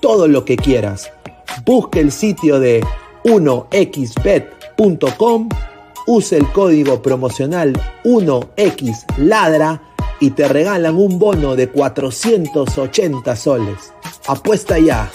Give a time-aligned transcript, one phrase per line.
[0.00, 1.10] todo lo que quieras.
[1.64, 2.84] Busca el sitio de
[3.24, 4.48] 1xbet.com,
[6.06, 7.72] use el código promocional
[8.04, 9.80] 1xladra
[10.20, 13.92] y te regalan un bono de 480 soles.
[14.26, 15.10] Apuesta ya.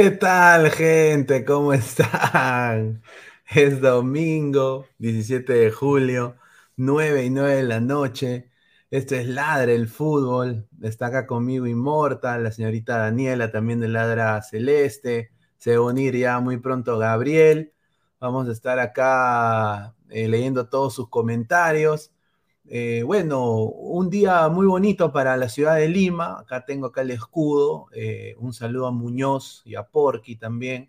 [0.00, 1.44] ¿Qué tal, gente?
[1.44, 3.02] ¿Cómo están?
[3.50, 6.36] Es domingo, 17 de julio,
[6.76, 8.48] 9 y 9 de la noche.
[8.92, 10.68] Esto es Ladra el Fútbol.
[10.82, 15.32] Está acá conmigo Inmortal, la señorita Daniela también de Ladra Celeste.
[15.56, 17.72] Se va a unir ya muy pronto Gabriel.
[18.20, 22.12] Vamos a estar acá eh, leyendo todos sus comentarios.
[22.70, 26.38] Eh, bueno, un día muy bonito para la ciudad de Lima.
[26.40, 27.88] Acá tengo acá el escudo.
[27.92, 30.88] Eh, un saludo a Muñoz y a Porky también,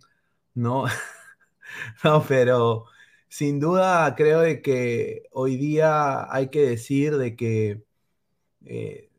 [0.54, 0.86] ¿no?
[2.04, 2.86] no, pero
[3.30, 7.84] sin duda creo de que hoy día hay que decir de que
[8.66, 9.10] eh,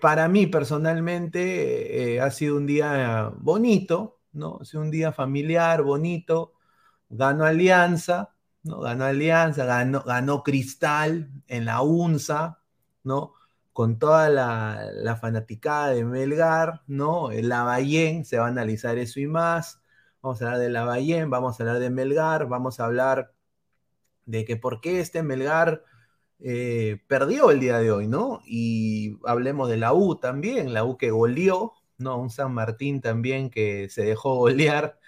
[0.00, 4.58] para mí personalmente ha sido un día bonito, ¿no?
[4.60, 6.52] Ha sido un día familiar, bonito.
[7.10, 8.80] Gano Alianza, ¿no?
[8.80, 12.60] Ganó Alianza, ganó, ganó Cristal en la UNSA,
[13.04, 13.34] ¿no?
[13.72, 17.30] Con toda la, fanaticada de Melgar, ¿no?
[17.30, 19.80] El Lavallén, se va a analizar eso y más.
[20.22, 23.32] Vamos a hablar de Lavallén, vamos a hablar de Melgar, vamos a hablar
[24.26, 25.84] de que por qué este Melgar
[26.40, 28.40] eh, perdió el día de hoy, ¿no?
[28.46, 32.18] Y hablemos de la U también, la U que goleó, ¿no?
[32.18, 34.99] Un San Martín también que se dejó golear,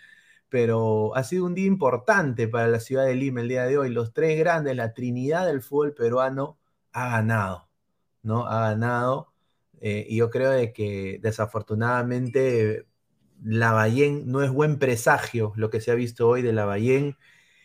[0.52, 3.88] pero ha sido un día importante para la ciudad de Lima el día de hoy.
[3.88, 6.58] Los tres grandes, la trinidad del fútbol peruano,
[6.92, 7.70] ha ganado,
[8.22, 8.46] ¿no?
[8.46, 9.32] Ha ganado.
[9.80, 12.86] Eh, y yo creo de que desafortunadamente
[13.42, 17.16] Lavallén no es buen presagio lo que se ha visto hoy de Lavallén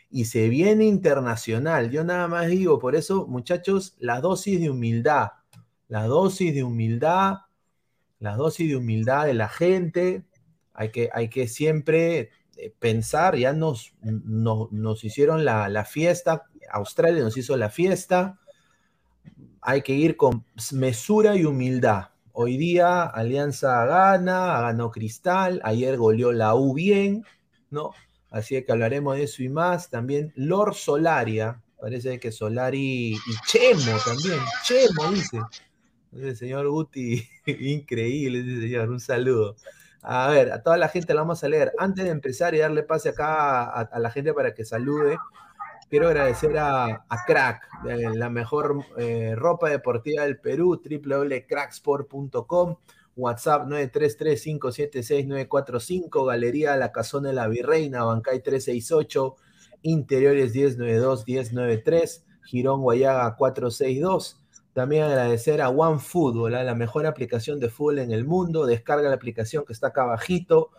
[0.09, 1.91] y se viene internacional.
[1.91, 5.31] Yo nada más digo, por eso, muchachos, la dosis de humildad,
[5.89, 7.39] la dosis de humildad,
[8.19, 10.23] la dosis de humildad de la gente,
[10.73, 12.29] hay que, hay que siempre
[12.79, 18.39] pensar, ya nos, nos hicieron la, la, fiesta, Australia nos hizo la fiesta,
[19.61, 22.09] hay que ir con mesura y humildad.
[22.31, 27.25] Hoy día Alianza gana, ganó Cristal, ayer goleó la U bien,
[27.69, 27.91] ¿no?
[28.29, 29.89] Así que hablaremos de eso y más.
[29.89, 35.39] También Lord Solaria, parece que Solari y Chemo también, Chemo dice.
[36.13, 39.55] El señor Guti, increíble, señor, un saludo.
[40.09, 41.73] A ver, a toda la gente la vamos a leer.
[41.77, 45.17] Antes de empezar y darle pase acá a, la gente para que salude,
[45.89, 52.77] quiero agradecer a, Crack, la mejor eh, ropa deportiva del Perú, www.cracksport.com.
[53.17, 59.35] WhatsApp 933-576-945, Galería La Casona de la Virreina, Bancay 368,
[59.81, 64.39] Interiores 1092-1093, Girón Guayaga 462.
[64.77, 68.67] También agradecer a OneFootball, la mejor aplicación de fútbol en el mundo.
[68.67, 70.69] Descarga la aplicación que está acá abajito.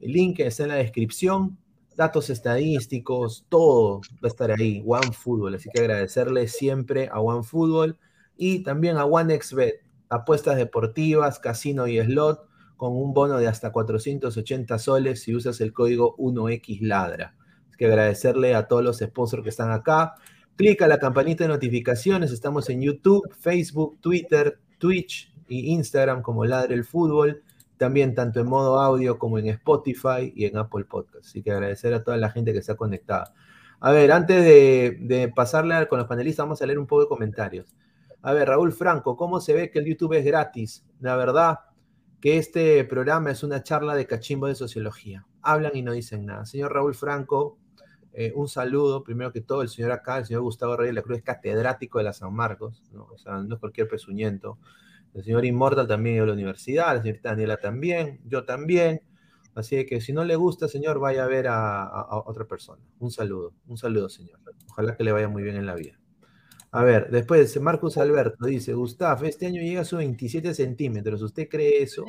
[0.00, 1.56] El link está en la descripción.
[1.94, 4.82] Datos estadísticos, todo va a estar ahí.
[4.84, 5.54] OneFootball.
[5.54, 7.96] Así que agradecerle siempre a OneFootball
[8.36, 14.80] y también a OneXBet apuestas deportivas, casino y slot con un bono de hasta 480
[14.80, 17.34] soles si usas el código 1XLadra.
[17.70, 20.16] Hay que agradecerle a todos los sponsors que están acá.
[20.56, 22.30] Clica la campanita de notificaciones.
[22.30, 27.42] Estamos en YouTube, Facebook, Twitter, Twitch y Instagram como Ladre el Fútbol.
[27.76, 31.26] También tanto en modo audio como en Spotify y en Apple Podcast.
[31.26, 33.34] Así que agradecer a toda la gente que está conectada.
[33.80, 37.08] A ver, antes de, de pasarle con los panelistas, vamos a leer un poco de
[37.08, 37.74] comentarios.
[38.22, 40.86] A ver, Raúl Franco, ¿cómo se ve que el YouTube es gratis?
[41.00, 41.58] La verdad
[42.20, 45.26] que este programa es una charla de cachimbo de sociología.
[45.42, 46.46] Hablan y no dicen nada.
[46.46, 47.58] Señor Raúl Franco,
[48.14, 49.02] eh, un saludo.
[49.02, 51.98] Primero que todo, el señor acá, el señor Gustavo Reyes de la Cruz, es catedrático
[51.98, 53.04] de la San Marcos, ¿no?
[53.12, 54.58] O sea, no es cualquier pesuñento.
[55.14, 59.02] El señor Inmortal también de la universidad, la señorita Daniela también, yo también.
[59.54, 62.82] Así que si no le gusta, señor, vaya a ver a otra persona.
[62.98, 64.40] Un saludo, un saludo, señor.
[64.68, 65.98] Ojalá que le vaya muy bien en la vida.
[66.74, 71.48] A ver, después Marcus Alberto dice, Gustav, este año llega a sus 27 centímetros, ¿usted
[71.48, 72.04] cree eso?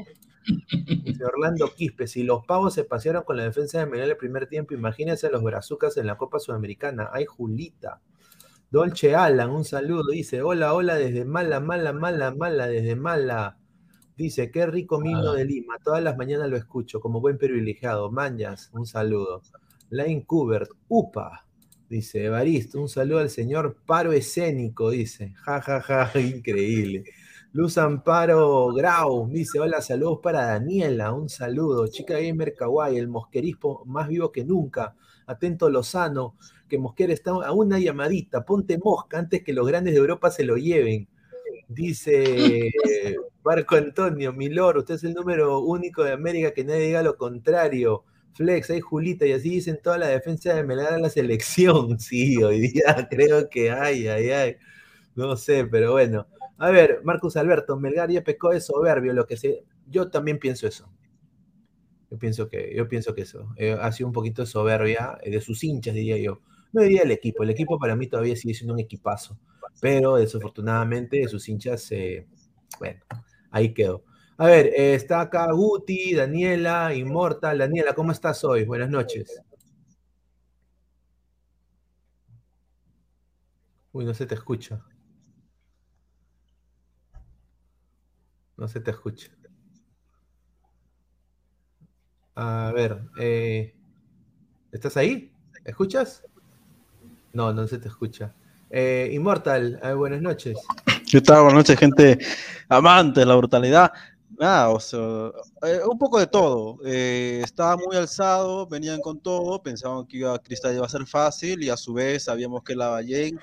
[1.03, 4.47] Dice Orlando Quispe, si los pavos se pasearon con la defensa de Melilla el primer
[4.47, 7.11] tiempo, imagínense a los brazucas en la Copa Sudamericana.
[7.13, 8.01] Ay, Julita.
[8.71, 13.59] Dolce Alan, un saludo, dice, hola, hola, desde mala, mala, mala, mala, desde mala.
[14.17, 18.11] Dice, qué rico mino de Lima, todas las mañanas lo escucho, como buen privilegiado.
[18.11, 19.43] Mañas, un saludo.
[19.91, 21.44] Lane Kubert, upa.
[21.89, 25.33] Dice Evaristo, un saludo al señor Paro Escénico, dice.
[25.43, 27.03] Ja, ja, ja, increíble.
[27.53, 31.87] Luz Amparo Grau dice: Hola, saludos para Daniela, un saludo.
[31.87, 34.95] Chica Gamer Kawaii, el mosquerismo más vivo que nunca.
[35.27, 36.35] Atento Lozano,
[36.67, 38.43] que Mosquera está a una llamadita.
[38.43, 41.07] Ponte mosca antes que los grandes de Europa se lo lleven.
[41.67, 42.71] Dice
[43.43, 48.03] Marco Antonio, Milor, usted es el número único de América que nadie diga lo contrario.
[48.35, 51.97] Flex, hay Julita, y así dicen toda la defensa de Melgar en la selección.
[51.99, 54.57] Sí, hoy día creo que hay, hay, hay.
[55.15, 56.27] No sé, pero bueno.
[56.57, 59.63] A ver, Marcus Alberto, Melgar ya pecó de soberbio, lo que sé.
[59.87, 60.91] Yo también pienso eso.
[62.11, 63.53] Yo pienso que, yo pienso que eso.
[63.55, 66.41] Eh, ha sido un poquito de soberbia eh, de sus hinchas, diría yo.
[66.73, 67.43] No diría el equipo.
[67.43, 69.39] El equipo para mí todavía sigue siendo un equipazo.
[69.81, 72.27] Pero desafortunadamente sus hinchas, eh,
[72.79, 73.01] bueno,
[73.51, 74.03] ahí quedó.
[74.37, 77.57] A ver, eh, está acá Guti, Daniela, Inmortal.
[77.57, 78.65] Daniela, ¿cómo estás hoy?
[78.65, 79.41] Buenas noches.
[83.93, 84.81] Uy, no se te escucha.
[88.57, 89.31] No se te escucha.
[92.35, 93.73] A ver, eh,
[94.73, 95.31] ¿estás ahí?
[95.63, 96.25] ¿Escuchas?
[97.31, 98.33] No, no se te escucha.
[98.69, 100.57] Eh, Inmortal, buenas noches.
[101.09, 101.43] ¿Qué tal?
[101.43, 102.19] Buenas noches, gente
[102.67, 103.93] amante de la brutalidad.
[104.39, 105.31] Ah, o sea,
[105.63, 106.77] eh, un poco de todo.
[106.85, 111.63] Eh, estaba muy alzado, venían con todo, pensaban que iba, Cristal iba a ser fácil
[111.63, 113.39] y a su vez sabíamos que la Ballén,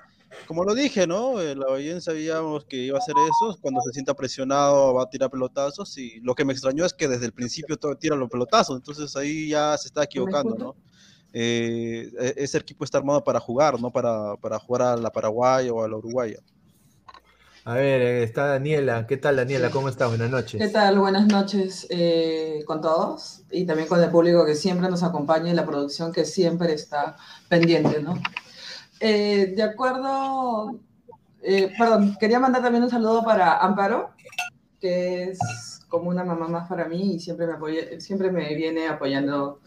[0.47, 1.41] como lo dije, ¿no?
[1.41, 5.11] Eh, la Ballén sabíamos que iba a hacer eso, cuando se sienta presionado va a
[5.11, 8.29] tirar pelotazos y lo que me extrañó es que desde el principio todo tira los
[8.29, 10.77] pelotazos, entonces ahí ya se está equivocando, ¿no?
[11.33, 15.83] E, ese equipo está armado para jugar, no para, para jugar a la Paraguay o
[15.83, 16.41] a la Uruguaya.
[17.65, 19.07] A ver, eh, está Daniela.
[19.07, 19.71] ¿Qué tal, Daniela?
[19.71, 20.09] ¿Cómo estás?
[20.09, 20.61] Buenas noches.
[20.61, 20.99] ¿Qué tal?
[20.99, 25.55] Buenas noches eh, con todos y también con el público que siempre nos acompaña y
[25.55, 27.17] la producción que siempre está
[27.49, 28.15] pendiente, ¿no?
[28.99, 30.81] Eh, de acuerdo,
[31.79, 34.11] perdón, quería mandar también un saludo para Amparo,
[34.81, 35.39] que es
[35.89, 39.61] como una mamá más para mí y siempre me, apoya, siempre me viene apoyando,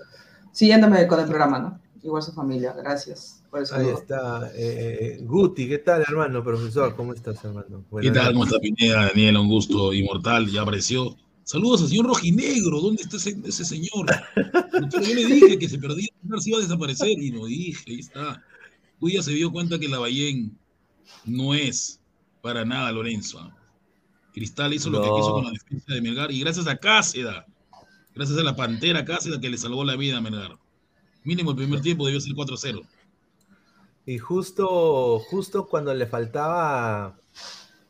[0.52, 1.80] siguiéndome con el programa, ¿no?
[2.06, 3.42] Igual su familia, gracias.
[3.72, 4.52] Ahí está.
[4.54, 6.96] Eh, Guti, ¿qué tal, hermano, profesor?
[6.96, 7.84] ¿Cómo estás, hermano?
[8.00, 8.34] ¿Qué tal?
[8.34, 9.08] ¿Cómo está Pineda?
[9.08, 11.18] Daniel, un gusto inmortal, ya apareció.
[11.46, 14.06] Saludos al señor Rojinegro, ¿dónde está ese, señor?
[14.92, 16.10] yo le dije que se perdía,
[16.40, 18.44] si iba a desaparecer y lo dije, ahí está.
[19.00, 20.56] Uy, ya se dio cuenta que la Ballén
[21.26, 22.00] no es
[22.44, 23.40] para nada Lorenzo.
[23.40, 23.56] ¿ah?
[24.32, 27.48] Cristal hizo lo que quiso con la defensa de Melgar y gracias a Cáceda,
[28.14, 30.60] gracias a la Pantera Cáceda que le salvó la vida a Melgar.
[31.25, 32.88] Mínimo el primer tiempo debió ser 4-0.
[34.05, 37.17] Y justo, justo cuando le faltaba,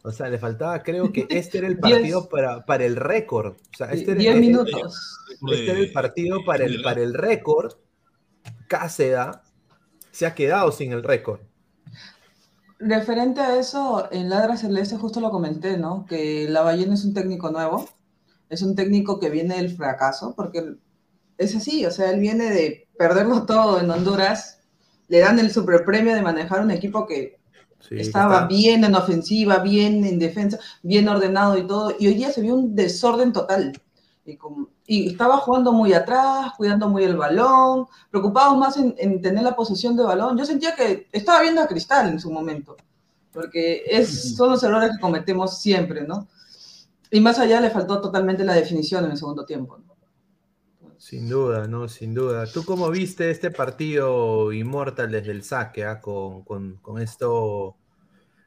[0.02, 3.54] o sea, le faltaba, creo que este era el partido para, para el récord.
[3.54, 5.20] O sea, este era, minutos.
[5.52, 7.74] Este era el partido para el, para el récord.
[8.70, 9.44] Cáceda
[10.12, 11.42] se ha quedado sin el récord.
[12.80, 16.06] Referente a eso, en Ladra Celeste justo lo comenté, ¿no?
[16.06, 17.88] Que la Ballena es un técnico nuevo,
[18.50, 20.76] es un técnico que viene del fracaso, porque
[21.38, 24.60] es así, o sea, él viene de perderlo todo en Honduras,
[25.08, 27.38] le dan el superpremio de manejar un equipo que
[27.92, 32.42] estaba bien en ofensiva, bien en defensa, bien ordenado y todo, y hoy día se
[32.42, 33.74] vio un desorden total.
[34.88, 39.96] Y, estaba jugando muy atrás, cuidando muy el balón, preocupados más en, tener la posesión
[39.96, 40.38] de balón.
[40.38, 42.76] Yo sentía que estaba viendo a Cristal en su momento,
[43.32, 46.28] porque es, son los errores que cometemos siempre, ¿no?
[47.12, 49.80] Y más allá le faltó totalmente la definición en el segundo tiempo.
[51.06, 52.48] Sin duda, no, sin duda.
[52.52, 55.86] ¿Tú cómo viste este partido Immortal desde el saque?
[55.86, 57.76] Ah, con, esto,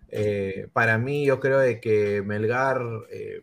[0.08, 2.80] eh, para mí yo creo de que Melgar
[3.12, 3.42] eh,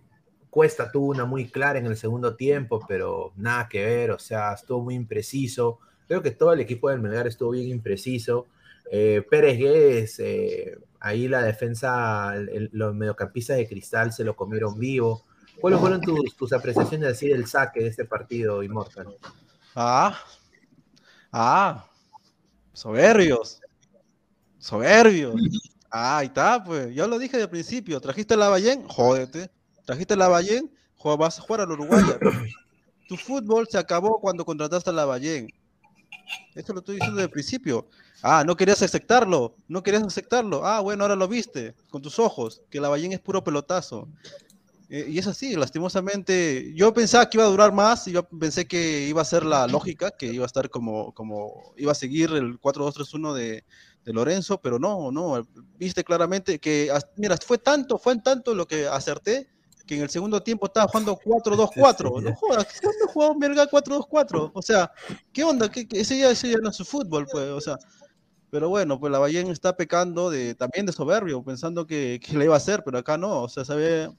[0.49, 4.51] Cuesta tuvo una muy clara en el segundo tiempo, pero nada que ver, o sea,
[4.51, 5.79] estuvo muy impreciso.
[6.09, 8.47] Creo que todo el equipo del Melgar estuvo bien impreciso.
[8.91, 12.33] Eh, Pérez Guedes, eh, ahí la defensa,
[12.73, 15.23] los mediocampistas de cristal se lo comieron vivo.
[15.59, 19.15] ¿Cuáles fueron tus, apreciaciones así del saque de este partido, Immortal?
[19.75, 20.17] Ah,
[21.31, 21.85] ah,
[22.73, 23.61] soberbios,
[24.59, 25.35] soberbios.
[25.89, 29.49] Ah, ahí está, pues, yo lo dije de principio, trajiste la Ballén, jódete.
[29.85, 30.71] Trajiste la Ballén,
[31.15, 32.03] vas a jugar al Uruguay.
[33.07, 35.47] tu fútbol se acabó cuando contrataste a la Ballén.
[36.55, 37.87] Esto lo estoy diciendo desde el principio.
[38.23, 40.65] Ah, no querías aceptarlo, no querías aceptarlo.
[40.65, 44.07] Ah, bueno, ahora lo viste con tus ojos, que la Ballén es puro pelotazo.
[44.89, 46.71] Eh, y es así, lastimosamente.
[46.75, 49.67] Yo pensaba que iba a durar más, y yo pensé que iba a ser la
[49.67, 53.63] lógica, que iba a estar como, como iba a seguir el 4-2-3-1 de,
[54.05, 55.45] de Lorenzo, pero no, no,
[55.77, 59.49] viste claramente que, mira, fue tanto, fue tanto lo que acerté
[59.85, 62.21] que en el segundo tiempo estaba jugando 4-2-4.
[62.21, 64.51] No jodas, ¿qué onda jugaba un verga 4-2-4?
[64.53, 64.91] O sea,
[65.31, 65.69] ¿qué onda?
[65.69, 67.77] ¿Qué, ese, ya, ese ya no es su fútbol, pues, o sea.
[68.49, 72.45] Pero bueno, pues la Bayern está pecando de, también de soberbio, pensando que, que le
[72.45, 74.09] iba a hacer, pero acá no, o sea, sabe,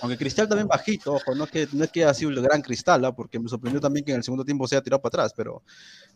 [0.00, 2.62] aunque Cristal también bajito, ojo, no es que, no es que ha sido el gran
[2.62, 3.14] Cristal, ¿ah?
[3.14, 5.62] porque me sorprendió también que en el segundo tiempo se haya tirado para atrás, pero,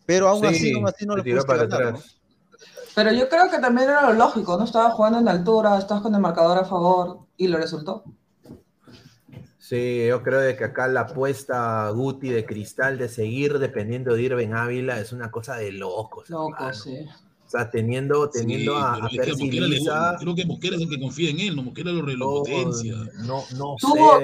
[0.05, 2.17] pero aún así, aún así no le tiró para atrás.
[2.95, 4.65] Pero yo creo que también era lo lógico, ¿no?
[4.65, 8.03] Estaba jugando en altura, estabas con el marcador a favor y lo resultó.
[9.57, 14.21] Sí, yo creo de que acá la apuesta Guti de Cristal de seguir dependiendo de
[14.21, 16.29] Irving Ávila es una cosa de locos.
[16.29, 17.07] Loco, sí.
[17.53, 19.09] O sea, teniendo, teniendo a, a
[20.19, 22.95] Creo que Mosquera es el que confía en él, no Mosquera lo, lo potencia.
[23.25, 24.19] No, no Tuvo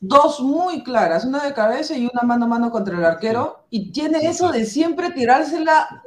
[0.00, 3.92] dos muy claras, una de cabeza y una mano a mano contra el arquero, y
[3.92, 6.02] tiene eso de siempre tirársela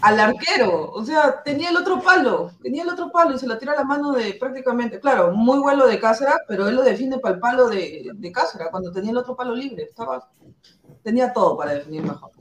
[0.00, 0.90] al arquero.
[0.90, 3.76] O sea, tenía el otro palo, tenía el otro palo y se la tira a
[3.76, 7.40] la mano de prácticamente, claro, muy vuelo de Cáceres, pero él lo define para el
[7.40, 9.84] palo de, de Cáceres cuando tenía el otro palo libre.
[9.84, 10.28] Estaba,
[11.04, 12.32] tenía todo para definir mejor.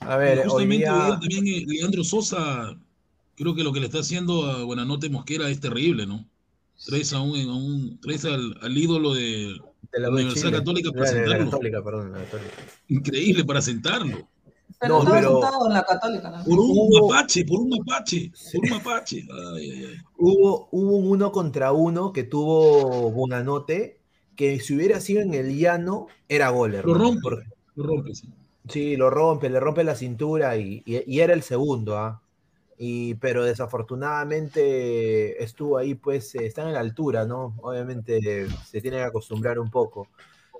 [0.00, 2.74] A ver, justamente hoy también eh, Leandro Sosa,
[3.40, 6.26] creo que lo que le está haciendo a Buenanote Mosquera es terrible, ¿no?
[6.84, 9.58] Traes, a un, a un traes al, al, ídolo de,
[9.92, 11.50] de la Universidad Católica para sentarlo.
[11.50, 12.12] Católica, perdón,
[12.88, 14.28] Increíble para sentarlo.
[14.78, 16.30] Pero no, pero sentado en la católica.
[16.30, 16.44] ¿no?
[16.44, 19.26] Por un mapache, por un mapache, por un mapache.
[19.54, 19.96] Ay, ay, ay.
[20.18, 24.00] Hubo, hubo un uno contra uno que tuvo Bonanote,
[24.36, 26.72] que si hubiera sido en el llano, era gol.
[26.72, 27.28] Lo rompe,
[27.74, 28.28] lo rompe, sí.
[28.68, 32.22] Sí, lo rompe, le rompe la cintura y, y, y era el segundo, ¿ah?
[32.82, 37.54] Y, pero desafortunadamente estuvo ahí, pues, eh, está en la altura, ¿no?
[37.60, 40.08] Obviamente se tiene que acostumbrar un poco.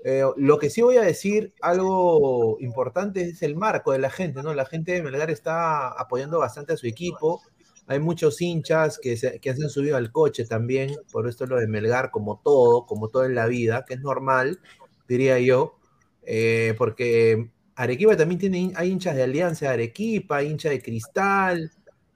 [0.03, 4.43] Eh, lo que sí voy a decir, algo importante, es el marco de la gente,
[4.43, 4.53] ¿no?
[4.53, 7.41] La gente de Melgar está apoyando bastante a su equipo.
[7.87, 11.57] hay muchos hinchas que se, que se han subido al coche también, por esto lo
[11.59, 14.59] de Melgar, como todo, como todo en la vida, que es normal,
[15.07, 15.75] diría yo,
[16.23, 21.71] eh, porque Arequipa también tiene, hay hinchas de Alianza de Arequipa, hay hinchas de Cristal,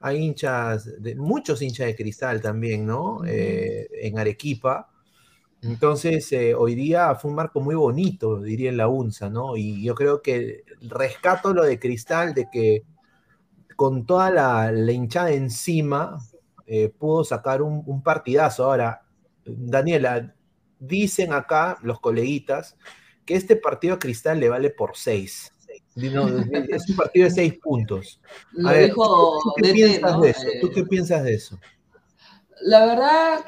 [0.05, 3.25] hay hinchas, de, muchos hinchas de Cristal también, ¿no?
[3.25, 4.87] Eh, en Arequipa.
[5.63, 9.57] Entonces, eh, hoy día fue un marco muy bonito, diría en la UNSA, ¿no?
[9.57, 12.83] Y yo creo que rescato lo de Cristal, de que
[13.75, 16.19] con toda la, la hinchada encima,
[16.67, 18.65] eh, pudo sacar un, un, partidazo.
[18.65, 19.01] Ahora,
[19.43, 20.35] Daniela,
[20.77, 22.77] dicen acá los coleguitas
[23.25, 25.54] que este partido a Cristal le vale por seis.
[25.95, 28.19] No, es un partido de seis puntos.
[28.51, 30.21] Lo ver, dijo ¿tú qué, piensas ¿no?
[30.21, 30.47] de eso?
[30.59, 31.59] ¿Tú qué piensas de eso?
[32.61, 33.45] La verdad,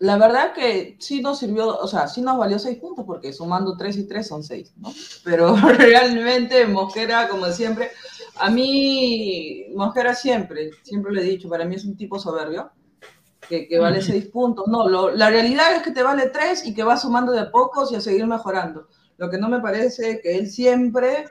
[0.00, 3.76] la verdad que sí nos sirvió, o sea, sí nos valió seis puntos porque sumando
[3.76, 4.92] tres y tres son seis, ¿no?
[5.22, 7.90] Pero realmente Mosquera, como siempre,
[8.38, 12.72] a mí Mosquera siempre, siempre le he dicho, para mí es un tipo soberbio,
[13.48, 14.66] que, que vale seis puntos.
[14.66, 17.92] No, lo, la realidad es que te vale tres y que va sumando de pocos
[17.92, 18.88] y a seguir mejorando.
[19.18, 21.26] Lo que no me parece que él siempre...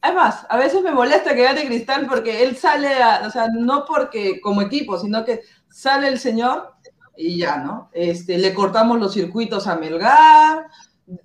[0.00, 3.84] Además, a veces me molesta que gane Cristal porque él sale, a, o sea, no
[3.84, 6.74] porque como equipo, sino que sale el señor
[7.16, 7.90] y ya, ¿no?
[7.92, 10.66] Este, le cortamos los circuitos a Melgar,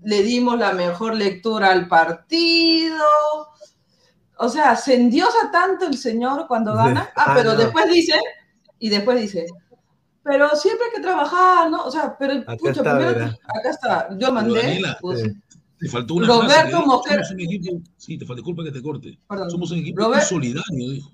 [0.04, 3.06] le dimos la mejor lectura al partido.
[4.38, 7.12] O sea, se endiosa tanto el señor cuando gana.
[7.16, 8.20] Ah, pero después dice,
[8.80, 9.46] y después dice,
[10.24, 11.86] pero siempre hay que trabajar, ¿no?
[11.86, 13.36] O sea, pero acá pucha, está, primero, ¿verdad?
[13.44, 14.62] acá está, yo mandé.
[14.62, 15.30] Daniela, pues, Sí.
[15.80, 17.24] Te faltó una Roberto frase dijo, Mosquera.
[17.26, 19.18] somos un equipo, sí, te falta disculpa que te corte.
[19.28, 19.50] Perdón.
[19.50, 21.12] Somos un equipo Robert- muy solidario, dijo.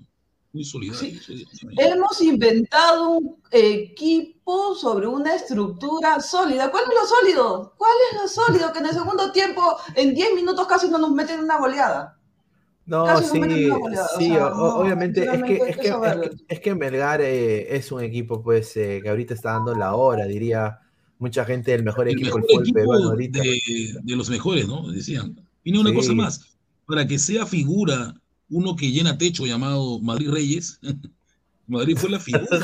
[0.52, 1.00] Muy solidario.
[1.00, 1.18] Sí.
[1.24, 1.66] sí, sí.
[1.78, 6.70] Hemos inventado un equipo sobre una estructura sólida.
[6.70, 7.74] ¿Cuál es lo sólido?
[7.78, 8.70] ¿Cuál es lo sólido?
[8.72, 9.62] Que en el segundo tiempo,
[9.94, 12.17] en 10 minutos casi no nos meten una goleada.
[12.88, 13.78] No, Casi sí, o
[14.18, 17.76] sí, sea, o- no, obviamente es que, es que, es que, es que Melgar eh,
[17.76, 20.78] es un equipo pues eh, que ahorita está dando la hora, diría
[21.18, 23.40] mucha gente el mejor El equipo mejor del fútbol equipo peruano ahorita.
[23.40, 23.60] de,
[24.02, 24.90] de los mejores, ¿no?
[24.90, 25.38] Decían.
[25.64, 25.96] Y una Sí.
[25.96, 26.56] cosa más.
[26.86, 28.14] Para que sea figura
[28.48, 30.80] uno que llena techo llamado Madrid Reyes,
[31.66, 32.46] Madrid fue la figura.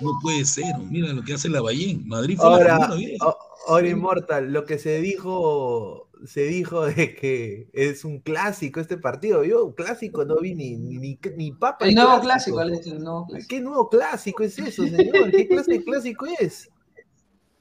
[0.00, 0.64] No puede ser.
[0.90, 2.06] Mira lo que hace la Ballén.
[2.06, 2.96] Madrid fue la Ahora, figura.
[2.96, 3.26] mira.
[3.26, 3.36] o-
[3.68, 9.44] ahora Inmortal, lo que se dijo, se dijo de que es un clásico este partido.
[9.44, 11.86] Yo un clásico no vi ni, ni, ni, ni papa.
[11.86, 13.48] El nuevo clásico, el nuevo clásico.
[13.48, 15.30] ¿Qué nuevo clásico es eso, señor?
[15.30, 16.68] ¿Qué clase de clásico es?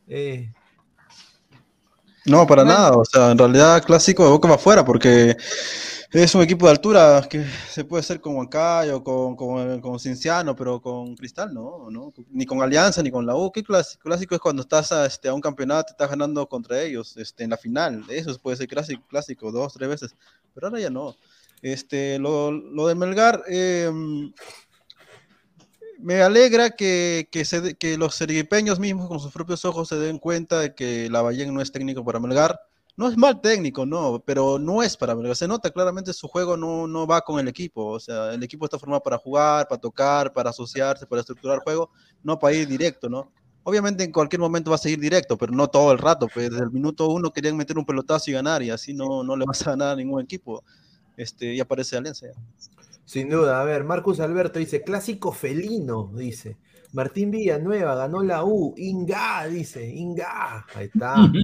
[0.08, 0.52] Eh,
[2.26, 2.78] No, para Bueno.
[2.78, 2.98] nada.
[2.98, 5.36] O sea, en realidad clásico de boca para afuera, porque
[6.12, 10.56] es un equipo de altura que se puede hacer con Huancayo, con, con, con Cienciano,
[10.56, 12.14] pero con Cristal no, no.
[12.32, 13.52] Ni con Alianza, ni con la U.
[13.52, 14.04] ¿Qué clásico?
[14.04, 17.50] Clásico es cuando estás a, este, a un campeonato estás ganando contra ellos este, en
[17.50, 18.04] la final.
[18.10, 20.16] Eso puede ser clásico, clásico dos, tres veces.
[20.54, 21.16] Pero ahora ya no.
[21.62, 23.92] Este, lo, lo de Melgar, eh,
[26.00, 30.20] me alegra que, que, se, que los sergipeños mismos con sus propios ojos se den
[30.20, 32.60] cuenta de que Lavallén no es técnico para Melgar.
[32.98, 35.36] No es mal técnico, no, pero no es para Melgar.
[35.36, 37.86] Se nota claramente su juego no, no va con el equipo.
[37.86, 41.92] O sea, el equipo está formado para jugar, para tocar, para asociarse, para estructurar juego,
[42.24, 43.32] no para ir directo, ¿no?
[43.62, 46.28] Obviamente en cualquier momento va a seguir directo, pero no todo el rato.
[46.34, 49.38] Pues desde el minuto uno querían meter un pelotazo y ganar, y así no, no
[49.38, 50.64] le vas a ganar a ningún equipo.
[51.18, 52.26] Este, y aparece Alianza.
[53.06, 56.58] sin duda, a ver, Marcus Alberto dice, clásico felino, dice.
[56.94, 61.16] Martín Villanueva ganó la U, Inga, dice, Inga, ahí está.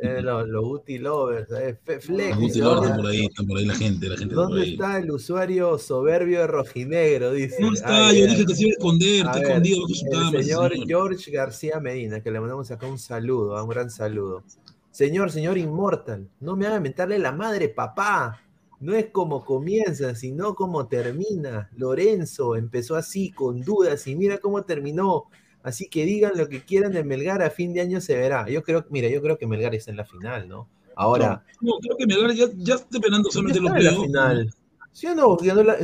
[0.00, 3.58] Eh, los los Guti Lovers, eh, Flex, Los Lovers ¿dónde, están por ahí, están por
[3.58, 7.32] ahí la gente, la gente dónde está el usuario soberbio de Rojinegro?
[7.32, 7.62] Dice.
[7.62, 9.94] No está, Ay, yo dije que se iba a esconder, A está ver, escondido bajo
[9.94, 10.36] su cama.
[10.36, 10.86] el señor señor.
[10.86, 14.42] George García Medina, que le mandamos acá un saludo, un gran saludo.
[14.90, 18.42] Señor, señor Inmortal, no me haga mentarle la madre, papá.
[18.80, 21.70] No es como comienza, sino como termina.
[21.76, 25.24] Lorenzo empezó así, con dudas, y mira cómo terminó.
[25.62, 28.46] Así que digan lo que quieran de Melgar, a fin de año se verá.
[28.50, 30.68] Yo creo, mira, yo creo que Melgar está en la final, ¿no?
[30.96, 34.02] Ahora, No, creo que Melgar ya, ya está esperando ¿ya solamente los playoffs.
[34.02, 34.54] final.
[34.92, 35.36] ¿Sí o no?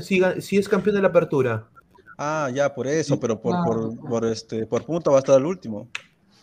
[0.03, 1.66] Si, si es campeón de la apertura.
[2.18, 3.64] Ah, ya, por eso, pero por, No.
[3.64, 5.88] por, por, este, por punto va a estar el último.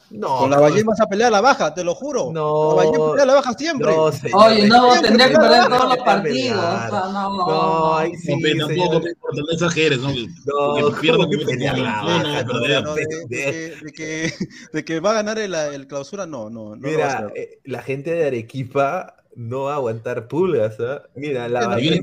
[0.09, 2.31] No, Con la Ballén vas a pelear a la baja, te lo juro.
[2.31, 2.69] No.
[2.69, 3.93] La Ballén pelea a la baja siempre.
[3.95, 6.91] no, señor, Oye, no, tendría que perder todos los partidos.
[6.91, 9.15] No, No, ahí sí, No, pero tampoco, señor.
[9.33, 10.09] no no exageres, ¿no?
[10.09, 12.43] No, Porque pierdo ¿cómo que como pelear la no, no, baja?
[12.43, 12.83] no, No, perder.
[12.83, 14.33] No, de, de que, de, que,
[14.73, 16.75] de que va a ganar el, el clausura, no, no.
[16.77, 21.03] Mira, eh, la gente de Arequipa no va a aguantar pulgas, ¿ah?
[21.15, 22.01] Mira, la el-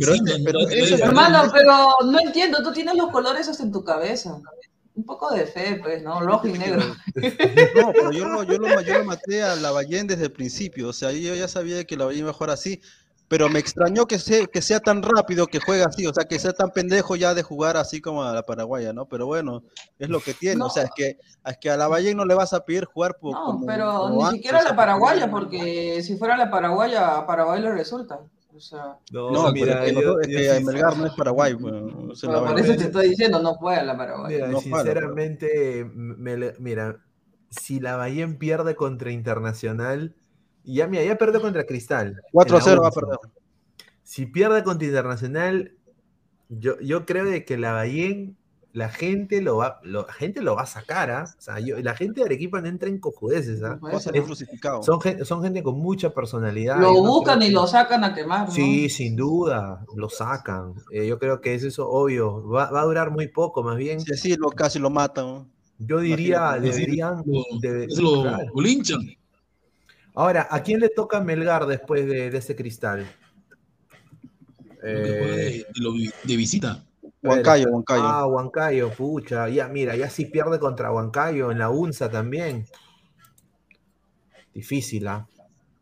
[1.01, 1.73] Hermano, pero
[2.05, 4.41] no entiendo, tú tienes los colores hasta en tu cabeza.
[4.97, 6.21] Un poco de fe, pues, ¿no?
[6.21, 6.81] Rojo y negro.
[7.77, 10.89] No, pero yo lo, yo, lo, yo lo maté a la Ballén desde el principio.
[10.89, 12.81] O sea, yo ya sabía que la Ballén iba a jugar así.
[13.27, 16.39] pero me extrañó que, sea, que sea tan rápido que juega así, o sea, que
[16.39, 19.07] sea tan pendejo ya de jugar así como a la paraguaya, ¿no?
[19.07, 19.65] Pero bueno,
[19.99, 22.35] es lo que tiene, o sea, es que, es que a la Valle no le
[22.35, 25.29] vas a pedir jugar por, No, como- pero como ni antes, siquiera sea, la paraguaya,
[25.31, 28.21] porque si fuera la paraguaya, a Paraguay le resulta.
[28.55, 32.13] O sea, No, No, pero es que, yo- es que Melgar no es Paraguay, bueno,
[32.23, 33.95] la por eso te estoy diciendo, no juega la.
[33.95, 37.01] Mira, No juega, sinceramente, me mira,
[37.51, 40.15] si la Bahía pierde contra Internacional,
[40.63, 42.21] y ya, mira, ya perdió contra Cristal.
[42.31, 43.19] 4 a en la 0 va a perder.
[44.05, 45.73] Si pierde contra Internacional,
[46.49, 48.31] yo, yo creo de que la Bahía,
[48.75, 51.25] la gente lo va, lo- la gente lo va a sacar, ¿ah?
[51.39, 53.79] O sea, yo- la gente de Arequipa no entra en cojudeces, ¿ah?
[53.81, 54.11] Puede Va a ser.
[54.13, 54.83] salir crucificado.
[54.83, 56.79] Son, son gente con mucha personalidad.
[56.81, 58.49] Lo no buscan y que- lo sacan a quemar.
[58.49, 58.51] ¿no?
[58.55, 60.75] Sí, sin duda, lo sacan.
[60.91, 62.47] Eh, yo creo que es eso obvio.
[62.49, 64.01] Va, va a durar muy poco, más bien.
[64.01, 65.49] Sí, sí, lo, casi lo matan.
[65.79, 67.23] Yo diría, Imagínate, deberían.
[67.25, 68.45] Lo, debe- eso lo, claro.
[68.55, 69.01] lo linchan.
[70.17, 73.07] Ahora, ¿a quién le toca Melgar después de, de ese cristal?
[74.83, 76.85] Eh, de, de lo vi- de visita.
[77.25, 78.03] Huancayo, Huancayo.
[78.05, 79.49] Ah, Huancayo, pucha.
[79.49, 82.67] Ya, mira, ya si pierde contra Huancayo en la UNSA también.
[84.53, 85.27] Difícil, ¿ah?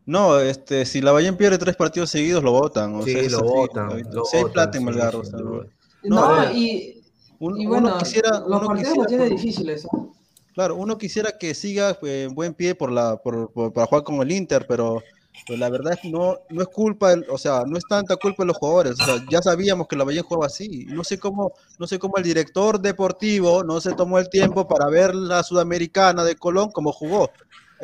[0.07, 2.95] No, este, si la Bahía pierde tres partidos seguidos, lo votan.
[2.97, 4.03] O Sí, sea, lo votan.
[4.25, 5.67] Si hay plata en sí, Melgar, sin o sea, duda.
[6.05, 7.03] No, No, y,
[7.39, 9.87] un- y uno quisiera, los uno partidos quisiera los tiene difíciles.
[9.93, 10.13] ¿no?
[10.55, 14.05] Claro, uno quisiera que siga eh, en buen pie por la, por, por- para jugar
[14.05, 15.03] con el Inter, pero
[15.47, 18.17] pues, la verdad es que no, no es culpa, del- o sea, no es tanta
[18.17, 19.01] culpa de los jugadores.
[19.01, 20.87] O sea, ya sabíamos que la Bahía jugaba así.
[20.89, 24.89] No sé cómo, no sé cómo el director deportivo no se tomó el tiempo para
[24.89, 27.31] ver la Sudamericana de Colón como jugó.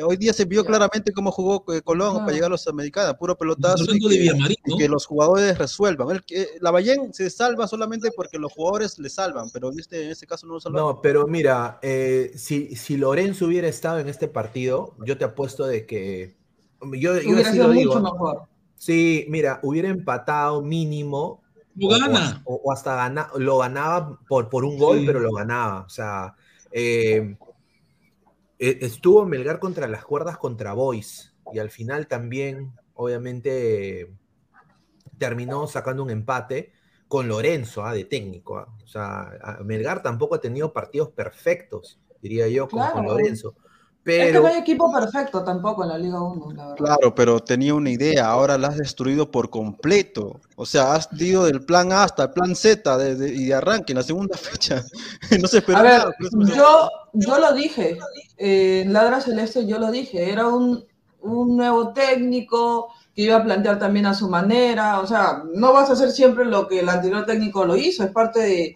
[0.01, 3.35] Hoy día se vio claramente cómo jugó eh, Colón para llegar a la Sudamericana, puro
[3.37, 3.83] pelotazo.
[3.97, 4.25] y que-
[4.75, 6.11] y que los jugadores resuelvan.
[6.11, 10.05] El, que- la Bayern se salva solamente porque los jugadores le salvan, pero en este,
[10.05, 10.81] en este caso no lo salvan.
[10.83, 15.65] No, pero mira, eh, si, si Lorenzo hubiera estado en este partido, yo te apuesto
[15.65, 16.38] de que.
[16.81, 18.01] Yo, yo Hubiera sido lo mucho digo.
[18.01, 18.43] mejor.
[18.75, 21.41] Sí, mira, hubiera empatado mínimo.
[21.75, 22.41] Lo o- o- gana.
[22.45, 25.05] O, o hasta gana, lo ganaba por, por un gol, Sí.
[25.05, 25.81] pero lo ganaba.
[25.81, 26.35] O sea,
[26.71, 27.35] eh,
[28.57, 31.33] e- estuvo Melgar contra las cuerdas contra Boys.
[31.53, 34.13] Y al final también, obviamente,
[35.17, 36.71] terminó sacando un empate
[37.07, 38.57] con Lorenzo, ah, de técnico.
[38.57, 38.67] ah.
[38.83, 39.31] O sea,
[39.63, 43.15] Melgar tampoco ha tenido partidos perfectos, diría yo, con, con Claro.
[44.05, 46.77] Es que no hay equipo perfecto tampoco en la Liga 1, la verdad.
[46.77, 50.39] Claro, pero tenía una idea, ahora la has destruido por completo.
[50.55, 53.53] O sea, has ido del plan A hasta el plan Z de- de- y de
[53.53, 54.83] arranque en la segunda fecha.
[55.43, 57.99] no se esperó A ver, nada, yo, yo lo dije,
[58.37, 60.83] eh, en Ladra Celeste yo lo dije, era un,
[61.21, 65.89] un nuevo técnico que iba a plantear también a su manera, o sea, no vas
[65.89, 68.75] a hacer siempre lo que el anterior técnico lo hizo, es parte de,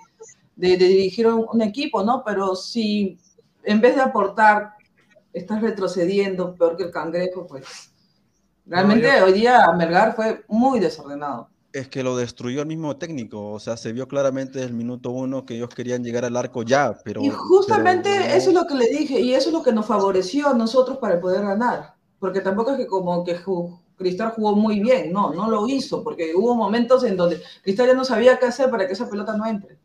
[0.58, 2.24] de- de dirigir un, un equipo, ¿no?
[2.26, 3.18] Pero si
[3.64, 4.74] en vez de aportar
[5.34, 7.66] estás retrocediendo peor que el cangrejo, pues
[8.66, 11.50] realmente yo- hoy día Melgar fue muy desordenado.
[11.74, 15.10] Es que lo destruyó el mismo técnico, o sea, se vio claramente desde el minuto
[15.10, 17.24] uno que ellos querían llegar al arco ya, pero...
[17.24, 19.74] Y justamente pero no- eso es lo que le dije, y eso es lo que
[19.74, 21.96] nos favoreció a nosotros para poder ganar.
[22.20, 23.40] Porque tampoco es que como que
[23.98, 27.94] Cristal jugó muy bien, no, no lo hizo, porque hubo momentos en donde Cristal ya
[27.96, 29.80] no sabía qué hacer para que esa pelota no entre.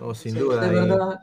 [0.00, 1.20] no, sin Sí, duda.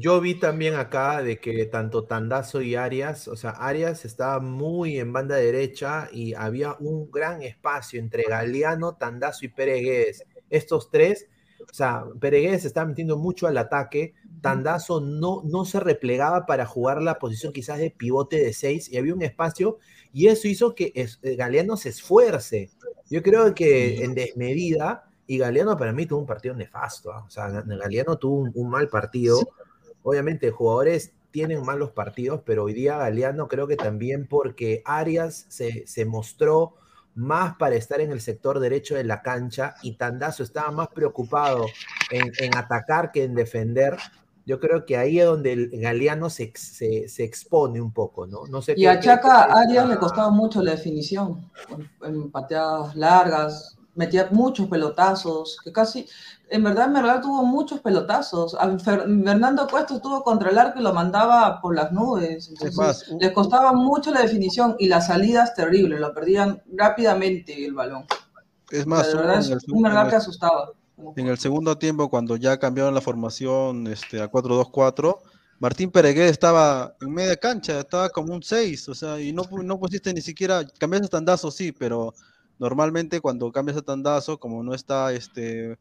[0.00, 4.98] Yo vi también acá de que tanto Tandazo y Arias, o sea, Arias estaba muy
[4.98, 10.24] en banda derecha y había un gran espacio entre Galeano, Tandazo y Peregués.
[10.50, 11.26] Estos tres,
[11.70, 16.66] o sea, Peregués se estaba metiendo mucho al ataque, Tandazo no, no se replegaba para
[16.66, 19.78] jugar la posición quizás de pivote de seis y había un espacio
[20.12, 22.70] y eso hizo que es- eh, Galeano se esfuerce.
[23.10, 27.24] Yo creo que en desmedida, y Galeano para mí tuvo un partido nefasto, ¿ah?
[27.26, 29.50] o sea, Galeano tuvo un, un mal partido.
[30.08, 35.86] Obviamente, jugadores tienen malos partidos, pero hoy día Galeano creo que también porque Arias se,
[35.86, 36.74] se mostró
[37.14, 41.66] más para estar en el sector derecho de la cancha y Tandazo estaba más preocupado
[42.10, 43.98] en, en atacar que en defender.
[44.46, 48.46] Yo creo que ahí es donde el Galeano se, se, se expone un poco, ¿no?
[48.46, 52.30] No sé Y qué- a Chaca qué- Arias le costaba mucho la definición, en, en
[52.30, 56.06] pateadas largas, metía muchos pelotazos, que casi,
[56.50, 58.54] en verdad, en verdad tuvo muchos pelotazos.
[58.54, 62.48] A Fer- Fernando Cuesta estuvo contra el arco y lo mandaba por las nubes.
[62.48, 68.06] Entonces, les costaba mucho la definición y las salidas terribles, lo perdían rápidamente el balón.
[68.70, 70.70] Es O más, sea, de verdad es un el- que asustaba.
[71.16, 75.18] En el segundo tiempo, cuando ya cambiaron la formación este, a 4-2-4,
[75.58, 79.78] Martín Peregué estaba en media cancha, estaba como un 6, o sea, y no, no
[79.78, 82.14] pusiste ni siquiera, cambiaste tandazo, sí, pero
[82.58, 85.78] normalmente cuando cambias a tandazo, como no está este,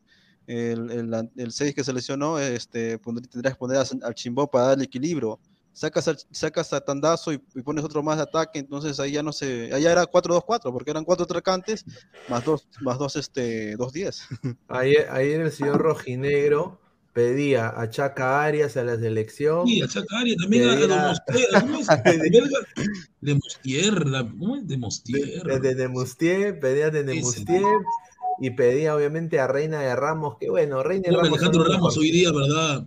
[0.47, 4.85] el, el, el 6 que se lesionó, este, tendrías que poner al chimbó para darle
[4.85, 5.39] equilibrio.
[5.73, 9.21] sacas, al- sacas a Tandazo y, y pones otro más de ataque, entonces ahí ya
[9.23, 11.85] no se, allá era 4-2-4, porque eran cuatro atacantes
[12.29, 14.27] más dos, más dos, este, dos 10.
[14.69, 16.79] Ayer, ayer el señor Rojinegro
[17.17, 19.65] pedía a Chaca Arias a la selección.
[19.65, 20.73] Sí, a Chacaria también a,
[21.13, 21.87] a Pedía- ¿cómo es?
[21.87, 22.67] Belga-
[23.21, 24.67] De Mostier, la- ¿cómo es?
[24.67, 27.03] De de, de Nemustier, pedía de
[28.39, 31.29] y pedía obviamente a Reina de Ramos, que bueno, Reina de Ramos.
[31.29, 32.85] Alejandro Ramos hoy día, ¿verdad?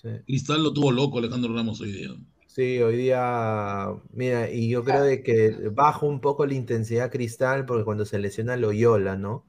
[0.00, 0.08] Sí.
[0.24, 2.08] Cristal lo tuvo loco Alejandro Ramos hoy día.
[2.46, 7.66] Sí, hoy día, mira, y yo creo de que baja un poco la intensidad Cristal
[7.66, 9.44] porque cuando se lesiona Loyola, ¿no?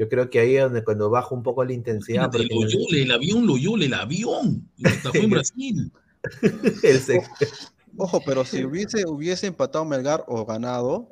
[0.00, 3.10] Yo creo que ahí es donde cuando baja un poco la intensidad, el- Loyola, el
[3.12, 4.66] avión, Loyola, el avión.
[4.82, 5.92] Hasta fue en Brasil.
[6.82, 7.00] el
[7.98, 11.08] Ojo, pero si hubiese, hubiese empatado Melgar o ganado,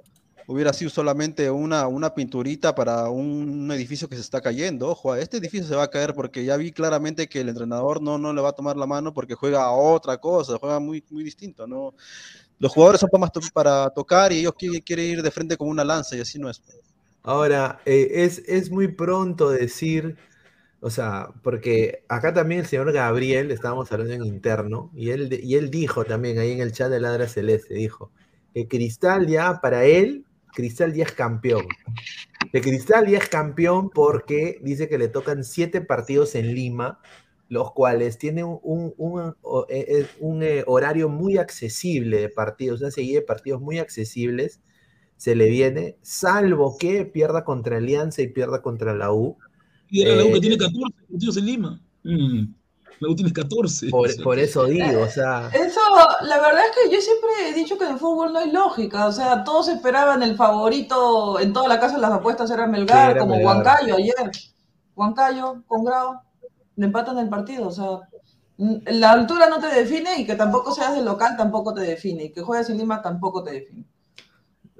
[0.46, 4.88] hubiera sido solamente una, una pinturita para un edificio que se está cayendo.
[4.88, 8.16] Ojo, este edificio se va a caer porque ya vi claramente que el entrenador no,
[8.16, 11.24] no le va a tomar la mano porque juega a otra cosa, juega muy, muy
[11.24, 11.92] distinto, ¿no?
[12.58, 15.58] Los jugadores son para, más to- para tocar y ellos quieren, quieren ir de frente
[15.58, 16.62] con una lanza y así no es.
[17.28, 20.16] Ahora, eh, es, es muy pronto decir,
[20.80, 25.40] o sea, porque acá también el señor Gabriel, estábamos hablando en interno, y él, de-
[25.42, 28.12] y él dijo también ahí en el chat de Ladra Celeste, dijo
[28.54, 31.66] que Cristal ya, para él, Cristal ya es campeón.
[32.52, 37.00] Que Cristal ya es campeón porque dice que le tocan siete partidos en Lima,
[37.48, 39.34] los cuales tienen un, un- un,
[39.68, 44.60] eh, un, eh, horario muy accesible de partidos, una serie de partidos muy accesibles
[45.18, 49.36] se le viene, salvo que pierda contra Alianza y pierda contra la U.
[49.90, 51.80] Y era la U Eh, que tiene 14 partidos en Lima.
[52.04, 52.54] Mm,
[53.00, 53.90] La U tiene 14.
[53.90, 55.80] Por, o sea, por eso digo, o sea, Eso,
[56.22, 59.06] la verdad es que yo siempre he dicho que en el fútbol no hay lógica.
[59.06, 63.10] O sea, todos esperaban el favorito en toda la casa de las apuestas era Melgar,
[63.10, 63.56] era como Melgar.
[63.56, 64.30] Huancayo ayer.
[64.94, 66.20] Huancayo con Grau,
[66.76, 67.66] le empatan el partido.
[67.68, 68.08] O sea,
[68.56, 72.24] la altura no te define y que tampoco seas de local tampoco te define.
[72.26, 73.84] Y que juegues en Lima tampoco te define.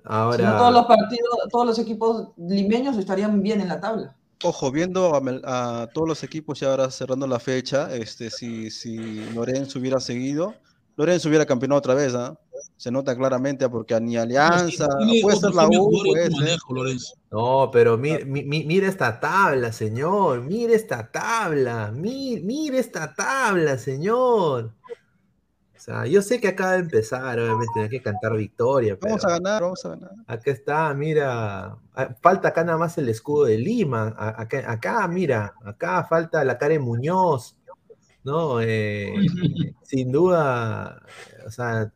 [0.08, 4.16] Si no, todos los partidos, todos los equipos limeños estarían bien en la tabla.
[4.42, 8.96] Ojo, viendo a, todos los equipos ya ahora cerrando la fecha, este, si, si
[9.34, 10.54] Lorenzo hubiera seguido,
[10.96, 12.38] Lorenzo hubiera campeonado otra vez, ¿ah?
[12.76, 16.40] Se nota claramente ah, porque ni Alianza, tiene puede ser la U, puede de ser.
[16.40, 17.14] manejo, Lorenzo.
[17.30, 23.14] no, pero mi- mi- mi- mira esta tabla, señor, mire esta tabla, mi- mire esta
[23.14, 24.72] tabla, señor.
[25.88, 29.30] Sea, yo sé que acaba de empezar, obviamente, hay que cantar victoria, pero Vamos a
[29.30, 30.10] ganar, vamos a ganar.
[30.26, 35.54] acá está, mira, ah, falta acá nada más el escudo de Lima, acá, acá mira,
[35.64, 37.56] acá falta la cara de Muñoz,
[38.22, 38.60] ¿no?
[38.60, 39.14] Eh,
[39.82, 41.00] sin duda,
[41.46, 41.90] o sea,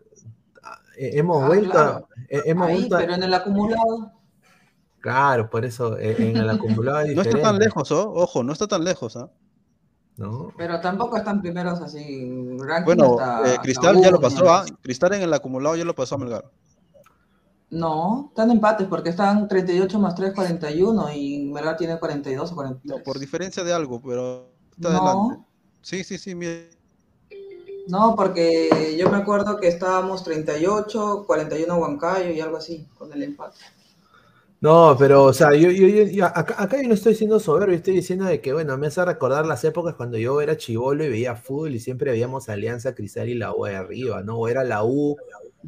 [0.96, 2.09] eh, hemos Ah, vuelto, claro.
[2.31, 4.12] eh, hemos Ahí, vuelto a- pero en el acumulado.
[5.00, 8.11] claro, por eso en el acumulado es No está tan lejos, ¿oh?
[8.14, 9.18] ojo, no está tan lejos.
[9.18, 9.28] ¿ah?
[10.16, 10.53] ¿No?
[10.57, 12.29] Pero tampoco están primeros así.
[12.59, 14.64] ranking Bueno, hasta- eh, hasta Cristal ya lo pasó, ¿ah?
[14.83, 16.44] Cristal en el acumulado ya lo pasó a Melgar.
[17.70, 22.98] No, están empates porque están 38 más 3, 41 y Melgar tiene 42 o 43.
[22.98, 25.37] No, por diferencia de algo, pero está adelante.
[25.38, 25.46] No,
[25.81, 26.68] Sí, sí, sí, mire.
[27.88, 33.22] no, porque yo me acuerdo que estábamos 38, 41 Huancayo y algo así con el
[33.22, 33.57] empate.
[34.62, 37.94] No, pero, o sea, yo, yo- yo- acá, acá yo no estoy siendo soberbio, estoy
[37.94, 41.35] diciendo de que, bueno, me hace recordar las épocas cuando yo era chivolo y veía
[41.35, 44.38] fútbol y siempre veíamos Alianza, Cristal y la U de arriba, ¿no?
[44.38, 45.16] O era la U,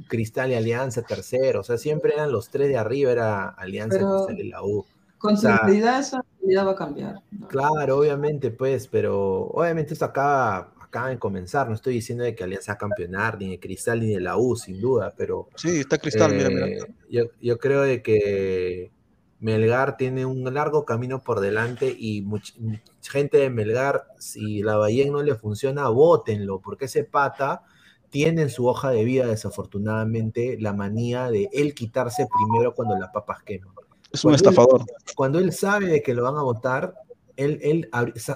[0.08, 4.26] Cristal y Alianza tercero, o sea, siempre eran los tres de arriba, era Alianza, Pero-
[4.26, 4.86] Cristal y la U.
[5.18, 7.14] Con O sea, seguridad esa realidad va a cambiar.
[7.32, 7.48] ¿no?
[7.48, 12.44] Claro, obviamente, pues, pero obviamente esto acaba, acaba de comenzar, no estoy diciendo de que
[12.44, 15.48] Alianza va a campeonar, ni de Cristal ni de la U, sin duda, pero...
[15.56, 16.68] Sí, está Cristal, mira, mira.
[16.68, 16.78] Eh,
[17.10, 18.92] Yo, yo creo de que
[19.40, 24.76] Melgar tiene un largo camino por delante y much- mucha gente de Melgar, si la
[24.76, 27.62] Bahía no le funciona, votenlo, porque ese pata
[28.08, 33.10] tiene en su hoja de vida, desafortunadamente, la manía de él quitarse primero cuando las
[33.10, 33.74] papas queman.
[34.12, 34.84] Es un Cuando él- estafador.
[35.16, 36.94] Cuando él sabe de que lo van a votar,
[37.36, 37.90] él, él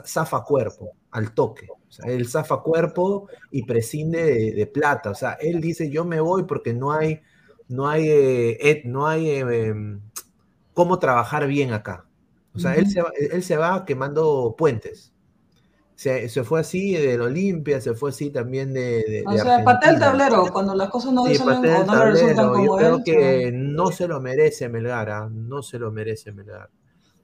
[0.05, 1.69] zafa cuerpo al toque.
[1.89, 5.11] O sea, él zafa cuerpo y prescinde de, de plata.
[5.11, 7.21] O sea, él dice, yo me voy porque no hay,
[7.69, 10.01] no hay, eh, no hay eh, em,
[10.75, 12.05] cómo trabajar bien acá.
[12.55, 15.13] O sea, él, se va, él se va quemando puentes.
[15.95, 19.65] Se, se fue así del Olimpia, se fue así también de, de- O de sea,
[19.65, 20.47] patea el tablero.
[20.53, 22.45] Cuando las cosas no Sí, salen o no le resultan tablero.
[22.45, 25.29] Yo como creo él, que no se lo merece Melgar, ¿ah?
[25.33, 26.71] no se lo merece Melgar.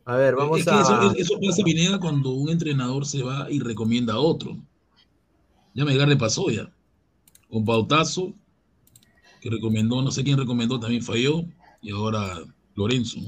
[0.07, 0.81] A ver, vamos es que a...
[0.83, 4.57] eso, es- eso pasa, Pineda, cuando un entrenador se va y recomienda a otro.
[5.75, 6.71] Ya Melgar le pasó ya.
[7.51, 8.33] Con Pautazo,
[9.41, 11.45] que recomendó, no sé quién recomendó, también falló.
[11.81, 12.39] Y ahora
[12.75, 13.21] Lorenzo.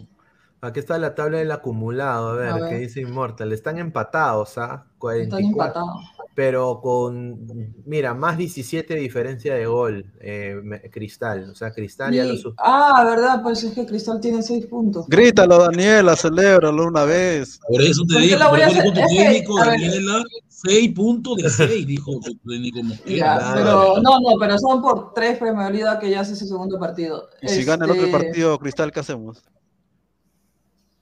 [0.61, 3.53] Aquí está la tabla del acumulado, a ver, A que dice Immortal.
[3.53, 4.85] Están empatados, ¿ah?
[4.85, 6.05] Están 44, empatados.
[6.37, 7.47] Pero con,
[7.87, 11.49] mira, más 17 diferencia de gol, eh, me- Cristal.
[11.51, 14.67] O sea, Cristal ya lo Y- su- ah, verdad, pues es que Cristal tiene seis
[14.67, 15.07] puntos.
[15.09, 17.59] Grítalo, Daniela, celébralo una vez.
[17.67, 19.65] Por eso te ¿Por qué digo, a por eso tu técnico, a.
[19.67, 23.53] Daniela, 6 puntos de 6, dijo tu técnico Mosquera.
[23.55, 27.31] Pero no, no, pero son por tres Premier League que ya hace ese segundo partido.
[27.41, 29.43] Y si gana el otro Este, partido, Cristal, ¿qué hacemos?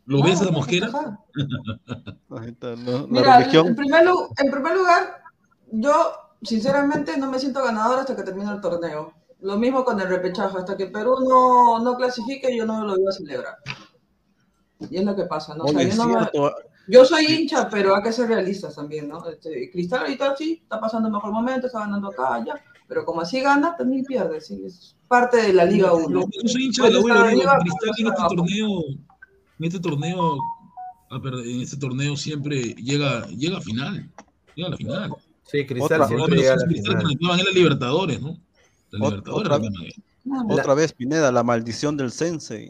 [0.07, 0.87] ¿Lo no, ves a no, Mosquera?
[0.89, 1.19] ajá.
[2.31, 3.09] Ahí está, ¿no?
[3.09, 3.39] Mira,
[3.75, 4.05] primer,
[4.39, 5.24] en primer lugar,
[5.81, 6.13] yo
[6.43, 9.13] sinceramente no me siento ganador hasta que termine el torneo.
[9.41, 13.11] Lo mismo con el repechaje, hasta que Perú no, no clasifique, yo no lo iba
[13.11, 13.57] a celebrar.
[14.91, 15.65] Y es lo que pasa, ¿no?
[15.65, 16.55] O sea, yo, es no me- cierto.
[16.89, 19.27] yo soy hincha, pero hay que ser realistas también, ¿no?
[19.29, 22.55] Este, Cristal ahorita sí, está pasando mejor momento, está ganando acá, allá,
[22.89, 26.21] pero como así gana, también pierde, sí, es parte de la Liga 1.
[26.21, 28.35] Yo soy hincha de la U, Pues Cristal en pues este abajo.
[28.35, 28.69] torneo,
[29.59, 30.37] en este torneo,
[31.11, 34.11] en este torneo siempre llega, llega a final,
[34.55, 35.15] llega a la final.
[35.47, 38.39] Sí, Cristal Otra- siempre Bueno, llega a es la Cristal en la Libertadores, ¿no?
[38.91, 42.69] La Libertadores otra- Otra vez, Pineda, la maldición del Sensei.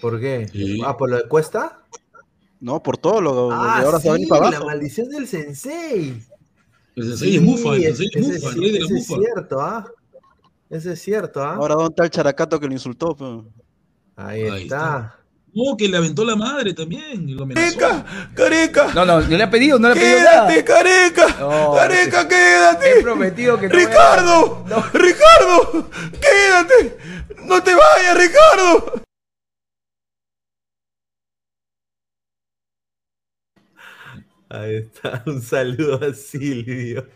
[0.00, 0.48] ¿Por qué?
[0.48, 0.80] Sí.
[0.84, 1.82] Ah, ¿por lo de Cuesta?
[2.60, 4.48] No, por todo lo, lo Ah, que ahora se va a venir sí, para la
[4.48, 4.66] abajo.
[4.66, 6.22] maldición del sensei.
[6.96, 8.84] El sensei es Mufa, el Sí, sensei es ese, Mufa, el sí- rey de la
[8.86, 9.20] ese es Mufa.
[9.22, 9.92] cierto, ¿ah?
[10.68, 11.54] Ese es cierto, ¿ah?
[11.54, 13.14] Ahora, ¿dónde está el characato que lo insultó?
[14.16, 15.16] Ahí, Ahí está.
[15.56, 17.78] No, que le aventó la madre también, lo amenazó.
[18.34, 18.92] ¡Careca!
[18.94, 20.48] No, no, no le ha pedido, no le ha pedido nada.
[20.48, 21.26] ¡Quédate, careca!
[21.40, 23.00] No, ¡Careca, quédate!
[23.02, 24.64] prometido que no voy a- ¡Ricardo!
[24.68, 24.84] No.
[24.92, 25.90] ¡Ricardo!
[26.20, 26.98] ¡Quédate!
[27.46, 29.02] ¡No te vayas, Ricardo!
[34.48, 35.22] Ahí está.
[35.26, 37.06] Un saludo a Silvio.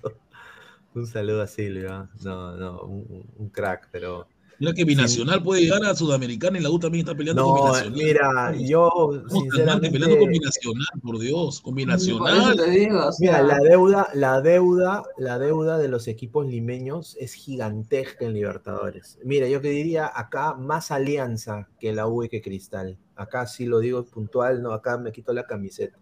[0.94, 1.92] Un saludo a Silvio.
[1.92, 2.08] ¿ah?
[2.22, 4.28] No, no, un, un crack, pero.
[4.60, 7.64] Mira que Binacional puede llegar a Sudamericana y la U también está peleando con No,
[7.64, 7.92] Binacional.
[7.98, 9.90] mira, yo sinceramente.
[9.90, 12.56] peleando con Binacional, por Dios, con Binacional.
[12.58, 17.16] te digo, o sea, Mira, la deuda, la deuda, la deuda de los equipos limeños
[17.18, 19.18] es gigantesca en Libertadores.
[19.24, 22.98] Mira, yo que diría acá más alianza que la U y que Cristal.
[23.16, 25.98] Acá sí lo digo puntual, no, acá me quito la camiseta.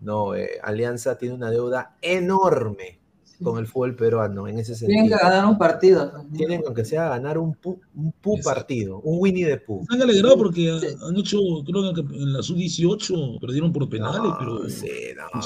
[0.00, 3.00] No, eh, Alianza tiene una deuda enorme
[3.42, 5.18] con el fútbol peruano en ese tienen que sentido.
[5.30, 6.12] ganar un partido.
[6.36, 9.82] Tienen, aunque sea, ganar un pu, un pu partido, un Winnie de Pooh.
[9.82, 14.36] Están alegrados porque ha- han hecho, creo que en la sub-18 perdieron por penales, No,
[14.38, 15.40] pero sí, no,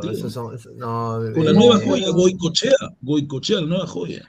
[0.00, 3.86] pero eso, son, eso- no, con la eh, nueva eh, joya, Goicochea, Goicochea, la nueva
[3.86, 4.22] joya.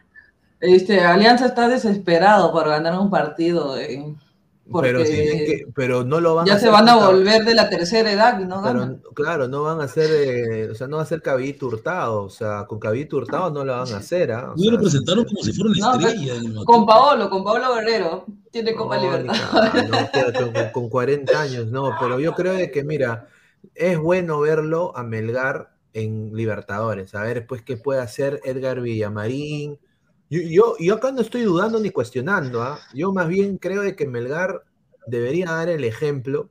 [0.60, 3.78] Este, Alianza está desesperado por ganar un partido.
[3.78, 4.16] eh,
[4.82, 7.70] pero, que- pero no lo van a ya se hacer van a volver de la
[7.70, 9.00] tercera edad y no ganan.
[9.02, 12.24] Pero claro, no van a hacer, eh, o sea, no va a ser Caballito Hurtado,
[12.24, 14.52] o sea, con Caballito Hurtado no lo van a hacer, ¿ah?
[14.52, 16.34] O Hoy lo sea, presentaron como si fuera una No, estrella.
[16.66, 18.26] Con Paolo, con Paolo Guerrero.
[18.52, 22.84] Tiene Copa no, ca- no, con, con 40 años, no, pero yo creo de que,
[22.84, 23.28] mira,
[23.76, 29.78] es bueno verlo a Melgar en Libertadores, a ver, pues, qué puede hacer Edgar Villamarín.
[30.34, 32.80] Yo, yo, yo acá no estoy dudando ni cuestionando, ¿ah?
[32.94, 34.64] Yo más bien creo de que Melgar
[35.08, 36.50] debería dar el ejemplo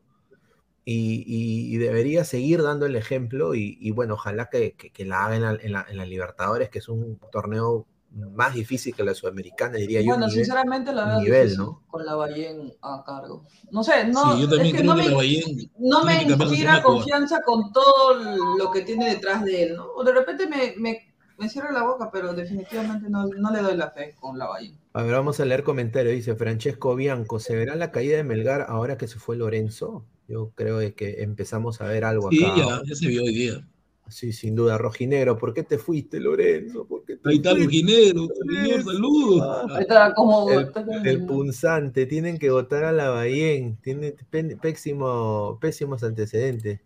[0.85, 5.05] y, y- y debería seguir dando el ejemplo y, y bueno, ojalá que, que- que
[5.05, 8.95] la haga en la, en la- en la Libertadores, que es un torneo más difícil
[8.95, 10.09] que la Sudamericana, diría yo.
[10.09, 11.83] Bueno, sinceramente la veo nivel, difícil ¿no?
[11.89, 13.45] con la Ballén a cargo.
[13.71, 16.83] No sé, no, sí, yo es también que creo no que me, la no inspira
[16.83, 19.87] confianza con todo lo que tiene detrás de él, ¿no?
[19.97, 21.12] O de repente me, me,
[21.43, 24.47] me cierra la boca, pero definitivamente no, no le doy la fe con la.
[24.93, 26.15] A ver, vamos a leer comentarios.
[26.15, 30.05] Dice Francesco Bianco, ¿se verá la caída de Melgar ahora que se fue Lorenzo?
[30.29, 32.55] Yo creo de que empezamos a ver algo Sí, acá.
[32.57, 33.67] ya, ya se vio hoy día.
[34.09, 34.79] Sí, sin duda.
[34.79, 36.87] Rojinegro, ¿por qué te fuiste, Lorenzo?
[36.87, 37.65] ¿Por qué te Ahí está fuiste?
[37.65, 39.67] Luquinero, señor, saludos.
[39.69, 40.49] Ah, Está como...
[40.51, 43.75] El, punzante, tienen que votar a la Bahía.
[43.83, 44.15] Tiene
[44.61, 46.81] pésimo, pésimos antecedentes.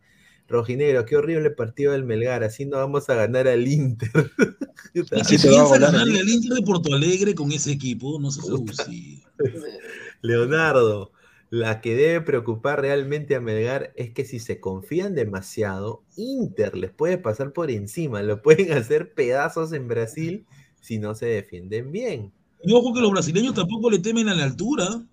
[0.48, 2.44] Rojinegro, qué horrible partido del Melgar.
[2.44, 4.10] Así no vamos a ganar al Inter.
[5.12, 6.20] Así si te va a piensa volar, ganarle ¿eh?
[6.20, 8.40] al Inter de Porto Alegre con ese equipo, no se
[8.86, 9.22] sí.
[10.22, 11.12] Leonardo,
[11.50, 16.90] la que debe preocupar realmente a Melgar es que si se confían demasiado, Inter les
[16.90, 20.46] puede pasar por encima, lo pueden hacer pedazos en Brasil
[20.80, 22.32] si no se defienden bien.
[22.62, 25.04] Y ojo que los brasileños tampoco le temen a la altura.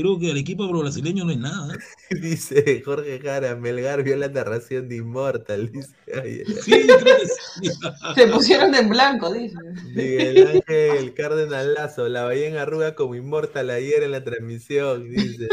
[0.00, 1.76] Creo que al equipo brasileño no es nada.
[2.10, 5.70] Dice Jorge Jara, Melgar vio la narración de Immortal.
[5.70, 6.54] Dice, ay, ay, ay.
[6.62, 7.70] Sí, creo que sí.
[8.14, 9.56] Se pusieron en blanco, dice.
[9.94, 15.10] Miguel Ángel Cárdenas Lazo, la bahía en arruga como Immortal ayer en la transmisión.
[15.10, 15.48] Dice.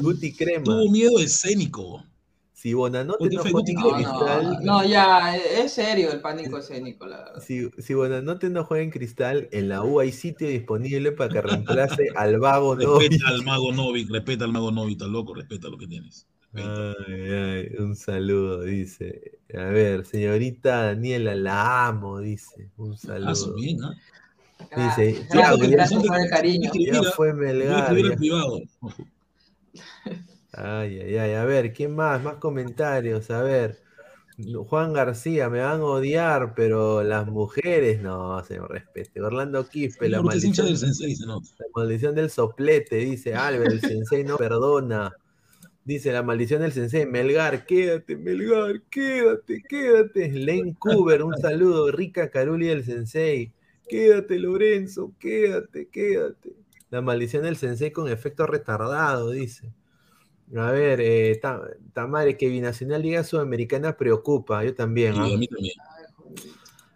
[0.00, 2.04] Guti Crema, Tuvo miedo escénico.
[2.64, 3.94] Si Bonanote no juega en.
[3.94, 7.42] Cristal, no, ya, es serio el pánico escénico, la verdad.
[7.42, 11.42] Si, si Bonanote no juega en cristal, en la U hay sitio disponible para que
[11.42, 13.06] reemplace al vago Novi.
[13.08, 16.26] Respeta al mago Novik, respeta al mago Novik, está loco, respeta lo que tienes.
[16.54, 16.64] Ay,
[17.30, 19.38] ay, un saludo, dice.
[19.52, 22.70] A ver, señorita Daniela, la amo, dice.
[22.78, 23.54] Un Ah, su saludo.
[23.56, 23.78] bien.
[24.74, 26.70] Dice, Gracias, por el cariño.
[26.72, 27.94] ya fue Melgar.
[27.94, 28.16] ya.
[28.16, 28.62] privado.
[30.56, 31.32] Ay, ay, ay.
[31.34, 32.22] A ver, ¿quién más?
[32.22, 33.30] Más comentarios.
[33.30, 33.84] A ver.
[34.66, 39.20] Juan García, me van a odiar, pero las mujeres, no, señor, respete.
[39.20, 41.46] Orlando Quispe, la maldición, del sensei, se nota.
[41.58, 45.12] la maldición del soplete, dice Albert, el sensei no perdona.
[45.84, 50.32] Dice la maldición del sensei, Melgar, quédate, Melgar, quédate, quédate.
[50.32, 51.92] Lane Cooper, un saludo.
[51.92, 53.52] Rica Caruli del sensei,
[53.88, 56.56] quédate, Lorenzo, quédate, quédate.
[56.90, 59.72] La maldición del sensei con efecto retardado, dice.
[60.56, 65.14] A ver, eh, Ta- Tamare, que Binacional Liga Sudamericana preocupa, yo también.
[65.14, 65.34] Y ¿ah?
[65.34, 65.74] a mí también.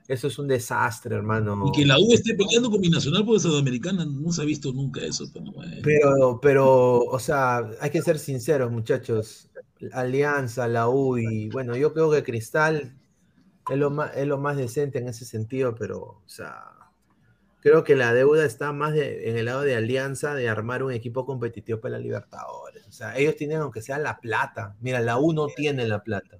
[0.06, 1.66] Eso es un desastre, hermano.
[1.66, 5.02] Y que la U esté peleando con Binacional por Sudamericana, no se ha visto nunca
[5.02, 5.26] eso.
[5.32, 5.76] Pero, bueno.
[5.82, 9.50] Pero, pero, o sea, hay que ser sinceros, muchachos.
[9.92, 12.96] Alianza, la U y bueno, yo creo que Cristal
[13.70, 16.64] es lo más, es lo más decente en ese sentido, pero, o sea,
[17.68, 20.90] creo que la deuda está más de- en el lado de Alianza de armar un
[20.92, 22.86] equipo competitivo para la Libertadores.
[22.86, 24.74] O sea, ellos tienen, aunque sea la plata.
[24.80, 26.38] Mira, la U no tiene la plata.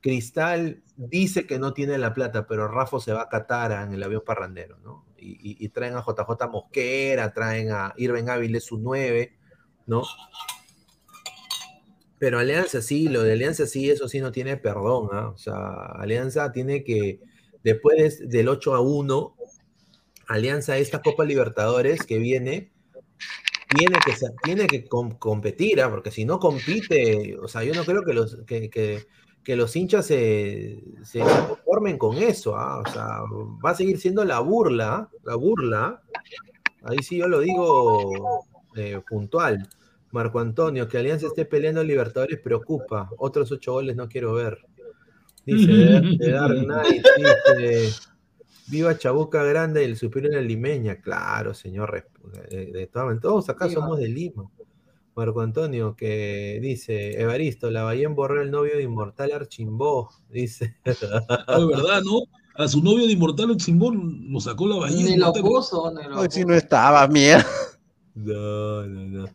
[0.00, 4.02] Cristal dice que no tiene la plata, pero Rafa se va a Qatar en el
[4.02, 5.06] avión parrandero, ¿no?
[5.16, 9.38] Y, y- y traen a JJ Mosquera, traen a Irving Ávila su 9,
[9.86, 10.02] ¿no?
[12.18, 15.28] Pero Alianza sí, lo de Alianza sí, eso sí no tiene perdón, ¿ah?
[15.30, 15.54] O sea,
[15.98, 17.20] Alianza tiene que,
[17.64, 19.34] después de- del 8 a 1,
[20.28, 22.70] Alianza, esta Copa Libertadores que viene,
[23.76, 24.12] tiene que,
[24.42, 25.90] tiene que com- competir, ¿ah?
[25.90, 29.06] Porque si no compite, o sea, yo no creo que los, que, que-
[29.42, 32.78] que los hinchas se, se conformen con eso, ¿ah?
[32.78, 33.06] O sea,
[33.64, 36.00] va a seguir siendo la burla, la burla.
[36.84, 38.44] Ahí sí yo lo digo
[38.76, 39.68] eh, puntual.
[40.12, 43.08] Marco Antonio, que Alianza esté peleando Libertadores preocupa.
[43.18, 44.58] Otros ocho goles no quiero ver.
[45.44, 45.72] Dice
[46.30, 47.90] Dark Knight, dice,
[48.72, 50.96] viva Chabuca Grande y el superior en Limeña.
[51.00, 52.08] Claro, señor.
[52.50, 53.82] De, de todas todos acá Viva.
[53.82, 54.50] somos de Lima.
[55.14, 60.76] Marco Antonio, que dice, Evaristo, la Bahía borró el novio de Inmortal Archimbó, dice.
[61.46, 62.20] Ah, de verdad, ¿no?
[62.54, 65.04] A su novio de Inmortal Chimbón lo sacó la bahía.
[65.04, 67.46] Ni lo puso, ni lo si no estaba, mierda.
[68.14, 69.28] No, no, no.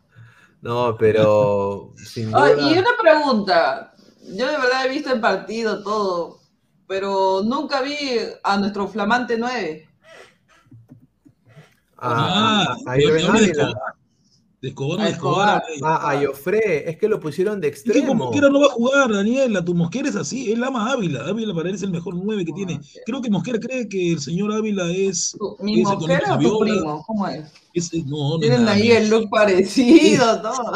[0.60, 2.70] No, pero sin Ay, duda.
[2.70, 3.94] y una pregunta.
[4.22, 6.37] Yo de verdad he visto el partido todo,
[6.88, 7.94] pero nunca vi
[8.42, 9.84] a nuestro flamante 9.
[12.00, 13.68] a- Ah, a yo me Irving hablé de Ávila.
[13.68, 13.94] Escobar.
[14.60, 15.62] De Escobar, A Escobar.
[15.84, 18.14] Ah, a Jofre, es que lo pusieron de Es que con extremo.
[18.24, 19.64] Mosquera no va a jugar, Daniela.
[19.64, 20.50] Tu Mosquera es así.
[20.52, 21.28] Él ama a Ávila.
[21.28, 22.80] Ávila para él es el mejor 9 que tiene.
[23.06, 25.36] Creo que Mosquera cree que el señor Ávila es.
[25.38, 26.06] ¿Tu- ¿Mi con o tu
[26.60, 27.04] primo?
[27.06, 27.44] ¿Cómo es?
[27.72, 30.72] es- no, no es Tienen nada ahí el look parecido, todo.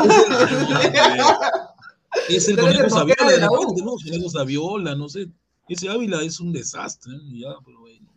[2.28, 3.92] Es el conejo Mosquera Saviola de la repente, ¿no?
[3.96, 5.28] Conejo Saviola, no sé.
[5.68, 7.12] Ese Ávila es un desastre.
[7.14, 7.40] ¿eh?
[7.40, 8.08] Ya, pero bueno.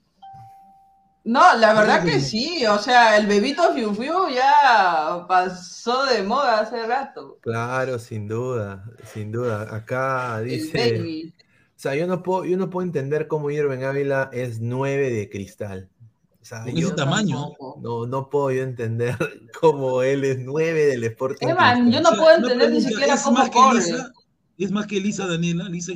[1.24, 6.60] No, la verdad que sí, o sea, el bebito Fiu Fiu ya pasó de moda
[6.60, 7.40] hace rato.
[7.42, 9.76] Claro, sin duda, sin duda.
[9.76, 11.34] Acá El dice, baby.
[11.40, 15.28] o sea, yo no puedo, yo no puedo entender cómo Irving Ávila es 9 de
[15.30, 15.90] cristal.
[16.42, 17.54] O sea, Con yo ese tamaño.
[17.82, 19.18] no, no puedo yo entender
[19.60, 23.16] cómo él es 9 del Sporting Evan, yo no O sea, puedo entender ni siquiera
[23.16, 23.76] ¿es cómo más que corre.
[23.80, 24.12] Lisa?
[24.60, 25.68] ¿Es más que Lisa, Daniela?
[25.70, 25.94] Lisa,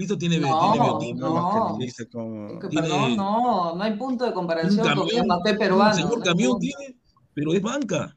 [0.00, 1.34] Lisa tiene, No, tiene no.
[1.34, 2.58] Más que dice con...
[2.58, 5.94] Que, Tiene- perdón, no, no hay punto de comparación con camión, el Mbappé peruano.
[5.94, 6.96] señor hay camión tiene,
[7.34, 8.16] pero es banca.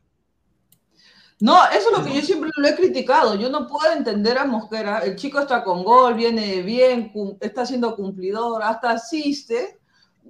[1.39, 3.35] No, eso es lo que yo siempre lo he criticado.
[3.35, 4.99] Yo no puedo entender a Mosquera.
[4.99, 7.11] El chico está con gol, viene bien,
[7.41, 9.77] está siendo cumplidor, hasta asiste,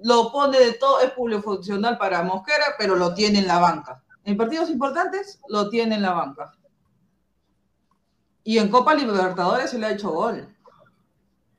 [0.02, 4.02] lo pone de todo, es funcional para Mosquera, pero lo tiene en la banca.
[4.24, 6.52] En partidos importantes, lo tiene en la banca.
[8.42, 10.53] Y en Copa Libertadores se le ha hecho gol.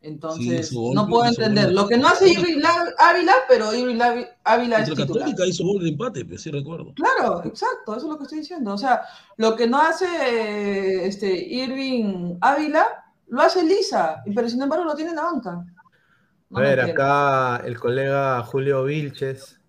[0.05, 1.65] Entonces, no puedo entender.
[1.65, 1.75] gol.
[1.75, 5.07] Lo que no hace Irving La- Ávila, pero Irving La- Ávila es titular.
[5.07, 6.93] Católica hizo gol de empate, pues sí recuerdo.
[6.93, 8.73] Claro, exacto, eso es lo que estoy diciendo.
[8.73, 9.01] O sea,
[9.37, 12.85] lo que no hace este Irving Ávila,
[13.27, 15.65] lo hace Lisa, y- pero sin embargo lo tiene en la banca.
[16.49, 17.01] No A ver, entiendo.
[17.03, 19.59] acá el colega Julio Vilches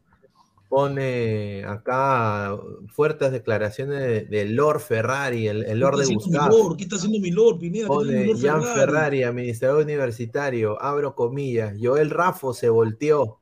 [0.69, 2.57] pone acá
[2.89, 6.59] fuertes declaraciones de, de Lord Ferrari, el, el Lord ¿Qué de Gustavo.
[6.59, 6.77] Lord?
[6.77, 12.11] ¿Qué está haciendo mi Lord, Pone mi Jan Lord Ferrari, administrador universitario, abro comillas, Joel
[12.11, 13.41] Rafo se volteó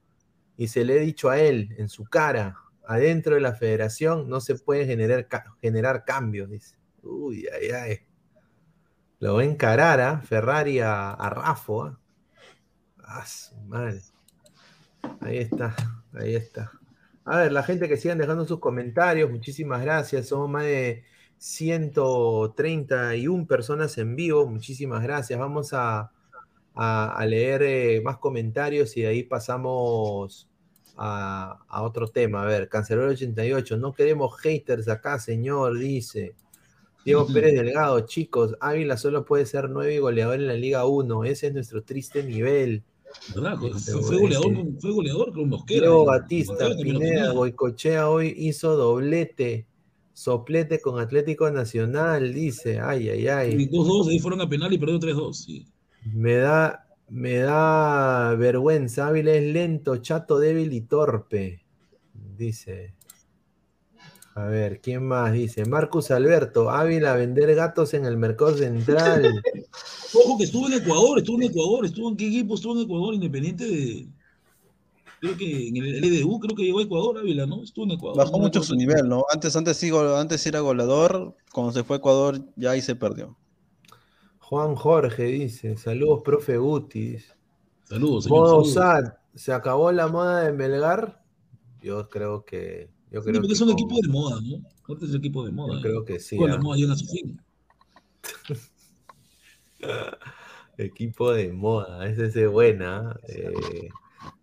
[0.57, 4.41] y se le he dicho a él en su cara, adentro de la federación no
[4.41, 5.27] se puede generar,
[5.61, 6.77] generar cambios, dice.
[7.03, 7.99] Uy, ay, ay.
[9.21, 11.85] Lo va a encarar a Ferrari a, a Rafo.
[11.85, 11.99] ¿ah?
[12.99, 14.01] Ah, su madre.
[15.21, 15.75] Ahí está,
[16.15, 16.71] ahí está.
[17.25, 20.29] A ver, la gente que sigan dejando sus comentarios, muchísimas gracias.
[20.29, 21.05] Somos más de
[21.39, 24.47] 131 personas en vivo.
[24.47, 25.39] Muchísimas gracias.
[25.39, 26.13] Vamos a,
[26.75, 30.49] a- a leer eh, más comentarios y de ahí pasamos
[30.97, 32.43] a, a otro tema.
[32.43, 33.77] A ver, Cancelero 88.
[33.79, 36.35] No queremos haters acá, señor, dice.
[37.05, 37.27] Diego.
[37.27, 41.25] Pérez Delgado, chicos, Ávila solo puede ser 9 y goleador en la Liga 1.
[41.25, 42.83] Ese es nuestro triste nivel.
[43.35, 43.57] ¿Verdad?
[43.59, 45.81] Fue, Este, goleador, ese- con- fue goleador con Mosquera.
[45.81, 46.05] Diego.
[46.05, 47.33] Batista, Pineda.
[47.33, 49.67] Goicochea hoy hizo doblete,
[50.13, 52.81] soplete con Atlético Nacional, dice.
[52.81, 53.67] Ay, ay, Y ay.
[53.69, 55.33] 2-2, ahí fueron a penal y perdió 3-2.
[55.45, 55.67] Sí.
[56.13, 59.09] Me da, me da vergüenza.
[59.09, 61.65] Ávila es lento, chato, débil y torpe.
[62.37, 62.95] Dice.
[64.35, 65.33] A ver, ¿quién más?
[65.33, 65.65] Dice.
[65.65, 69.23] Marcus Alberto, Ávila a vender gatos en el mercado central.
[70.15, 73.15] Ojo que estuvo en Ecuador, estuvo en Ecuador, estuvo en qué equipo, estuvo en Ecuador,
[73.15, 74.09] independiente de.
[75.21, 77.63] Creo que en el LDU, creo que llegó a Ecuador, Ávila, ¿no?
[77.63, 78.19] Estuvo en Ecuador.
[78.19, 79.25] Bajó mucho su nivel, ¿no?
[79.33, 83.37] Antes, antes, sí, antes era goleador, cuando se fue a Ecuador ya ahí se perdió.
[84.41, 85.77] Juan Jorge dice.
[85.77, 87.35] Saludos, profe Gutis.
[87.85, 88.41] Saludos, señor.
[88.41, 89.15] Modo saludos.
[89.35, 91.23] ¿se acabó la moda de Melgar?
[91.81, 92.94] Yo creo que.
[93.15, 94.57] Yo Sí, creo porque que es un equipo de moda, ¿no?
[94.89, 95.75] Ahorita es el equipo de moda.
[95.75, 95.83] Yo ¿eh?
[95.83, 96.37] creo que sí.
[96.37, 96.61] Con la ah.
[96.61, 97.41] moda llega a su fin.
[100.77, 103.17] Equipo de moda, ese es buena.
[103.29, 103.89] eh.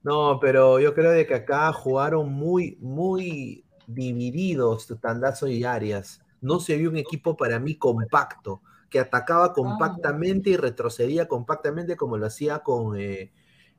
[0.04, 6.22] No, pero yo creo de que acá jugaron muy, muy divididos Tandazo y Arias.
[6.40, 12.18] No se vio un equipo para mí compacto, que atacaba compactamente y retrocedía compactamente como
[12.18, 13.32] lo hacía con eh,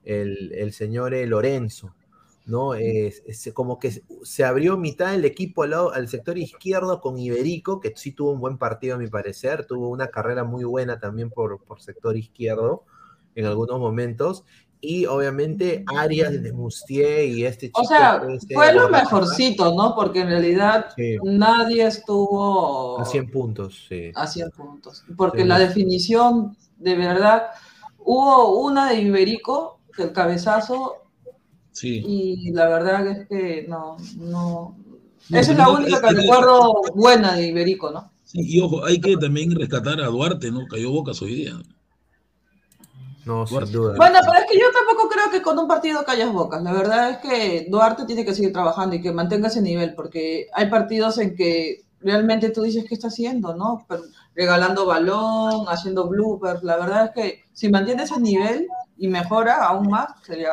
[0.04, 1.94] el, el señor eh, Lorenzo.
[2.46, 2.74] ¿No?
[2.74, 7.18] Es, es como que se- abrió mitad del equipo al, lado- al sector izquierdo con
[7.18, 10.98] Iberico, que sí tuvo un buen partido a mi parecer, tuvo una carrera muy buena
[10.98, 12.84] también por, por sector izquierdo
[13.34, 14.44] en algunos momentos,
[14.84, 17.82] y obviamente Arias de Mustier y este chico.
[17.82, 19.94] O sea, que fue lo mejorcito, ¿no?
[19.94, 24.10] Porque en realidad Sí, nadie estuvo a 100 puntos, sí.
[24.16, 25.04] a 100 puntos.
[25.16, 25.48] Porque Sí.
[25.48, 27.44] la definición, de verdad,
[28.00, 31.01] hubo una de Iberico, el cabezazo,
[31.72, 32.02] Sí.
[32.06, 34.76] y la verdad es que no, no.
[35.28, 38.10] No, Esa es la única que recuerdo buena de Iberico, ¿no?
[38.24, 40.66] Sí, y ojo, hay que también rescatar a Duarte, ¿no?
[40.66, 41.52] Cayó Bocas hoy día.
[43.24, 43.72] No, sin Duarte.
[43.72, 43.94] duda.
[43.96, 46.62] Bueno, pero es que yo tampoco creo que con un partido callas bocas.
[46.62, 50.48] La verdad es que Duarte tiene que seguir trabajando y que mantenga ese nivel, porque
[50.54, 53.86] hay partidos en que realmente tú dices qué está haciendo, ¿no?
[53.88, 54.02] Pero
[54.34, 56.64] regalando balón, haciendo bloopers.
[56.64, 58.66] La verdad es que si mantiene ese nivel
[58.96, 60.50] y mejora aún más, sería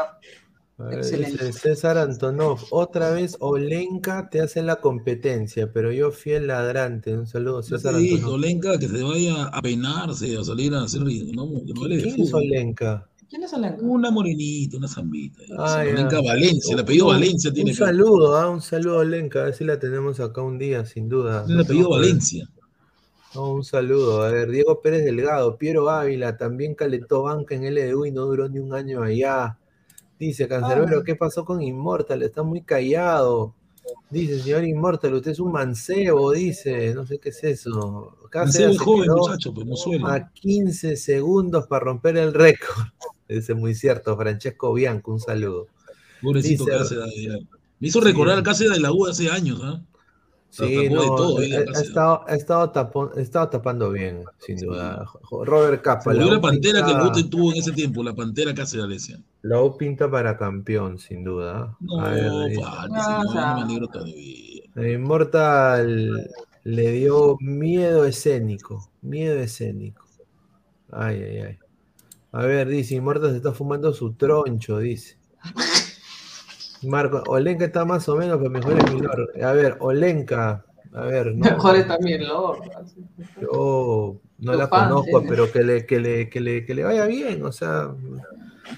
[0.91, 1.45] Excelente.
[1.47, 7.17] dice César Antonov, otra vez Olenka te hace la competencia, pero yo fiel ladrante.
[7.17, 8.35] Un saludo, César dije, Antonov.
[8.35, 12.33] Olenka, que se vaya a peinarse, a salir a hacer no, no ¿Quién es.
[12.33, 13.09] Olenka?
[13.29, 13.83] ¿Quién es Alenka?
[13.83, 15.43] Una morenita, una zambita.
[15.57, 15.83] Ah.
[15.87, 19.53] Olenka Valencia, el apellido Valencia tiene Un que saludo, ah, un saludo Olenka, a ver
[19.53, 21.45] si la tenemos acá un día, sin duda.
[21.47, 22.49] el apellido Valencia.
[23.35, 24.23] no, un saludo.
[24.23, 28.49] A ver, Diego Pérez Delgado, Piero Ávila, también calentó banca en LDU y no duró
[28.49, 29.58] ni un año allá.
[30.19, 31.03] Dice Cancerbero, Ah.
[31.05, 32.21] ¿qué pasó con Immortal?
[32.23, 33.53] Está muy callado.
[34.09, 36.93] Dice, señor Immortal, usted es un mancebo, dice.
[36.93, 38.15] No sé qué es eso.
[38.33, 40.03] Mancebo es joven, muchacho, pues no suele.
[40.05, 42.85] a 15 segundos para romper el récord.
[43.27, 44.15] Ese es muy cierto.
[44.17, 45.67] Francesco Bianco, un saludo.
[46.21, 47.43] Pobrecito dice- Cáceres.
[47.79, 49.81] Me hizo recordar al Cáceres de la U hace años, ¿ah?
[50.51, 54.57] Sí, de no, todo, ha, la estado, ha, estado tapón- ha estado tapando bien, sin
[54.57, 55.05] duda.
[55.45, 58.53] Robert Capa, la la pantera que el pinta- Guti tuvo en ese tiempo, la pantera
[58.55, 59.19] Cáceres Alesia.
[59.43, 61.77] la U pinta para campeón, sin duda.
[61.79, 64.63] No, A ver, dice, falta, No, no me alegro todavía.
[64.75, 66.29] eh, Immortal
[66.63, 70.05] le dio miedo escénico, miedo escénico.
[70.91, 71.57] Ay, ay, ay.
[72.31, 75.17] A ver, dice, Immortal se está fumando su troncho, dice.
[76.83, 79.31] Marco, Olenka está más o menos, pero mejor es Milor.
[79.43, 82.53] A ver, Olenka, a ver, no, Mejores también, ¿no?
[83.41, 85.29] yo no la fan, conozco, tiene.
[85.29, 87.93] pero que le, que, le, que, le, que le vaya bien, o sea,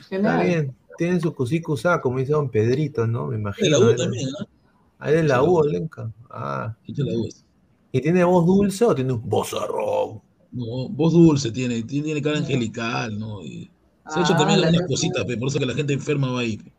[0.09, 0.75] está bien.
[0.97, 3.27] Tienen su cusicusá, como dice don Pedrito, ¿no?
[3.27, 3.79] Me De imagino.
[3.79, 4.45] la U también, ¿ah?
[4.99, 5.55] Ah, es la U, la U.
[5.57, 6.11] Olenka.
[6.29, 6.75] Ah.
[6.85, 7.45] Hincha de la U es.
[7.93, 10.21] ¿Y tiene voz dulce o tiene un vozarrón?
[10.51, 13.41] No, voz dulce tiene, tiene cara angelical, ¿no?
[13.43, 13.71] Y
[14.09, 16.31] se ha hecho Ah, también la algunas cositas, pe, por eso que la gente enferma
[16.31, 16.57] va ahí.
[16.57, 16.71] pe.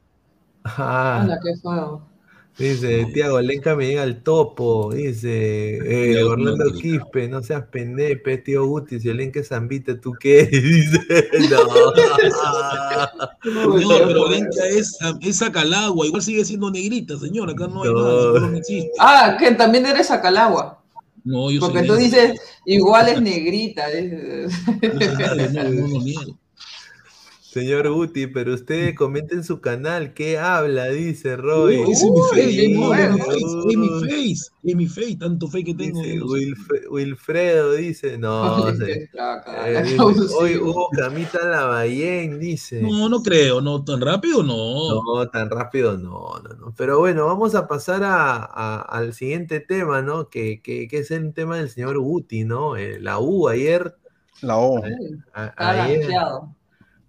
[0.65, 2.03] Ah, Anda, qué feo.
[2.59, 4.93] dice, Tiago Olenka me llega al topo.
[4.95, 10.13] Dice, eh, Orlando no, Quispe, no seas pendepe, tío Guti, si Olenka es Zambita, ¿tú
[10.21, 10.45] qué?
[10.53, 11.01] Dice,
[11.51, 11.59] no.
[13.45, 17.51] No, pero Olenka es, es Sacalagua, igual sigue siendo negrita, señor.
[17.51, 18.03] Acá no hay No.
[18.03, 18.91] nada, no existe.
[19.01, 20.79] Ah, que también eres Acalagua.
[21.25, 22.05] No, yo Porque soy tú negro.
[22.19, 23.89] dices, igual es negrita.
[23.91, 24.53] es-
[25.53, 26.39] no, no.
[27.53, 30.87] Señor Guti, pero usted comenta en su canal, ¿qué habla?
[30.87, 31.77] Dice Roy.
[31.81, 33.17] Uy, ese es mi face, no, bueno.
[33.69, 36.01] es mi face, es mi face, tanto fe que tengo.
[36.01, 36.19] Dice
[36.91, 39.99] Wilfredo dice, no, Ay, se- eh, la dice,
[40.39, 42.81] hoy hubo camita Lavallén, dice.
[42.81, 45.03] No, no creo, no, tan rápido no.
[45.17, 46.75] No, tan rápido no, no, no.
[46.75, 50.31] Pero bueno, vamos a pasar a, a- al siguiente tema, ¿no?
[50.31, 52.77] Que, que, que es el tema del señor Guti, ¿no?
[52.77, 53.95] Eh, la U ayer,
[54.41, 54.83] La O.
[55.35, 56.09] A- ayer.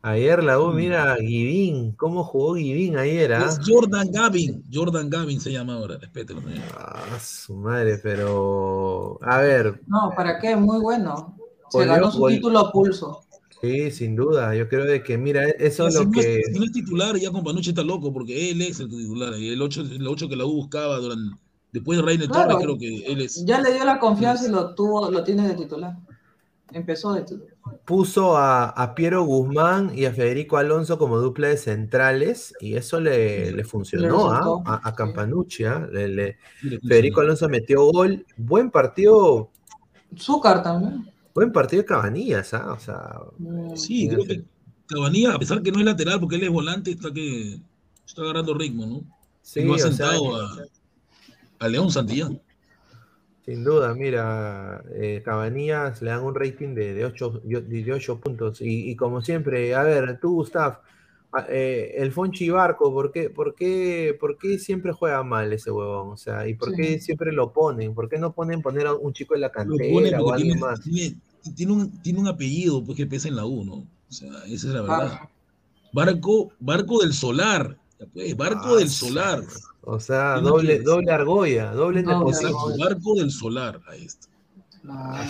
[0.04, 0.76] Ayer la U, Mm.
[0.76, 3.46] mira, Givín, ¿cómo jugó Givín ayer, ah?
[3.48, 6.42] Es Jordan Gavin, Jordan Gavin se llama ahora, respételo.
[6.78, 10.56] Ah, su madre, pero a ver, No, ¿para qué?
[10.56, 11.36] Muy bueno.
[11.70, 13.22] Se ganó su título a pulso.
[13.62, 16.42] sí, sin duda, yo creo de que, mira, eso es si, lo no es, que...
[16.52, 19.34] si no es titular, ya con Panucci está loco, porque él es el titular.
[19.40, 21.36] Y el 8, el 8 que la U buscaba durante,
[21.72, 22.52] después de Reiner Claro.
[22.60, 23.44] Torres, creo que él es.
[23.46, 25.96] Ya le dio la confianza y lo tuvo, lo tiene de titular.
[26.72, 27.53] Empezó de titular.
[27.86, 33.00] Puso a, a Piero Guzmán y a Federico Alonso como dupla de centrales y eso
[33.00, 34.62] le, le funcionó ¿ah?
[34.66, 34.96] a, a.
[34.96, 35.64] Campanucci.
[35.66, 35.88] ¿ah?
[35.92, 37.22] Le- le- sí le Federico.
[37.22, 38.26] Alonso metió gol.
[38.38, 39.50] Buen partido,
[40.18, 41.10] Zúcar también.
[41.34, 42.54] buen partido de Cabanillas.
[42.54, 42.74] ¿ah?
[42.74, 44.44] O sea, Mm, Sí, creo que
[44.88, 47.60] Cabanilla, a pesar que no es lateral, porque él es volante, está que
[48.06, 49.02] está agarrando ritmo, ¿no?
[49.42, 50.58] sí, y no ha sea, sentado a,
[51.60, 52.40] a León Santillán.
[53.46, 58.62] Sin duda, mira, eh, Cabanillas le dan un rating de, de 8, de 8 puntos.
[58.62, 60.80] Y, y como siempre, a ver, tú, Gustav,
[61.50, 66.10] eh, el Fonchi Barco, ¿por qué, por, qué, ¿por qué siempre juega mal ese huevón?
[66.14, 66.76] O sea, ¿y por Sí.
[66.78, 67.94] qué siempre lo ponen?
[67.94, 70.80] ¿Por qué no ponen poner a un chico en la cantera o tiene, más?
[70.82, 71.16] tiene,
[71.56, 73.74] tiene un, tiene un apellido pues, que pesa en la U, ¿no?
[73.74, 74.98] O sea, esa es la verdad.
[75.12, 75.30] Barco.
[75.92, 77.78] Barco, barco del solar.
[78.14, 79.06] pues, barco Ah, del sí.
[79.86, 82.30] O sea, ¿Qué no doble, doble argolla, doble nepotismo.
[82.30, 82.86] Exacto, argolla.
[82.86, 83.82] barco del solar.
[83.90, 84.28] Ahí está.
[84.90, 85.26] Ah,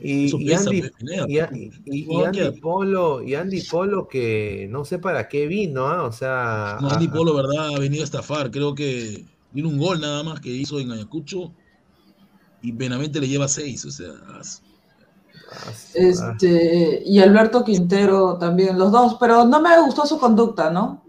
[0.00, 4.84] Y, Andy, pues, Pineda, y, y- y No, Andy Polo, y Andy Polo que no
[4.84, 6.04] sé para qué vino, ¿ah?
[6.04, 8.50] O sea, No, a- Andy Polo, verdad, ha venido a estafar.
[8.52, 11.52] Creo que vino un gol nada más que hizo en Ayacucho
[12.62, 13.84] y Benavente le lleva seis.
[13.84, 14.62] O sea, as-
[15.94, 21.02] Este, y Alberto Quintero también, los dos, pero no me gustó su conducta, ¿no?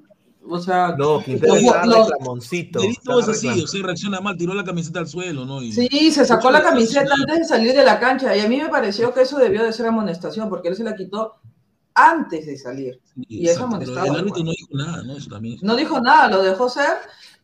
[0.49, 2.79] O sea, No, Quintero Los- estaba los- reclamoncito.
[2.79, 5.61] Quintero estaba es así, o sea, reacciona mal, tiró la camiseta al suelo, ¿no?
[5.61, 8.57] Y, sí, se sacó la camiseta antes de salir de la cancha y a mí
[8.57, 11.35] me pareció que eso debió de ser amonestación porque él se la quitó
[11.93, 12.99] antes de salir.
[13.13, 15.17] sí, y eso amonestaba, el árbitro no dijo nada, ¿no?
[15.17, 15.57] Eso también.
[15.61, 16.95] No dijo nada, lo dejó ser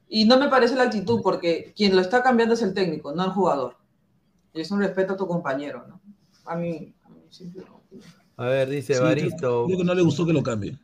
[0.08, 3.26] y no me parece la actitud porque quien lo está cambiando es el técnico, no
[3.26, 3.76] el jugador.
[4.54, 6.00] Y es un respeto a tu compañero, ¿no?
[6.46, 7.82] A mí, a mí sí, no.
[8.38, 10.78] A ver, dice Sí, creo- Baristo, Creo que no le gustó que lo cambie.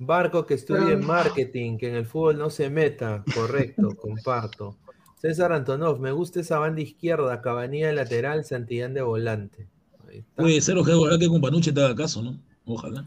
[0.00, 3.22] Barco que estudie marketing, que en el fútbol no se meta.
[3.34, 4.78] Correcto, comparto.
[5.16, 9.68] César Antonov, me gusta esa banda izquierda, Cabanilla de lateral, Santillán de volante.
[10.34, 12.40] Puede ser, ojalá que con Panucci te haga caso, ¿no?
[12.64, 13.06] Ojalá.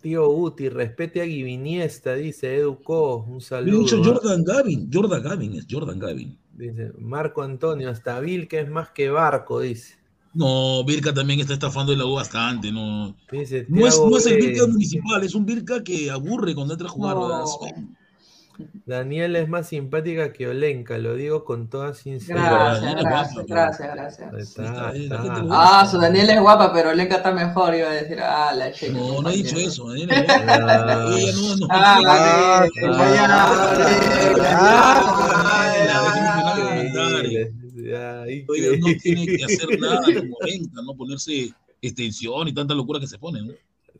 [0.00, 3.80] Tío Uti, respete a Guiviniesta, dice Educo, un saludo.
[3.80, 4.02] dicho.
[4.02, 4.90] Jordan Gavin.
[4.90, 6.38] Jordan Gavin es Jordan Gavin.
[6.54, 9.96] Dice Marco Antonio, hasta que es más que Barco, dice.
[10.34, 13.14] No, Virca también está estafando el agua bastante, no.
[13.30, 14.46] Dice No es, Thiago no es el B.
[14.48, 17.16] Virca municipal, es un Virca que aburre cuando entra a jugar.
[17.16, 17.44] No.
[18.86, 22.80] Daniela es más simpática que Olenka, lo digo con toda sinceridad.
[23.00, 24.48] Gracias, gracias, gracias, Ahí gracias.
[24.48, 28.52] está, Está Ah, su Daniela es guapa, pero Lenka está mejor, iba a decir, ah,
[28.54, 28.92] la chica.
[28.92, 29.88] No, no he dicho eso.
[29.88, 30.14] Daniela.
[31.70, 32.64] Ah.
[36.92, 37.63] No, no.
[37.84, 38.70] Ya, ya, ya.
[38.70, 43.06] Ya, no tiene que hacer nada como Lenka, no ponerse extensión y tanta locura que
[43.06, 43.52] se pone, ¿no?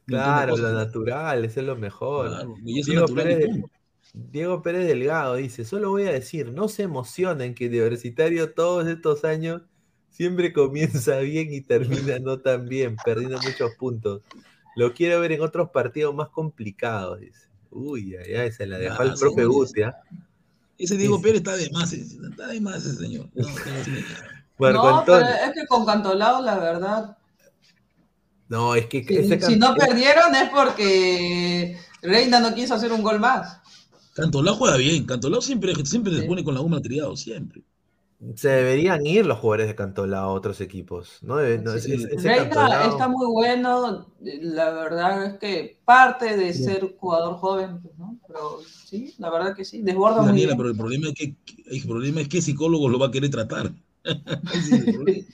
[0.06, 2.28] Claro, lo natural, eso es lo mejor.
[2.28, 3.48] Claro, Diego Pérez.
[4.12, 9.24] Diego Pérez Delgado dice, solo voy a decir, no se emocionen que Universitario todos estos
[9.24, 9.62] años
[10.08, 14.22] siempre comienza bien y termina no tan bien, perdiendo muchos puntos.
[14.76, 17.48] Lo quiero ver en otros partidos más complicados, dice.
[17.70, 19.82] Uy, ay, ay, se la dejó Ah, el profe Guti.
[20.78, 21.22] Ese Diego Sí.
[21.22, 23.28] Pérez está de más, ese- está de más ese señor.
[23.34, 23.46] No,
[24.58, 27.16] pero es que con Cantolao, la verdad,
[28.48, 33.02] No, es que si, ese si no perdieron es porque Reina no quiso hacer un
[33.02, 33.58] gol más.
[34.14, 37.62] Cantolao juega bien, Cantolao siempre, siempre se pone con la goma criado, siempre.
[38.36, 41.18] Se deberían ir los jugadores de Cantola a otros equipos.
[41.22, 41.36] ¿no?
[41.36, 41.92] No, Sí.
[41.92, 47.36] ese- ese Reina Cantolao- está muy bueno, la verdad es que parte de ser jugador
[47.36, 48.18] joven, pues, ¿no?
[48.26, 50.56] Pero sí, la verdad que sí, desborda muy Daniela, bien.
[50.58, 51.34] pero el problema es que
[51.66, 53.72] el problema es que psicólogo lo va a querer tratar.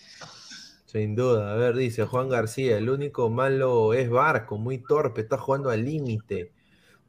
[0.86, 5.38] Sin duda, a ver, dice Juan García, el único malo es Barco, muy torpe, está
[5.38, 6.50] jugando al límite.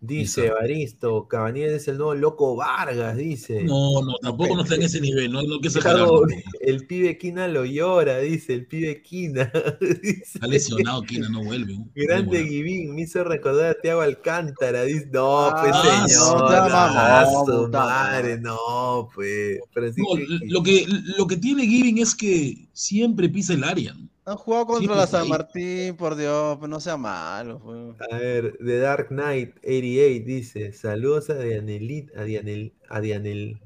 [0.03, 3.63] Dice Evaristo, Cabanillas es el nuevo loco Vargas, dice.
[3.63, 6.25] No, no, tampoco no está en ese nivel, no, no que tampoco.
[6.59, 9.51] el pibe Quina lo llora, dice, el pibe Quina.
[9.79, 10.21] dice.
[10.23, 11.77] Está lesionado, Kina no vuelve.
[11.93, 12.43] Grande.
[12.43, 14.85] Givín, me hizo recordar a Tiago Alcántara.
[14.85, 19.59] Dice, no, pues Ah, señor, ah, su madre, no, pues.
[19.75, 20.39] No, Quina.
[20.47, 23.93] lo que, lo que tiene Giving es que siempre pisa el área.
[23.93, 24.10] ¿no?
[24.25, 25.27] Han jugado contra Siempre la San.
[25.29, 27.59] Martín, por Dios, pues no sea malo.
[27.59, 27.95] pues.
[28.11, 33.59] A ver, The Dark Knight 88 dice: Saludos a Dianelita, a Dianel, a Dianel,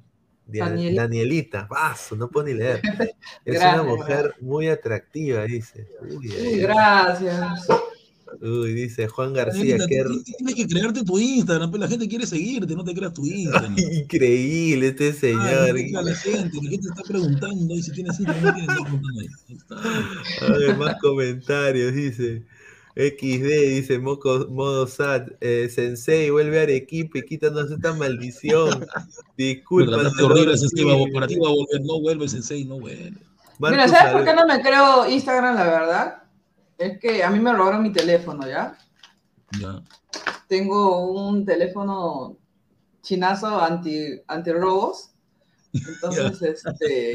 [0.47, 1.67] Dian- Danielita.
[1.67, 2.79] Paso, no puedo ni leer.
[3.45, 5.87] Es Gracias, una mujer muy atractiva, dice.
[6.01, 6.29] Uy,
[6.59, 7.67] gracias.
[8.41, 12.25] Uy, dice Juan García, tú- tú Tienes que crearte tu Instagram, pero la gente quiere
[12.27, 13.75] seguirte, no te creas tu Instagram.
[14.03, 15.79] increíble este Ay, señor.
[15.91, 19.19] no la gente, la gente está preguntando y si tienes Instagram, no tienes, está preguntando
[19.21, 19.27] ahí.
[19.49, 20.53] Ahí está.
[20.53, 22.43] A ver, más comentarios, dice.
[22.97, 25.23] XD, dice Moco, modo sad.
[25.41, 28.85] eh, Sensei, vuelve a Arequipa y quítanos esta maldición.
[29.37, 29.97] Disculpa.
[30.23, 33.11] horrible sensei, va- para ti va a volver, no vuelve el sensei, no vuelve.
[33.59, 36.15] Mira, ¿sabes por qué no me creo Instagram, la verdad?
[36.77, 38.77] Es que a mí me robaron mi teléfono, ¿ya?
[39.59, 39.81] Ya.
[40.47, 42.37] Tengo un teléfono
[43.01, 45.11] chinazo anti, anti robos.
[45.73, 47.13] Entonces, este,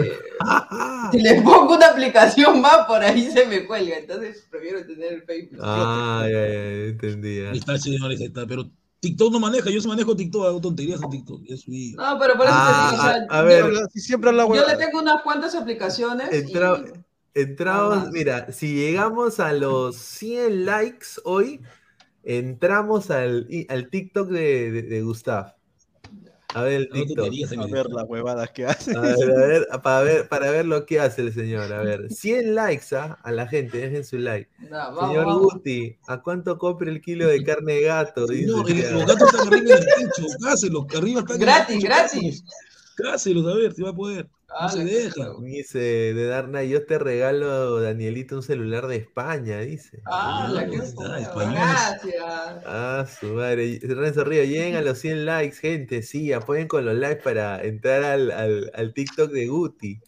[1.13, 3.99] si le pongo una aplicación más, por ahí se me cuelga.
[3.99, 5.59] Entonces, prefiero tener el Facebook.
[5.63, 7.43] Ah, ya, ya, ya, entendí.
[7.43, 7.51] ya.
[7.51, 8.47] Ahí está, señores, ahí está.
[8.47, 11.43] Pero TikTok no maneja, yo sí manejo TikTok, hago tonterías en TikTok.
[11.45, 11.93] Ya subí.
[11.93, 14.31] No, pero por eso Ah, te digo, o sea, a- a ver, yo, Si siempre
[14.31, 16.31] yo le tengo unas cuantas aplicaciones.
[16.31, 17.01] Entra- y-
[17.35, 21.61] Entramos, mira, si llegamos a los 100 likes hoy,
[22.25, 25.55] entramos al, al TikTok de, de, de Gustav.
[26.53, 27.33] A ver el No TikTok.
[27.53, 28.97] en A ver las huevadas que hace.
[28.97, 31.73] A ver, a ver, para ver, para ver lo que hace el señor.
[31.73, 33.19] A ver, 100 likes ¿ah?
[33.23, 34.51] a la gente, dejen su like.
[34.69, 35.43] No, vamos, Señor vamos.
[35.53, 38.27] Guti, ¿a cuánto compra el kilo de carne de gato?
[38.27, 38.99] Dice Señor, el- Thiago.
[38.99, 41.39] los gatos están arriba del techo, que arriba están.
[41.39, 42.45] Gratis, gratis.
[43.03, 44.29] Cáselos, a ver si va a poder.
[44.61, 45.31] No Ah, se deja.
[45.41, 50.03] Dice de Darna, yo te regalo, Danielito, un celular de España, dice.
[50.07, 51.21] Ah, la que fue.
[51.23, 51.61] españoles.
[51.61, 52.63] Gracias.
[52.67, 53.79] Ah, su madre.
[53.83, 56.03] Renzo Río, lleguen a los 100 likes, gente.
[56.03, 60.01] Sí, apoyen con los likes para entrar al, al, al TikTok de Guti.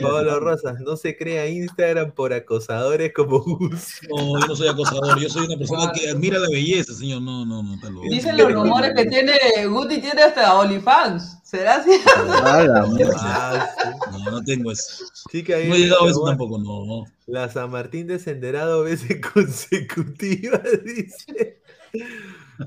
[0.00, 4.00] Paolo Rosas, no se crea Instagram por acosadores como Gus.
[4.08, 7.22] No, yo no soy acosador, yo soy una persona que admira la belleza, señor.
[7.22, 8.06] No, no, no, está loco.
[8.08, 9.32] Dicen los rumores que tiene
[9.66, 11.38] Guti tiene hasta OnlyFans.
[11.42, 13.16] ¿Será mierda.
[13.18, 13.90] Ah, sí.
[14.12, 15.04] No, no tengo eso.
[15.32, 17.06] Chica, No he llegado a eso tampoco, no.
[17.26, 21.60] La San Martín descenderado veces consecutivas, dice.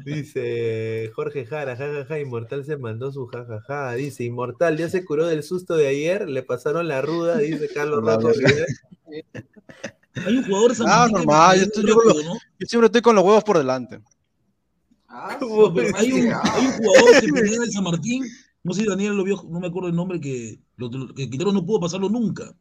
[0.06, 3.94] Dice Jorge Jara, jajaja, Inmortal se mandó su jajaja.
[3.94, 8.04] Dice, Inmortal ya se curó del susto de ayer, le pasaron la ruda, dice Carlos.
[8.36, 8.66] Rivera.
[10.26, 12.34] Hay un jugador de San Ah, normal, yo estoy- yo rápido, ¿no?
[12.34, 14.00] Yo siempre estoy con los huevos por delante.
[15.08, 15.94] Ah, ¿Cómo sí, ves?
[15.96, 18.24] Hay un, hay un jugador que venía de San Martín,
[18.64, 21.52] no sé si Daniel lo vio, no me acuerdo el nombre, que, lo, que Quintero
[21.52, 22.54] no pudo pasarlo nunca.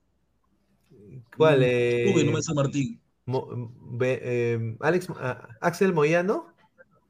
[1.37, 1.63] ¿Cuál?
[1.63, 2.11] Eh?
[2.13, 3.01] Tuve, no de San Martín.
[3.25, 3.73] Mo-
[4.03, 6.52] eh, Alex, ah, Axel Moyano,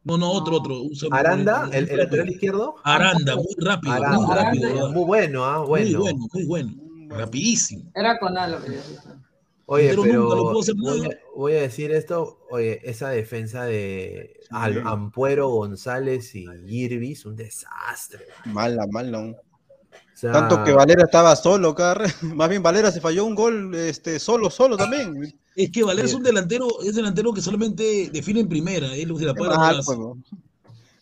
[0.04, 0.82] No, no, otro, otro.
[0.82, 2.74] un Aranda, el, el lateral izquierdo.
[2.82, 4.66] Aranda, muy rápido, muy Aranda, rápido.
[4.66, 4.82] Aranda.
[4.82, 4.88] ¿verdad?
[4.94, 5.98] muy bueno, ah, Muy bueno.
[6.00, 6.72] bueno, muy bueno.
[7.08, 7.90] Rapidísimo.
[7.94, 8.58] Era con algo.
[9.66, 13.64] Oye, pero nunca lo pudo hacer voy, a, voy a decir esto, oye, esa defensa
[13.64, 14.82] de Al-.
[14.86, 18.26] Ampuero, González y Girvis, un desastre.
[18.46, 19.20] Mala, mala.
[19.20, 19.36] O
[20.14, 22.02] sea, Tanto que Valera estaba solo, car.
[22.22, 25.32] Más bien Valera se falló un gol este, solo, solo también.
[25.54, 28.94] Es que Valer es un delantero, es delantero que solamente define en primera.
[28.96, 29.50] Él se la pues.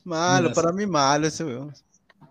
[0.04, 1.72] Malo, Mira, para mí malo ese weón.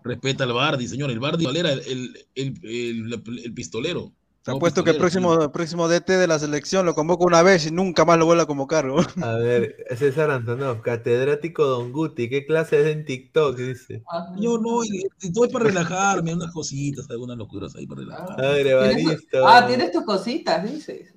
[0.02, 1.10] Respeta al Bardi, señor.
[1.10, 4.12] El Bardi Valera, el, el, el, el- el pistolero.
[4.42, 7.26] Se ha No, puesto que el próximo, el próximo DT de la selección lo convoca
[7.26, 8.86] una vez y nunca más lo vuelve a convocar.
[8.90, 9.06] weón.
[9.22, 13.56] a ver, César Antonov, catedrático Don Guti, ¿qué clase es en TikTok?
[13.56, 14.02] Dice.
[14.38, 18.04] Yo no, y- y todo es para relajarme, unas cositas, algunas locuras ahí para A
[18.04, 18.40] relajar.
[18.40, 19.46] ver, ¿Tienes- Evaristo.
[19.46, 21.14] Ah, tienes tus cositas, dices.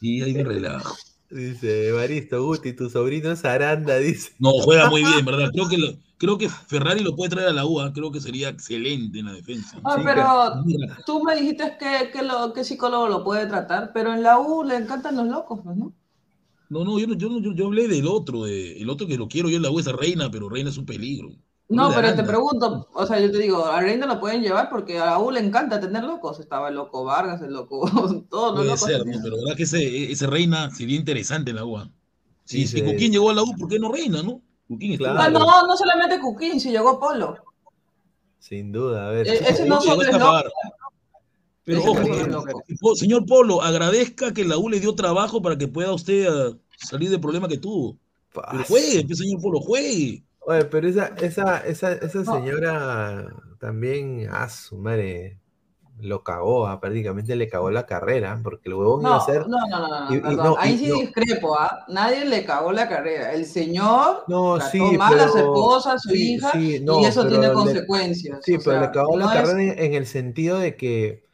[0.00, 0.96] Sí, ahí me relajo.
[1.30, 4.32] Dice, Evaristo, Guti, tu sobrino es Aranda, dice.
[4.40, 5.50] No, juega muy bien, ¿verdad?
[5.52, 8.48] Creo que, lo- creo que Ferrari lo puede traer a la UA, creo que sería
[8.48, 9.78] excelente en la defensa.
[9.84, 14.22] Ah, pero tú me dijiste que, que, lo, que psicólogo lo puede tratar, pero en
[14.24, 15.92] la U le encantan los locos, pues, ¿no?
[16.68, 19.16] No, no, yo, no- yo, no- yo, yo hablé del otro, de, el otro que
[19.18, 21.30] lo quiero yo en la U es a Reina, pero Reina es un peligro.
[21.70, 22.24] No, pero te Aranda.
[22.26, 25.30] pregunto, o sea, yo te digo, a Reina lo pueden llevar porque a la U
[25.30, 26.40] le encanta tener locos.
[26.40, 27.88] Estaba el loco Vargas, el loco,
[28.30, 28.80] todos los Puede locos.
[28.80, 29.06] ser.
[29.06, 29.20] ¿no?
[29.22, 31.88] pero verdad que ese, ese Reina sería interesante en la UA.
[32.44, 34.40] Si, Dice- si Coquín llegó a la U, ¿por qué no Reina, no?
[34.68, 35.20] Estuvo- Claro.
[35.20, 37.36] Ah, no, no solamente Cuquín, si llegó Polo.
[38.40, 39.28] Sin duda, a ver.
[39.28, 40.50] Eh, ese no escapar.
[41.64, 46.26] Pero ojo, señor Polo, agradezca que la U le dio trabajo para que pueda usted
[46.28, 47.96] ah, salir del problema que tuvo.
[48.32, 50.24] Pero juegue, pues, señor Polo, juegue.
[50.40, 52.34] Oye, pero esa, esa, esa, esa No.
[52.34, 53.26] señora
[53.58, 55.38] también, a su madre,
[56.00, 59.46] lo cagó, ah, prácticamente le cagó la carrera, porque el huevón iba No, a ser.
[59.46, 61.84] no, no, no, no, y- no, Ahí sí discrepo, ¿ah?
[61.88, 63.32] Nadie le cagó la carrera.
[63.34, 66.82] El señor No, trató sí, mal a su pero- esposa, a su sí, hija, sí,
[66.86, 68.38] y eso pero tiene le- consecuencias.
[68.42, 71.24] Sí, o pero sea, le cagó la es- carrera en, en el sentido de que,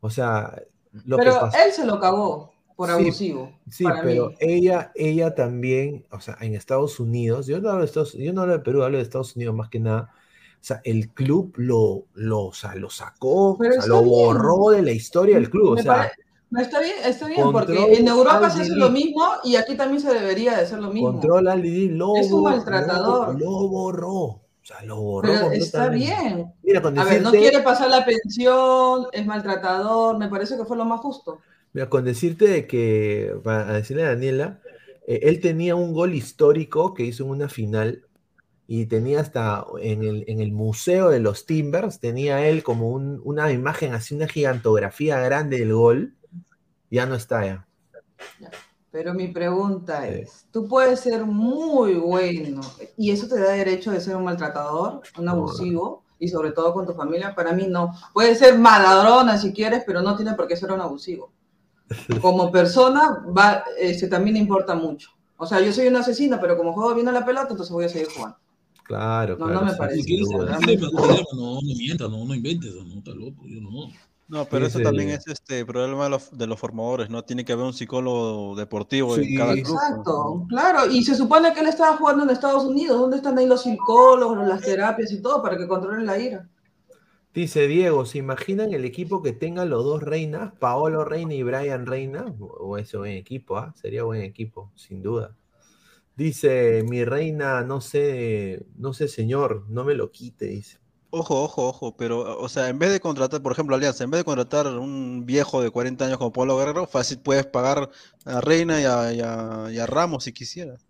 [0.00, 0.60] o sea,
[1.04, 1.56] lo Pero que pasó.
[1.64, 3.52] él se lo cagó por Sí, abusivo.
[3.68, 4.36] Sí, para pero mí.
[4.38, 8.42] ella, ella también, o sea, en Estados Unidos, yo no hablo de Estados, yo no
[8.42, 10.12] hablo de Perú, hablo de Estados Unidos más que nada.
[10.60, 14.08] O sea, el club lo, lo, o sea, lo sacó, o sea, lo bien.
[14.14, 15.72] borró de la historia del club.
[15.72, 16.12] O sea, pare-
[16.50, 20.00] no, está bien, está bien, porque en Europa se hace lo mismo y aquí también
[20.00, 21.10] se debería de hacer lo mismo.
[21.10, 23.34] control al Didi, lo, Es un maltratador.
[23.40, 24.12] Lo, lo borró.
[24.14, 25.28] O sea, lo borró.
[25.32, 26.52] Pero está bien.
[26.62, 30.64] Mira, con A ver, no decirte- quiere pasar la pensión, es maltratador, me parece que
[30.64, 31.40] fue lo más justo.
[31.72, 34.60] Mira, con decirte de que, para decirle a Daniela,
[35.06, 38.04] eh, él tenía un gol histórico que hizo en una final
[38.66, 43.20] y tenía hasta en el, en el museo de los Timbers, tenía él como un-
[43.24, 46.14] una imagen así, una gigantografía grande del gol.
[46.90, 47.66] Ya no está ya.
[48.90, 50.20] Pero mi pregunta Sí.
[50.22, 52.60] es, tú puedes ser muy bueno
[52.96, 55.32] y eso te da derecho de ser un maltratador, un No.
[55.32, 57.34] abusivo y sobre todo con tu familia.
[57.34, 57.92] Para mí no.
[58.14, 61.30] Puede ser maladrona si quieres, pero no tiene por qué ser un abusivo.
[62.20, 65.10] Como persona, va, este, también importa mucho.
[65.36, 67.84] O sea, yo soy una asesina, pero como juego bien a la pelota, entonces voy
[67.84, 68.36] a seguir jugando.
[68.82, 69.60] Claro, No, claro.
[69.60, 70.02] no me parece.
[70.20, 73.88] No, no mientas, no, no inventes, no, está loco, yo no.
[74.28, 77.22] No, pero eso también es este problema de los, de los formadores, ¿no?
[77.22, 79.66] Tiene que haber un psicólogo deportivo Sí, en cada club.
[79.74, 80.90] Exacto, claro.
[80.90, 83.00] Y se supone que él estaba jugando en Estados Unidos.
[83.00, 86.46] ¿Dónde están ahí los psicólogos, las terapias y todo para que controlen la ira?
[87.34, 91.86] Dice Diego, ¿se imaginan el equipo que tenga los dos reinas, Paolo Reina y Brian
[91.86, 92.34] Reina?
[92.40, 93.74] O ese buen equipo, ¿ah?
[93.76, 95.36] Sería buen equipo, sin duda.
[96.16, 100.78] Dice, mi reina, no sé, no sé, señor, no me lo quite, dice.
[101.10, 104.20] Ojo, ojo, ojo, pero, o sea, en vez de contratar, por ejemplo, Alianza, en vez
[104.20, 107.88] de contratar un viejo de 40 años como Pablo Guerrero, fácil puedes pagar
[108.24, 108.84] a Reina y
[109.78, 110.87] a Ramos si quisieras.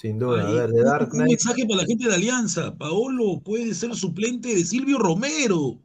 [0.00, 0.42] Sin duda.
[0.42, 2.74] A Ay, ver, de un- Dark Un mensaje para la gente de Alianza.
[2.76, 5.78] Paolo puede ser suplente de Silvio Romero.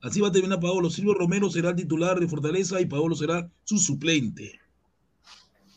[0.00, 0.90] Así va a terminar Paolo.
[0.90, 4.58] Silvio Romero será el titular de Fortaleza y Paolo será su suplente.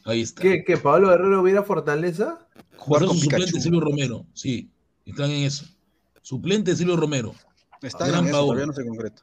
[0.05, 0.41] Ahí está.
[0.41, 2.47] ¿Qué, qué, Pablo Guerrero hubiera Fortaleza?
[2.55, 3.59] A Jugar con su suplente.
[3.59, 4.25] Silvio Romero.
[4.33, 4.69] Sí,
[5.05, 5.65] están en eso.
[6.21, 7.33] Suplente de Silvio Romero.
[7.81, 8.47] Están Gran en eso, Paolo.
[8.47, 9.21] todavía no se concreto.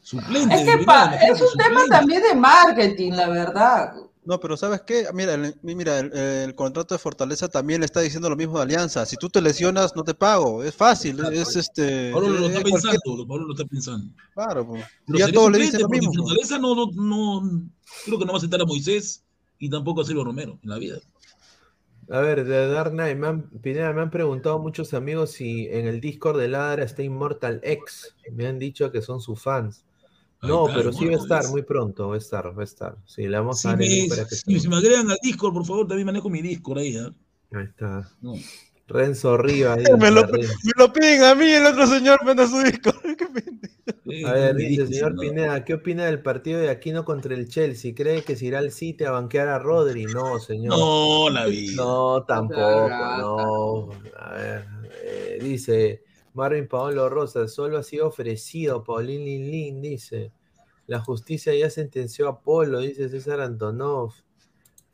[0.00, 0.54] Suplente.
[0.54, 3.92] Es que imagínate, es un tema también de marketing, la verdad.
[4.24, 5.06] No, pero ¿sabes qué?
[5.12, 8.62] Mira, el, mira, el, el contrato de Fortaleza también le está diciendo lo mismo de
[8.62, 9.04] Alianza.
[9.04, 10.62] Si tú te lesionas, no te pago.
[10.62, 12.12] Es fácil, es este...
[12.12, 13.26] Paolo lo es está cualquier- pensando.
[13.26, 14.14] Paolo lo está pensando.
[14.34, 14.84] Claro, pues.
[15.06, 16.12] Pero Ya todos le dicen lo mismo.
[16.14, 17.62] Fortaleza no, no, no-
[18.04, 19.24] creo que no va a aceptar a Moisés
[19.58, 20.98] y tampoco a Silvio Romero en la vida.
[22.08, 25.86] A ver, de Dark Knight, me han, Pineda, me han preguntado muchos amigos si en
[25.86, 28.14] el Discord de Ladra está Immortal X.
[28.32, 29.84] Me han dicho que son sus fans.
[30.42, 32.64] No, está, pero sí va a estar es- muy pronto, va a estar, va a
[32.64, 32.96] estar.
[33.06, 35.64] Sí, le vamos Si a dar el me, si, si me agregan al Discord, por
[35.64, 36.96] favor, también manejo mi Discord ahí.
[36.96, 37.12] ¿ah?
[37.52, 38.10] Ahí está.
[38.20, 38.34] No.
[38.88, 39.78] Renzo Rivas.
[39.98, 42.92] Me lo, me piden a mí, el otro señor manda su disco.
[44.04, 44.22] Qué.
[44.22, 45.20] Eh, A ver, dice, Discord, señor no.
[45.22, 47.94] Pineda, ¿qué opina del partido de Aquino contra el Chelsea?
[47.94, 50.04] ¿Cree que se irá al City a banquear a Rodri?
[50.06, 50.76] No, señor.
[50.76, 51.72] No, la vida.
[51.76, 53.90] No, tampoco, no.
[54.18, 54.66] A ver,
[55.04, 56.02] eh, dice
[56.34, 58.84] Marvin Paolo Rosa, solo ha sido ofrecido.
[58.84, 60.32] Paulín Lin Lin dice.
[60.86, 64.12] La justicia ya sentenció a Polo, dice César Antonov.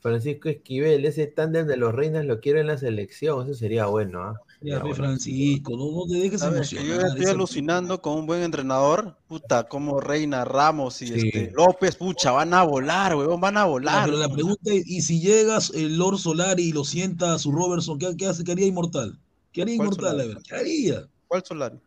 [0.01, 3.45] Francisco Esquivel, ese tándem de los reinas lo quiero en la selección.
[3.49, 4.35] Eso sería bueno, ¿ah?
[4.61, 4.95] Sería bueno.
[4.95, 6.41] Francisco, no, no te dejes.
[6.43, 7.07] Que yo emocionar.
[7.07, 9.17] estoy esa- alucinando con un buen entrenador.
[9.27, 11.15] Puta, como Reina, Ramos y Sí.
[11.29, 14.05] este, López, pucha, van a volar, weón, van a Ya, volar.
[14.05, 17.51] pero la pregunta es, ¿y si llegas el Lord Solari y lo sienta a su
[17.51, 18.45] Robertson, ¿qué, qué hace?
[18.45, 19.19] ¿Qué haría Inmortal?
[19.53, 20.21] ¿Qué haría ¿Cuál Inmortal?
[20.21, 21.09] A ver, ¿qué haría?
[21.29, 21.79] ¿Cuál Solari?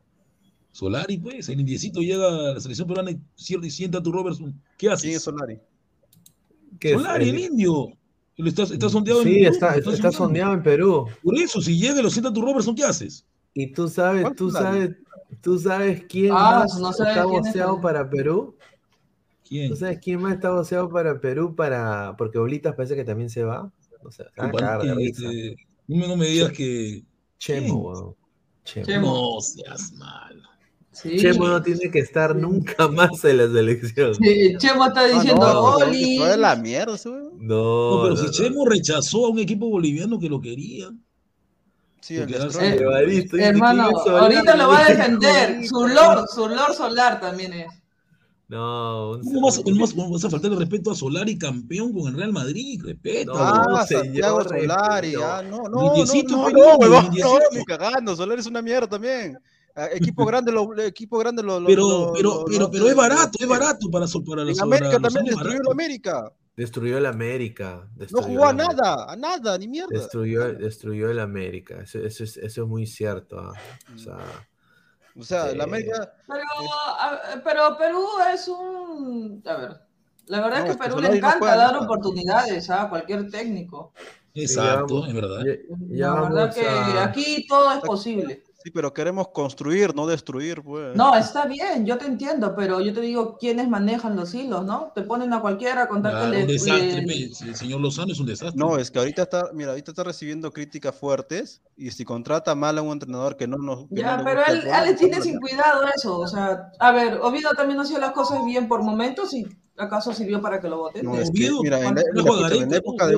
[0.72, 4.12] Solari, pues, el indiecito llega a la selección peruana y cier- y sienta a tu
[4.12, 4.54] Robertson.
[4.78, 5.04] ¿Qué haces?
[5.04, 5.60] ¿Quién es Solari?
[6.80, 6.94] ¿Qué?
[6.94, 7.88] Solari, el El- indio.
[8.38, 11.06] Está, está sondeado en Sí, Perú, está, está sondeado en Perú.
[11.22, 13.26] Por eso, si llega y lo sienta a tu Robertson, ¿qué haces?
[13.54, 14.80] Y tú sabes, ¿Cuál tú Solari?
[14.80, 14.98] sabes,
[15.42, 17.28] tú sabes quién Ah, más no sabe está es
[17.76, 18.56] el- para Perú.
[19.48, 19.70] ¿Quién?
[19.70, 23.44] ¿Tú sabes quién más está voceado para Perú para porque Oblitas parece que también se
[23.44, 23.72] va?
[24.02, 27.04] No sé, no, me, digas que...
[27.38, 28.16] Chemo.
[28.64, 29.36] Chemo.
[29.36, 30.42] No seas mal.
[30.92, 31.18] Sí.
[31.18, 34.14] Chemo no tiene que estar nunca más en la selección.
[34.16, 36.18] Sí, Chemo está Ah, diciendo, no, Oli.
[36.20, 36.96] de la mierda.
[37.06, 38.32] No, No, pero no, si no.
[38.32, 40.90] Chemo rechazó a un equipo boliviano que lo quería.
[42.02, 42.34] Sí, el
[43.40, 45.48] Hermano, ahorita lo va a defender.
[45.48, 45.68] "Solari".
[45.68, 47.68] Su Lord, su Lord Solar también es.
[48.52, 51.94] No, un ¿Cómo vas, cómo vas- cómo vas a faltar el respeto a Solari campeón
[51.94, 52.82] con el Real Madrid?
[52.84, 53.34] Respeto.
[53.34, 57.40] No, Ah, señor, Santiago Solari, ah, no, no, no, Diecito, no, pues, no, huevón, no,
[57.54, 59.40] ni cagando, Solari es una mierda también.
[59.74, 62.88] Ah, Equipo grande, lo, equipo grande lo, lo- Pero, lo- pero, lo- pero, lo- pero
[62.90, 65.66] es barato, es barato para, para los En América también destruyó baratos.
[65.66, 66.34] la América.
[66.58, 67.88] Destruyó el América.
[67.94, 69.88] No destruyó jugó a nada, a nada, ni mierda.
[69.98, 71.80] Destruyó, destruyó el América.
[71.84, 73.40] Eso, eso es, eso es muy cierto.
[73.40, 73.54] ah.
[73.96, 74.18] O sea,
[75.20, 76.44] O sea, la América, Pero,
[77.00, 79.44] a- pero Perú es un.
[79.46, 79.82] A ver.
[80.28, 83.92] La verdad No, es que Perú le no encanta dar oportunidades a cualquier técnico.
[84.34, 85.40] Exacto, ya es verdad.
[85.44, 88.44] ya- ya La verdad vamos que a- aquí todo es posible.
[88.64, 90.96] Sí, pero queremos construir, no destruir, pues.
[90.96, 94.92] No, está bien, yo te entiendo, pero yo te digo quiénes manejan los hilos, ¿no?
[94.94, 98.20] Te ponen a cualquiera a contar Claro, que un desastre, le- el señor Lozano es
[98.20, 98.60] un desastre.
[98.60, 102.78] No, es que ahorita está, mira, ahorita está recibiendo críticas fuertes y si contrata mal
[102.78, 103.88] a un entrenador que no nos.
[103.88, 106.92] que Ya, no le pero gusta él, tiene pues, sin cuidado eso, o sea, a
[106.92, 109.46] ver, Oviedo también no hacía las cosas bien por momentos y
[109.78, 111.06] acaso sirvió para que lo voten.
[111.06, 113.10] No, No, es que, mira, en la, en la época ¿no?
[113.10, 113.18] de,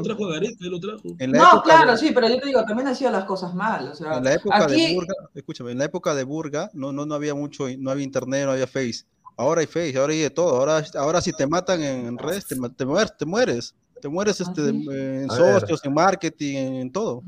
[1.48, 4.18] época claro, de- sí, pero yo te digo, también hacía las cosas mal, o sea,
[4.18, 7.34] En la época de Burga, escúchame, en la época de Burga no, no, no había
[7.36, 9.06] mucho, no había internet, no había Face.
[9.36, 10.56] Ahora hay Face, ahora hay de todo.
[10.58, 13.76] Ahora, ahora si te matan en redes, te, mueres, te mueres.
[14.02, 14.88] Te mueres este, ¿Ah, sí?
[14.90, 15.60] en A ver.
[15.62, 17.24] socios, en marketing, en todo.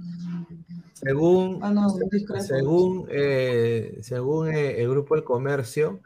[0.93, 1.89] según, Ah, no,
[2.39, 6.01] según, eh, según eh, el grupo El Comercio,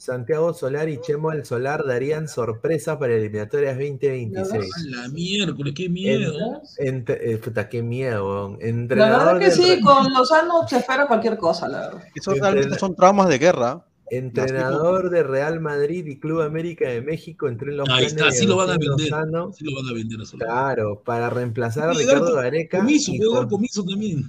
[0.00, 4.50] Santiago Solar y Chemo El Solar darían sorpresa para eliminatorias 2026.
[4.74, 6.62] A la miércoles, qué miedo.
[6.78, 8.56] Entre- eh, puta, qué miedo.
[8.58, 12.04] La verdad que sí, con Lozano se espera cualquier cosa, la verdad.
[12.14, 13.84] Eso Entre- realmente son traumas de guerra.
[14.10, 18.56] entrenador de Real Madrid y Club América de México entró en los Ahí está, lo
[18.56, 19.10] van a vender.
[19.10, 20.38] Lozano, Así lo van a vender a.
[20.38, 24.24] Claro, para reemplazar a Ricardo Gareca Comiso, y, puede dar comiso también.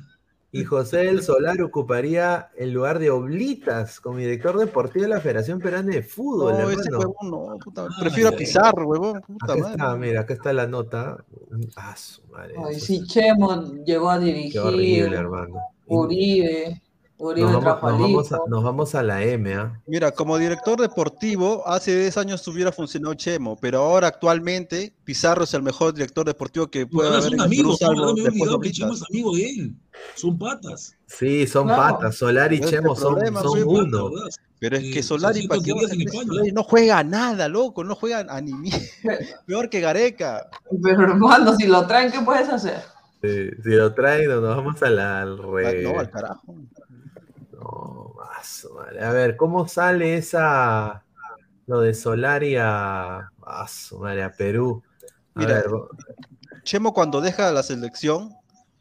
[0.54, 5.60] Y José del Solar ocuparía el lugar de Oblitas como director deportivo de la Federación
[5.60, 6.54] Peruana de Fútbol.
[6.58, 9.72] No, ese huevón no, puta, Ay, prefiero a Pizarro, huevón, puta Acá madre.
[9.72, 11.24] está, mira, acá está la nota.
[11.78, 15.56] Ah, su madre, Ay, es- Chemo llegó a Qué dirigir, horrible, hermano.
[15.88, 16.82] Y Uribe,
[17.24, 18.45] Uribe Nos vamos, trajo nos al vamos a, hijo.
[18.49, 19.80] nos vamos a la M, ¿ah?
[19.86, 25.53] Mira, como director deportivo, hace 10 años hubiera funcionado Chemo, pero ahora actualmente Pizarro es
[25.53, 28.13] el mejor director deportivo que puede haber son amigos, ¿no?
[28.15, 28.72] me olvidado que.
[28.72, 29.76] Chemo es amigo de él.
[30.15, 30.95] Son patas.
[31.05, 31.97] Sí, son Claro.
[31.97, 32.15] patas.
[32.15, 34.11] Solar y Ese Chemo son, problema, son soy Son uno.
[34.59, 35.61] Pero es que son Solari, ¿para.
[35.61, 38.80] Solari no juega a nada, loco, no juega a ni mierda.
[39.45, 40.49] Peor que Gareca.
[40.82, 42.82] Pero hermano, si lo traen, ¿qué puedes hacer?
[43.24, 46.55] Sí, si lo traen, nos vamos a la, al Ah, re- No, al carajo.
[48.74, 49.03] Madre.
[49.03, 51.03] A ver, ¿cómo sale esa
[51.67, 54.84] lo de Solari a, a su madre, a Perú?
[55.36, 55.65] A Mira, ver,
[56.63, 58.34] Chemo cuando deja la selección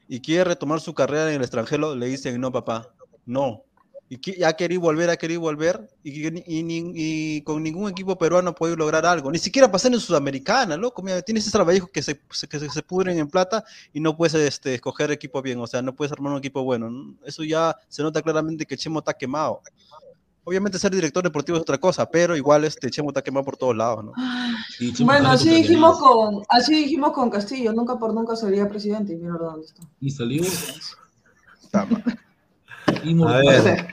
[0.09, 2.93] y quiere retomar su carrera en el extranjero, le dicen, no, papá,
[3.27, 3.63] no.
[4.13, 7.89] Y que- ya querí volver, ha querido volver, y, y- y ni- y con ningún
[7.89, 9.31] equipo peruano puede lograr algo.
[9.31, 11.01] Ni siquiera pasar en Sudamericana, loco.
[11.01, 14.35] Mira, tienes esos trabajos que se, que se, se pudren en plata y no puedes
[14.35, 16.91] este, escoger equipo bien, o sea, no puedes armar un equipo bueno.
[16.91, 17.15] ¿no?
[17.25, 19.61] Eso ya se nota claramente que Chemo está quemado.
[20.43, 23.77] Obviamente ser director deportivo es otra cosa, pero igual este Chemo está quemado por todos
[23.77, 24.13] lados, ¿no?
[24.77, 29.13] Sí, Chemo Bueno, así dijimos con, así dijimos con Castillo, nunca por nunca sería presidente
[29.13, 29.83] y mira dónde está.
[30.01, 30.43] Y salió
[31.63, 32.03] Está mal.
[33.29, 33.87] A ver.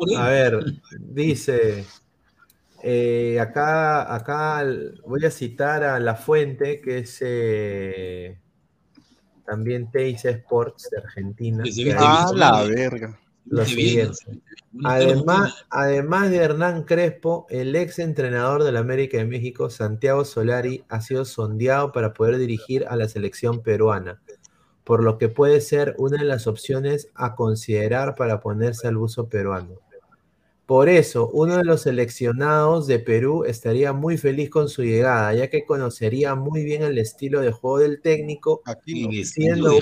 [0.00, 0.16] Por él.
[0.16, 0.64] a ver,
[0.98, 1.84] dice,
[2.82, 4.64] eh, acá, acá
[5.04, 8.38] voy a citar a La Fuente, que es eh,
[9.44, 11.64] también Teis Sports de Argentina.
[11.98, 13.20] Ah, la verga.
[13.44, 14.16] lo siguiente.
[14.82, 21.02] Además, además de Hernán Crespo, el ex entrenador del América de México, Santiago Solari, ha
[21.02, 24.22] sido sondeado para poder dirigir a la selección peruana,
[24.84, 29.28] por lo que puede ser una de las opciones a considerar para ponerse al uso
[29.28, 29.89] peruano.
[30.70, 35.50] Por eso, uno de los seleccionados de Perú estaría muy feliz con su llegada, ya
[35.50, 39.18] que conocería muy bien el estilo de juego del técnico, Aquí.
[39.18, 39.76] El siendo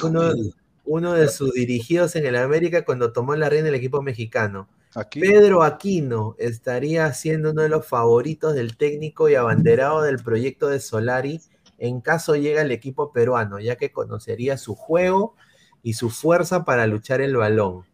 [0.86, 4.66] uno- de sus dirigidos en el América cuando tomó la reina del equipo mexicano.
[4.94, 5.20] Aquí.
[5.20, 10.80] Pedro Aquino estaría siendo uno de los favoritos del técnico y abanderado del proyecto de
[10.80, 11.42] Solari
[11.76, 15.34] en caso llegue al equipo peruano, ya que conocería su juego
[15.82, 17.84] y su fuerza para luchar el balón.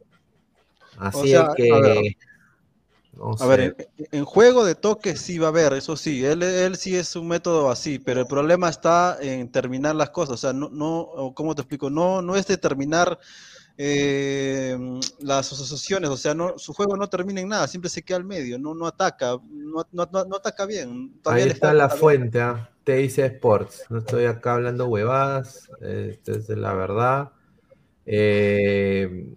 [0.96, 2.16] Así sea, es que.
[3.16, 3.30] A ver.
[3.30, 3.56] no A sé.
[3.56, 6.94] ver, en, en juego de toque sí va a haber, eso sí, él, él sí
[6.96, 10.68] es un método así, pero el problema está en terminar las cosas, o sea, no,
[10.70, 11.90] no ¿cómo te explico?
[11.90, 13.18] No, no es determinar
[13.76, 14.78] eh,
[15.20, 18.24] las asociaciones, o sea, no, su juego no termina en nada, siempre se queda al
[18.24, 21.20] medio, no, no ataca, no, no- ataca bien.
[21.26, 22.70] Ahí está la fuente, ¿ah?
[22.84, 23.86] te dice Sports.
[23.88, 27.32] No estoy acá hablando huevadas, esta es la verdad.
[28.06, 29.34] Eh,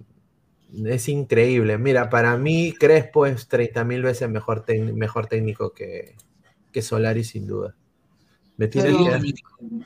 [0.85, 1.77] es increíble.
[1.77, 6.15] Mira, para mí Crespo es 30 mil veces mejor, mejor técnico que,
[6.71, 7.75] que Solari sin duda.
[8.57, 9.21] Me tiene Pero- que dar-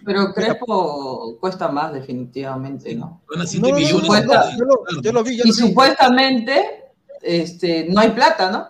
[0.06, 3.22] Pero Crespo cuesta más definitivamente, ¿no?
[3.30, 4.08] Van a No, 7 no, no, millones.
[4.08, 5.60] no, de- yo lo, yo lo vi, yo Y lo vi.
[5.62, 6.84] supuestamente
[7.22, 8.68] este, no hay plata, ¿no?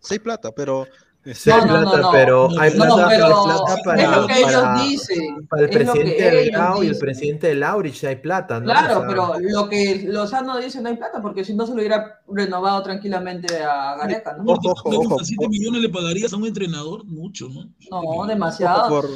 [0.00, 0.86] Sí hay plata, pero
[1.34, 2.10] Sí, hay No, no, no, plata, no.
[2.12, 5.46] pero hay No, plata, No, hay pero plata para, es lo que ellos para- dicen.
[5.48, 7.00] para el es lo que presidente de Grau y el dicen.
[7.06, 8.64] presidente de Laurich hay plata, ¿no?
[8.66, 11.72] Claro, O sea, pero lo que Lozano dice no hay plata, porque si no se
[11.72, 14.52] lo hubiera renovado tranquilamente a Gareca, ¿no?
[14.52, 15.18] Ojo, ojo, ojo.
[15.24, 17.04] 7 millones le pagarías a un entrenador?
[17.04, 17.64] Mucho, ¿no?
[17.90, 18.88] No, Ojo demasiado.
[18.88, 19.08] por-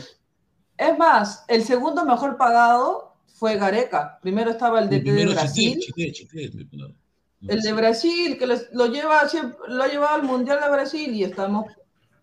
[0.77, 4.19] Es más, el segundo mejor pagado fue Gareca.
[4.23, 5.79] Primero estaba el El DT de Brasil.
[5.79, 6.89] Chité, no.
[7.43, 10.71] No El de Brasil, que les- lo lleva siempre, lo ha llevado al Mundial de
[10.71, 11.65] Brasil y estamos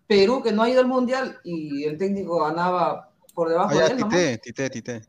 [0.08, 3.92] Perú, que no ha ido al Mundial y el técnico ganaba por debajo de Allá,
[3.92, 4.08] él, ¿no?
[4.08, 5.02] Tite, Tite, Tite.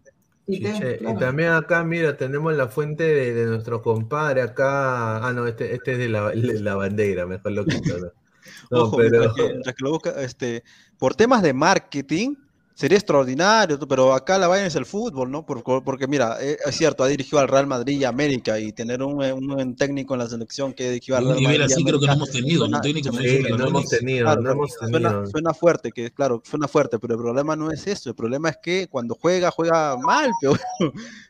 [0.49, 5.25] Chiche, Y también acá, mira, tenemos la fuente de, de nuestro compadre acá.
[5.25, 7.97] Ah, no, este, este es de la, de la bandera, mejor lo quito.
[7.97, 8.07] No,
[8.71, 9.09] No, Ojo, pero.
[9.19, 10.63] mientras, que, mientras que lo busca, este,
[10.97, 12.35] por temas de marketing
[12.79, 15.45] sería extraordinario, pero acá la vaina es el fútbol, ¿no?
[15.45, 18.71] Por- por- porque mira, eh, es cierto, ha dirigido al Real Madrid y América y
[18.71, 21.71] tener un, eh, un buen técnico en la selección que dirigió al Real nivel Madrid.
[21.71, 23.89] y así creo que no hemos tenido, suena- un técnico suena- Sí, ese, no hemos
[23.89, 25.25] tenido, Claro, no hemos Suena, tenido.
[25.29, 28.57] suena fuerte, que claro, suena fuerte, pero el problema no es eso, el problema es
[28.63, 30.53] que cuando juega, juega mal, pero,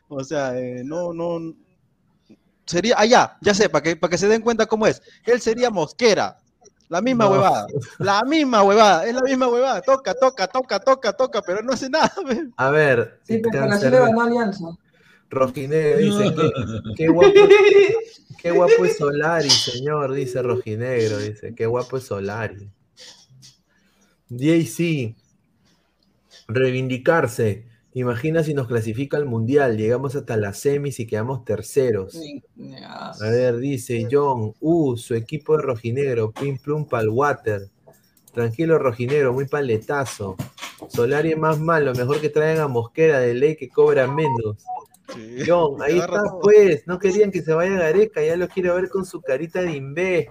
[0.08, 1.52] o sea, eh, no, no,
[2.64, 5.68] sería, allá, ya sé, para que, para que se den cuenta cómo es, él sería
[5.68, 6.38] Mosquera,
[6.90, 7.30] la misma No.
[7.30, 7.66] huevada,
[7.98, 11.88] la misma huevada, es la misma huevada, toca, toca, toca, toca, toca, pero no hace
[11.88, 12.50] nada, ve.
[12.56, 14.66] A ver, Sí, pero ganó Alianza.
[15.30, 16.50] Rojinegro dice que
[16.96, 17.32] qué guapo,
[18.42, 22.68] qué guapo es Solari, señor, dice Rojinegro, dice, qué guapo es Solari.
[24.28, 25.14] JC,
[26.48, 27.69] reivindicarse.
[27.94, 32.16] Imagina si nos clasifica al mundial, llegamos hasta las semis y quedamos terceros.
[32.84, 37.68] A- ver, dice John, uh, su equipo de rojinegro, pim plum pal water.
[38.32, 40.36] Tranquilo rojinegro, muy paletazo.
[40.88, 44.64] Solari es más malo, mejor que traigan a Mosquera de ley que cobra menos.
[45.12, 46.40] Sí, John, ahí está todo.
[46.40, 49.72] pues, no querían que se vaya Gareca, ya lo quiero ver con su carita de
[49.76, 50.28] imbé.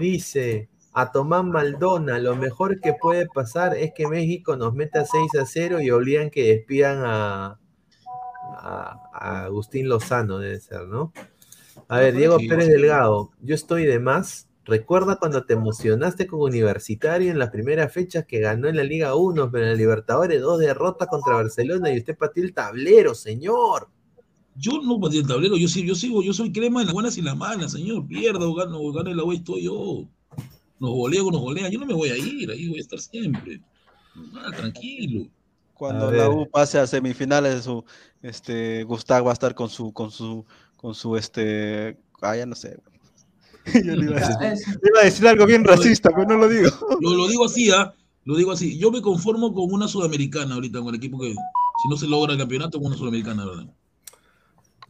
[0.00, 5.34] Dice, a Tomás Maldona, lo mejor que puede pasar es que México nos meta 6
[5.40, 7.58] a 0 y obligan que despidan a,
[8.58, 11.12] a- a Agustín Lozano, debe ser, ¿no?
[11.88, 12.38] A ver, Diego.
[12.48, 14.48] Pérez Delgado, yo estoy de más.
[14.64, 19.14] Recuerda cuando te emocionaste con Universitario en las primeras fechas que ganó en la Liga
[19.16, 23.88] 1, pero en la Libertadores dos derrotas contra Barcelona y usted pateó el tablero, señor.
[24.56, 27.18] Yo no pateé el tablero, yo sí, yo sigo, yo soy crema en las buenas
[27.18, 28.06] y las malas, señor.
[28.06, 30.08] Pierda o gano, o gane la web, estoy yo.
[30.82, 32.98] Nos golea o nos golea, yo no me voy a ir, ahí voy a estar
[32.98, 33.60] siempre.
[34.34, 35.28] Ah, tranquilo.
[35.74, 36.28] Cuando la.
[36.28, 37.84] U pase a semifinales, su,
[38.20, 40.44] este, Gustavo va a estar con su, con su,
[40.76, 42.80] con su, este, ah, ya no sé.
[43.84, 46.48] Yo le iba, a decir, le iba a decir algo bien racista, pero no lo
[46.48, 46.68] digo.
[47.00, 47.94] Lo, lo digo así, ¿ah?
[48.24, 48.76] Lo digo así.
[48.76, 52.32] Yo me conformo con una sudamericana ahorita, con el equipo que, si no se logra
[52.32, 53.72] el campeonato, con una sudamericana, ¿verdad?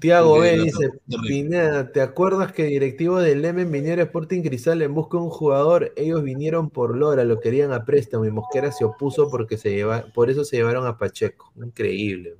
[0.02, 0.90] Tiago B dice.
[1.28, 5.30] Pineda, ¿te acuerdas que directivos del Lemen vinieron a Sporting Cristal en busca de un
[5.30, 5.92] jugador?
[5.96, 10.06] Ellos vinieron por Lora, lo querían a préstamo y Mosquera se opuso porque se lleva,
[10.12, 11.52] por eso se llevaron a Pacheco.
[11.56, 12.34] Increíble.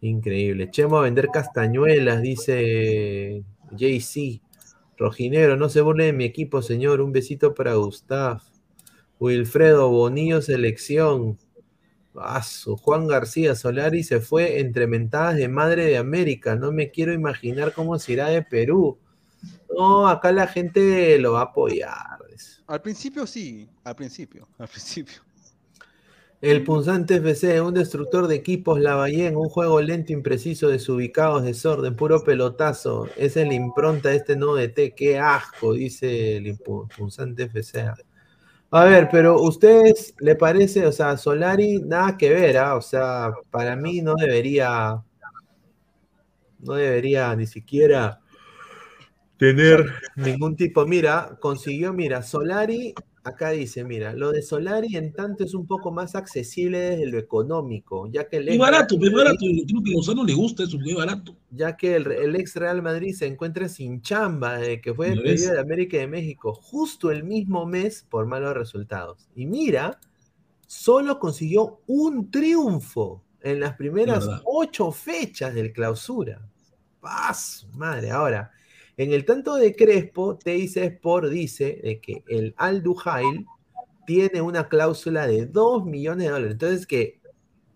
[0.00, 0.68] Increíble.
[0.72, 4.42] Chemo a vender castañuelas, dice JC.
[4.96, 7.00] Rojinegro, no se burle de mi equipo, señor.
[7.00, 8.42] Un besito para Gustav.
[9.20, 11.38] Wilfredo Bonillo, selección.
[12.12, 16.56] Juan García Solari se fue entre mentadas de madre de América.
[16.56, 18.98] No me quiero imaginar cómo se irá de Perú.
[19.74, 22.20] No, acá la gente lo va a apoyar.
[22.70, 25.20] Al principio sí, al principio, al principio.
[26.40, 32.22] El punzante FC, un destructor de equipos, Lavallén, un juego lento, impreciso, desubicados, desorden, puro
[32.22, 33.08] pelotazo.
[33.16, 34.94] Esa es la impronta de este nuevo DT.
[34.94, 36.56] Qué asco, dice el
[36.96, 37.92] punzante FC.
[38.72, 42.76] A ver, pero ¿ustedes le parece, o sea, Solari, nada que ver, ¿ah?
[42.76, 45.02] O sea, para mí no debería,
[46.60, 48.20] no debería ni siquiera
[49.36, 50.86] tener ningún tipo.
[50.86, 55.90] Mira, consiguió, mira, Solari, acá dice, mira, lo de Solari en tanto es un poco
[55.90, 59.38] más accesible desde lo económico, ya que el barato, es barato.
[59.38, 61.36] Creo que a Lozano le gusta eso, es barato.
[61.50, 65.14] ya que el, el ex Real Madrid se encuentra sin chamba desde que fue ¿Ya
[65.14, 69.28] despedido de América y de México, justo el mismo mes por malos resultados.
[69.34, 70.00] Y mira,
[70.66, 76.46] solo consiguió un triunfo en las primeras ocho fechas del clausura.
[77.00, 77.66] ¡Paz!
[77.72, 78.50] Madre, ahora,
[79.02, 83.46] en el tanto de Crespo, Teis Sport dice de que el Al Duhail
[84.06, 86.52] tiene una cláusula de 2 millones de dólares.
[86.52, 87.18] Entonces que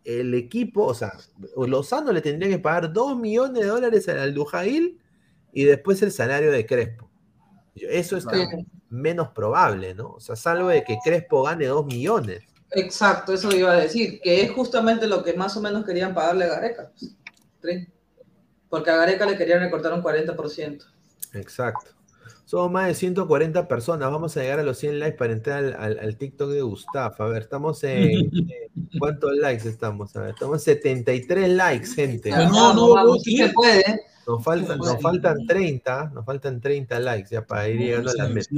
[0.04, 1.14] el equipo, o sea,
[1.56, 5.00] Lozano le tendría que pagar 2 millones de dólares al Aldujail
[5.54, 7.08] y después el salario de Crespo.
[7.74, 8.66] Eso está Sí.
[8.90, 10.10] menos probable, ¿no?
[10.10, 12.42] O sea, salvo de que Crespo gane 2 millones.
[12.72, 16.44] Exacto, eso iba a decir, que es justamente lo que más o menos querían pagarle
[16.44, 16.92] a Gareca.
[17.60, 17.88] pues.
[18.68, 20.84] Porque a Gareca le querían recortar un 40%.
[21.34, 21.90] Exacto.
[22.46, 24.10] Somos más de 140 personas.
[24.10, 27.14] Vamos a llegar a los 100 likes para entrar al, al- al TikTok de Gustavo.
[27.18, 28.30] A ver, estamos en.
[28.98, 30.14] ¿Cuántos likes estamos?
[30.16, 32.30] A ver, estamos en 73 likes, gente.
[32.30, 33.46] No, no, vamos, no, sí ¿qué?
[33.48, 34.00] se puede.
[34.26, 38.24] Nos faltan, nos faltan 30, nos faltan 30 likes ya para ir llegando a la
[38.34, 38.48] meta.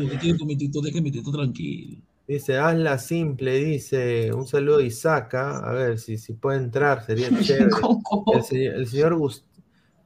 [1.33, 2.03] Tranquilo.
[2.29, 4.33] Dice, hazla simple, dice.
[4.33, 5.59] Un saludo a Isaka.
[5.59, 7.71] A ver si, si puede entrar, sería chévere.
[8.35, 9.45] El, señor- el señor Gus-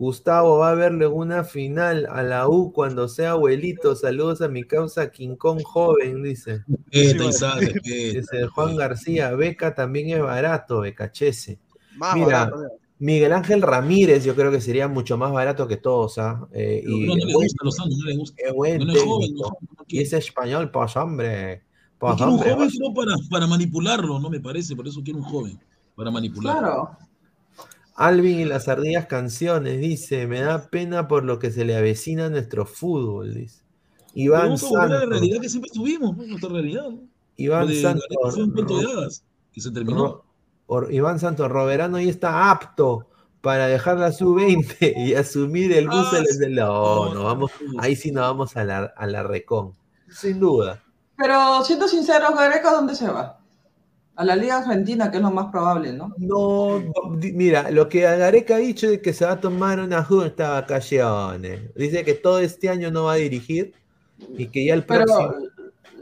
[0.00, 3.94] Gustavo va a verle una final a la U cuando sea abuelito.
[3.94, 6.64] Saludos a mi causa King Kong joven, dice.
[6.90, 11.58] Dice Juan García, beca también es barato, becachese.
[11.98, 12.62] Más Mira, barato.
[12.98, 16.48] Miguel Ángel Ramírez, yo creo que sería mucho más barato que todos, ¿ah?
[16.50, 18.42] Eh, y no, le gusta a los años, no le gusta.
[18.42, 19.58] es buen No es joven, técnico.
[19.60, 21.62] no, no Y es español, pues hombre.
[21.98, 25.26] Pues quiero un joven solo para, para manipularlo, no me parece, por eso quiero un
[25.26, 25.60] joven,
[25.94, 26.58] para manipularlo.
[26.62, 27.09] Claro.
[28.00, 32.26] Alvin y las ardillas canciones, dice, me da pena por lo que se le avecina
[32.26, 33.62] a nuestro fútbol, dice.
[34.14, 36.24] Iván vamos a volver a la Santos, realidad que siempre tuvimos, ¿no?
[36.26, 36.88] nuestra realidad.
[37.36, 40.24] Iván de Santos, fue un cuento de hadas que se terminó.
[40.66, 43.06] Or- Iván Santos, Roberano ya está apto
[43.40, 48.12] para dejar la sub-20 y asumir el bus Ah, del- No, no, vamos, ahí sí
[48.12, 49.72] nos vamos a la, a la recon,
[50.10, 50.82] sin duda.
[51.16, 53.39] Pero siendo sinceros, Gareca, ¿dónde se va?
[54.20, 56.14] A la Liga Argentina, que es lo más probable, ¿no?
[56.18, 56.82] No,
[57.32, 61.74] mira, lo que Gareca ha dicho es que se va a tomar una justa vacaciones.
[61.74, 63.72] Dice que todo este año no va a dirigir
[64.36, 65.32] y que ya el Pero próximo.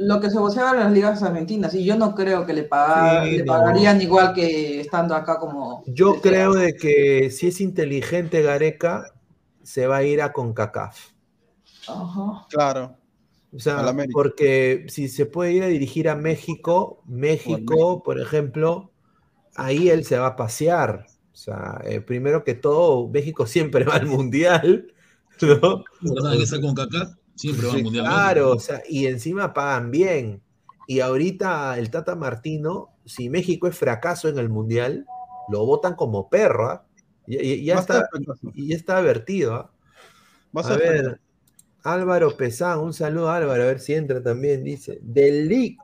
[0.01, 3.23] lo que se voceaba en las ligas argentinas, y yo no creo que le, paga-
[3.25, 3.53] Sí, le no.
[3.53, 5.85] pagarían igual que estando acá como...
[5.87, 9.13] Yo creo de que si es inteligente Gareca,
[9.63, 10.99] se va a ir a CONCACAF.
[11.87, 12.47] Ajá.
[12.51, 12.97] Claro.
[13.53, 13.77] O sea,
[14.13, 18.03] porque si se puede ir a dirigir a México, México, México.
[18.03, 18.91] por ejemplo,
[19.57, 21.07] ahí él se va a pasear.
[21.33, 24.93] O sea, eh, primero que todo, México siempre va al Mundial,
[25.41, 25.85] ¿no?
[26.01, 27.17] ¿Verdad que está con Kaká?
[27.37, 28.05] Siempre va al mundial.
[28.05, 30.43] Claro, o sea, y encima pagan bien.
[30.89, 35.07] Y ahorita el Tata Martino, si México es fracaso en el Mundial,
[35.51, 36.85] lo votan como perro, ¿ah?
[37.27, 38.09] Ya, ya- ya está,
[38.55, 39.71] y ya está advertido, ¿ah?
[40.57, 41.17] Va a A ver, fracaso.
[41.85, 44.99] Álvaro Pesán, un saludo a Álvaro, a ver si entra también, dice.
[45.03, 45.81] Delict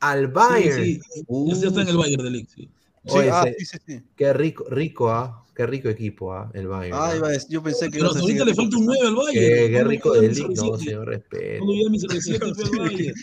[0.00, 0.84] al Bayern.
[0.84, 1.24] Sí, sí.
[1.26, 2.68] Uh, Ya está en el Bayern de League, sí.
[3.06, 4.02] Sí, oye, ah, ese- sí, sí, sí.
[4.16, 5.44] Qué rico, rico, ¿ah?
[5.54, 6.50] Qué rico equipo, ¿ah?
[6.54, 6.96] El Bayern.
[6.98, 7.16] Ah, ¿ah?
[7.16, 9.32] iba a decir- yo pensé que Pero ahorita le falta un 9 al Bayern.
[9.34, 10.78] Qué, qué ¿Cuándo rico Delict, no, CR7?
[10.84, 11.58] señor, respeto.
[11.64, 13.14] ¿Cuándo llega mi CR7 fue al Bayern?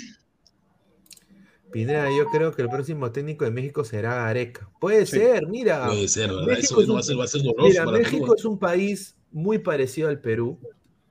[1.71, 4.69] Pineda, yo creo que el próximo técnico de México será Gareca.
[4.79, 5.17] Puede Sí.
[5.17, 5.87] ser, mira.
[5.87, 6.45] Puede ser, ¿verdad?
[6.47, 8.35] México Eso es un- va a ser, va a ser doloroso Mira, para México Perú.
[8.37, 10.59] es un país muy parecido al Perú,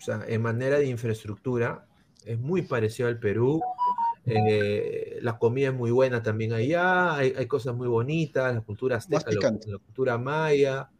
[0.01, 1.87] o sea, en manera de infraestructura,
[2.25, 3.61] es muy parecido al Perú.
[4.25, 8.97] eh, la comida es muy buena también allá, hay, hay cosas muy bonitas, la cultura
[8.97, 10.91] azteca, la, la cultura maya,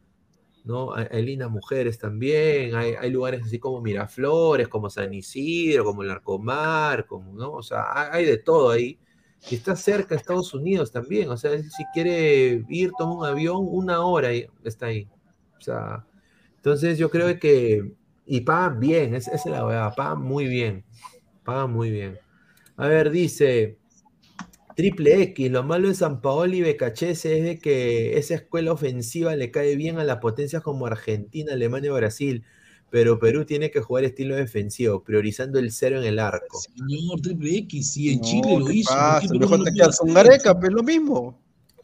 [0.63, 0.93] ¿no?
[0.93, 6.03] Hay, hay lindas mujeres también, hay, hay lugares así como Miraflores, como San Isidro, como
[6.03, 7.53] el Arcomar, como, ¿no?
[7.53, 8.99] O sea, hay, de todo ahí.
[9.49, 13.65] Y está cerca de Estados Unidos también, o sea, si quiere ir, toma un avión,
[13.67, 15.07] una hora y está ahí.
[15.57, 16.05] O sea,
[16.57, 17.95] entonces yo creo que,
[18.25, 20.83] y pagan bien, es- esa es la verdad, pagan muy bien,
[21.43, 22.17] pagan muy bien.
[22.77, 23.77] A ver, dice
[24.75, 29.35] Triple X, lo malo de San Paolo y Becachese es de que esa escuela ofensiva
[29.35, 32.43] le cae bien a las potencias como Argentina, Alemania o Brasil,
[32.89, 36.59] pero Perú tiene que jugar estilo defensivo, priorizando el cero en el arco.
[36.59, 38.93] Señor Triple X, si en No, Chile lo ¿qué hizo.
[39.33, 40.13] Mejor no te lo quedas con?
[40.13, 41.40] Gareca, pues es lo mismo.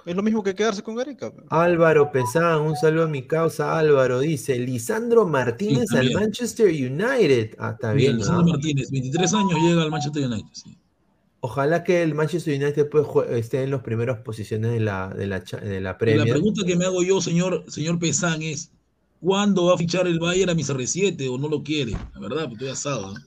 [0.08, 1.34] Es lo mismo que quedarse con Gareca.
[1.50, 6.14] Álvaro Pesán, un saludo a mi causa Álvaro, dice Lisandro Martínez al.
[6.14, 7.56] Manchester United.
[7.60, 8.18] Ah, está Bien, bien.
[8.20, 8.52] Lisandro ¿no?
[8.54, 10.48] Martínez, 23 años llega al Manchester United.
[10.54, 10.78] sí.
[11.42, 15.40] Ojalá que el Manchester United pues, esté en las primeras posiciones de la, de la,
[15.42, 16.30] de la Y La Premier.
[16.30, 18.72] pregunta que me hago yo, señor, señor Pesán, es:
[19.22, 21.92] ¿cuándo va a fichar el Bayern a mi CR7 o no lo quiere?
[22.14, 23.14] La verdad, pues estoy asado.
[23.14, 23.18] ¿no?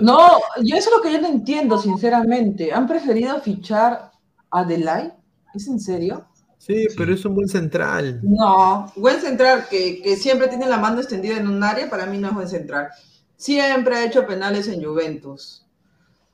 [0.00, 0.28] No,
[0.62, 2.72] yo eso es lo que yo no entiendo, sinceramente.
[2.72, 4.12] ¿Han preferido fichar
[4.50, 5.12] a Delay?
[5.56, 6.26] ¿Es en serio?
[6.58, 6.94] Sí, Sí.
[6.96, 8.20] pero es un buen central.
[8.22, 12.18] No, buen central que, que siempre tiene la mano extendida en un área, para mí
[12.18, 12.88] no es buen central.
[13.36, 15.62] Siempre ha hecho penales en Juventus.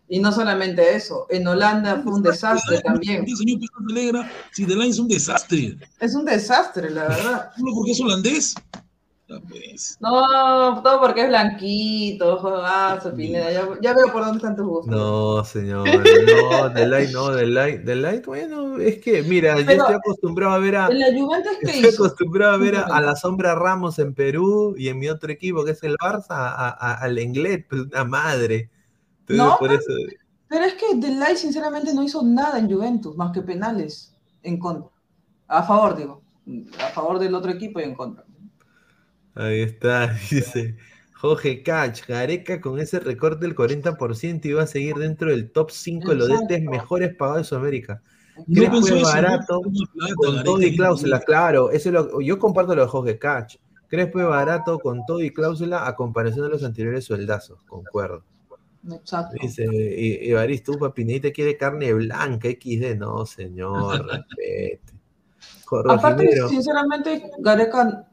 [0.08, 3.24] Y no solamente eso, en Holanda fue un desastre también.
[3.26, 5.78] El señor alegra si es un desastre.
[6.00, 7.50] Es un desastre, la verdad.
[7.56, 8.54] ¿Solo porque es holandés?
[9.48, 9.96] Pues.
[10.00, 13.50] No, todo porque es blanquito, jodazo, Pineda.
[13.52, 14.94] Ya, ya veo por dónde están tus gustos.
[14.94, 20.58] No, señor, no, Delight, no, Delight, Delight, bueno, es que, mira, yo estoy acostumbrado a
[20.58, 23.98] ver a, En la Juventus, ¿qué estoy acostumbrado a ver a, a la sombra Ramos
[23.98, 27.66] en Perú y en mi otro equipo, que es el Barça, a- a- al Englet,
[27.68, 28.70] pues una madre.
[29.20, 29.92] Entonces, No, por eso.
[30.48, 34.90] Pero es que Delay sinceramente no hizo nada en Juventus, más que penales en contra.
[35.48, 36.22] A favor, digo.
[36.84, 38.24] A favor del otro equipo y en contra.
[39.34, 40.76] Ahí está, dice
[41.22, 46.10] Jorge Cach, Gareca con ese recorte del 40% iba a seguir dentro del top 5
[46.10, 48.02] de los DTs mejores pagados de Sudamérica.
[48.46, 52.74] No Crespo es barato, plata, con todo y cláusula, claro, eso es lo, yo comparto
[52.74, 53.56] lo de Jorge Cach.
[53.86, 58.24] Crespo es barato con todo y cláusula a comparación de los anteriores sueldazos, concuerdo.
[58.90, 59.36] Exacto.
[59.40, 59.64] Dice
[60.28, 64.80] Evaristo, Pinedita quiere carne blanca, XD, no señor, respete.
[65.66, 68.08] Jorge Aparte, sinceramente, Gareca,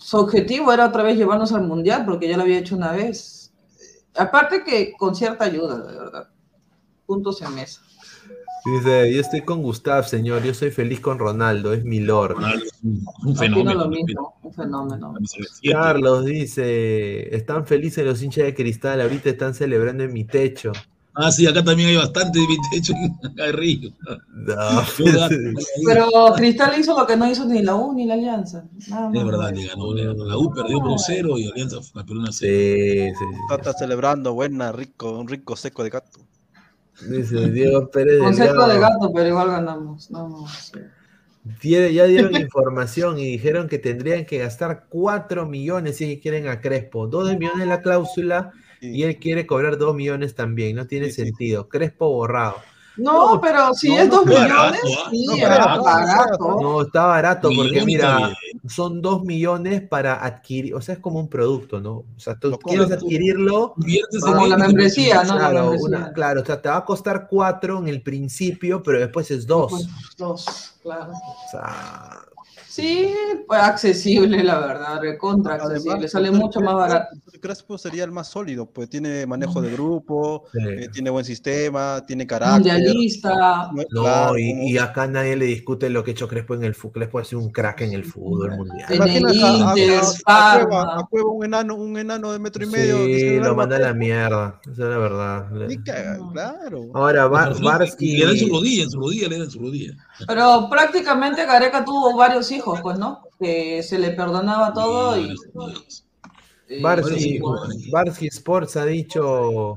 [0.00, 3.52] su objetivo era otra vez llevarnos al Mundial, porque ya lo había hecho una vez.
[4.16, 6.28] Aparte que con cierta ayuda, de verdad.
[7.06, 7.82] Puntos en mesa.
[8.64, 12.32] dice, yo estoy con Gustav, señor, yo soy feliz con Ronaldo, es mi lord.
[12.32, 13.74] Ronaldo es un, un Opino fenómeno.
[13.74, 15.14] lo mismo, un fenómeno.
[15.70, 20.72] Carlos dice, están felices los hinchas de cristal, ahorita están celebrando en mi techo.
[21.14, 22.92] Ah, sí, acá también hay bastante de hecho
[23.24, 23.90] acá hay río.
[24.32, 24.82] No,
[25.84, 28.64] Pero Cristal hizo lo que no hizo ni la U ni la Alianza.
[28.88, 29.18] Nada más.
[29.18, 29.92] Es verdad, le ganó.
[29.92, 30.24] le ganó.
[30.24, 32.32] La U perdió por un cero y Alianza una cero.
[32.32, 33.24] Sí, sí, sí.
[33.42, 36.20] Está, está celebrando, buena, rico, un rico seco de gato.
[37.08, 40.10] Dice Diego Pérez Con seco de gato, pero igual ganamos.
[40.10, 40.78] No, no, sí.
[41.60, 46.60] Tiene- ya dieron información y dijeron que tendrían que gastar 4 millones si quieren a
[46.60, 47.06] Crespo.
[47.06, 50.76] 2 millones la cláusula y él quiere cobrar 2 millones también.
[50.76, 51.22] No tiene Sí, sí.
[51.24, 51.68] sentido.
[51.68, 52.56] Crespo borrado.
[52.96, 55.08] No, No, pero si no, es no, dos barato, millones, ¿ah?
[55.10, 56.60] sí, No, era barato, barato.
[56.60, 58.36] No, está barato porque mira,
[58.68, 61.92] son 2 millones para adquirir, o sea, es como un producto, ¿no?
[61.92, 63.74] O sea, tú quieres adquirirlo,
[64.20, 65.34] Como la membresía, ¿no?
[65.38, 65.88] La claro, membresía.
[65.98, 69.46] una- claro, o sea, te va a costar 4 en el principio, pero después es
[69.46, 69.70] 2.
[69.70, 69.88] Pues,
[70.18, 71.12] dos, claro.
[71.12, 72.18] O sea,
[72.70, 73.12] Sí,
[73.48, 77.16] pues accesible, la verdad, recontra accesible, sale mucho más barato.
[77.40, 80.58] Crespo sería el más sólido, pues tiene manejo de grupo, sí.
[80.62, 82.74] eh, tiene buen sistema, tiene carácter.
[82.74, 84.38] Mundialista, ¿no?
[84.38, 86.92] Y, acá nadie le discute lo que ha hecho Crespo en el fútbol.
[86.92, 88.86] Crespo ha sido un crack en el fútbol mundial.
[88.88, 90.60] En el a- Inter, a- a.
[90.64, 93.04] Cueva, a Cueva, un enano, un enano de metro y medio.
[93.04, 94.60] Sí, lo manda a la mierda.
[94.62, 95.46] Esa es la verdad.
[96.32, 96.90] Claro.
[96.94, 98.16] Ahora, Ba- Y Barsky.
[98.18, 99.92] le dan su rodilla, en su rodilla, le dan su rodilla.
[100.28, 103.22] pero prácticamente Gareca tuvo varios hijos, pues, ¿no?
[103.38, 105.34] Que se le perdonaba todo y...
[106.68, 107.40] y- Barsky.
[107.90, 109.74] Barsky Sports ha dicho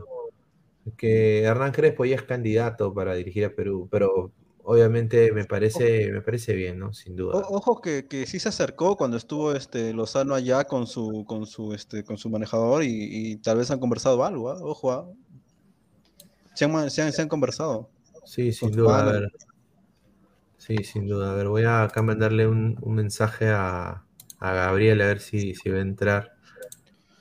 [0.98, 4.32] que Hernán Crespo ya es candidato para dirigir a Perú, pero
[4.64, 6.94] obviamente me parece, me parece bien, ¿no?
[6.94, 7.38] Sin duda.
[7.40, 11.48] O- ojo que, que sí se acercó cuando estuvo este Lozano allá con su con
[11.48, 12.90] su este con su manejador y,
[13.32, 14.58] y tal vez han conversado algo, ¿ah?
[14.62, 15.08] ojo, ¿ah?
[16.54, 17.90] se, han, se han- se han conversado.
[18.26, 19.00] Sí, sin duda.
[19.08, 19.32] A ver.
[20.66, 21.32] Sí, sin duda.
[21.32, 24.06] A ver, voy a acá mandarle un, un mensaje a,
[24.40, 26.32] a Gabriel a ver si, si va a entrar.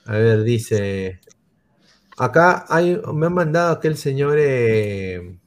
[0.05, 1.19] A ver, dice.
[2.17, 5.37] Acá hay, me han mandado aquel señor eh,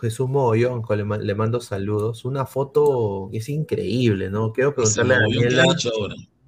[0.00, 2.24] Jesús Mogollón, le, le mando saludos.
[2.24, 4.50] Una foto que es increíble, ¿no?
[4.54, 5.64] Quiero preguntarle a Daniela.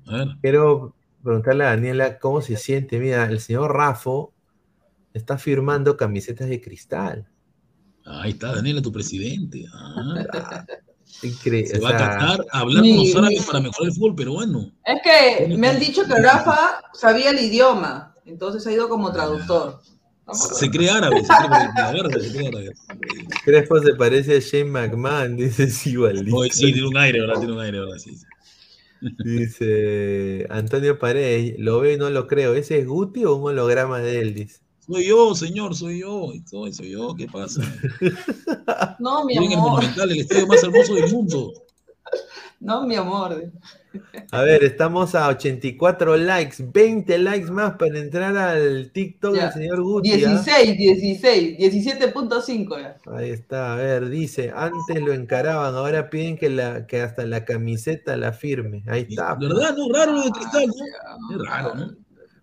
[0.06, 0.38] A.
[0.40, 2.98] Quiero preguntarle a Daniela cómo se siente.
[2.98, 4.32] Mira, el señor Rafo
[5.12, 7.28] está firmando camisetas de cristal.
[8.04, 9.64] Ahí está, Daniela, tu presidente.
[9.72, 10.64] Ah,
[11.22, 11.66] Increíble.
[11.70, 14.72] se va a Qatar a hablar con los árabes mi- para mejorar el fútbol peruano.
[14.84, 19.80] Es que me han dicho que Rafa sabía el idioma, entonces ha ido como traductor.
[20.32, 22.72] Se cree árabe, se cree verga, se cree árabe.
[23.44, 26.36] Crespo se parece a Shane McMahon, dice sí, igualito.
[26.36, 27.38] Oye, sí, tiene un aire, ¿verdad?
[27.38, 27.98] Tiene un aire, ¿verdad?
[27.98, 28.26] Sí, sí.
[29.24, 32.54] Dice Antonio Paredes, lo veo y no lo creo.
[32.54, 34.34] ¿Ese es Guti o un holograma de él?
[34.34, 34.60] Dice.
[34.92, 36.32] Soy yo, señor, soy yo.
[36.44, 37.62] Soy, soy yo, ¿qué pasa?
[38.98, 41.52] No, mi en el amor, Monumental, el estadio más hermoso del mundo.
[42.60, 43.50] no, mi amor.
[44.30, 49.44] A ver, estamos a 84 likes, 20 likes más para entrar al TikTok Ya.
[49.44, 50.12] del señor Guti.
[50.12, 50.16] ¿ah?
[50.16, 52.96] 16, 16, 17.5 ya.
[53.12, 57.44] Ahí está, a ver, dice, antes lo encaraban, ahora piden que, la, que hasta la
[57.44, 58.84] camiseta la firme.
[58.86, 59.34] Ahí está.
[59.34, 59.74] ¿Verdad?
[59.76, 61.34] No, raro lo de cristal, ¿no?
[61.42, 62.01] Es raro, ¿no?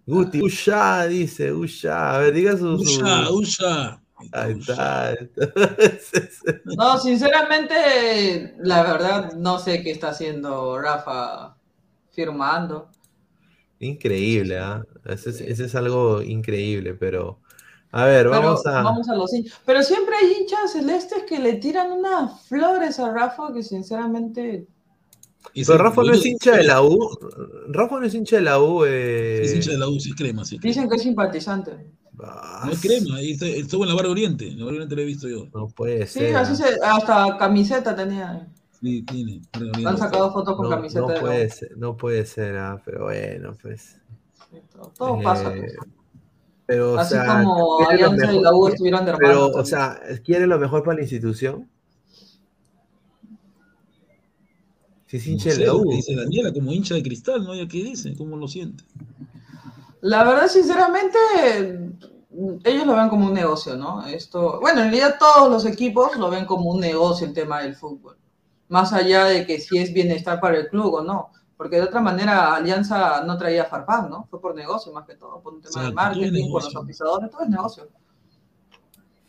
[0.10, 2.16] Guti, Usha, dice, Usha.
[2.16, 2.78] A ver, diga su...
[2.80, 4.02] su- Usha, Usha.
[4.34, 5.08] Ahí está.
[5.10, 6.52] ahí está.
[6.66, 11.56] No, sinceramente, la verdad, no sé qué está haciendo Rafa
[12.12, 12.90] firmando.
[13.80, 14.84] Increíble, ¿ah?
[15.06, 17.40] Ese, es, ese es algo increíble, pero...
[17.92, 18.84] A ver, Pero vamos a...
[18.84, 19.60] vamos a los hinchas.
[19.66, 24.68] Pero siempre hay hinchas celestes que le tiran unas flores a Rafa que sinceramente
[25.54, 27.18] Pero Rafa no es hincha de la U.
[27.70, 28.84] Rafa no es hincha de la U.
[28.86, 29.42] Eh...
[29.44, 30.56] Es hincha de la U, sí, es crema, sí.
[30.56, 30.74] es crema.
[30.74, 31.72] dicen que es simpatizante.
[32.22, 34.48] Ah, No es crema, ahí está- estuvo en la Barrio Oriente.
[34.48, 35.48] En la Barrio Oriente lo he visto yo.
[35.54, 36.36] No puede Sí, ser.
[36.36, 36.68] así ¿ah?
[36.68, 38.48] se, hasta camiseta tenía.
[38.82, 39.42] Sí, tiene.
[39.86, 41.26] Han sacado fotos con No, camiseta no de la U.
[41.26, 43.98] puede ser, no puede ser, ah, pero bueno, pues.
[44.98, 45.52] Todo Eh, pasa.
[45.58, 45.76] pues.
[46.66, 50.46] Pero, o Así sea, como Alianza y la U estuvieron de Pero, o sea, ¿quiere
[50.46, 51.68] lo mejor para la institución?
[55.10, 55.90] Si es No hincha de sé la U.
[55.90, 57.56] dice Daniela como hincha de cristal, ¿no?
[57.56, 58.16] ¿Ya qué dice?
[58.16, 58.84] ¿Cómo lo siente?
[60.02, 61.18] La verdad, sinceramente,
[62.64, 64.06] ellos lo ven como un negocio, ¿no?
[64.06, 67.76] Esto, bueno, en realidad todos los equipos lo ven como un negocio el tema del
[67.76, 68.18] fútbol.
[68.68, 71.32] Más allá de que si es bienestar para el club o no.
[71.58, 74.28] Porque de otra manera Alianza no traía Farfán, ¿no?
[74.30, 77.42] Fue por negocio más que todo, por un tema de marketing, con los auspiciadores, todo
[77.42, 77.90] es negocio.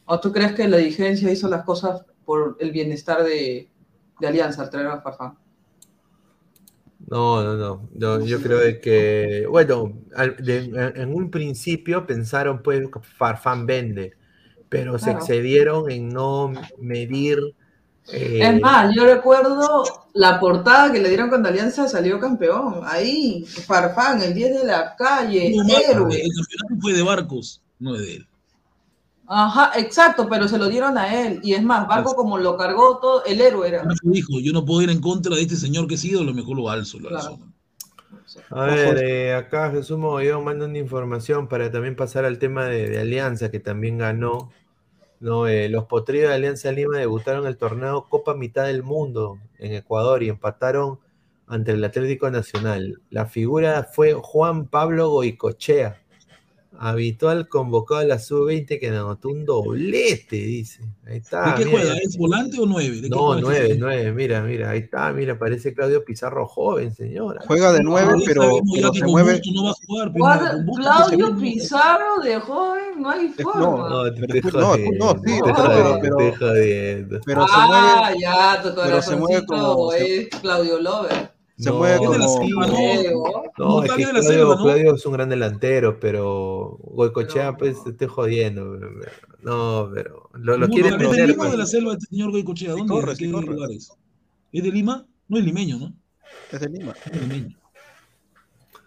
[0.05, 3.71] ¿O tú crees que la dirigencia hizo las cosas por el bienestar de,
[4.21, 5.39] de Alianza al traer a Farfán?
[7.11, 12.63] No, no, no, no, Yo creo de que, bueno, al- de- en un principio pensaron
[12.63, 14.13] pues que Farfán vende,
[14.69, 17.39] pero se excedieron en no medir.
[18.13, 19.83] eh, Es más, yo recuerdo
[20.15, 22.81] la portada que le dieron cuando Alianza salió campeón.
[22.85, 26.15] Ahí, Farfán, el 10 de la calle, No, héroe.
[26.23, 28.27] el campeonato fue de Barcos, no es de él.
[29.33, 31.39] Ajá, exacto, pero se lo dieron a él.
[31.45, 33.85] Y es más, Barco como lo cargó todo, el héroe era.
[34.03, 36.57] Dijo, yo no puedo ir en contra de este señor que ha sido, lo mejor
[36.57, 36.99] lo alzo.
[36.99, 37.39] Lo Claro.
[37.39, 37.51] alzo.
[38.51, 42.89] A ver, eh, acá Jesús Mogollón manda una información para también pasar al tema de,
[42.89, 44.51] de Alianza, que también ganó.
[45.21, 49.75] No, Eh, los potrillos de Alianza Lima debutaron el torneo Copa Mitad del Mundo en
[49.75, 50.99] Ecuador y empataron
[51.47, 53.01] ante el Atlético Nacional.
[53.11, 56.01] La figura fue Juan Pablo Goicochea,
[56.83, 60.81] habitual convocado a la sub-20 que anotó un doblete, dice.
[61.07, 61.51] Ahí está.
[61.53, 61.79] ¿De qué mira.
[61.83, 61.95] juega?
[62.03, 62.97] ¿Es volante o nueve?
[62.97, 63.41] ¿De qué No, juega?
[63.43, 67.43] nueve, nueve, mira, mira, ahí está, mira, parece Claudio Pizarro joven, señora.
[67.47, 69.33] Juega de No, nueve, ya pero, pero se mueve.
[69.35, 70.13] Busto no va a jugar.
[70.13, 71.35] pero Guarda- con Busto Claudio se.
[71.35, 73.61] Pizarro de joven, no hay forma.
[73.61, 75.53] no, No, te, Pero te escu- no, jodiendo, no, sí, te
[76.01, 77.21] pero- te jodiendo.
[77.27, 77.67] Pero se ah,
[78.07, 81.40] mueve, ya, tu pero se mueve como- se- es Claudio Lover.
[81.61, 82.43] Se No, mueve Es de la como.
[82.43, 82.77] selva, ¿no?
[82.77, 83.43] Diego.
[83.59, 84.63] No, Como es tal que de la Claudio, selva, ¿no?
[84.65, 87.57] Claudio es un gran delantero, pero Goicochea, No.
[87.59, 88.79] pues, te estoy jodiendo.
[89.43, 91.27] No, pero lo, lo Busto, quieren ¿Es de.
[91.27, 91.51] Lima o pues.
[91.53, 92.71] de la selva este señor Goicochea?
[92.73, 93.19] ¿Dónde corre, es?
[93.19, 93.47] sí ¿Qué corre.
[93.47, 93.93] lugar es?
[94.53, 95.07] ¿Es de Lima?
[95.29, 95.93] No es limeño, ¿no?
[96.51, 96.95] Es de Lima.
[97.13, 97.57] Es limeño.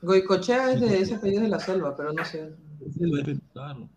[0.01, 2.53] Goicochea es de ese apellido de la selva, pero no sé.
[3.53, 3.87] Claro.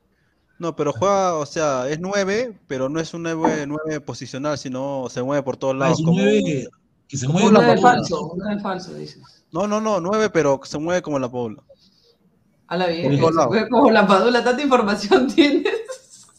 [0.59, 5.07] No, pero juega, o sea, es nueve, pero no es un nueve, nueve posicional, sino
[5.11, 5.98] se mueve por todos Ah, lados.
[6.01, 6.23] es un como-
[7.09, 7.51] que, se mueve.
[7.53, 9.45] nueve falso, nueve falso, dices.
[9.53, 11.62] No, no, no, nueve, pero se mueve como la Paula.
[12.69, 13.20] A la bien,
[13.70, 15.73] como la padula, tanta información tienes.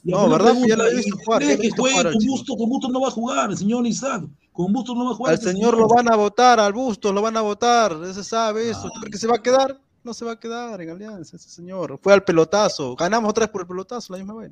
[0.03, 0.51] No, ¿verdad?
[0.51, 2.25] pregunta, Ya lo he visto ¿y jugar, he visto juegue jugar al con.
[2.25, 4.23] Busto, con Busto no va a jugar, el señor Isaac.
[4.51, 5.31] Con Busto no va a jugar.
[5.31, 8.69] Al este señor lo van a votar, al Bustos lo van a votar, ese sabe
[8.69, 8.89] eso.
[8.93, 9.79] ¿Tú crees que se va a quedar?
[10.03, 11.99] No se va a quedar en Alianza, ese señor.
[12.01, 14.51] Fue al pelotazo, ganamos otra vez por el pelotazo la misma vez.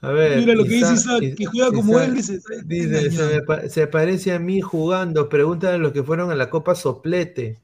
[0.00, 2.38] A ver, Mira lo que dice Isaac- Isaac, que juega como Isaac él, dice.
[2.64, 5.28] Dice, se, me se parece a mí jugando.
[5.28, 7.58] Pregúntale a los que fueron a la Copa Soplete.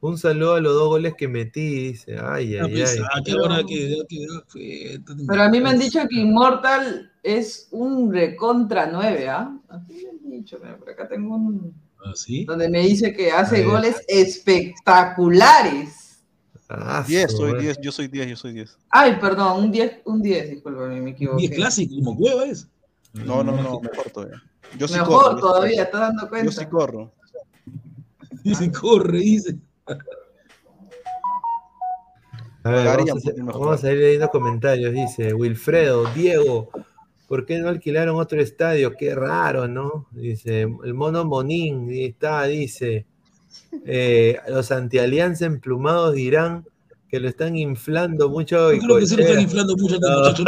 [0.00, 1.90] Un saludo a los dos goles que metí.
[1.92, 3.22] Dice, ay, ay, ay.
[3.24, 8.12] que ahora que, que- que- Pero a mí me han dicho que Immortal es un
[8.12, 9.56] recontra 9, ¿ah?
[9.68, 11.72] Así me han dicho, mira, por acá tengo un...
[12.04, 12.44] ¿Ah, sí?
[12.44, 16.05] donde me dice que hace goles espectaculares.
[16.68, 17.62] Ah, 10, su soy madre.
[17.64, 18.78] 10, yo soy 10, yo soy 10.
[18.90, 21.44] Ay, perdón, un 10, un 10, discúlpame, me Y equivoqué.
[21.44, 22.66] es clásico, como cueva es.
[23.12, 24.42] No, no, no, mejor todavía.
[24.78, 25.38] Yo sí Mejor corro.
[25.38, 25.84] todavía.
[25.84, 26.46] ¿estás dando cuenta?
[26.46, 27.12] Yo sí corro.
[28.42, 29.56] Dice, corre, dice.
[32.64, 34.92] A ver, vamos a, vamos a ir leyendo comentarios.
[34.92, 36.68] Dice Wilfredo, Diego,
[37.28, 38.92] ¿por qué no alquilaron otro estadio?
[38.96, 40.06] Qué raro, ¿no?
[40.10, 43.06] Dice el mono Monín, está, dice.
[43.84, 46.66] Eh, los antialianza emplumados dirán
[47.08, 48.72] que lo están inflando mucho.
[48.72, 50.44] Yo creo que se lo están inflando mucho a No, muchacho.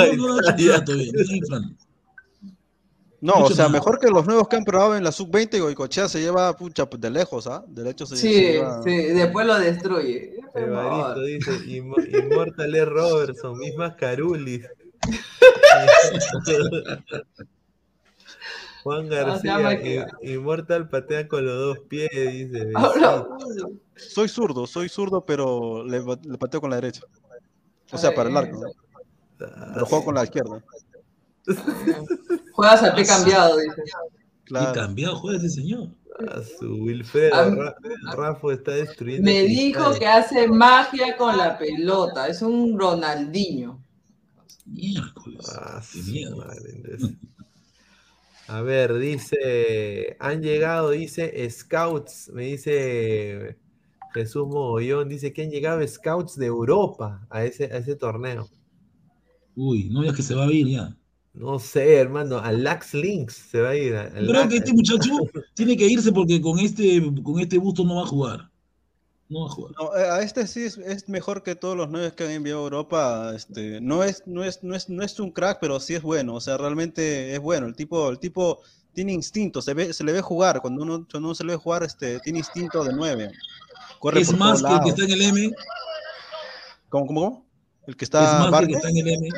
[3.21, 6.09] No, Mucho o sea, mejor que los nuevos que han probado en la sub-20, Goicochea
[6.09, 7.65] se lleva pucha, pues, de lejos, ¿ah?
[7.67, 8.81] De hecho se, se Sí, lleva.
[8.85, 10.37] sí, después lo destruye.
[10.55, 14.65] Evaristo dice "Inmo- Immortal es Robertson, mismas Carulis.
[18.83, 19.73] Juan García,
[20.23, 22.71] i- Immortal patea con los dos pies, dice.
[23.97, 27.03] Soy zurdo, soy zurdo, pero le, le pateo con la derecha.
[27.91, 28.61] O sea, para el arco.
[28.61, 28.71] ¿no?
[29.75, 30.63] Pero juego con la izquierda.
[32.53, 33.83] juegas a pie cambiado, dice.
[33.85, 33.91] Qué
[34.45, 34.73] Claro.
[34.73, 35.89] cambiado juega este señor.
[36.29, 37.77] A su Wilfredo, A mí- Ra-
[38.15, 39.25] Rafa está destruyendo.
[39.25, 43.81] Me dijo que hace magia con la pelota, es un Ronaldinho.
[44.65, 45.47] Miércoles.
[45.55, 47.17] Ah, Qué madre, entonces.
[48.49, 53.59] A ver, dice, han llegado, dice Scouts, me dice
[54.15, 58.49] Jesús Mogollón, dice que han llegado Scouts de Europa a ese, a ese torneo.
[59.55, 60.97] Uy, no, ya que se va a ir ya.
[61.35, 63.95] No sé, hermano, a Lax Links se va a ir.
[63.95, 65.11] a- a Creo Lax- que este muchacho
[65.55, 68.51] tiene que irse porque con este, con este busto no va a jugar.
[69.29, 69.73] No va a jugar.
[69.79, 72.61] No, eh, a este sí es, es mejor que todos los nueve que han enviado
[72.61, 73.33] a Europa.
[73.35, 76.35] Este, no es, no es, no es, no es un crack, pero sí es bueno.
[76.35, 77.67] O sea, realmente es bueno.
[77.67, 78.61] El tipo, el tipo
[78.95, 80.61] tiene instinto, se ve, se le ve jugar.
[80.63, 83.31] Cuando uno, cuando uno se le ve jugar, este, tiene instinto de nueve.
[83.99, 85.53] Corre Es por más que el que está en el M,
[86.89, 87.47] ¿Cómo, cómo, cómo?
[87.87, 88.69] El que es está más que el Barco.
[88.69, 89.29] que está en el M,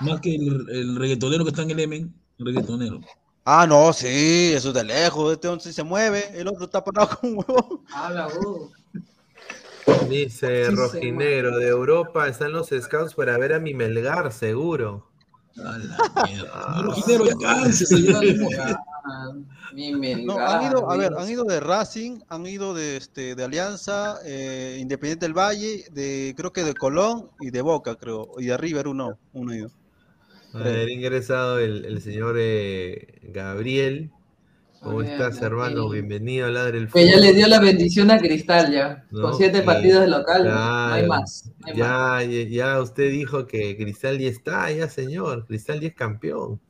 [0.00, 3.00] más que el, el reggaetonero que está en el M, el reggaetonero.
[3.44, 5.32] Ah, no, sí, eso es de lejos.
[5.32, 7.82] Este once se mueve, el otro está parado con un huevo.
[7.94, 8.70] Habla, uh.
[10.08, 15.10] Dice Sí, Rojinegro, de Europa están los scouts para ver a mi Melgar, seguro.
[15.56, 16.74] A la mierda.
[16.74, 18.80] Señor Rojinegro, ya.
[19.04, 19.32] Ah,
[19.74, 23.34] mi Melgar, No, han ido, a ver, han ido de Racing, han ido de, este,
[23.34, 28.32] de Alianza, eh, Independiente del Valle, de, creo que de Colón y de Boca, creo,
[28.38, 29.70] y de River uno, uno ha ido.
[30.54, 34.10] A ver, ingresado el, el señor eh, Gabriel.
[34.82, 35.88] ¿Cómo estás, hermano?
[35.88, 37.26] Bienvenido a Ladre el Que ya Fútbol.
[37.26, 39.04] le dio la bendición a Cristal ya.
[39.10, 40.44] No, con siete partidos de local.
[40.44, 41.50] No hay más.
[41.58, 41.76] no hay más.
[41.76, 45.46] Ya, ya, usted dijo que Cristal ya está, ya señor.
[45.46, 46.60] Cristal ya es campeón.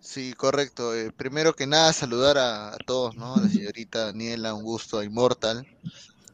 [0.00, 0.94] Sí, correcto.
[0.94, 3.34] Eh, primero que nada, saludar a, a todos, ¿no?
[3.36, 5.66] A la señorita Daniela, un gusto, a Immortal.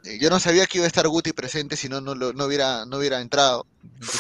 [0.05, 2.45] Eh, yo no sabía que iba a estar Guti presente, si no, no, lo- no
[2.45, 3.67] hubiera, no hubiera entrado.
[4.01, 4.19] Si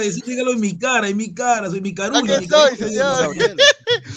[0.00, 2.36] decir, dígalo en mi cara, en mi cara, soy mi carulla.
[2.36, 3.36] Aquí estoy, señor.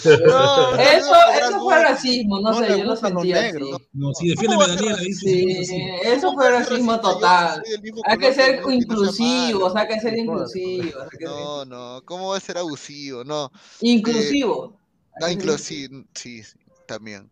[0.04, 3.70] No, Eso, fue racismo, no, sé, yo lo gustan los sentí negros.
[3.74, 3.88] así.
[3.92, 4.98] No, sí, defiéndeme, Daniela.
[4.98, 5.62] Sí,
[6.04, 7.62] eso fue racismo total.
[8.06, 11.08] Hay que ser inclusivos, hay que ser inclusivos.
[11.20, 13.24] No, no, ¿cómo va a ser abusivo?
[13.24, 13.50] No,
[13.80, 14.78] Inclusivo.
[15.20, 16.56] no inclusivo, sí, sí,
[16.86, 17.28] también.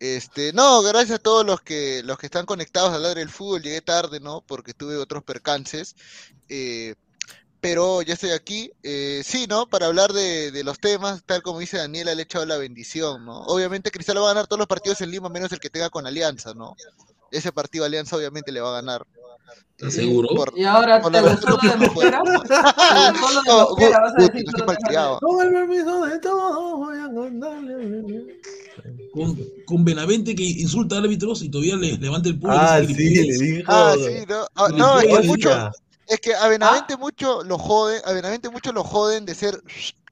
[0.00, 3.62] Este, no, gracias a todos los que los que están conectados a hablar del fútbol.
[3.62, 4.40] Llegué tarde, ¿no?
[4.46, 5.94] Porque tuve otros percances.
[6.48, 6.94] eh,
[7.60, 8.72] pero ya estoy aquí.
[8.82, 9.68] eh, sí, ¿no?
[9.68, 13.24] Para hablar de, de los temas, tal como dice Daniela, le he echado la bendición,
[13.26, 13.40] ¿no?
[13.46, 16.06] Obviamente Cristal va a ganar todos los partidos en Lima, menos el que tenga con
[16.06, 16.76] Alianza, ¿no?
[17.30, 19.06] Ese partido Alianza obviamente le va a ganar.
[19.76, 20.28] ¿Estás seguro?
[20.36, 22.22] por- Y ahora, por ¿te gustó lo de de No, Mosquera?
[24.00, 24.44] Vas a decir.
[25.20, 28.40] Con el permiso de todos, voy a contarle.
[29.12, 32.54] Con, con Benavente que insulta a árbitros y todavía le levanta el puño.
[32.54, 33.64] y Ah, sí, le dijo.
[33.72, 34.46] Ah, sí, ¿no?
[34.54, 35.70] Ah, no, es que mucho,
[36.06, 39.62] es que a Benavente mucho lo joden, a Benavente mucho lo joden de ser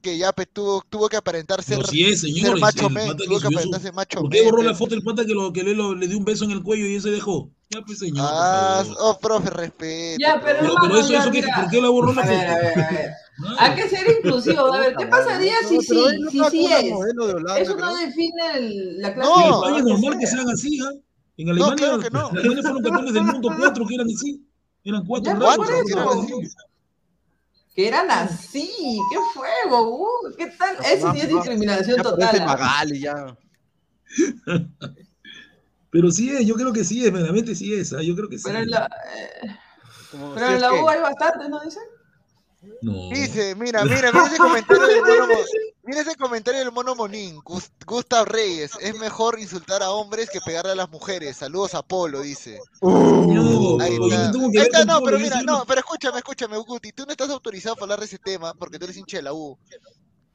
[0.01, 2.57] que ya pe, tuvo, tuvo que aparentar ser, No, sí es, ser señor.
[2.57, 4.39] es macho el men, pata que tuvo que subió su- aparentar ser macho ¿Por qué
[4.43, 6.45] men, borró la foto del pata que, lo, que le, lo- le dio un beso
[6.45, 7.51] en el cuello y ese dejó?
[7.71, 8.25] Ya, pues, señor.
[8.27, 10.17] Ah, oh, profe, respeto.
[10.21, 11.55] Ya, pero Pero, hermano, pero eso, ya, eso que, mira.
[11.61, 12.39] ¿por qué la borró la A foto?
[12.39, 13.11] ver, a ver, a ver.
[13.59, 14.75] Ah, Hay que ser inclusivos.
[14.75, 16.05] A ver, ¿qué pasaría si No, sí?
[16.21, 16.91] no Si sí es.
[16.93, 20.27] modelo de Holanda, Eso no define el- la clase No, en España es normal que
[20.27, 20.37] sea.
[20.39, 20.91] sean así, ¿ah?
[21.37, 22.31] En No, Alemania, claro que no.
[22.31, 24.45] en Alemania fueron campeones del mundo cuatro que eran así.
[24.85, 26.33] Eran cuatro Ya, Cuatro, eran así.
[27.79, 28.99] Que eran así.
[29.09, 30.01] ¡Qué fuego!
[30.01, 30.79] Uh, ¿Qué tal?
[30.85, 32.41] Eso sí es discriminación Ya total.
[32.41, 32.45] ¿ah?
[32.45, 33.37] Magali, ya.
[35.91, 38.03] Pero sí es, yo creo que sí es, verdaderamente sí es, ¿ah?
[38.03, 38.43] yo creo que sí.
[38.47, 39.57] Pero en la, eh,
[40.11, 41.85] pero si en la que- U hay bastantes, ¿no dicen?
[42.83, 43.09] No.
[43.11, 45.45] Dice, mira, mira, mira ese comentario del mono, Mo-
[45.85, 50.41] mira ese comentario del mono Monín, Gus- Gustav Reyes, es mejor insultar a hombres que
[50.41, 51.37] pegarle a las mujeres.
[51.37, 52.59] Saludos a Polo, dice.
[53.81, 57.31] Ahí está, no Ahí está, pero mira, no, pero escúchame, escúchame, Guti, tú no estás
[57.31, 59.57] autorizado para hablar de ese tema porque tú eres hincha de la U.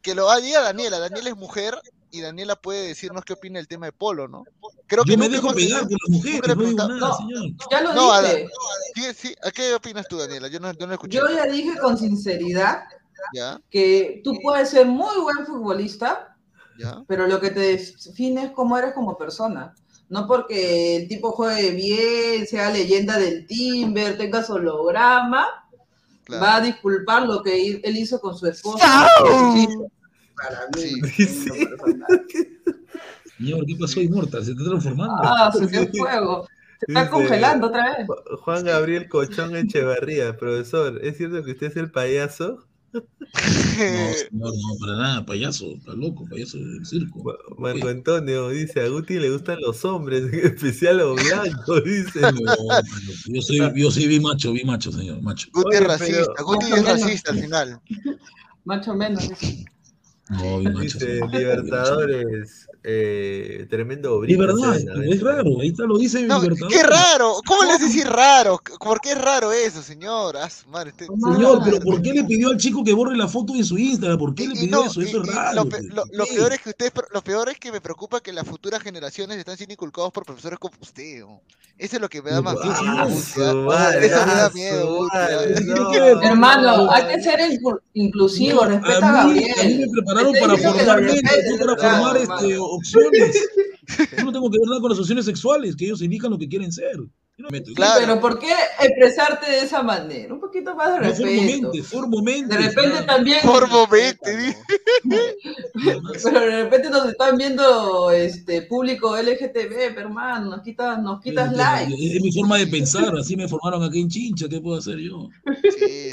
[0.01, 1.77] Que lo diga Daniela, Daniela es mujer
[2.13, 4.43] y Daniela puede decirnos qué opina del tema de Polo, ¿no?
[4.85, 7.43] Creo Yo me dejo hemos pegar por las mujeres, no nada, señor.
[7.71, 8.47] Ya lo No, dije.
[8.93, 10.47] sí, sí, ¿a qué opinas tú, Daniela?
[10.47, 11.17] Yo no, yo no escuché.
[11.17, 12.83] Yo ya dije con sinceridad
[13.33, 13.59] ¿Ya?
[13.71, 16.37] que tú puedes ser muy buen futbolista,
[16.77, 17.03] ¿Ya?
[17.07, 19.73] pero lo que te define es cómo eres como persona.
[20.09, 25.47] No porque el tipo juegue bien, sea leyenda del Timber, tenga su holograma,
[26.25, 26.43] Claro.
[26.43, 29.07] va a disculpar lo que él hizo con su esposa.
[30.35, 31.09] Para mí.
[31.15, 31.25] Sí.
[31.25, 31.67] Sí.
[33.37, 34.45] Señor, ¿qué pasó, Inmortal?
[34.45, 35.15] ¿Se está transformando?
[35.21, 36.47] Ah, se qué fuego.
[36.79, 38.07] Se está Dice- congelando otra vez.
[38.07, 42.65] Ju- Juan Gabriel Cochón Echevarría, profesor, ¿es cierto que usted es el payaso?
[42.93, 43.01] No,
[44.13, 47.23] señor, no, para nada, payaso, está loco, payaso del circo.
[47.23, 47.33] Ma-
[47.71, 52.21] Marco Antonio dice, a Guti le gustan los hombres, en especial los blancos, dice.
[52.21, 52.31] No,
[53.33, 55.47] yo soy, yo soy vi macho, vi macho, señor, macho.
[55.53, 57.81] Guti es racista, Guti es racista al final.
[58.65, 59.27] Más o menos.
[59.27, 59.65] dice.
[60.81, 61.19] Dice.
[61.31, 67.63] Libertadores, eh, tremendo Es verdad, es raro, ahí está, lo dice No, qué raro, ¿cómo
[67.63, 68.59] le decís raro?
[68.79, 70.35] ¿Por qué es raro eso, señor?
[70.37, 73.53] Ah, madre, usted- Señor, pero ¿por qué le pidió al chico que borre la foto
[73.53, 74.17] de su Instagram?
[74.19, 75.01] ¿Por qué Y- le pidió no, eso?
[75.01, 75.55] y- Eso es raro.
[75.63, 76.33] Lo, pe- lo- ¿por lo qué?
[76.35, 79.55] peor es que usted, lo peor es que me preocupa que las futuras generaciones están
[79.55, 81.23] siendo inculcados por profesores como usted.
[81.23, 81.41] ¿o?
[81.77, 83.71] Eso es lo que me da más ¿por qué, miedo.
[83.71, 83.89] ¿ah?
[83.97, 85.07] Eso me da ah, miedo.
[86.21, 89.53] Hermano, no, hay que ser inclu- inclusivo, respeta a Gabriel.
[89.59, 93.35] a mí me prepararon para formar para este, opciones.
[94.17, 96.47] Yo no tengo que ver nada con las opciones sexuales, que ellos elijan lo que
[96.47, 96.97] quieren ser.
[97.35, 97.57] No me.
[97.65, 100.31] Sí, Pero ¿por qué expresarte de esa manera?
[100.33, 101.25] Un poquito más de No, respeto.
[101.31, 102.55] formalmente, formalmente.
[102.55, 103.39] De repente también.
[103.41, 104.57] Formalmente, dice.
[106.23, 111.51] Pero de repente nos están viendo este público LGTB, pero hermano, nos quitas, nos quitas
[111.51, 111.93] Es- like.
[112.17, 115.27] Es, mi forma de pensar, así me formaron aquí en Chincha, ¿qué puedo hacer yo?
[115.77, 116.11] Sí,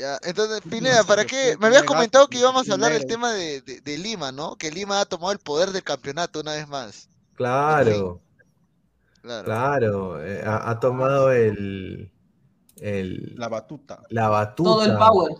[0.00, 1.56] Ya, entonces, Pineda, ¿para qué?
[1.60, 4.56] Me habías comentado que íbamos a hablar del tema de, de- de Lima, ¿no?
[4.56, 7.08] Que Lima ha tomado el poder del campeonato una vez más.
[7.34, 8.20] Claro,
[9.22, 9.44] Claro.
[9.44, 10.24] claro.
[10.24, 12.10] eh, ha, ha tomado el,
[12.76, 14.00] el, La batuta.
[14.08, 14.70] la batuta.
[14.70, 15.32] Todo el power.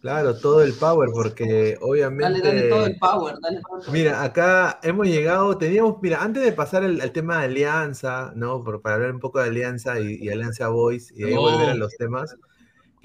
[0.00, 2.22] Claro, todo el power, porque obviamente.
[2.22, 3.34] Dale, dale todo el power.
[3.40, 3.90] Dale todo el power.
[3.90, 8.62] Mira, acá hemos llegado, teníamos, mira, antes de pasar al, al tema de Alianza, ¿no?
[8.62, 11.40] Por, para hablar un poco de Alianza y, y Alianza Boys y de ahí No.
[11.40, 12.36] volver a los temas,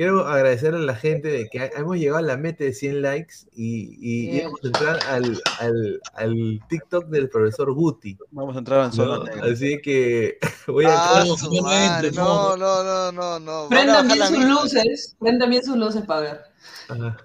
[0.01, 3.35] quiero agradecer a la gente de que hemos llegado a la meta de 100 likes
[3.53, 8.17] y, y, vamos a entrar al, al, al TikTok del profesor Guti.
[8.31, 9.45] Vamos a entrar en negra.
[9.53, 10.89] Así que voy a...
[10.91, 12.83] Ah, No, su señor, no madre, no, no.
[12.83, 15.15] no, no, no, a Prendan bien sus luces.
[15.19, 16.41] Prendan bien sus luces para ver.
[16.89, 17.17] Ajá.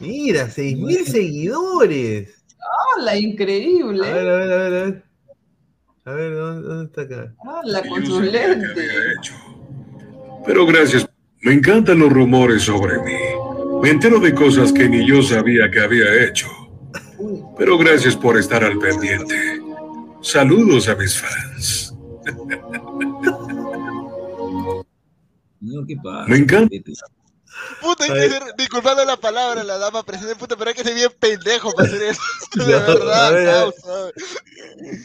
[0.00, 2.42] Mira, 6.000 seguidores.
[2.96, 3.10] ¡Hala!
[3.10, 4.00] A Increíble.
[4.00, 5.04] ver, a ver, a ver, a ver.
[6.06, 7.34] A ver, ¿dónde, dónde está acá?
[7.44, 7.82] ¡Hala!
[7.86, 9.34] Con había hecho.
[10.46, 11.11] Pero gracias.
[11.42, 13.18] Me encantan los rumores sobre mí.
[13.82, 16.48] Me entero de cosas que ni yo sabía que había hecho.
[17.58, 19.60] Pero gracias por estar al pendiente.
[20.22, 21.94] Saludos a mis fans.
[25.60, 26.28] Señor, ¿qué pasa?
[26.28, 26.76] Me encanta.
[27.80, 30.94] Puta, hay A que disculpando la palabra, la dama presente, puta, pero hay que ser
[30.94, 32.20] bien pendejo para hacer eso.
[32.56, 33.74] De No, a verdad, ver, a ver.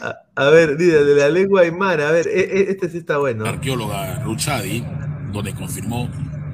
[0.01, 2.09] A, a ver, mira, de la lengua aymara.
[2.09, 3.43] A ver, e- e- este sí está bueno.
[3.43, 4.83] La arqueóloga Ruchadi,
[5.31, 6.09] donde confirmó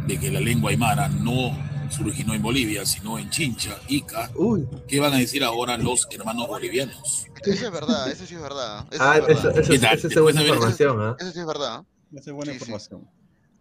[0.07, 1.57] de que la lengua aymara no
[1.89, 4.31] se originó en Bolivia, sino en Chincha, Ica.
[4.35, 7.25] Uy, ¿Qué van a decir ahora los hermanos bolivianos?
[7.45, 8.87] Eso es verdad, eso sí es verdad.
[8.91, 9.43] Eso ah, sí es
[9.81, 9.93] verdad.
[9.93, 11.15] eso, buena información, ¿ah?
[11.19, 11.83] Eso sí es verdad.
[12.13, 12.63] Esa es buena Sí, sí.
[12.63, 13.07] información.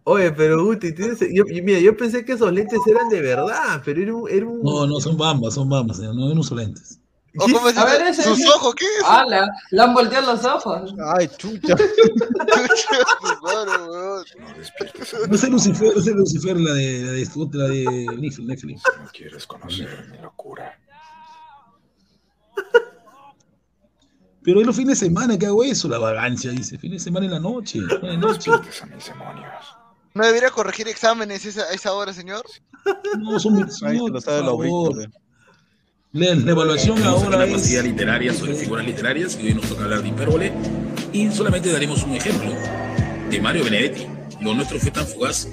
[0.04, 4.02] Oye, pero Guti, tienes, yo, mira, yo pensé que esos lentes eran de verdad, pero
[4.02, 4.30] era un...
[4.30, 4.62] Era un...
[4.62, 6.98] No, no, son bambas, son bambas, no, no uso lentes.
[7.38, 8.20] ¿O cómo es A ver, eso?
[8.20, 9.04] ese- ¿Sus ojos qué es?
[9.06, 9.48] ¡Hala!
[9.70, 10.94] Le han volteado los ojos.
[11.16, 11.74] Ay, chucha.
[13.40, 14.24] Claro, weón.
[15.30, 17.84] No sé Lucifer, no sé Lucifer, la de, la de, la de
[18.18, 18.38] Netflix.
[18.44, 18.82] Netflix.
[19.02, 20.78] No quieres conocer mi locura.
[24.44, 26.76] Pero es los fines de semana que hago eso, la vagancia, dice.
[26.78, 27.78] Fines de semana en la noche.
[27.78, 28.50] no de noche.
[28.50, 29.76] a mis demonios.
[30.14, 32.42] ¿No debería corregir exámenes esa, a esa hora, señor?
[33.20, 34.90] No, son se lo sabe obrito.
[36.12, 37.84] La, la evaluación ahora una es.
[37.84, 40.52] literaria sobre figuras literarias y hoy nos toca hablar de hipérbole
[41.12, 42.52] y solamente daremos un ejemplo
[43.30, 44.06] de Mario Benedetti.
[44.40, 45.48] Lo nuestro fue tan fugaz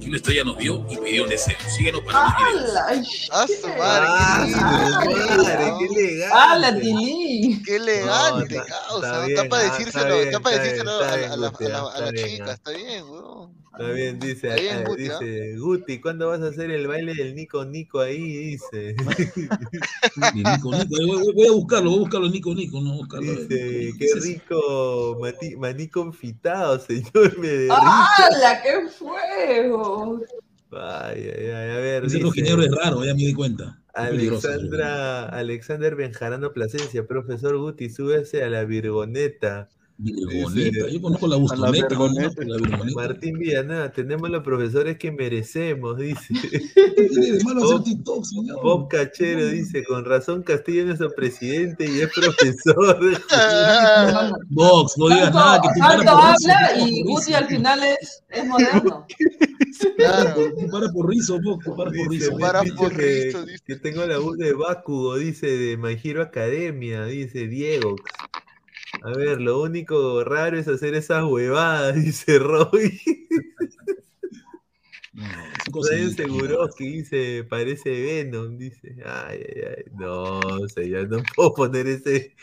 [0.00, 1.56] que una estrella nos vio y pidió un deseo.
[1.76, 3.30] Síguenos para más videos.
[3.32, 5.12] ¡A su Ah, madre!
[5.12, 6.26] su qué elegante.
[6.32, 7.62] ¡Hala, Tilín!
[7.64, 9.26] ¡Qué elegante, No, está- causa!
[9.26, 12.52] está para ah, decírselo, está para decírselo a la, la, la, ah, la chica, ah.
[12.52, 13.57] está bien, weón.
[13.72, 17.14] Está bien, dice, Está bien, ah, Guti, dice, Guti, ¿cuándo vas a hacer el baile
[17.14, 18.18] del Nico Nico ahí?
[18.56, 18.96] Dice,
[20.34, 20.88] Nico, Nico.
[20.88, 22.80] Voy, voy- a buscarlo, voy a buscarlo, Nico, Nico.
[22.80, 23.30] No, buscarlo.
[23.32, 27.74] dice, ¿Qué rico mati- maní confitado, señor, me derrito.
[27.76, 28.62] ¡Hala!
[28.62, 30.22] ¡Qué fuego!
[30.72, 33.80] Ay, ay, ay, a ver, Ese es raro, ya me di cuenta.
[33.94, 39.68] Alexandra, Alexander Benjarano Plasencia, profesor Guti, súbese a la virgoneta.
[40.00, 42.94] Virgoneta, yo conozco la la bustoneta, la virgoneta.
[42.94, 46.34] Martín Villanueva, tenemos los profesores que merecemos, dice.
[46.40, 48.62] ¿Qué tiene de malo hacer Bob- TikTok, señor?
[48.62, 53.00] Bob Cachero dice, con razón Castillo es nuestro presidente y es profesor.
[54.50, 56.52] Vox, no digas Tanto, nada, que te para tanto rizo.
[56.52, 57.36] habla para y Guti rizo.
[57.38, 59.06] al final es, es moderno.
[59.96, 60.34] Claro.
[60.72, 62.36] Para por rizo, Vox, te para por rizo.
[62.38, 63.62] para por que, rizo, dice.
[63.64, 67.94] que tengo la voz de Bakugo, dice, de My Hero Academia, dice Diego.
[69.02, 73.00] A ver, lo único raro es hacer esas huevadas, dice Roy.
[75.12, 75.24] No,
[75.72, 76.16] Brian increíbles.
[76.16, 78.96] Seguroski dice, parece Venom, dice.
[79.04, 79.84] Ay, ay, ay.
[79.98, 82.34] No, señor, no puedo poner ese,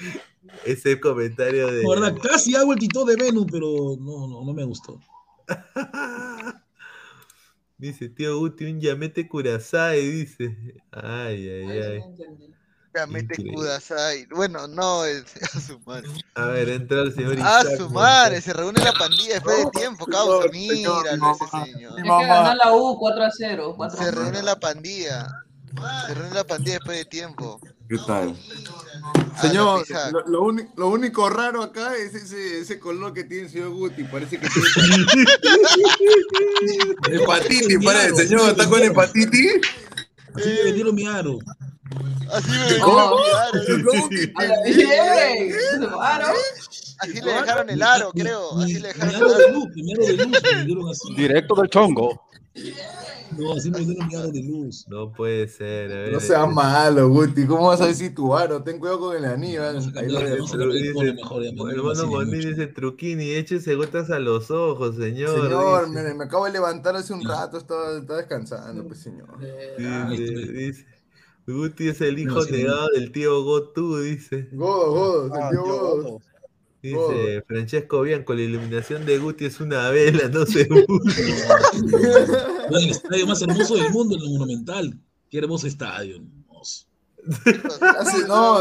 [0.66, 1.84] ese comentario de.
[1.84, 5.00] La verdad, casi hago el tito de Venus, pero no, no, no me gustó.
[7.78, 10.56] Dice, tío Guti, un llamete Kurasai, dice.
[10.92, 12.02] Ay, ay, ay.
[12.96, 13.36] Ya mete.
[13.54, 14.26] Kudasai.
[14.28, 16.08] Bueno, no, es, a su madre.
[16.36, 19.72] A ver, entra el señor A Isaac su madre, se reúne la pandilla después de
[19.72, 20.48] tiempo, causa.
[20.50, 21.94] Míralo ese señor.
[21.98, 23.74] Hay que ganar la U 4 a 0.
[23.76, 24.22] 4 a Se 0.
[24.24, 25.28] reúne la pandilla.
[26.08, 27.60] Se reúne la pandilla después de tiempo.
[27.90, 28.34] ¿Qué tal?
[29.04, 33.50] Ah, Señor, lo, lo lo único raro acá es ese, ese color que tiene el
[33.52, 34.06] señor Guti.
[34.06, 35.06] Parece que tiene
[37.22, 38.28] hepatitis, parece.
[38.28, 39.62] Señor, ¿está con hepatitis?
[40.34, 41.38] Así me vendieron mi aro.
[42.32, 43.16] Así me vendieron ¿Cómo?
[43.18, 43.84] mi aro.
[43.86, 45.54] ¿Cómo que A la te- bien.
[45.80, 46.26] Claro.
[47.00, 48.58] Así le dejaron el aro, creo.
[48.60, 49.92] Así le dejaron aro el de
[50.74, 50.92] aro.
[51.16, 52.22] Directo del chongo.
[53.38, 54.86] No, así me vendieron mi aro de luz.
[54.88, 55.92] No puede ser.
[55.92, 57.46] a ver, No seas eh, malo, Guti.
[57.46, 58.64] ¿Cómo vas a decir tu aro?
[58.64, 59.64] Ten cuidado con el anillo.
[59.64, 65.42] A Ahí lo así Bonín dice Truquini, échese gotas a los ojos, señor.
[65.42, 69.28] Señor, me, me acabo de levantar hace un rato, estaba, estaba descansando, pues señor.
[70.10, 70.86] Dice, dice,
[71.48, 72.58] Guti es el hijo No, sí, no.
[72.58, 74.50] negado del tío Gotu, dice.
[74.52, 76.02] Godo, Godo, Ah, yo, Godo.
[76.04, 76.22] Godo.
[76.82, 80.62] Dice Francesco Bianco, la iluminación de Guti es una vela, no se
[82.70, 85.00] el estadio más hermoso del mundo, el Monumental.
[85.30, 86.18] Qué hermoso estadio.
[86.18, 86.86] hermoso.
[87.98, 88.60] Hace- no,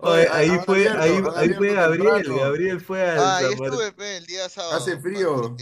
[0.00, 2.36] Oye, ahí fue, abierto, ahí, ahí fue Gabriel, temprano.
[2.40, 4.74] Gabriel fue al Ah, ahí estuve el día sábado.
[4.76, 5.56] Hace frío.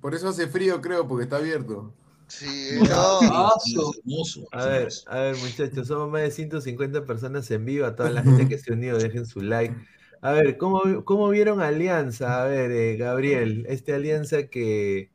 [0.00, 1.94] Por eso hace frío, creo, porque está abierto.
[2.30, 4.48] Sí, No, hermoso.
[4.52, 5.04] A ver, hermoso.
[5.06, 7.86] a ver, muchachos, somos más de 150 personas en vivo.
[7.86, 9.74] A toda la gente que se ha unido, dejen su like.
[10.22, 12.42] A ver, ¿cómo, cómo vieron Alianza?
[12.42, 15.10] A ver, eh, Gabriel, esta alianza que,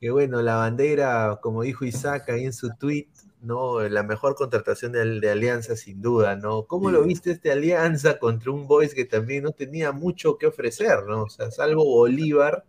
[0.00, 3.08] que, bueno, la bandera, como dijo Isaac ahí en su tweet,
[3.42, 3.80] ¿no?
[3.88, 6.66] La mejor contratación de, de Alianza, sin duda, ¿no?
[6.66, 11.04] ¿Cómo lo viste esta alianza contra un Boys que también no tenía mucho que ofrecer,
[11.06, 11.24] ¿no?
[11.24, 12.64] O sea, salvo Bolívar,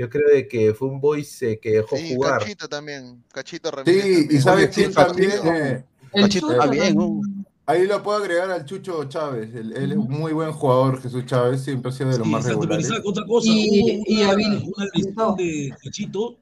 [0.00, 2.40] yo creo de que fue un Boys eh, que dejó Sí, jugar.
[2.40, 3.22] Cachito también.
[3.32, 4.02] Cachito Ramírez.
[4.02, 4.42] Sí, y también.
[4.42, 5.30] sabes Oye, quién también.
[5.30, 5.52] Cachito.
[5.54, 7.46] Eh, El Cachito Chucho está bien, también.
[7.66, 9.54] ahí lo puedo agregar al Chucho Chávez.
[9.54, 12.32] Él, él es un muy buen jugador, Jesús Chávez, siempre ha sido de los Sí,
[12.32, 12.90] más regulares.
[13.04, 16.38] Otra cosa, Y- y una, una de Cachito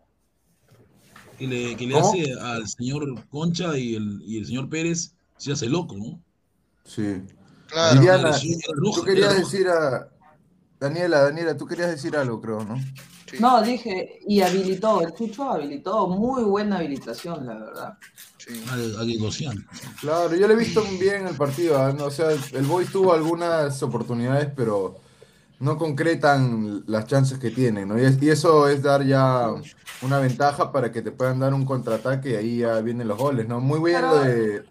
[1.36, 5.52] que le, que le hace al señor Concha y el, y el señor Pérez, se
[5.52, 6.20] hace loco, ¿no?
[6.84, 7.22] Sí.
[7.68, 8.00] Claro.
[8.00, 10.08] Roja, tú querías decir a.
[10.80, 12.76] Daniela, Daniela, tú querías decir algo, creo, ¿no?
[13.30, 13.36] Sí.
[13.40, 17.94] No, dije, y habilitó, el Chucho habilitó, muy buena habilitación, la verdad.
[18.38, 18.64] Sí.
[18.70, 19.08] Al.
[20.00, 21.76] Claro, yo le he visto bien el partido.
[21.78, 21.92] ¿ah?
[21.92, 24.96] No, O sea, el Boys tuvo algunas oportunidades, pero
[25.60, 27.98] no concretan las chances que tienen, ¿no?
[27.98, 29.48] Y, es- y eso es dar ya
[30.02, 33.46] una ventaja para que te puedan dar un contraataque y ahí ya vienen los goles,
[33.48, 33.60] ¿no?
[33.60, 34.64] Muy bien Pero- lo de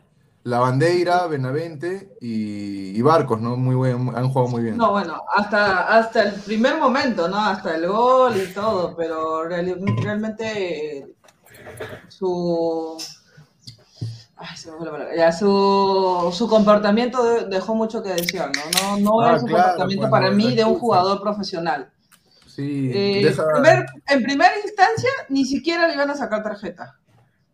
[0.48, 3.57] La Bandeira, Benavente y, y Barcos, ¿no?
[3.57, 4.78] Muy buen, han jugado muy bien.
[4.78, 7.38] No, bueno, hasta, hasta el primer momento, ¿no?
[7.38, 11.06] Hasta el gol y todo, pero realmente
[12.07, 12.95] su...
[14.38, 15.15] Ay, se me fue la palabra.
[15.18, 18.98] Ya, su, su comportamiento de- dejó mucho que desear, ¿no?
[18.99, 21.90] No, no Ah, es un claro, comportamiento para mí de un jugador profesional.
[22.45, 26.95] Sí, Eh, deja- primer- en primera instancia, ni siquiera le iban a sacar tarjeta.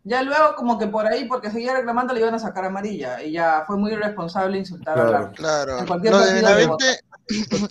[0.06, 3.22] Ya luego, como que por ahí, porque seguía reclamando, le iban a sacar amarilla.
[3.22, 5.24] Y ya fue muy irresponsable insultar al Claro.
[5.24, 5.42] árbitro.
[5.42, 5.78] Claro.
[5.78, 7.00] En cualquier Lo de partido Benavente,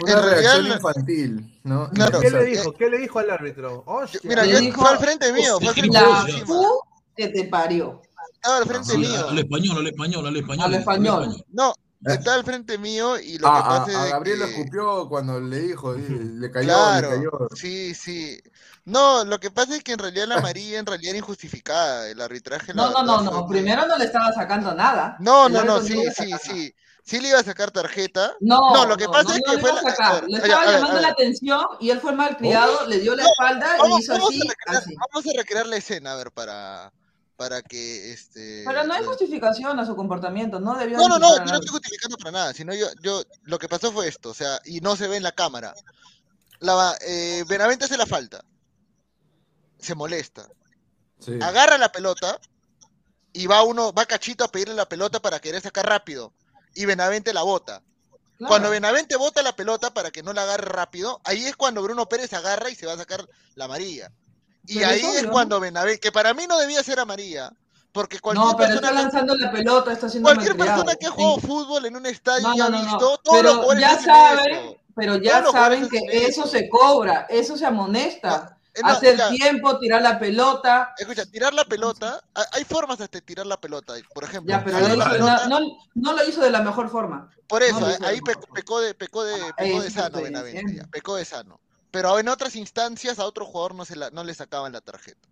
[0.04, 1.90] una reacción infantil, ¿no?
[1.92, 2.20] Claro.
[2.20, 2.74] ¿Qué O sea, le dijo?
[2.74, 3.84] ¿Qué le dijo al árbitro?
[3.86, 4.20] Hostia.
[4.24, 6.46] mira, yo, dijo- fue al frente mío, fue al frente La mío.
[6.48, 6.80] fu
[7.16, 8.02] que te parió.
[8.34, 9.30] Estaba al frente Sí, mío.
[9.30, 10.66] al español, al español, al español.
[10.66, 11.46] Al español.
[11.52, 11.74] No,
[12.06, 14.46] estaba al frente mío y lo a, que a- pasa es a de Gabriel lo
[14.46, 16.02] escupió cuando le dijo, y
[16.40, 17.32] le cayó, Claro, le cayó.
[17.56, 18.40] sí, sí.
[18.86, 22.20] No, lo que pasa es que en realidad la amarilla en realidad era injustificada, el
[22.22, 22.74] arbitraje.
[22.74, 23.48] la No, no, no, no.
[23.48, 25.16] fue- Primero no le estaba sacando nada.
[25.20, 26.74] No, no, no, sí, a sí, sí.
[27.06, 28.34] Sí le iba a sacar tarjeta.
[28.40, 30.38] No, No, lo que pasa no, es no que le fue a la- a Le
[30.38, 33.24] a estaba a ver, llamando a la atención y él fue malcriado, le dio la
[33.24, 34.96] espalda y Vamos, hizo vamos así, a recrear, así.
[34.96, 36.94] vamos a recrear la escena, a ver, para,
[37.36, 38.64] para que este.
[38.66, 41.54] Pero no hay lo- justificación a su comportamiento, no debió No, no, no, yo no
[41.56, 44.80] estoy justificando para nada, sino yo, yo, lo que pasó fue esto, o sea, y
[44.82, 45.74] no se ve en la cámara.
[46.60, 48.44] La, eh, Benavente hace la falta,
[49.80, 50.48] se molesta,
[51.20, 51.34] Sí.
[51.42, 52.40] agarra la pelota
[53.34, 56.34] y va uno, va Cachito a pedirle la pelota para querer sacar rápido,
[56.76, 57.82] y Benavente la bota.
[58.38, 58.50] Claro.
[58.50, 62.08] Cuando Benavente bota la pelota para que no la agarre rápido, ahí es cuando Bruno
[62.10, 64.12] Pérez agarra y se va a sacar la amarilla.
[64.66, 67.52] Y Pero ahí es cuando Benavente, que para mí no debía ser amarilla,
[67.92, 71.06] porque cualquier No, pero persona está que- lanzando la pelota, está haciendo Cualquier persona que
[71.06, 71.16] ha Sí.
[71.16, 73.18] jugado fútbol en un estadio No, ha visto, no.
[73.18, 76.48] todos los Pero jugadores ya saben, pero ya Todos los saben que eso eso.
[76.48, 78.58] se cobra, eso se amonesta.
[78.84, 80.96] Hacer mira, tiempo, tirar la pelota.
[80.98, 84.50] Escucha, tirar la pelota, ha- hay formas de tirar la pelota, por ejemplo.
[84.50, 86.90] Ya, pero hay no, una hizo- pelota- no, no- no lo hizo de la mejor
[86.90, 87.30] forma.
[87.48, 90.88] por eso, lo eh, ahí la pecó, de, pecó de, pecó de Eso sano Benavente,
[90.90, 91.60] pecó de sano.
[91.94, 95.30] Pero en otras instancias a otro jugador no, se la, no le sacaban la tarjeta.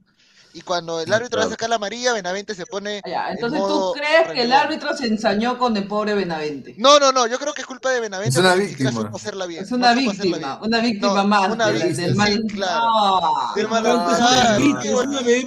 [0.54, 1.50] Y cuando el árbitro va a claro.
[1.50, 3.02] sacar la amarilla, Benavente se pone.
[3.04, 6.76] Ya, en entonces modo tú crees que el árbitro se ensañó con el pobre Benavente.
[6.78, 8.30] No, no, no, yo creo que es culpa de Benavente.
[8.30, 8.92] Es una víctima.
[9.48, 9.64] bien.
[9.64, 10.50] Es una no víctima, bien.
[10.62, 12.34] una víctima No, más una víctima, del mal.
[12.34, 12.86] sí, claro.
[12.86, 13.54] No.
[13.56, 13.84] Del mal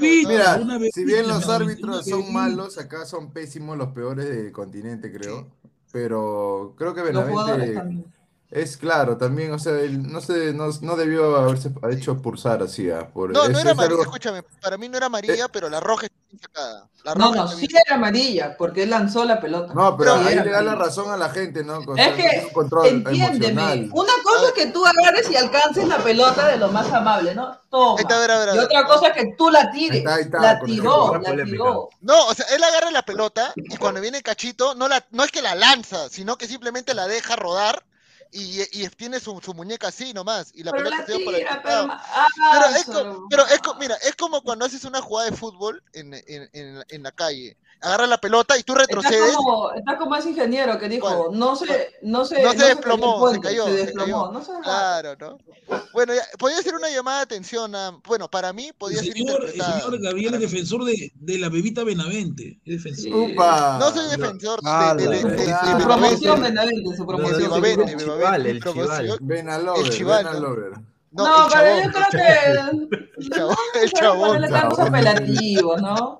[0.00, 0.60] Mira,
[0.92, 5.46] si bien los árbitros son malos, acá son pésimos, los peores del continente, creo.
[5.92, 8.04] Pero creo que Benavente.
[8.54, 12.88] Es claro, también, o sea, él no, se, no, no debió haberse hecho expulsar así.
[12.88, 15.48] ah, por, No, no es- era es amarilla, algo- escúchame, para mí no era amarilla,
[15.48, 16.88] pero la roja está bien sacada.
[17.02, 19.74] La No, roja no, está sí bien era amarilla, porque él lanzó la pelota.
[19.74, 20.84] No, pero Sí ahí era le da la amarilla.
[20.86, 21.80] razón a la gente, ¿no?
[21.96, 23.90] Es que, tiene un control entiéndeme, emocional.
[23.92, 27.58] una cosa es que tú agarres y alcances la pelota de lo más amable, ¿no?
[27.70, 27.96] Toma.
[27.98, 28.66] Ahí está, a ver, a ver, a y ver.
[28.66, 29.90] otra cosa es que tú la tires.
[29.90, 31.50] Ahí está, ahí está, la tiró, ejemplo, la polémica.
[31.56, 31.88] tiró.
[32.02, 35.32] No, o sea, él agarra la pelota y cuando viene Cachito, no, la, no es
[35.32, 37.82] que la lanza, sino que simplemente la deja rodar
[38.34, 40.50] y, y tiene su, su muñeca así nomás.
[40.54, 41.88] Y la Pero pelota la se va por el tira, pero...
[41.90, 45.36] ah, Pero es, solo- co- pero es mira, es como cuando haces una jugada de
[45.36, 47.56] fútbol en, en, en, en la calle.
[47.84, 49.36] Agarras la pelota y tú Está retrocedes.
[49.36, 53.14] como, está como ese ingeniero que dijo, no se, no se, No se el desplomó,
[53.14, 54.22] se puente, cayó, se se desplomó.
[54.24, 54.32] cayó.
[54.32, 55.38] No se Claro, ¿no?
[55.92, 57.74] Bueno, ya, podía ser una llamada de atención.
[57.74, 61.38] a- bueno, para mí El podía ser señor, el señor Gabriel es defensor de, de
[61.38, 62.58] la bebita Benavente.
[62.64, 63.12] Es defensor.
[63.30, 63.76] Upa.
[63.78, 65.78] No soy defensor de, Ah, de, de, la de- de verdad.
[65.78, 67.60] Su promoción, Benavente, su promoción.
[67.62, 70.24] Benavente, el chival, el chival.
[70.24, 71.24] ¿no?
[71.26, 71.82] El pero chabón.
[71.84, 73.04] yo creo que...
[73.16, 74.48] El chabón, el chabón.
[74.90, 76.18] chabón.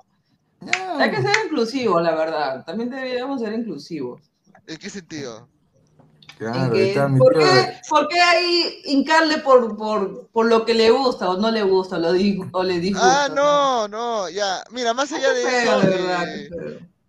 [0.98, 2.64] Hay que ser inclusivos, la verdad.
[2.64, 4.22] También deberíamos ser inclusivos.
[4.66, 5.48] ¿En qué sentido?
[6.28, 10.46] En Claro, que- ahí está mi ¿por, qué, por qué ahí hincarle por, por, por
[10.46, 13.24] lo que le gusta o no le gusta lo di- o le disgusta?
[13.24, 14.62] Ah, no, no, ya.
[14.70, 15.80] Mira, más allá Qué de feo, eso.
[15.80, 16.50] de verdad, eh,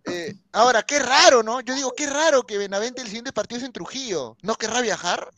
[0.04, 1.60] eh, ahora, qué raro, ¿no?
[1.60, 4.36] Yo digo, qué raro que Benavente el siguiente partido es en Trujillo.
[4.42, 5.28] ¿No querrá viajar?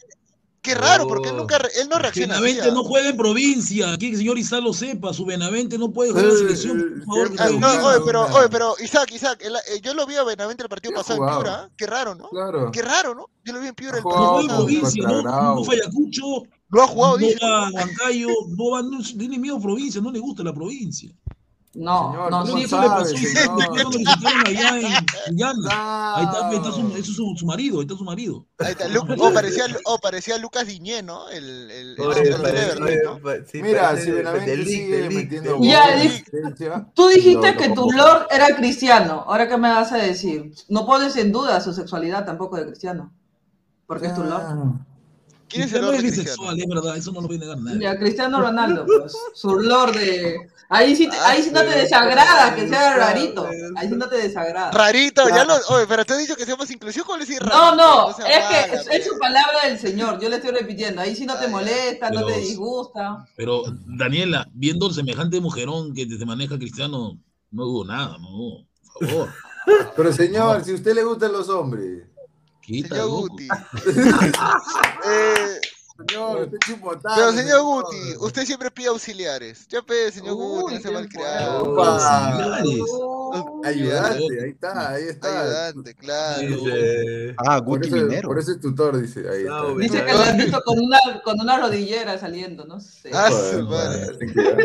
[0.61, 2.35] Qué raro, porque él nunca, re- él no reacciona.
[2.41, 3.93] Benavente no juega en provincia.
[3.93, 5.13] Aquí el señor Isaac lo sepa.
[5.15, 6.81] Su Benavente no puede jugar en Eh, selección.
[6.81, 10.05] eh, Por favor, juegue no, oye, pero, oye, pero, Isaac, Isaac, el- eh, yo lo
[10.07, 11.35] vi a Benavente el partido pasado en.
[11.35, 11.71] Piura.
[11.77, 12.29] Qué raro, ¿no?
[12.29, 12.71] Claro.
[12.73, 13.29] Qué raro, ¿no?
[13.45, 15.23] Yo lo vi en Piura el No partido juega en provincia, ¿no?
[15.55, 16.25] No fue Ayacucho,
[16.71, 20.11] Lo ha jugado, no va a Huancayo, no va, no, tiene miedo a provincia, no
[20.13, 21.11] le gusta la provincia.
[21.79, 24.47] No, Señor, no, ¿cómo sí, Eso le sabe, pasó a señor?
[24.47, 24.87] Allá en.
[24.87, 28.47] Ahí está, ahí está su, ese es su, su marido, ahí está su marido.
[28.59, 31.29] Ahí está, Lu- oh, parecía, oh, parecía Lucas Diñé, ¿no?
[31.29, 32.15] El, el, pa-
[33.47, 35.59] sí, Mira, si metiendo
[36.95, 37.91] Tú dijiste que tu.
[37.93, 39.25] Lord era cristiano.
[39.29, 40.53] Ahora, ¿qué me vas a decir?
[40.69, 43.13] No pones en duda su sexualidad tampoco de cristiano.
[43.87, 44.43] Porque es tu Lord.
[44.43, 44.85] Ah.
[45.49, 47.81] ¿Quién es el Lord es bisexual, es verdad, eso no lo puede negar nadie.
[47.81, 49.17] Ya, Cristiano Ronaldo, pues.
[49.33, 50.51] Su Lord de.
[50.71, 53.49] Ahí sí, te- ahí sí no te desagrada que sea rarito.
[53.77, 54.71] Ahí sí no te desagrada.
[54.71, 55.55] Rarito, ya lo.
[55.71, 57.77] Oye, pero te he dicho que seamos inclusivos, ¿cuál es decir No, rarito?
[57.77, 59.19] no, sea es que mala, es, es su pe.
[59.19, 60.21] palabra del Señor.
[60.21, 61.01] Yo le estoy repitiendo.
[61.01, 63.25] Ahí sí no te Ay, molesta, no te disgusta.
[63.37, 67.19] Pero, Daniela, viendo el semejante mujerón que te maneja Cristiano,
[67.51, 68.67] no dudo nada, no,
[68.99, 69.29] por favor.
[69.97, 72.05] Pero señor, si a usted le gustan los hombres,
[72.61, 73.09] Quita, Señor.
[73.09, 73.49] Guti.
[75.07, 75.61] Eh,
[76.07, 77.09] señor, usted es importante.
[77.21, 79.67] pero señor Guti, usted siempre pide auxiliares.
[79.69, 81.83] Ya pe, señor Uy, Guti, no se malcriado.
[81.83, 82.81] Auxiliares.
[82.91, 85.41] Oh, Ayudante, ahí está, ahí está.
[85.43, 86.41] Ayudante, claro.
[86.49, 88.29] Dice, Ah, Por Guti eso, Minero.
[88.29, 89.21] por eso es tutor, dice.
[89.29, 89.51] Ahí está.
[89.51, 93.11] No, Dice que lo has visto con una, con una rodillera saliendo, no sé.
[93.13, 94.17] Ah, su madre.
[94.33, 94.57] cuidado.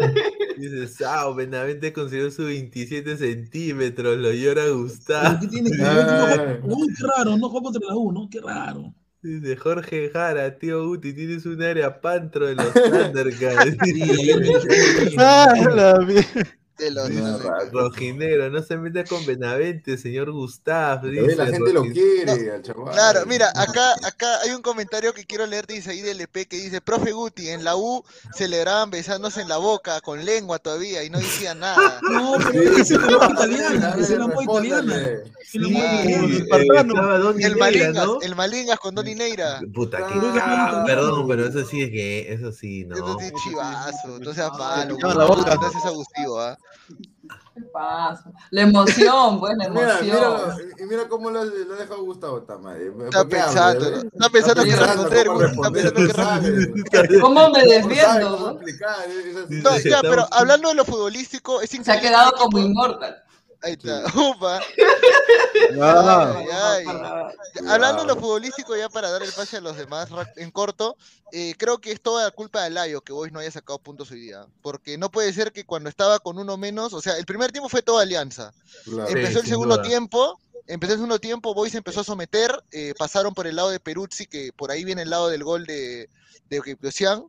[0.57, 5.39] Dice, Sao, Benavente consiguió sus 27 centímetros, lo llora ¿Pero Gustavo.
[5.41, 5.89] qué tiene que ver?
[5.89, 6.59] Ah.
[6.63, 8.29] Uy, qué raro, no juega contra la U, ¿no?
[8.29, 8.93] Qué raro.
[9.23, 13.77] Dice Jorge Jara, tío Uti, tienes un área pantro de los Thundercats.
[13.85, 14.01] Sí,
[15.17, 16.62] Ah, la mierda.
[16.77, 17.69] De los- No, raro.
[17.71, 21.03] Rojinegro, no se meta con Benavente, señor Gustavo.
[21.03, 22.93] Ve, La dice gente lo quiere, al chaval.
[22.93, 26.57] Claro, mira, acá, acá hay un comentario que quiero leer de Isaí del EP que
[26.57, 28.03] dice, profe Guti, en la U
[28.35, 31.99] celebraban besándose en la boca, con lengua todavía, y no decían nada.
[32.09, 34.95] No, pero es italiana, es la moda italiana.
[35.53, 35.69] El
[37.57, 38.21] Malingas, ¿no?
[38.21, 39.59] el Malingas con Don Neira.
[39.73, 42.95] Puta, que Ah, Perdón, pero eso sí es que, eso sí, no.
[42.95, 44.97] Eso sí es chivazo, no seas malo.
[45.01, 45.55] la Guti, boca.
[45.55, 46.57] No seas abusivo, ¿ah?
[47.55, 48.31] ¿Qué pasa?
[48.49, 50.71] La emoción, pues, la Mira, emoción.
[50.79, 52.91] y mira cómo lo, lo deja Gustavo Tamare.
[53.05, 53.85] Está pensando.
[54.01, 56.49] Está pensando qué responder, está pensando
[56.89, 57.21] qué responder.
[57.21, 58.59] ¿Cómo me defiendo?
[59.49, 63.22] No, ya, pero hablando de lo futbolístico, es Se ha quedado que como inmortal.
[63.63, 64.59] Ahí está, upa.
[65.81, 66.43] Ah,
[66.75, 66.85] Ay,
[67.67, 70.97] Hablando de lo futbolístico, ya para dar el pase a los demás en corto,
[71.31, 74.11] eh, creo que es toda la culpa de Layo que Boys no haya sacado puntos
[74.11, 74.45] hoy día.
[74.61, 77.69] Porque no puede ser que cuando estaba con uno menos, o sea, el primer tiempo
[77.69, 78.53] fue toda alianza.
[78.83, 79.07] Claro.
[79.07, 79.87] Sí, Empezó el segundo duda.
[79.87, 83.79] tiempo, empezó el segundo tiempo, Boys empezó a someter, eh, pasaron por el lado de
[83.79, 86.09] Peruzzi, que por ahí viene el lado del gol de,
[86.49, 87.25] de Ocian,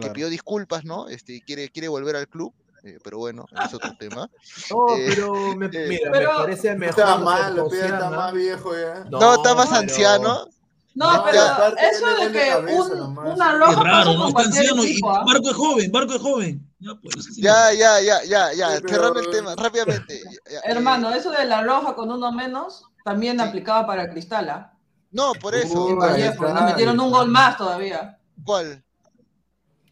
[0.00, 1.08] que pidió disculpas, ¿no?
[1.08, 2.52] Este, y quiere, quiere volver al club,
[2.84, 4.28] eh, pero bueno, es otro tema.
[4.70, 6.98] No, Eh, pero me, eh, mira, pero- me parece mejor.
[7.00, 9.04] Está mal, está más viejo ya.
[9.10, 10.46] No, está más pero- anciano.
[10.94, 11.40] No, No, pero
[11.78, 14.18] eso de que cabeza un, una Qué roja raro, ¿no?
[14.20, 15.24] con Está anciano y equipo, ¿ah?
[15.24, 16.68] Barco es joven, Barco es joven.
[16.80, 17.40] Ya, pues, sí.
[17.42, 20.20] Ya, ya, ya, ya, ya, Sí, pero- cerrando el tema, rápidamente.
[20.24, 24.72] ya, ya, eh, Hermano, eso de la roja con uno menos también aplicaba para Cristala.
[25.12, 25.84] No, por eso.
[25.86, 28.18] Uy, Vallejo, está, nos metieron un gol más todavía.
[28.44, 28.82] ¿Cuál?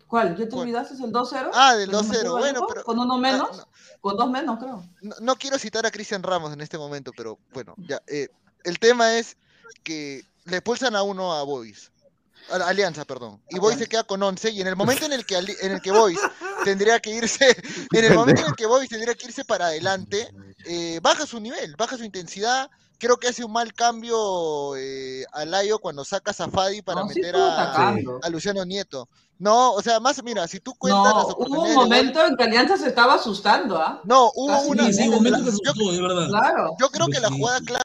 [0.07, 0.37] ¿Cuál?
[0.37, 1.51] ¿Ya te olvidaste el 2-0?
[1.53, 3.57] Ah, del ¿Que nos metió 2-0, bueno, pero- ¿Con uno Ah, menos?
[3.57, 3.69] no,
[4.01, 4.85] Con dos menos, creo.
[5.03, 8.01] no, no quiero citar a Cristian Ramos en este momento, pero bueno, ya.
[8.07, 8.29] eh,
[8.65, 9.37] el tema es
[9.83, 11.91] que le expulsan a uno a Boys.
[12.51, 13.43] A la Alianza, perdón.
[13.51, 15.81] Y Boys se queda con 11 y en el momento en el que en el
[15.83, 16.19] que Boys
[16.65, 17.57] tendría que irse,
[17.93, 20.33] en el momento en el que Boys tendría que irse para adelante,
[20.65, 22.71] eh, baja su nivel, baja su intensidad.
[22.99, 27.07] Creo que hace un mal cambio eh, a Layo cuando saca a Zafadi para No,
[27.09, 29.09] meter a Luciano Nieto.
[29.39, 32.27] No, o sea, más, mira, si tú cuentas las No, hubo un de gol- momento
[32.27, 34.01] en que Alianza se estaba asustando, ¿ah?
[34.05, 34.87] No, hubo Casi una.
[34.87, 36.29] Sí, sí, un Yo- momento que se asustó, de verdad.
[36.29, 36.75] Claro.
[36.81, 37.35] Yo creo que la Sí.
[37.39, 37.83] jugada clave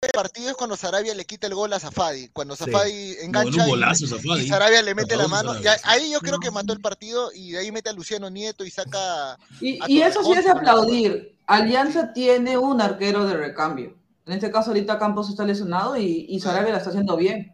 [0.00, 2.28] del partido es cuando Sarabia le quita el gol a Zafadi.
[2.28, 2.64] Cuando Sí.
[2.64, 4.48] Zafadi No, en engancha y- golazo, y, Zafadi.
[4.48, 5.50] Sarabia le mete la mano.
[5.50, 5.82] Sarabia, y sí.
[5.84, 8.70] ahí yo creo que mató el partido y de ahí mete a Luciano Nieto y
[8.70, 9.38] saca.
[9.60, 11.38] Y, y eso sí es de aplaudir.
[11.46, 13.94] Alianza tiene un arquero de recambio.
[14.26, 17.53] En este caso ahorita Campos está lesionado y, y Sarabia la está haciendo bien.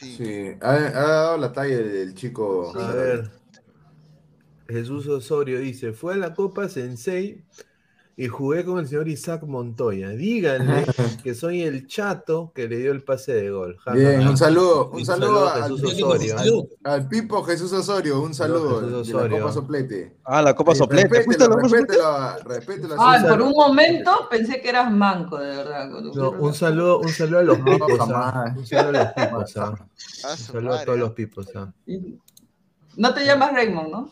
[0.00, 0.16] Sí.
[0.16, 2.76] Sí, ha, ha dado la talla el, el chico.
[2.78, 3.30] A ver.
[4.68, 7.44] Jesús Osorio dice, fue a la Copa Sensei
[8.20, 10.10] y jugué con el señor Isaac Montoya.
[10.10, 10.84] Díganle
[11.24, 13.78] que soy el chato que le dio el pase de gol.
[13.78, 16.68] Ja, Bien, un saludo, un Un saludo saludo a al, Jesús Osorio.
[17.08, 19.38] Pipo Jesús Osorio, un saludo Jesús de la Osorio.
[19.38, 20.16] Copa Soplete.
[20.24, 21.22] Ah, la Copa Soplete.
[21.22, 21.94] ¿Fuiste a Respételo, Copa Soplete?
[22.44, 22.94] respételo, respételo.
[22.98, 25.88] Ay, sí, por un momento pensé que eras manco, de verdad.
[25.88, 28.00] No, un saludo, un saludo a los pipos.
[28.00, 28.54] ¿ah?
[28.54, 29.56] Un saludo a los pipos.
[29.56, 29.74] ¿ah?
[30.30, 31.00] Un saludo a todos ¿eh?
[31.00, 31.48] los pipos.
[31.54, 31.72] ¿ah?
[32.98, 34.10] No te llamas Raymond, ¿no?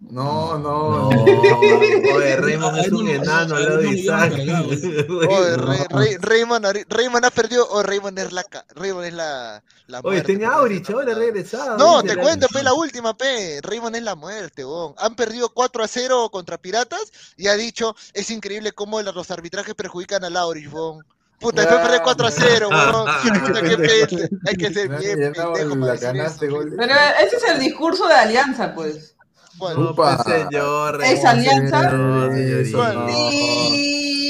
[0.00, 1.08] No, No, no.
[1.08, 4.32] oye, Raymond es un no, enano al lado no, de Isaac.
[4.32, 8.44] Oye, Raymond, Raymond ha perdido o Raymond es la
[8.76, 11.76] Raymond es la, la Oye, por Aurich, ahora regresado.
[11.78, 13.60] No, te cuento, pe, la última, pe.
[13.62, 14.94] Raymond es la muerte, weón.
[14.98, 19.74] Han perdido 4 a 0 contra Piratas y ha dicho, es increíble cómo los arbitrajes
[19.74, 21.04] perjudican a Laurich, weón.
[21.40, 23.06] Puta, después perder 4 a 0, weón.
[23.46, 25.96] Puta, qué pe- Hay que ser bien pendejo para.
[26.78, 29.16] Pero ese es el discurso de Alianza, pues.
[29.58, 31.02] Pues, señor.
[31.04, 31.90] ¿Es alianza?
[31.90, 32.28] No.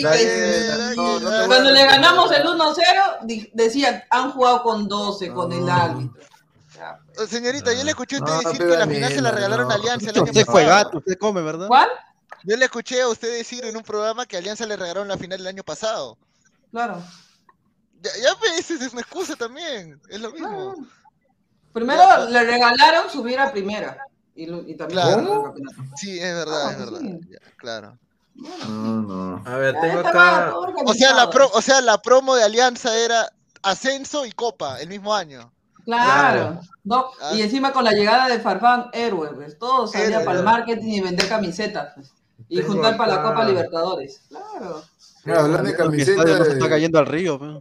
[0.03, 5.53] Pues, no, no Cuando le ganamos el 1-0, di- decían, han jugado con 12, con
[5.53, 6.23] el árbitro.
[6.77, 9.31] Ya, Oh, Señorita, yo le escuché a usted No, decir que la final se la
[9.33, 9.73] regalaron no.
[9.73, 10.85] a Alianza el año Usted fue pasado.
[10.85, 11.67] gato, usted come, ¿verdad?
[11.67, 11.89] ¿Cuál?
[12.45, 15.41] Yo le escuché a usted decir en un programa que Alianza le regalaron la final
[15.41, 16.17] el año pasado.
[16.71, 17.03] Claro.
[18.01, 20.01] Ya, ya ves, esa es una excusa también.
[20.09, 20.49] Es lo mismo.
[20.75, 20.75] claro.
[21.73, 22.31] Primero Ya, pues.
[22.31, 23.99] le regalaron subir a primera.
[24.39, 25.17] Y, lo- y también Claro.
[25.17, 25.83] ganaron el campeonato.
[25.97, 27.01] Sí, es verdad, Ah, es verdad.
[27.01, 27.21] sí.
[27.29, 27.99] Ya, claro.
[28.37, 29.43] No, no.
[29.45, 30.55] A ver, tengo acá.
[30.87, 33.33] O sea, la pro, o sea, la promo de Alianza era
[33.63, 35.53] ascenso y copa el mismo año.
[35.85, 36.61] Claro.
[36.85, 37.35] No, Ah.
[37.35, 39.59] y encima con la llegada de Farfán, héroe, pues.
[39.59, 40.25] Todo salía Héroe.
[40.25, 41.95] para el marketing y vender camisetas.
[41.97, 42.13] pues.
[42.49, 44.21] Y Tengo juntar para la Copa Libertadores.
[44.29, 44.85] Claro.
[45.25, 46.47] Mira, hablando de camisetas.
[46.49, 47.39] está cayendo al río.
[47.41, 47.61] pe.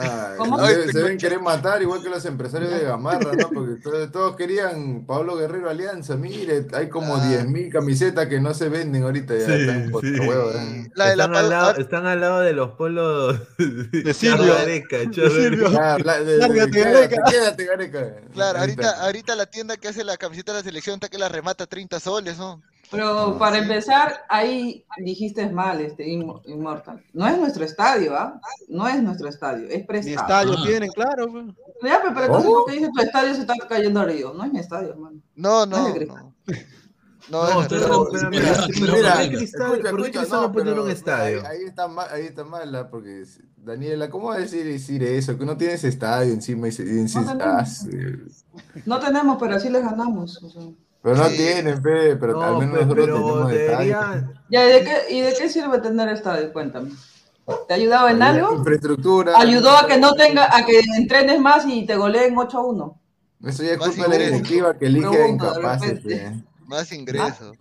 [0.00, 0.64] Ah, ¿Cómo?
[0.66, 3.48] se, se deben querer matar igual que los empresarios de Gamarra, ¿no?
[3.50, 6.16] Porque todos, todos querían Pablo Guerrero Alianza.
[6.16, 7.24] Mire, hay como Ah.
[7.28, 9.36] 10.000 camisetas que no se venden ahorita.
[9.36, 10.20] Ya Sí, están sí.
[10.20, 10.90] huevo, ¿eh?
[10.94, 14.54] La de la están, al lado, pa- están al lado de los polos de Silvio.
[14.54, 18.14] Gareca, quédate, Gareca.
[18.34, 21.28] Claro, ahorita, ahorita la tienda que hace la camiseta de la selección está que la
[21.28, 22.62] remata 30 soles, ¿no?
[22.90, 27.04] Pero para empezar, ahí dijiste mal, este Inmo- Immortal.
[27.12, 28.40] No es nuestro estadio, ¿ah?
[28.68, 30.16] No es nuestro estadio, es prestado.
[30.22, 30.62] estadio Ah.
[30.66, 31.26] tienen, claro.
[31.32, 31.54] pe.
[31.86, 32.64] Ya, pero, pero entonces, ¿Cómo?
[32.64, 34.32] ¿por qué dices tu estadio se está cayendo río?
[34.32, 35.20] No es mi estadio, hermano.
[35.36, 36.16] No, No no, Cristal.
[36.24, 36.34] no.
[37.30, 39.28] No, No, es no- mira, Mira, espera.
[39.28, 41.40] Cristal, escucha, ¿por qué Cristal a poner un estadio?
[41.46, 43.22] Ahí, ahí está mal, ahí está mala, porque
[43.58, 45.36] Daniela, ¿cómo va a decir, decir eso?
[45.38, 47.42] Que no tienes estadio encima y se y No tenemos.
[47.42, 47.90] ah, sí.
[48.86, 50.42] No tenemos, pero así les ganamos.
[50.42, 50.62] o sea.
[51.08, 51.36] Pero no Sí.
[51.36, 54.00] tienen, pe, pero al No, menos pues, nosotros pero tenemos estadio.
[54.00, 54.32] debería.
[54.50, 56.52] Ya, ¿y de, qué, ¿Y de qué sirve tener estadio?
[56.52, 56.90] Cuéntame.
[57.66, 58.56] ¿Te ha ayudado en algo?
[58.56, 59.32] Infraestructura.
[59.38, 63.00] Ayudó a que no tenga, a que entrenes más y te goleen 8 a 1.
[63.46, 66.00] Eso ya es Más culpa de la directiva que elige de incapaces.
[66.00, 66.42] pe.
[66.66, 67.56] Más ingresos.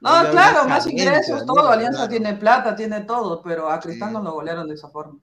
[0.00, 1.68] No, claro, más ingresos, todo.
[1.68, 2.10] Alianza claro.
[2.10, 4.14] tiene plata, tiene todo, pero a Cristal Sí.
[4.14, 5.16] no lo golearon de esa forma.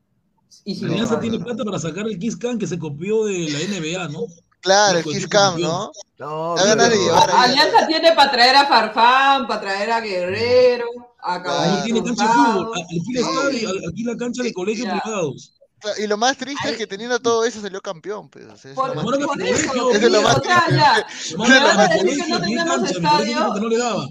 [0.64, 4.08] Y Alianza tiene plata para sacar el Kiss Can que se copió de la NBA,
[4.08, 4.22] ¿no?
[4.62, 5.60] Claro, el Kiss Cam.
[5.60, 5.92] ¿no?
[6.18, 7.52] No, Da ganas de llevar ahí.
[7.52, 10.86] Alianza tiene para traer a Farfán, para traer a Guerrero,
[11.20, 11.42] a.
[11.42, 12.72] Caballo No tiene cancha de fútbol.
[12.80, 15.54] Aquí la estadio, aquí la cancha de colegios privados.
[15.98, 18.46] Y lo más triste es que teniendo todo eso salió campeón, pues.
[18.46, 21.08] o sea, eso Por, eso, colegio, eso es lo más o sea,
[22.00, 22.18] triste.
[22.20, 23.48] ya, no tenemos estadio.
[23.56, 24.08] no le daba.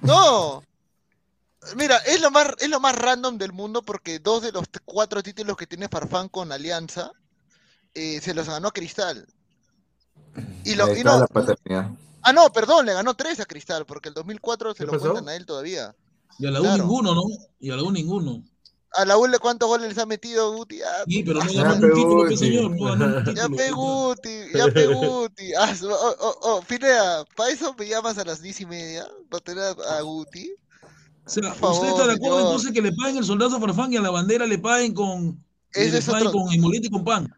[0.00, 0.62] No.
[1.76, 5.22] Mira, es lo más, es lo más random del mundo porque dos de los cuatro
[5.22, 7.10] títulos que tiene Farfán con Alianza
[7.94, 9.26] eh, se los ganó a Cristal.
[10.64, 11.90] Y lo, Ahí y está no, la paternidad.
[12.22, 15.02] ah, no, perdón, le ganó tres a Cristal porque el 2004 se ¿Qué lo pasó?
[15.12, 15.94] cuentan a él todavía.
[16.38, 16.82] Y a la U Claro.
[16.82, 17.22] ninguno, ¿no?
[17.60, 18.42] Y a la U ninguno.
[18.96, 20.78] a la ULE cuántos goles les ha metido Guti.
[20.78, 22.36] Ya, Sí, pero no ganó un pegó, título, sí.
[22.36, 22.70] señor.
[22.70, 23.56] No ya título.
[23.56, 25.54] pe Guti, ya pe Guti.
[25.58, 29.04] Ah, oh, oh, oh, Pineda, ¿para eso me llamas a las diez y media?
[29.30, 30.52] ¿Para tener a, a Guti?
[31.26, 32.50] O sea, favor, ¿usted está de acuerdo señor.
[32.52, 35.42] entonces que le paguen el soldado Farfán y a la bandera le paguen con,
[35.72, 37.34] Ese le es paguen otro- con y con pan?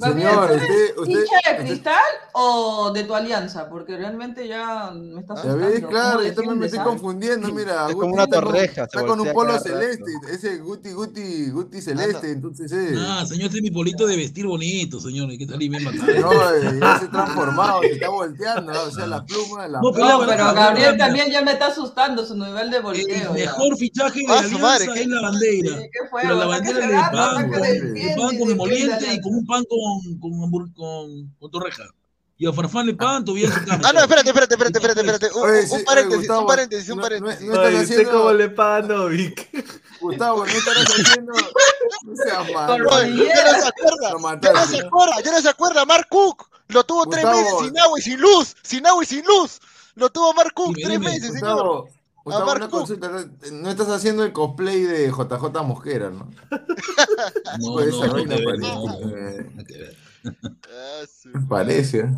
[0.00, 3.68] Señor, ¿tú eres usted, usted, hincha de usted- cristal o de tu alianza?
[3.68, 5.66] Porque realmente ya me está Ya asustando.
[5.66, 6.84] ves, claro, ¿Cómo yo también me estoy ah?
[6.84, 7.74] confundiendo, mira.
[7.88, 9.64] Es Guti como una está con- torreja, Está con un polo rato.
[9.64, 12.94] celeste, ese Guti, Guti, Guti celeste, entonces eh.
[12.98, 15.30] Ah, señor, este es mi polito de vestir bonito, señor.
[15.30, 16.06] Hay que salir bien bacán.
[16.20, 19.92] No, eh, ya se ha transformado, se está volteando, o sea, la pluma, la No,
[19.92, 23.06] pero No, pero Gabriel también ya me está asustando su nivel de El volteo.
[23.06, 23.30] ya.
[23.32, 25.76] mejor fichaje de Ah, su madre, Alianza ¿qué- es la bandera.
[25.78, 26.22] Sí, ¿qué fue?
[26.22, 29.78] Pero la bandera de defiende, pagan con emoliente y con un pan con,
[30.20, 31.84] con, con, con torreja.
[32.36, 33.58] Y a Farfán le pagan todavía su.
[33.70, 35.30] Ah, no, espérate, espérate, espérate, espérate, espérate.
[35.38, 37.40] Un, Oye, un- sí, un oye, paréntesis, Gustavo, un paréntesis, un no- paréntesis.
[37.42, 39.50] no- no estás Ay, ¿usted haciendo- cómo le paga a Novik?
[40.00, 41.32] Gustavo, no estarás haciendo.
[41.32, 42.88] No seas Con malo.
[42.90, 43.34] Oye, rodillera.
[43.34, 46.48] ya no se acuerda, ya no se acuerda, ya no se acuerda, Mark Cook.
[46.68, 49.60] Lo tuvo tres meses sin agua y sin luz, sin agua y sin luz.
[49.96, 51.88] Lo tuvo Mark Cook Dime, tres dime, meses, señor.
[52.24, 53.10] Gustavo, una consulta.
[53.52, 56.30] No estás haciendo el cosplay de JJ Mosquera, ¿no?
[57.58, 59.96] No, Puede no, ser, no, que ver, no, eh, nada que ver.
[60.68, 62.00] Ah, Parece.
[62.00, 62.08] ¿eh?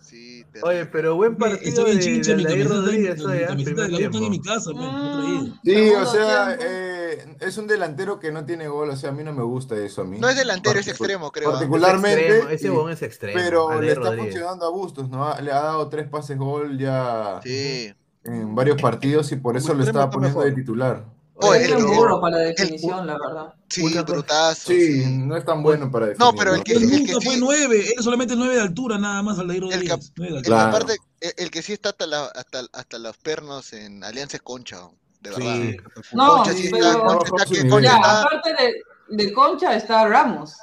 [0.00, 3.74] Sí, Oye, pero buen Estoy partido en de, chinche, de mi mi, Rodríguez mi ¿eh?
[3.74, 5.54] de la U está en mi casa, traído.
[5.64, 9.22] Sí, o sea, eh, es un delantero que no tiene gol, o sea, a mí
[9.22, 10.18] no me gusta eso a mí.
[10.18, 11.50] No es delantero, es extremo, creo.
[11.50, 11.52] ¿ah?
[11.52, 13.38] Es Particularmente, extremo, ese sí, huevón es extremo.
[13.38, 14.26] pero le está Rodríguez.
[14.32, 15.40] funcionando a Bustos, ¿no?
[15.40, 17.92] Le ha dado tres pases gol ya Sí.
[18.28, 20.54] En varios partidos y por eso lo estaba poniendo mejor.
[20.54, 21.04] de titular.
[21.40, 23.54] Oye, Es el- un el- burro para la definición, la verdad.
[23.68, 24.72] Sí, brutazo.
[24.72, 25.16] Sí, sí.
[25.18, 26.26] no es tan bueno para definir.
[26.26, 28.98] No, pero el que, Él el que fue sí, nueve, él solamente nueve de altura
[28.98, 30.08] nada más, Aldair El que- Rodríguez.
[30.08, 30.42] el que altura.
[30.42, 30.68] Claro.
[30.76, 34.42] aparte, el, el que sí está hasta, la, hasta, hasta los pernos en Alianza es
[34.42, 34.78] Concha,
[35.20, 35.54] de verdad.
[35.54, 35.76] Sí.
[36.12, 40.08] No, Concha sí pero- está, Concha está Concha Ya, está- aparte de, de Concha está
[40.08, 40.54] Ramos.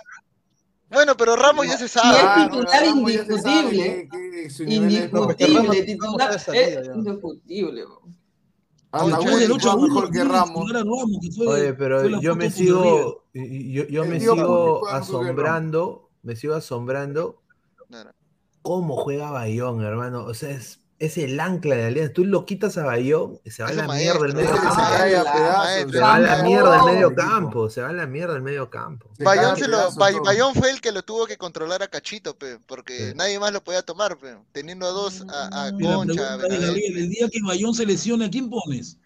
[0.95, 2.17] Bueno, pero Ramos ya se Y sabe.
[2.17, 4.09] es titular se indiscutible.
[4.09, 6.35] que- que es- No, Indiscutible, titular.
[6.35, 6.45] Es
[6.87, 6.93] ya.
[6.95, 7.85] indiscutible.
[7.85, 8.01] bro.
[8.91, 10.71] Hasta Concha Guti Después del 8 a juega 1, mejor que Ramos.
[10.71, 17.41] Ramos, que fue, Oye, pero yo me sigo, yo, me sigo asombrando, me sigo asombrando
[18.61, 20.23] cómo juega Bayón, hermano.
[20.25, 22.13] O sea, es, es el ancla de Alianza.
[22.13, 24.79] Tú lo quitas a Bayón y se va a la mierda el medio campo.
[25.89, 28.69] Se va a la mierda el medio campo, se va a la mierda el medio
[28.69, 29.09] campo.
[29.19, 33.13] Bayón, se lo, fue el que lo tuvo que controlar a Cachito, pe, porque Sí.
[33.15, 37.39] nadie más lo podía tomar, pe, teniendo a dos, a, Concha, a el día que
[37.45, 38.97] Bayón se lesione, ¿a quién pones?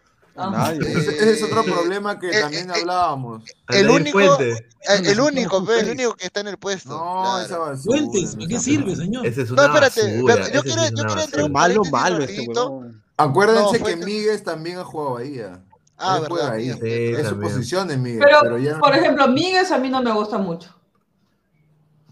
[0.47, 0.79] Nadie.
[0.91, 3.43] Ese, ese es otro Eh, problema que eh, también eh, hablábamos.
[3.69, 4.55] el único- Eh,
[5.03, 6.89] El único, pe, el único que está en el puesto.
[6.89, 7.45] No, claro.
[7.45, 7.97] esa basura.
[7.97, 9.25] Fuentes, ¿a qué sirve, señor?
[9.25, 10.33] ese es No, una espérate, basura.
[10.33, 13.03] espérate, yo quiero- es yo quiero entrar un Malo, malo este huevón.
[13.17, 15.39] Acuérdense No, que Míguez también ha jugado ahí.
[15.41, 15.59] ah.
[16.01, 16.71] Ah, verdad, ahí.
[16.71, 18.21] Sí, Es su posición en Míguez.
[18.23, 20.73] Pero, Pero, ya, por ejemplo, Míguez a mí no me gusta mucho.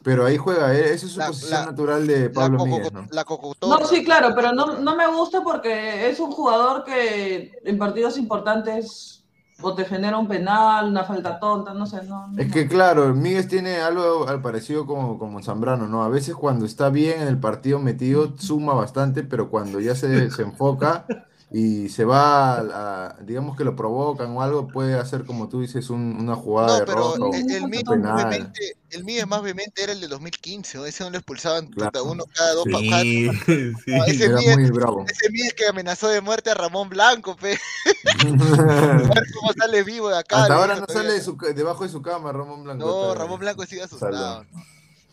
[0.04, 0.86] Pero ahí juega él.
[0.86, 3.08] Esa es su La- posición la- natural de Pablo coco- Míguez, ¿no?
[3.12, 3.26] la.
[3.62, 8.18] No, sí, claro, pero no, no me gusta porque es un jugador que en partidos
[8.18, 9.14] importantes
[9.60, 12.28] o te genera un penal, una falta tonta, no sé, no.
[12.38, 12.54] Es no.
[12.54, 16.04] que claro, Míguez tiene algo al parecido como, como Zambrano, ¿no?
[16.04, 20.30] A veces cuando está bien en el partido metido suma bastante, pero cuando ya se,
[20.30, 21.06] se enfoca
[21.50, 25.62] y se va, a, a- digamos que lo provocan o algo, puede hacer como tú
[25.62, 28.02] dices un- una jugada No, de pero roja o el, el un mío penal.
[28.16, 30.86] más vehemente, el mío más vehemente era el de 2015, ¿no?
[30.86, 32.06] ese no lo expulsaban puta, Claro.
[32.12, 33.74] uno cada dos pa- cada- Sí, sí.
[33.88, 35.06] No, ese Era Míguez- muy bravo.
[35.08, 37.58] ese Míguez que amenazó de muerte a Ramón Blanco, pe.
[38.20, 40.42] A ver cómo sale vivo de acá.
[40.42, 41.04] Hasta ahora no todavía.
[41.12, 42.86] sale de su debajo de su cama Ramón Blanco.
[42.86, 43.22] No, todavía.
[43.24, 44.46] Ramón Blanco sigue asustado.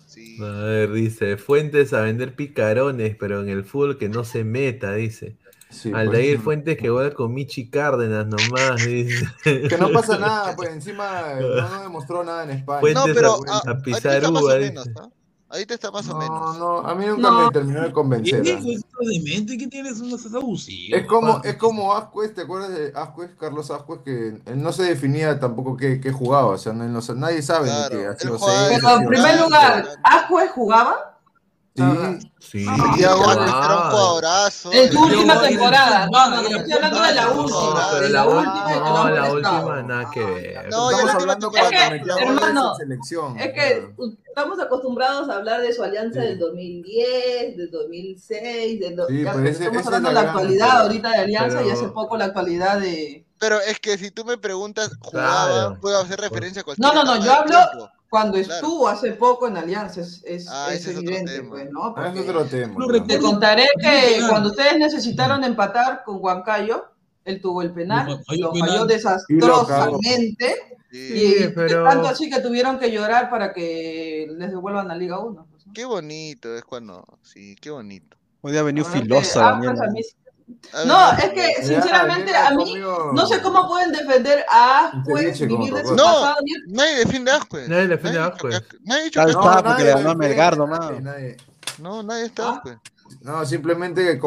[0.08, 0.36] Sí.
[0.42, 4.92] A ver, dice, Fuentes a vender picarones, pero en el fútbol que no se meta,
[4.94, 5.36] dice.
[5.74, 6.00] Sí, pues.
[6.06, 9.26] Aldair Fuentes que juega con Michi Cárdenas nomás, dice.
[9.68, 12.80] Que no pasa nada, pues encima eh, no, no demostró nada en España.
[12.80, 14.86] Fuentes No, pero a, a- a ahorita pisar está más o menos.
[14.94, 15.12] ¿no?
[15.50, 16.58] Ahorita está más o No, menos.
[16.58, 17.44] no, a mí nunca No.
[17.46, 18.40] me terminó de ¿Qué convencer.
[18.40, 18.42] ¿ah?
[18.42, 18.68] dijo?
[18.70, 18.82] Es
[19.24, 20.00] demente, ¿qué tienes?
[20.00, 20.96] No seas abusivo.
[20.96, 24.82] Es como, es como Ascuez, ¿te acuerdas de Ascuez, Carlos Ascuez, que él no se
[24.84, 27.72] definía tampoco qué, qué jugaba, o sea, no- no- nadie sabe ni
[28.16, 31.13] Claro, jugaba- seis, Pero en primer lugar, ¿Ascue jugaba?
[31.76, 31.82] Sí,
[32.38, 33.36] Sí, Ah, Ya, goles.
[33.36, 34.72] era un ah, jugadorazo.
[34.72, 36.06] En su última temporada.
[36.12, 37.94] No, no, no, estoy hablando de la última.
[38.00, 40.68] De la última no, la última nada que ver.
[40.70, 41.80] No, ya Estamos la hablando que, goles
[42.20, 43.38] hermano, en selección.
[43.40, 43.88] Es que
[44.28, 46.26] estamos acostumbrados a hablar de su alianza Sí.
[46.28, 50.30] del 2010, del 2006, del do- Sí, ya, pero ese- estamos hablando la de la
[50.32, 53.26] actualidad ahorita de alianza y hace poco la actualidad de...
[53.38, 55.80] Pero es que si tú me preguntas, jugaba, Claro.
[55.80, 58.54] puedo hacer referencia a cualquier No, no, no, yo hablo cuando Claro.
[58.54, 61.48] estuvo hace poco en alianza, es, es, Ah, es es otro evidente, tema.
[61.50, 61.94] pues, ¿no?
[61.96, 62.72] Ah, es Porque otro tema.
[62.74, 62.86] No ¿no?
[62.92, 66.84] recuerdo- te contaré que cuando ustedes necesitaron empatar con Huancayo,
[67.24, 70.54] él tuvo el penal, lo falló desastrosamente,
[70.90, 70.98] Sí.
[70.98, 75.18] y Sí, pero- tanto así que tuvieron que llorar para que les devuelvan a Liga
[75.18, 75.46] 1.
[75.50, 75.72] pues, ¿no?
[75.72, 77.04] Qué bonito es cuando.
[77.22, 78.16] Sí, qué bonito.
[78.42, 80.00] Hoy día ha venido filosa, ah, pues, a mí
[80.86, 84.44] No, ver, es que Ya, sinceramente mira, a mí conmigo- no sé cómo pueden defender
[84.50, 85.94] a Ascuez, vivir de su.
[85.94, 86.04] No.
[86.04, 86.36] pasado.
[86.68, 87.68] Nadie defiende a Ascuez.
[87.68, 88.62] Nadie defiende a Ascuez.
[88.82, 91.00] Nadie dicho Claro que está, Ascuez- porque nadie ganó a Melgar nomás.
[91.00, 91.36] nadie.
[91.78, 92.62] No, nadie está Ah.
[93.14, 93.24] Ascuez.
[93.24, 94.18] No, simplemente el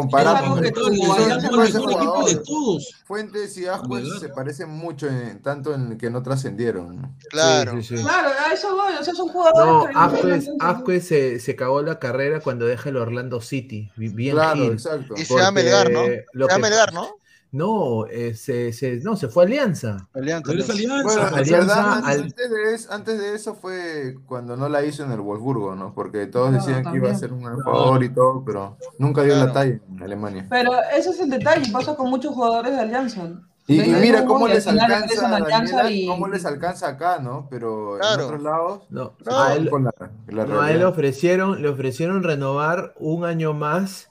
[2.26, 2.94] de todos.
[3.06, 4.20] Fuentes y Ascuez Melgar.
[4.20, 7.16] se parecen mucho en tanto en que no trascendieron.
[7.30, 7.74] Claro.
[7.74, 8.04] Sí, sí, sí.
[8.04, 12.00] Claro, a eso voy, o sea, son jugadores No, Ascuez, Ascuez se, se cagó la
[12.00, 13.92] carrera cuando deja el Orlando City.
[13.96, 14.74] bi- Bien Claro, Gil.
[14.74, 15.14] exacto.
[15.18, 16.06] Y se va a Melgar, ¿no?
[16.06, 17.08] Se va a Melgar, ¿no?
[17.52, 20.08] No, eh, se, se- no, se fue a Alianza.
[20.14, 20.96] Alianza, Pero es Alianza.
[21.00, 21.04] alianza.
[21.22, 24.84] Bueno, en Alianza verdad, al- antes, de eso, antes de eso fue cuando no la
[24.84, 25.94] hizo en el Wolfsburgo, ¿no?
[25.94, 29.34] Porque todos Claro, decían que iba a ser un jugador y todo, pero nunca dio
[29.34, 29.48] Claro.
[29.48, 30.46] la talla en Alemania.
[30.50, 33.22] Pero ese es el detalle, pasa con muchos jugadores de Alianza.
[33.70, 37.48] Y, mira cómo les alcanza, Daniela, y- cómo les alcanza acá, ¿no?
[37.50, 38.22] Pero Claro.
[38.22, 39.92] en otros lados, No, No, a él, con la,
[40.28, 40.88] la no, a él le realidad.
[40.90, 44.10] ofrecieron, le ofrecieron renovar un año más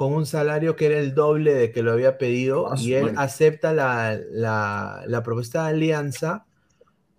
[0.00, 3.12] con un salario que era el doble de que lo había pedido Ah, y él
[3.18, 6.46] acepta la, la- la propuesta de Alianza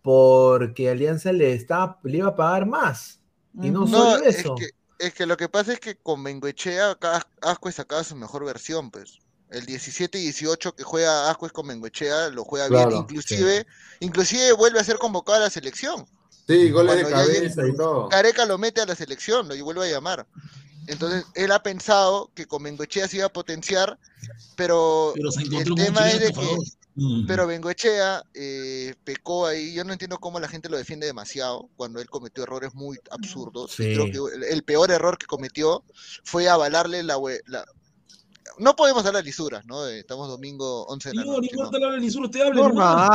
[0.02, 3.20] porque Alianza le, estaba, le iba a pagar más.
[3.62, 4.56] Y no solo es eso.
[4.56, 8.46] que, es que lo que pasa es que con Bengoechea acá Ascuez sacaba su mejor
[8.46, 9.20] versión, pues.
[9.52, 13.68] El 17 y 18 que juega Ascuez con Bengoechea lo juega bien, inclusive,
[14.00, 16.08] inclusive vuelve a ser convocado a la selección.
[16.48, 18.10] Sí, goles de Cuando cabeza y todo.
[18.10, 20.26] Careca lo mete a la selección lo y vuelve a llamar.
[20.88, 23.98] Entonces, él ha pensado que con Bengoechea se iba a potenciar,
[24.56, 26.58] pero, Pero el tema es de que.
[26.94, 27.26] Mm.
[27.26, 29.74] pero Bengoechea eh, pecó ahí.
[29.74, 33.72] Yo no entiendo cómo la gente lo defiende demasiado cuando él cometió errores muy absurdos.
[33.72, 33.94] Sí.
[33.94, 35.86] creo que el, el peor error que cometió
[36.26, 37.18] fue avalarle la,
[37.48, 37.66] la-
[38.58, 39.88] No podemos hablar de lisuras, ¿no?
[39.88, 41.50] Eh, Estamos domingo 11 de la noche.
[41.54, 41.80] igual ¿no?
[41.80, 42.62] te habla Lisuro, te habla.
[42.62, 43.10] Normal,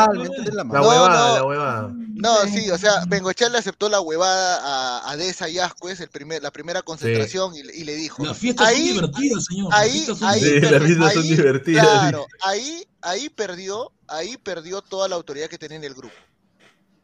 [0.52, 0.64] la.
[0.64, 1.34] No, huevada, no.
[1.36, 1.92] la huevada.
[2.14, 4.60] No, sí, o sea, Bengoechea le aceptó la huevada
[5.02, 8.24] a, a Deza y Ascuez, el primer, la primera concentración, y, le- y le dijo.
[8.24, 9.70] Las fiestas Ahí- son divertidas, señor.
[9.70, 10.72] las Ahí, fiestas son Sí, divertidas.
[10.72, 11.86] las fiestas son ahí- divertidas.
[11.86, 16.14] Claro, ahí, ahí perdió, ahí perdió toda la autoridad que tenía en el grupo.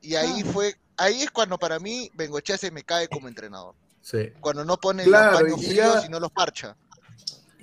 [0.00, 3.74] Y ahí fue, ahí es cuando para mí Bengoechea se me cae como entrenador.
[4.00, 4.30] Sí.
[4.40, 6.76] Cuando no pone Claro, los paños y fríos ya- y no los parcha.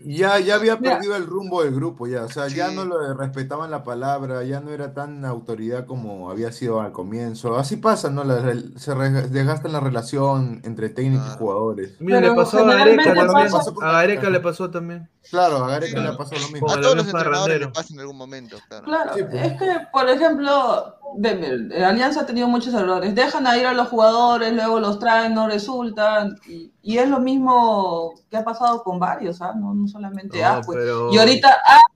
[0.05, 0.93] Ya, ya había Mira.
[0.95, 2.23] perdido el rumbo del grupo, ya.
[2.23, 2.75] O sea, ya Sí.
[2.75, 7.57] no lo respetaban la palabra, ya no era tan autoridad como había sido al comienzo.
[7.57, 8.23] Así pasa, ¿no?
[8.23, 11.91] La- se re- desgasta la relación entre técnicos y jugadores.
[11.99, 13.47] Mira, Pero le pasó a Gareca también.
[13.81, 15.09] A Gareca le pasó también.
[15.29, 16.07] Claro, a Gareca Sí.
[16.07, 16.71] le pasado lo mismo.
[16.71, 18.85] A todos los entrenadores le pasa en algún momento, claro.
[18.85, 19.45] Claro, Sí, pues.
[19.51, 23.15] es que, por ejemplo, de- Alianza ha tenido muchos errores.
[23.15, 26.35] Dejan a ir a los jugadores, luego los traen, no resultan.
[26.47, 29.53] Y, y es lo mismo que ha pasado con varios, ¿ah?
[29.55, 30.79] no, no solamente No, Ascuez.
[30.79, 31.49] pero- Y ahorita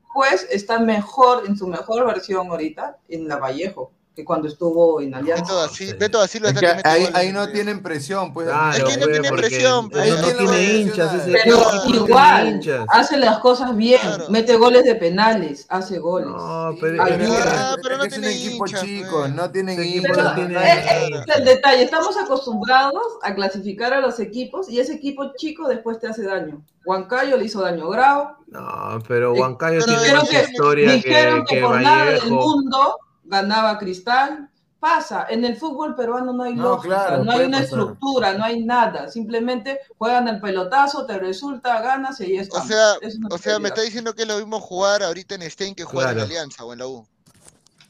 [0.08, 5.16] Ascuez está mejor, en su mejor versión ahorita, en la Vallejo, que cuando estuvo en
[5.16, 5.44] Alianza.
[5.44, 5.94] Beto da Sil- sí.
[5.98, 8.48] Beto da Silva Es está que que mete ahí, ahí no tienen presión, pues.
[8.48, 10.08] Claro, Es que no tiene presión, pues.
[10.08, 12.86] no, Ahí no tiene hinchas ese Pero equipo, no tiene igual, hinchas.
[12.90, 14.26] hace las cosas bien, Claro.
[14.30, 16.28] mete goles de penales, hace goles.
[16.28, 19.20] No, pero, Ay, Pero es Ah, pero es no es un tiene equipo hinchas, chico,
[19.22, 19.34] pues.
[19.34, 20.24] no tienen equipo hinchas.
[20.24, 24.70] no tiene- nadie- Eh, eh, es el detalle, estamos acostumbrados a clasificar a los equipos
[24.70, 26.62] y ese equipo chico después te hace daño.
[26.86, 28.28] Huancayo le hizo daño a Grau.
[28.48, 32.30] No, pero Eh, Huancayo pero tiene más historia que, Dijeron que, que por nada del
[32.30, 34.50] mundo ganaba Cristal.
[34.80, 37.64] Pasa, en el fútbol peruano no hay No, lógica, claro, no hay una pasar.
[37.64, 39.08] estructura, no hay nada.
[39.10, 42.60] Simplemente juegan el pelotazo, te resulta, ganas y ya está.
[42.60, 45.50] O sea, Es una o sea, me está diciendo que lo mismo jugar ahorita en
[45.50, 46.26] Stein que jugar en Claro.
[46.28, 47.08] Alianza o en la U.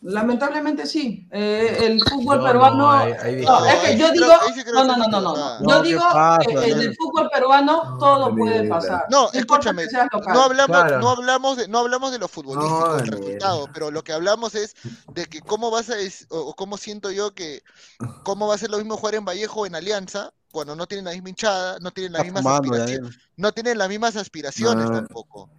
[0.03, 1.27] Lamentablemente sí.
[1.31, 2.75] Eh, el fútbol No, peruano.
[2.77, 4.25] no, No, es que yo digo.
[4.73, 5.35] No, no, no, no, no.
[5.59, 9.05] Yo No, ¿qué digo pasa, que en el fútbol peruano No, todo puede pasar.
[9.09, 9.85] No, escúchame.
[10.34, 10.99] No hablamos, Claro.
[10.99, 13.17] no hablamos de, no hablamos de lo futbolístico, No, del Daniel.
[13.25, 14.75] resultado, pero lo que hablamos es
[15.13, 17.61] de que cómo vas a es- o, cómo siento yo que
[18.23, 21.05] cómo va a ser lo mismo jugar en Vallejo o en Alianza cuando no tienen
[21.05, 24.85] la misma hinchada, no tienen las Está mismas fumando, aspiraciones, no tienen las mismas aspiraciones
[24.85, 24.91] No.
[24.91, 25.49] tampoco.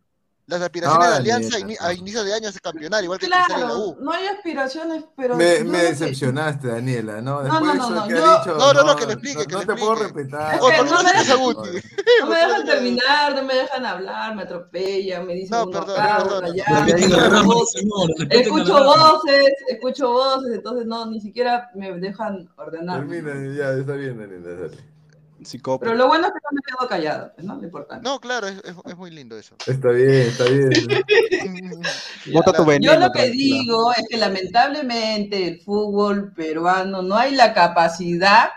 [0.47, 1.87] Las aspiraciones de Alianza a, Daniel, ini- no.
[1.87, 3.97] a inicio de año es campeonar, igual que Cristal y la Claro, U.
[4.01, 5.37] no hay aspiraciones, pero.
[5.37, 7.43] Me, me lo que- decepcionaste, Daniela, ¿no?
[7.43, 9.45] No, Después no, no, no, que yo- dicho, No, no, no, que le explique, no,
[9.47, 10.55] que no le te puedo respetar.
[10.55, 11.69] Es Oh, que ¿por qué no no me dejan- Guti?
[12.21, 16.45] No me dejan terminar, no me dejan hablar, me atropellan, me dicen No, perdón,
[18.31, 22.99] escucho voces, escucho voces, entonces no, ni siquiera me dejan ordenar.
[22.99, 24.94] Termina, ya, está bien, Daniela, dale.
[25.45, 25.85] Psicópata.
[25.91, 27.57] Pero lo bueno es que no me quedo callada, pues, ¿no?
[27.57, 28.03] Lo importante.
[28.09, 29.57] No, claro, es, es- es muy lindo eso.
[29.66, 30.71] Está bien, está bien.
[32.33, 32.93] Bota tu Yo veneno.
[32.99, 33.33] lo que tranquila.
[33.59, 38.51] digo es que lamentablemente el fútbol peruano no hay la capacidad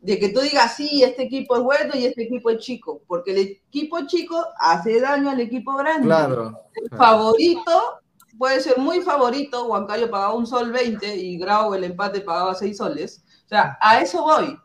[0.00, 3.32] de que tú digas, sí, este equipo es bueno y este equipo es chico, porque
[3.32, 6.06] el equipo chico hace daño al equipo grande.
[6.06, 6.60] Claro.
[6.74, 7.04] El claro.
[7.04, 8.00] favorito
[8.38, 12.76] puede ser muy favorito, Huancayo pagaba un sol 20 y Grau el empate pagaba 6
[12.76, 13.24] soles.
[13.46, 14.56] O sea, a eso voy.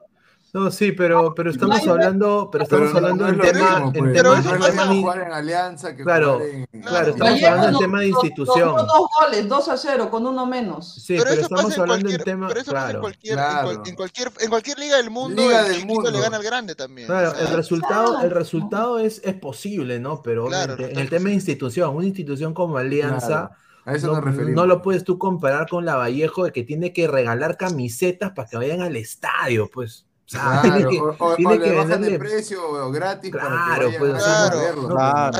[0.54, 3.54] No, sí, pero, pero estamos hablando, pero estamos Pero no- hablando no en es lo
[3.54, 3.94] tema, mismo, en pues.
[3.94, 6.82] tema, Pero no eso pasa- de- jugar en Alianza que Claro, jugar en...
[6.82, 8.76] claro, estamos Vallejo hablando nos- tema de institución.
[8.76, 10.94] dos goles, 2 a 0, con uno menos.
[10.96, 13.02] Sí, pero pero eso estamos pasa hablando en tema, pero eso pasa en claro.
[13.02, 13.84] cualquier, en, cual- Claro.
[13.86, 16.20] en cualquier, en cualquier liga del mundo, Liga el del chiquito le mundo.
[16.22, 17.08] gana al grande también.
[17.08, 20.22] Claro, o sea, el resultado, el resultado es, es posible, ¿no?
[20.22, 23.56] Pero el en el tema de institución, una institución como Alianza, Claro,
[23.86, 24.56] A eso no, nos referimos.
[24.56, 28.50] no lo puedes tú comparar con la Vallejo de que tiene que regalar camisetas para
[28.50, 30.06] que vayan al estadio, pues.
[30.32, 32.92] O sea, Claro, tiene que, o, o- tiene o que le bajan de precio o
[32.92, 34.82] gratis para Claro, que pues, vayan verlo.
[34.88, 35.38] no- Claro.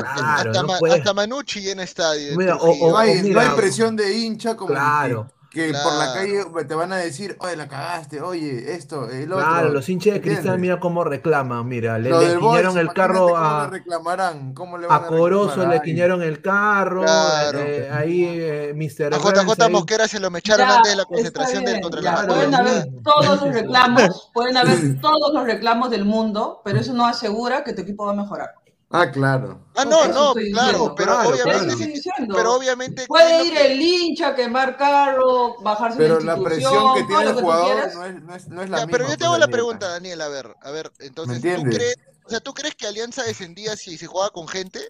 [0.90, 2.32] hasta, Manucci llena estadio.
[2.32, 2.84] en Mira, o- Trujillo.
[2.86, 5.30] o- No hay, no mira, hay presión de hincha como Claro.
[5.52, 9.46] Que, por la calle te van a decir, oye, la cagaste, oye, esto, el otro.
[9.46, 12.32] Claro, los hinchas de Cristal, mira cómo reclaman, mira, le, le
[12.80, 15.80] el carro a, le reclamarán, cómo le van a a Corozo, le ay.
[15.82, 17.58] quiñeron el carro, Claro.
[17.60, 19.14] eh, ahí eh, Mr.
[19.14, 22.54] A JJ Mosquera se lo mecharon Ya, antes de la concentración del contra ya, Pueden
[22.54, 27.62] haber todos los reclamos, pueden haber todos los reclamos del mundo, pero eso no asegura
[27.62, 28.61] que tu equipo va a mejorar.
[28.94, 29.58] Ah, claro.
[29.74, 32.34] Ah, no, no, claro, pero claro, obviamente, claro.
[32.34, 36.94] pero obviamente Puede ¿qué es ir el hincha a quemar carro, bajarse Pero la presión
[36.94, 38.98] que tiene el jugador no es, no es, no es la Ya, misma.
[38.98, 41.74] pero yo te pues, hago la pregunta, Daniel, a ver, a ver, entonces, ¿tú entiendes?
[41.78, 41.96] crees,
[42.26, 44.80] o sea, ¿tú crees que Alianza descendía si se jugaba con gente?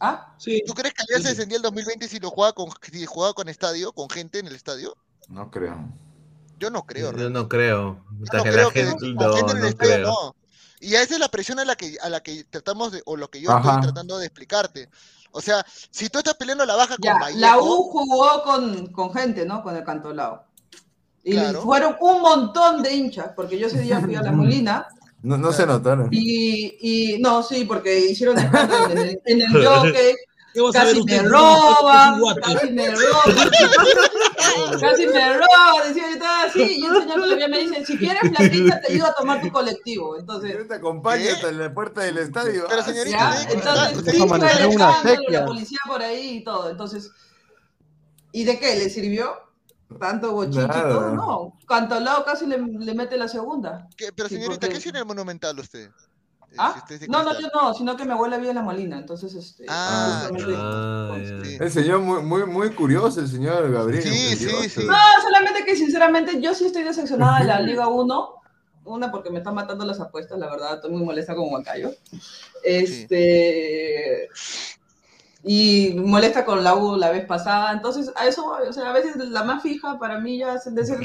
[0.00, 0.34] ¿Ah?
[0.38, 1.36] Sí, ¿Tú crees que Alianza Sí, sí.
[1.36, 4.54] descendía el 2020 si lo jugaba con si jugaba con estadio, con gente en el
[4.54, 4.96] estadio?
[5.28, 5.76] No creo.
[6.58, 8.02] Yo no creo, Yo no creo.
[8.18, 10.36] Yo que la que gente, no, gente en el no estadio creo.
[10.86, 13.28] Y esa es la presión a la que a la que tratamos de, o lo
[13.28, 13.70] que yo Ajá.
[13.70, 14.88] estoy tratando de explicarte.
[15.32, 18.86] O sea, si tú estás peleando la baja Ya, con Vallejo, la U jugó con,
[18.92, 19.64] con gente, ¿no?
[19.64, 20.44] Con el Cantolao.
[21.24, 21.62] Y Claro.
[21.62, 24.86] fueron un montón de hinchas, porque yo ese día fui a la Molina
[25.22, 26.08] No, no se notaron.
[26.12, 26.76] y,
[27.16, 30.14] y no, sí, porque hicieron en el, en el jockey,
[30.56, 32.40] ¿qué vas a ver casi me guate.
[32.40, 33.26] casi me roban,
[34.80, 38.30] casi me roban, decía yo estaba así, y el señor todavía me dice, si quieres
[38.30, 40.56] platita te ayudo a tomar tu colectivo, entonces...
[40.56, 42.64] Yo te acompaño hasta la puerta del estadio.
[42.68, 46.70] Pero, señorita, Entonces, sí, fue el la policía por ahí y todo.
[46.70, 47.10] Entonces,
[48.32, 48.76] ¿y de qué?
[48.76, 49.34] ¿Le sirvió?
[50.00, 50.88] Tanto Nada.
[50.88, 51.58] todo, no.
[51.68, 53.86] Cantolao casi le, le mete la segunda.
[53.96, 55.90] ¿qué- pero Sí, señorita, porque- ¿qué tiene el Monumental usted?
[56.50, 56.84] Eh, si ¿Ah?
[57.08, 60.28] No, no, yo no, sino que mi abuela vive en la Molina, entonces, este, Ah,
[60.32, 61.64] Ah, ya.
[61.64, 64.02] El señor muy, muy, muy curioso, el señor Gabriel.
[64.02, 64.84] Sí, sí, sí.
[64.86, 68.32] No, solamente que sinceramente yo sí estoy decepcionada de la Liga 1.
[68.84, 71.90] Una, porque me están matando las apuestas, la verdad, estoy muy molesta con Huancayo.
[72.62, 74.28] Este.
[75.42, 77.72] Y molesta con la U la vez pasada.
[77.72, 78.46] Entonces, a eso.
[78.46, 80.98] O sea, a veces la más fija para mí ya es de ser.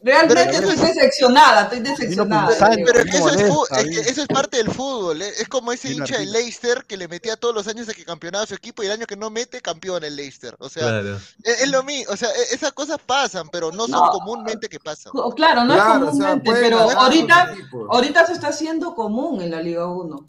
[0.00, 2.48] Realmente estoy decepcionada, estoy Vino decepcionada.
[2.86, 5.28] Pero es que eso es, molesta, es que eso es parte del fútbol, ¿eh?
[5.38, 6.32] es como ese hincha del.
[6.32, 9.06] Leicester que le metía todos los años a que campeonaba su equipo y el año
[9.06, 10.56] que no mete, campeón el Leicester.
[10.60, 11.16] O sea, Claro.
[11.42, 14.10] es, es lo mismo, o sea, e- esas cosas pasan, pero no son No.
[14.12, 15.12] comúnmente que pasan.
[15.36, 17.54] Claro, no Claro, es o sea, comúnmente, pero ahorita,
[17.90, 20.24] ahorita se está haciendo común en la Liga 1.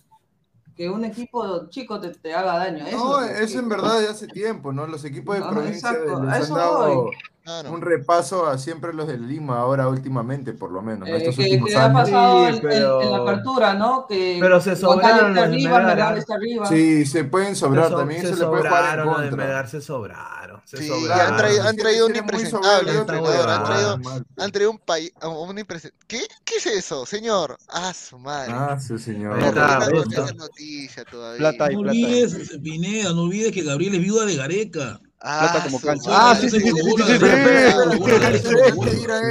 [0.76, 2.88] Que un equipo chico te, te haga daño.
[2.88, 4.88] Eso No, es eso en verdad de hace tiempo, ¿no?
[4.88, 7.16] Los equipos de Ajá, provincia exacto, les a han eso dado voy.
[7.44, 7.74] Claro.
[7.74, 11.14] un repaso a siempre los de Lima, ahora últimamente, por lo menos, ¿no?
[11.16, 12.02] Eh, Estos que, últimos que ha años.
[12.02, 14.08] pasado Sí, en, en- pero- en la apertura, ¿no?
[14.08, 16.66] Que Pero se sobraron está los de arriba, Melgar, Melgar está arriba.
[16.68, 19.30] Sí, se pueden sobrar, so- también se se le puede jugar en sobraron, los de
[19.30, 19.46] contra.
[19.46, 20.62] Melgar se sobraron.
[20.64, 21.28] Se Sí, sobraron.
[21.34, 24.00] han traído, han traído un impresentable, han traído,
[24.38, 26.06] han traído un país, un impresentable.
[26.08, 26.22] ¿Qué?
[26.46, 27.58] ¿Qué es eso, señor?
[27.68, 28.54] Ah, su madre.
[28.56, 29.38] Ah, sí, señor.
[29.38, 29.52] No,
[30.38, 31.40] noticia todavía.
[31.40, 35.00] Plata y olvides, Pineda, no olvides que Gabriel es viuda de Gareca.
[35.26, 36.10] Ah, como cancha.
[36.12, 36.74] Ah, sí, sí, sí, sí,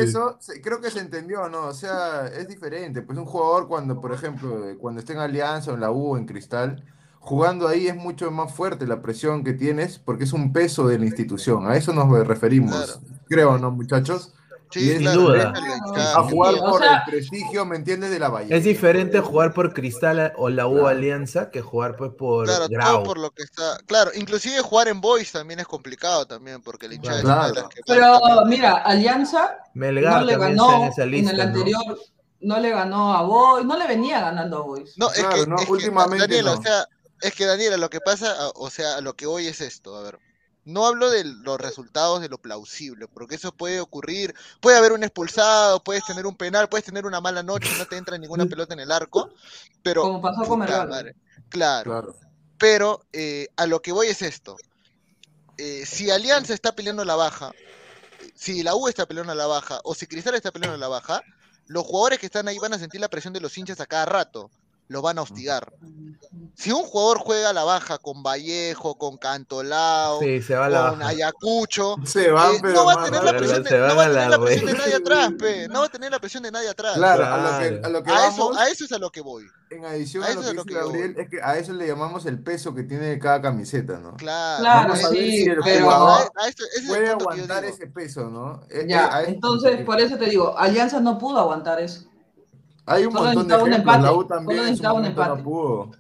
[0.00, 1.66] eso, creo que se entendió, ¿no?
[1.66, 3.02] O sea, es diferente.
[3.02, 6.12] Pues un jugador cuando, por ejemplo, eh, cuando está en Alianza o en la U
[6.12, 6.82] o en Cristal,
[7.20, 10.98] jugando ahí es mucho más fuerte la presión que tienes porque es un peso de
[10.98, 11.66] la institución.
[11.70, 13.00] A eso nos referimos, Claro.
[13.28, 14.32] creo, ¿no, muchachos?
[14.72, 15.52] Sí, claro, duda.
[16.16, 18.10] A jugar o por sea- el prestigio, ¿me entiendes?
[18.10, 18.56] De la Valle.
[18.56, 20.88] Es diferente jugar por Cristal o la U Claro.
[20.88, 22.92] Alianza que jugar pues por Claro, Grau.
[22.96, 23.78] todo por lo que está.
[23.86, 27.68] Claro, inclusive jugar en Boys también es complicado también, porque el hinchada es Claro.
[27.68, 31.98] que Pero también- mira, Alianza Melgar no le ganó en esa lista, en el anterior,
[32.40, 34.94] no le ganó a Boys, no le venía ganando a Boys.
[34.96, 36.58] No, es Claro, que, no, es que, últimamente Daniela, no.
[36.58, 36.86] o sea,
[37.20, 40.18] es que Daniela, lo que pasa, o sea, lo que hoy es esto, a ver.
[40.64, 45.02] No hablo de los resultados de lo plausible, porque eso puede ocurrir, puede haber un
[45.02, 48.46] expulsado, puedes tener un penal, puedes tener una mala noche y no te entra ninguna
[48.46, 49.30] pelota en el arco,
[49.82, 52.16] pero Como pasó con claro, Claro.
[52.58, 54.56] pero eh, a lo que voy es esto.
[55.58, 57.52] Eh, si Alianza está peleando la baja,
[58.34, 61.22] si la U está peleando la baja, o si Cristal está peleando la baja,
[61.66, 64.04] los jugadores que están ahí van a sentir la presión de los hinchas a cada
[64.04, 64.50] rato.
[64.92, 65.72] Los van a hostigar.
[66.54, 70.68] Si un jugador juega a la baja con Vallejo, con Cantolao, Sí, se va a
[70.68, 71.02] la con.
[71.02, 74.06] Ayacucho, Se van, eh, pero no va a tener la presión de, no va a
[74.06, 75.68] a tener la la presión de nadie atrás, pe.
[75.68, 76.94] No va a tener la presión de nadie atrás.
[76.94, 79.10] Claro, a lo que, a lo que A eso, vamos, a eso es a lo
[79.10, 79.44] que voy.
[79.70, 81.86] en adición a a, eso lo es lo que Gabriel, es que a eso le
[81.86, 84.14] llamamos el peso que tiene cada camiseta, ¿no?
[84.16, 84.62] Claro.
[84.62, 87.86] Claro, a sí, si el pero- jugador A eso- ese es puede yo aguantar ese
[87.86, 88.60] peso, ¿no?
[88.70, 92.04] Eh, eh, Ya, a- entonces por eso te digo, Alianza no pudo aguantar eso.
[92.92, 93.78] Hay un solo montón de ejemplos.
[93.78, 95.42] empate, La U también en su necesitaba un momento no empate.
[95.44, 95.90] pudo.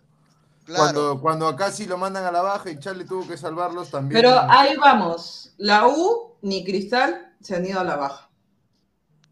[0.64, 0.82] Claro.
[0.84, 4.20] Cuando, cuando acá sí lo mandan a la baja y Charlie tuvo que salvarlos también.
[4.22, 8.28] Pero ahí vamos, la U ni Cristal se han ido a la baja.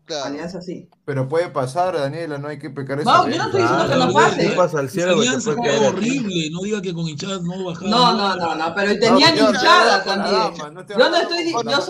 [0.05, 0.25] claro.
[0.25, 0.89] Alianza sí.
[1.05, 3.09] Pero puede pasar, Daniela, no hay que pecar eso.
[3.09, 4.49] No, yo no estoy diciendo que no pase.
[4.51, 6.51] tú pasa al cielo alianza fue horrible.
[6.51, 7.89] No diga que con hinchadas no bajaba.
[7.91, 10.75] No, no, no, no, pero No, tenían señor, hinchada con la también.
[10.75, 11.81] no Yo no hablando estoy con di- la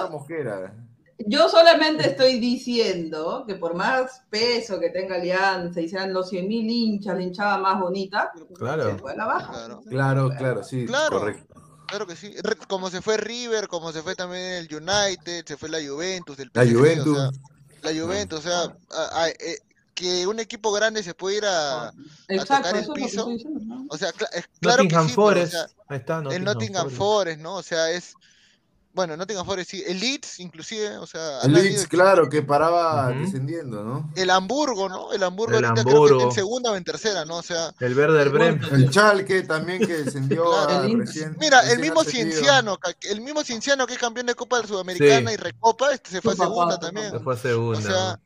[1.26, 6.70] yo solamente estoy diciendo que por más peso que tenga Alianza y sean los 100.000
[6.70, 8.84] hinchas, la hinchada más bonita, Claro.
[8.90, 9.52] se fue a la baja.
[9.52, 9.80] Claro.
[9.88, 11.18] Claro, claro, sí, Claro.
[11.20, 11.54] correcto.
[11.86, 12.32] Claro que sí.
[12.68, 16.50] Como se fue River, como se fue también el United, se fue la Juventus, el
[16.54, 17.18] La PSG, Juventus.
[17.18, 17.40] o sea,
[17.92, 18.60] la Juventus, o sea,
[18.92, 19.58] a- a- eh,
[19.94, 21.92] que un equipo grande se puede ir a,
[22.28, 23.26] Exacto, tocar el eso es lo que piso.
[23.26, 23.60] diciendo.
[23.64, 23.86] ¿no?
[23.90, 25.52] o sea, cla- es claro que Nottingham sí, pero, o Forest.
[25.52, 26.96] sea, Ahí está, el Nottingham, Nottingham Forest.
[26.98, 27.54] Forest, ¿no?
[27.56, 28.14] O sea, es
[28.92, 33.84] bueno, Nottingham Forest sí, el Leeds inclusive, o sea, El Leeds, claro, que paraba descendiendo,
[33.84, 34.10] ¿no?
[34.16, 35.12] el Hamburgo, ¿no?
[35.12, 36.28] El Hamburgo El ahorita creo que está Hamburgo.
[36.30, 37.36] en segunda o en tercera, ¿no?
[37.36, 38.60] O sea, El Werder Bremen.
[38.72, 40.82] El Chalke también que descendió Claro.
[40.82, 41.36] a El recién.
[41.40, 42.30] Mira, el mismo ascendido.
[42.32, 45.34] Cienciano, el mismo Cienciano que es campeón de Copa Sudamericana Sí.
[45.34, 47.10] y Recopa, este se fue a papá, segunda también.
[47.12, 47.80] Se fue a O segunda.
[47.80, 48.20] sea,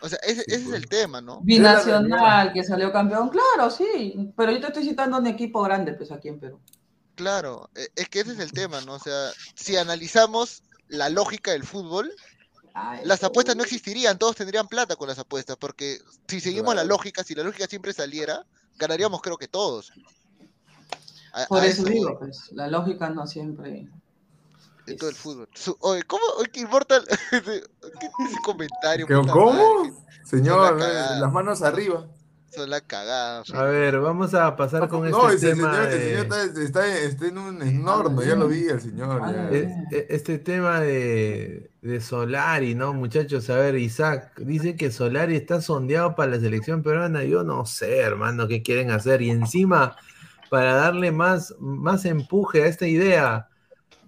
[0.00, 0.76] o sea, ese, ese es pues.
[0.76, 1.40] el tema, ¿no?
[1.42, 4.32] Binacional, que salió campeón, claro, sí.
[4.36, 6.60] Pero yo te estoy citando un equipo grande, pues aquí en Perú.
[7.14, 8.94] Claro, e- es que ese es el tema, ¿no?
[8.94, 12.12] O sea, si analizamos la lógica del fútbol,
[12.76, 16.82] Ay, las apuestas no existirían, todos tendrían plata con las apuestas, porque si seguimos la
[16.82, 18.44] lógica, si la lógica siempre saliera,
[18.76, 19.92] ganaríamos creo que todos.
[21.32, 23.88] A- Por a eso digo, pues, la lógica no siempre.
[24.86, 25.48] de todo el fútbol.
[25.54, 26.22] Su- oye, ¿cómo?
[26.36, 29.06] Oye, qué Immortal, ¿qué es ese comentario?
[29.06, 29.52] ¿Qué- puta ¿Cómo?
[29.52, 29.94] madre?
[30.24, 31.20] Señor, cagada.
[31.20, 32.06] las manos arriba.
[32.56, 33.42] La cagada.
[33.52, 35.72] A ver, vamos a pasar con No, este ese tema.
[35.74, 38.80] señor, el de- señor está, está- está en un en horno, ya lo vi el
[38.80, 39.20] señor.
[39.32, 39.50] ya.
[39.50, 42.92] E- e- Este tema de, de Solari, ¿no?
[42.94, 47.24] Muchachos, a ver, Isaac dice que Solari está sondeado para la selección peruana.
[47.24, 49.20] Yo no sé, hermano, qué quieren hacer.
[49.22, 49.96] Y encima,
[50.48, 53.48] para darle más, más empuje a esta idea,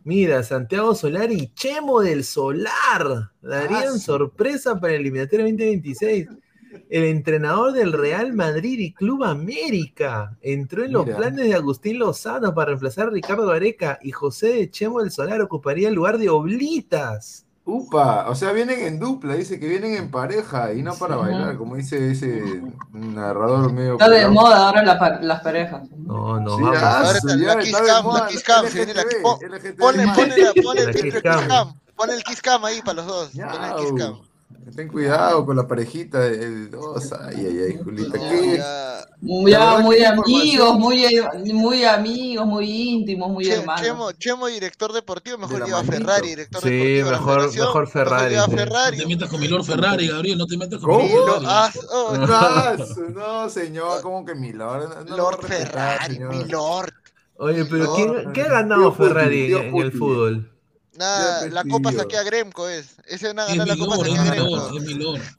[0.05, 4.01] mira, Santiago Solari y Chemo del Solar darían Ah, sí.
[4.01, 6.28] sorpresa para el eliminatorio 2026.
[6.88, 11.16] El entrenador del Real Madrid y Club América entró en los Mira.
[11.16, 15.40] planes de Agustín Lozano para reemplazar a Ricardo Areca y José de Chemo del Solar
[15.40, 17.42] ocuparía el lugar de Oblitas.
[17.64, 21.20] Upa, o sea, vienen en dupla, dice que vienen en pareja y no para Sí.
[21.22, 23.94] bailar, como dice ese narrador medio.
[23.94, 25.82] Está de moda ahora la pa- las parejas.
[25.96, 26.78] No, no, Sí, vamos.
[26.80, 29.38] ah, Ahora está ya la Kiss Cam, la Kiss Cam, viene la pon-
[30.78, 31.48] el Kiss Cam.
[31.48, 31.74] Cam.
[31.96, 33.30] Pon el Kiss Cam ahí para los dos.
[33.30, 34.20] Pon el Kiss Cam.
[34.74, 37.12] Ten cuidado con la parejita de de dos.
[37.12, 38.18] Ay, ay, ay, Julita.
[38.18, 38.56] No, ¿qué?
[38.56, 39.06] ya.
[39.20, 41.06] Muy que amigos, muy,
[41.55, 43.80] muy amigos, muy íntimos, muy Che- hermanos.
[43.86, 45.84] Chemo, Chemo, director deportivo, mejor De lleva a.
[45.84, 46.97] Ferrari, director Sí, deportivo.
[47.06, 48.40] de la mejor- mejor Ferrari, sí.
[48.97, 50.38] No te metas con mi Lord Ferrari, Gabriel.
[50.38, 51.05] No te metas con ¿Cómo?
[51.05, 51.47] mi Y lo- Lord Ferrari.
[51.48, 52.16] ah, oh,
[53.14, 54.88] No, señor, como que mi Lord.
[54.88, 56.34] No, no lo Lord Ferrari, señor.
[56.34, 56.93] mi Lord.
[57.38, 60.51] Oye, pero No, ¿quién, ¿qué ha ganado Ferrari en, en el fútbol?
[60.98, 62.02] Nada, la copa pidió.
[62.02, 62.97] saquea Gremco es.
[63.06, 64.56] Ese van a Es la copa es mi Gremco.
[64.56, 65.20] Lord, es mi Lord.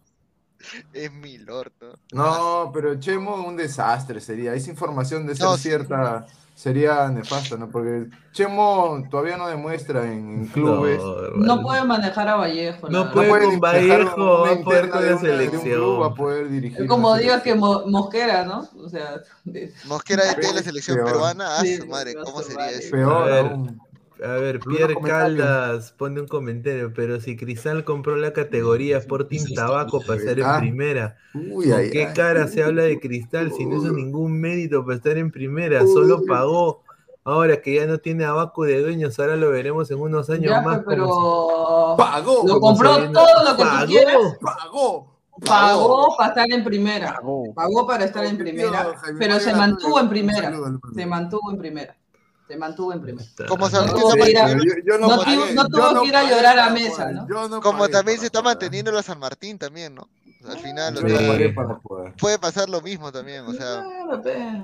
[0.93, 1.93] Es mi Lord, ¿no?
[2.11, 4.53] No, pero Chemo un desastre sería.
[4.53, 5.63] Esa información de ser No, sí.
[5.69, 6.25] cierta
[6.55, 7.69] sería nefasta, ¿no?
[7.69, 10.97] Porque Chemo todavía no demuestra en, en clubes.
[10.99, 12.89] No, No puede manejar a Vallejo.
[12.89, 15.61] No la puede con Vallejo, va a poder con de la una- de un selección.
[15.79, 17.55] club a poder dirigir Es como digas que.
[17.55, 18.67] Mo- Mosquera, ¿no?
[18.83, 20.63] O sea, de- Mosquera de la Peor.
[20.63, 21.57] selección peruana.
[21.59, 22.87] Ah, Sí, su madre, no ¿cómo se sería eso?
[22.87, 23.81] A Peor aún.
[24.23, 24.95] A ver, Bruno Pierre.
[25.03, 30.59] Caldas pone un comentario, pero si Cristal compró la categoría Sporting Tabaco para estar en
[30.59, 32.13] primera, Uy, ¿con ay, qué ay.
[32.13, 35.81] cara se habla de Cristal si no hizo ningún mérito para estar en primera?
[35.85, 36.83] Solo pagó.
[37.23, 40.49] Ahora que ya no tiene a Baco de dueños, ahora lo veremos en unos años
[40.49, 40.77] ya, más.
[40.77, 43.85] como pero Pagó, lo compró todo lo que tú ¡Pagó!
[43.87, 44.37] quieras.
[44.41, 47.13] pagó, Pagó para estar en primera.
[47.15, 47.53] Pagó.
[47.53, 50.53] Pagó para estar en primera, pero se mantuvo en primera.
[50.95, 51.95] Se mantuvo en primera.
[52.47, 53.27] Se mantuvo en primera.
[53.47, 54.19] Como Ah, también No se está tuvo que
[54.99, 57.27] no pagué, tuvo- que ir a llorar a mesa, ¿no?
[57.27, 60.07] yo no como pagué también para se está manteniendo la San Martín también, ¿no?
[60.47, 61.53] Al final, Sí.
[61.83, 62.13] jugar.
[62.17, 63.83] puede pasar lo mismo también, o sea.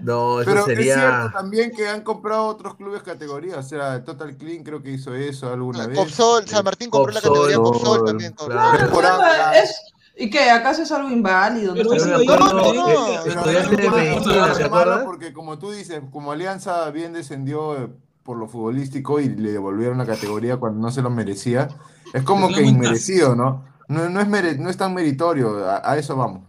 [0.02, 1.30] No, eso Pero es cierto sería.
[1.34, 5.52] también que han comprado otros clubes categoría, o sea, Total Clean creo que hizo eso
[5.52, 5.98] alguna vez.
[5.98, 8.32] Copsol, San Martín compró la categoría Copsol Copsol, también.
[8.34, 8.90] claro.
[8.92, 9.76] Claro, es,
[10.16, 10.50] ¿Y qué?
[10.52, 11.74] ¿Acaso es algo inválido?
[11.74, 12.96] Pero No, no, no.
[13.24, 15.04] Pero Estudiante de es malo, medicina, es ¿te malo acuerdas?
[15.06, 17.90] Porque como tú dices, como Alianza bien descendió eh,
[18.22, 21.68] por lo futbolístico y le devolvieron la categoría cuando no se lo merecía,
[22.14, 23.66] es como que inmerecido, ¿no?
[23.88, 26.48] No, no, es, mere- no es tan meritorio, a, a eso vamos.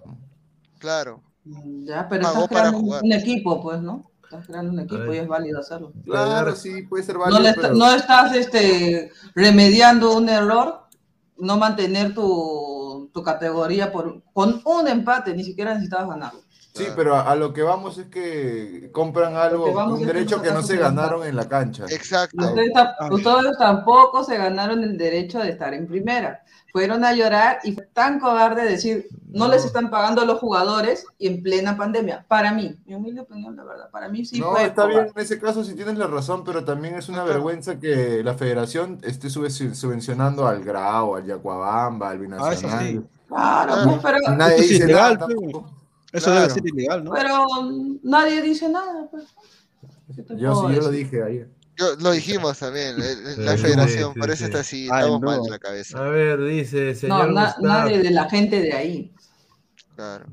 [0.78, 1.20] Claro.
[1.44, 3.02] Ya, pero Pagó estás para creando un- jugar.
[3.02, 4.10] un equipo, pues, ¿no?
[4.22, 5.92] Estás creando un equipo y es válido hacerlo.
[6.04, 10.82] Claro, sí, puede ser No, válido, está- pero- no estás este, remediando un error,
[11.38, 12.22] no mantener tu,
[13.14, 16.43] tu categoría por, con un empate, ni siquiera necesitabas ganarlo.
[16.74, 20.60] Sí, pero a, a lo que vamos es que compran algo, un derecho que no
[20.60, 21.84] se ganaron en la cancha.
[21.88, 22.44] Exacto.
[22.44, 26.42] Ustedes, ta- ustedes tampoco se ganaron el derecho de estar en primera.
[26.72, 31.06] Fueron a llorar y fue tan cobarde decir, no, les están pagando a los jugadores
[31.16, 32.24] y en plena pandemia.
[32.26, 35.02] Para mí, mi humilde opinión, la verdad, para mí sí no, fue está cobarde.
[35.02, 38.34] bien, en ese caso sí tienes la razón, pero también es una vergüenza que la
[38.34, 42.66] federación esté subvencionando al Grau, al Yacuabamba, al Ah, eso sí.
[42.66, 43.08] Binacional.
[43.28, 43.90] Claro, Claro.
[43.90, 45.26] pues, pero, nadie dice nada.
[46.14, 46.40] Eso Claro.
[46.42, 47.10] debe ser ilegal, ¿no?
[47.12, 47.44] pero
[48.02, 49.08] nadie dice nada.
[49.10, 49.24] Pues.
[50.14, 51.48] ¿Qué te Yo sí, yo lo dije ayer.
[51.76, 52.94] Yo, lo dijimos también,
[53.38, 54.44] la Sí, federación, sí, por eso sí.
[54.44, 55.26] está así, Ay, estamos no.
[55.26, 55.98] mal de la cabeza.
[55.98, 57.66] A ver, dice No, señor na- Gustavo.
[57.66, 59.12] nadie de la gente de ahí.
[59.96, 60.24] Claro.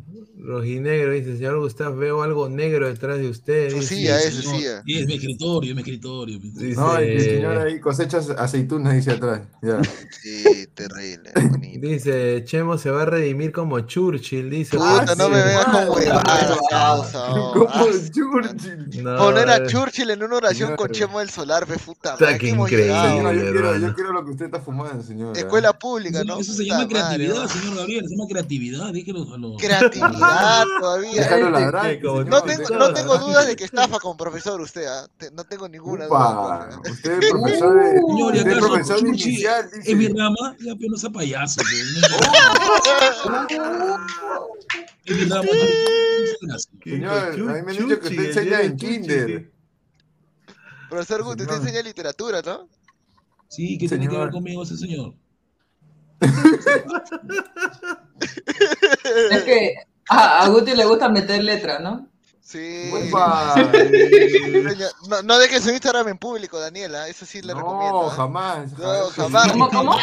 [0.43, 3.69] Rojinegro dice, señor Gustavo, veo algo negro detrás de usted.
[3.69, 3.95] Su dice.
[3.95, 4.77] silla, es su No, silla.
[4.87, 6.39] Es mi escritorio, es mi escritorio.
[6.39, 9.41] Dice, No, y el señor ahí cosechas aceitunas, dice atrás.
[9.61, 9.79] Ya.
[10.21, 11.87] Sí, terrible, bonito.
[11.87, 14.77] dice, Chemo se va a redimir como Churchill, dice.
[14.77, 15.95] Puta, no me veas como
[16.69, 17.33] causa.
[17.33, 17.53] oh.
[17.53, 19.03] Como Ah, Churchill.
[19.03, 20.77] No, Poner a eh, Churchill en una oración Señor.
[20.77, 22.83] con Chemo del Solar, fe puta qué que increíble.
[22.85, 23.09] llegado.
[23.17, 25.37] Señor, yo quiero, yo quiero lo que usted está fumando, señor.
[25.37, 26.39] Escuela pública, Eso, ¿no?
[26.39, 27.47] eso se llama creatividad, ¿no?
[27.47, 28.05] señor Gabriel.
[28.07, 28.93] Se llama creatividad.
[28.93, 29.61] Déjelo a los.
[29.61, 30.09] Creatividad
[30.79, 31.21] todavía.
[31.21, 31.89] Déjalo Este, ladrar.
[31.91, 34.85] que como señor, No te- tengo, no tengo dudas de que estafa con profesor usted,
[34.85, 35.07] ¿ah?
[35.17, 36.81] Te- No tengo ninguna Upa, duda.
[36.91, 40.05] usted es profesor de, Señor, ¿y usted es acaso profesor de Chuchi inicial, En mi
[40.07, 40.19] dice.
[40.19, 41.61] rama, ya pero no sea payaso.
[41.61, 41.67] pe,
[45.05, 45.51] En mi rama, no
[46.47, 46.69] sea así.
[46.83, 49.51] Señor, a mí me han dicho que usted enseña en kinder.
[50.89, 52.67] Profesor Guti, usted enseña literatura, ¿no?
[53.47, 54.25] Sí, ¿qué tiene que Señor.
[54.25, 55.13] ver conmigo ese señor?
[59.31, 59.73] Es que
[60.09, 62.07] a, a Guti le gusta meter letra, ¿no?
[62.41, 62.91] Sí.
[65.07, 67.07] No, no deje su Instagram en público, Daniela.
[67.07, 68.01] Eso sí le recomiendo.
[68.03, 68.13] No, ¿ah?
[68.15, 68.77] jamás.
[68.77, 69.51] No, jamás.
[69.51, 69.95] ¿Cómo, cómo?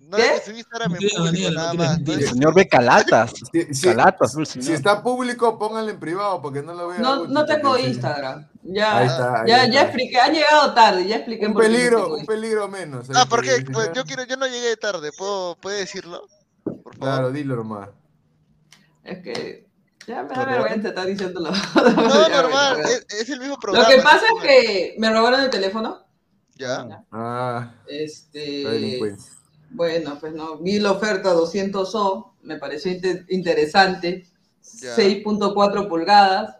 [0.00, 0.22] No ¿Qué?
[0.22, 2.00] deje su Instagram en público, nada más.
[2.00, 2.12] No.
[2.12, 3.32] El señor ve calatas.
[3.82, 6.98] Calatas, si está público, pónganlo en privado porque no lo vea.
[6.98, 7.88] No, Guti, no tengo porque sí.
[7.90, 8.46] Instagram.
[8.62, 9.72] Ya, Ahí está, ahí ya, está.
[9.72, 13.08] ya expliqué, ha llegado tarde, ya expliqué Un no peligro, un peligro menos.
[13.14, 13.50] Ah, ahí, ¿por qué?
[13.56, 13.72] señor.
[13.72, 15.10] Pues yo quiero, yo no llegué tarde.
[15.16, 16.26] ¿Puedo, ¿Puede decirlo?
[16.64, 17.88] Por Claro, dilo nomás.
[19.04, 19.66] Es que
[20.06, 21.50] ya me da Por vergüenza estar diciéndolo.
[21.74, 22.80] No, Ya, normal.
[22.80, 23.88] Es, es el mismo Lo programa.
[23.88, 26.04] que pasa es que me robaron el teléfono.
[26.56, 26.86] Ya.
[27.10, 29.00] Ah, Este,
[29.70, 34.26] bueno, pues no, vi la oferta 200 O, me pareció inte- interesante.
[34.80, 34.94] Ya.
[34.96, 36.56] 6.4 pulgadas,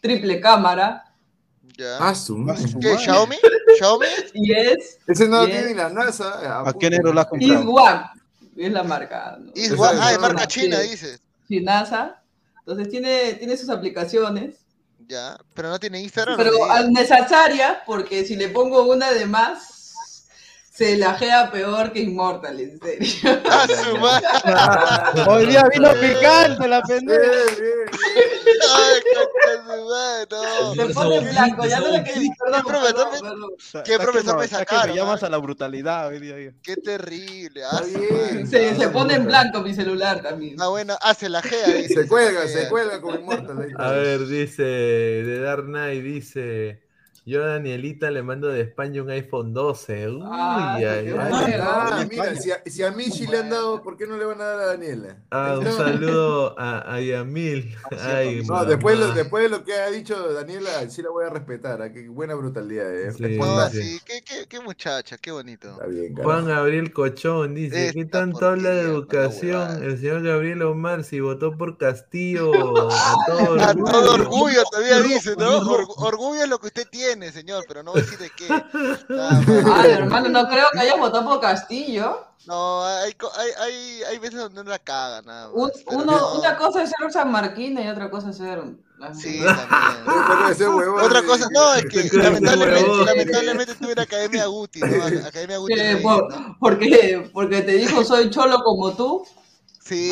[0.00, 1.04] triple cámara,
[1.76, 1.96] Ya.
[1.98, 2.36] Ah, su
[2.80, 2.96] ¿Qué?
[2.98, 3.36] ¿Xiaomi?
[3.78, 4.06] ¿Xiaomi?
[4.34, 5.58] y es Ese no lo Bien.
[5.58, 6.60] tiene ni la NASA.
[6.68, 7.60] ¿A qué negro la has comprado?
[7.62, 8.04] Iswan,
[8.56, 9.36] es la marca.
[9.40, 9.50] ¿no?
[9.56, 11.20] Is One- es Ah, una- marca china, dices.
[11.48, 12.22] Sí, NASA.
[12.60, 14.56] Entonces tiene, tiene sus aplicaciones,
[15.06, 15.36] Ya.
[15.54, 16.36] Pero no tiene Instagram.
[16.36, 20.26] pero no necesaria, porque si le pongo una de más,
[20.72, 23.08] se lajea peor que Immortal, en serio.
[23.50, 24.26] Ah, su madre.
[25.28, 27.20] Hoy día vino picante la Bien, pendeja.
[27.60, 27.88] bien,
[28.74, 30.74] Ay, concha su madre, no.
[30.74, 33.82] Se pone en blanco, ya no le ¿Qué- quedé qué profesor me-.
[33.82, 35.26] ¿Qué profesor me sacaron, me llamas ah?
[35.26, 36.52] a la brutalidad hoy día.
[36.62, 37.62] Qué terrible.
[37.64, 37.82] Ah.
[38.48, 40.60] Se, se pone en blanco mi celular también.
[40.60, 41.66] Ah, bueno, ah, se la gea.
[41.88, 43.60] Se cuelga, se cuelga con Immortal.
[43.62, 43.88] ahí está.
[43.88, 46.82] A ver, dice, de Dark Knight, dice,
[47.26, 50.08] yo a Danielita le mando de España un iPhone 12.
[50.10, 51.06] Uy, Ah, ay, ay.
[51.08, 54.40] está, mira, si a, si a Michi le han dado, ¿por qué no le van
[54.40, 55.16] a dar a Daniela?
[55.30, 57.74] Ah, un saludo a, a Yamil.
[57.98, 61.30] Ay, No, después, lo- después de lo que ha dicho Daniela, sí la voy a
[61.30, 61.80] respetar.
[61.80, 61.92] ¿ah?
[61.92, 62.94] Qué buena brutalidad.
[62.94, 63.12] ¿eh?
[63.12, 63.38] Sí,
[63.72, 65.70] sí, qué, qué, qué muchacha, qué bonito.
[65.72, 66.46] Está bien, Juan.
[66.46, 71.78] Gabriel Cochón dice, ¿qué tanto habla de educación el señor Gabriel Omar si votó por
[71.78, 72.50] Castillo
[72.90, 73.84] a todo A orgullo?
[73.92, 75.58] todo orgullo todavía dice, ¿no?
[75.96, 78.48] orgullo es lo que usted tiene, señor, pero no voy a decir de qué.
[79.74, 82.26] Ay, hermano, no creo que hayas votado por Castillo.
[82.46, 85.54] No, hay, hay, hay, hay veces donde no la caga, nada más.
[85.56, 86.34] Un- pero uno, no.
[86.40, 88.62] Una cosa es ser San Marquín y otra cosa es ser.
[89.20, 90.04] Sí, Otra también.
[90.48, 94.86] cosa, huevón, Otra cosa, no, es que lamentablemente, lamentablemente tuve en Academia Guti, ¿no?
[95.26, 95.74] Academia Guti.
[96.02, 96.28] Por-
[96.58, 99.26] porque, porque te dijo soy cholo como tú.
[99.82, 100.10] Sí.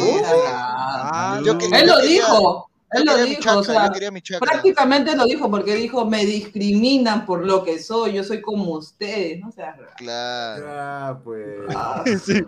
[0.54, 2.70] Ah, Yo que- Él lo quería- dijo.
[2.92, 4.50] Él lo dijo, o sea, yo quería mi chakra.
[4.50, 9.40] prácticamente lo dijo porque dijo, me discriminan por lo que soy, yo soy como ustedes,
[9.40, 9.92] no seas raro.
[9.96, 10.66] Claro.
[10.68, 11.46] Ah, pues.
[11.74, 12.44] Ah, Sí.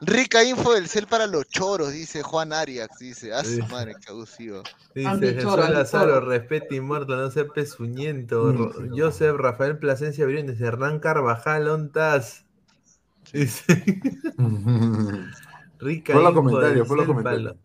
[0.00, 3.32] Rica info del cel para los choros, dice Juan Arias, dice.
[3.32, 4.62] Ah, su madre, qué abusivo.
[4.94, 6.20] Dice Jesús Lazaro,
[6.70, 8.44] y muerto, no sea pezuñento.
[8.52, 8.94] Mm.
[9.36, 12.44] Rafael Plasencia Briones, Hernán Carvajal, ontas.
[13.32, 13.64] Dice,
[15.78, 17.56] rica Pon los info comentarios, del pon los comentarios.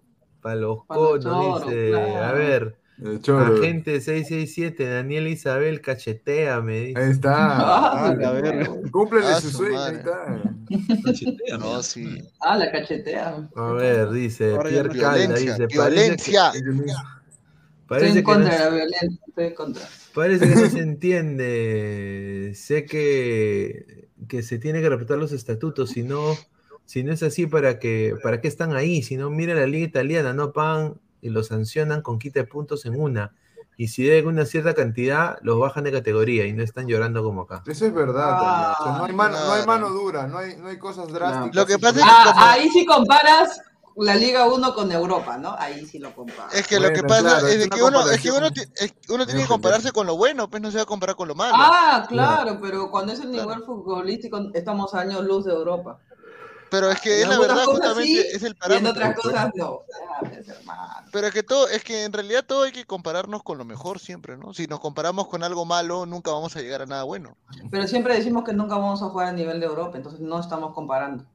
[0.42, 1.90] Pa los Pa' conos, dice.
[1.90, 2.24] claro.
[2.26, 7.00] A ver, agente 667, Daniel Isabel, cachetea, me dice.
[7.02, 7.32] Ahí está.
[7.60, 8.68] Ah, Ah.
[8.92, 10.42] Cúmplele Ah, su su sueño, ahí está.
[11.06, 12.24] Cachetea, No, sí.
[12.40, 13.50] Ah, la cachetea.
[13.56, 16.48] A ver, dice Pierre Calda, Violencia, dice, parece violencia.
[16.50, 16.66] Estoy
[17.88, 19.84] parece en que no contra de la violencia, estoy en contra.
[20.14, 22.52] Parece que no se entiende.
[22.56, 26.36] Sé que, que se tiene que respetar los estatutos, si no,
[26.92, 29.02] si no es así, ¿para qué, ¿para qué están ahí?
[29.02, 32.86] Si no, mira la liga italiana, no pagan y los sancionan con quita de puntos
[32.86, 33.34] en una.
[33.78, 37.44] Y si deben una cierta cantidad, los bajan de categoría y no están llorando como
[37.44, 37.64] acá.
[37.66, 38.32] Eso es verdad.
[38.34, 38.78] Ah, también.
[38.78, 41.56] O sea, no, hay mano, no hay mano dura, no hay, no hay cosas drásticas.
[41.56, 43.62] Lo que pasa es Ah, como- ahí sí comparas
[43.96, 45.56] la Liga 1 con Europa, ¿no?
[45.58, 46.54] Ahí sí lo comparas.
[46.54, 48.32] Es que lo que pasa claro, es, que uno, es que
[49.14, 51.36] uno, tiene que compararse con lo bueno, pues no se va a comparar con lo
[51.36, 51.54] malo.
[51.56, 55.98] Ah, claro, pero cuando es el nivel futbolístico estamos a años luz de Europa.
[56.72, 58.92] Pero es que En es la verdad, justamente sí, es el Y en parámetro.
[58.92, 59.84] otras cosas no.
[60.20, 60.48] Pues.
[61.12, 64.00] Pero es que todo, es que en realidad todo hay que compararnos con lo mejor
[64.00, 64.54] siempre, ¿no?
[64.54, 67.38] Si nos comparamos con algo malo, nunca vamos a llegar a nada bueno.
[67.72, 70.74] Pero siempre decimos que nunca vamos a jugar a nivel de Europa, entonces no estamos
[70.74, 71.26] comparando.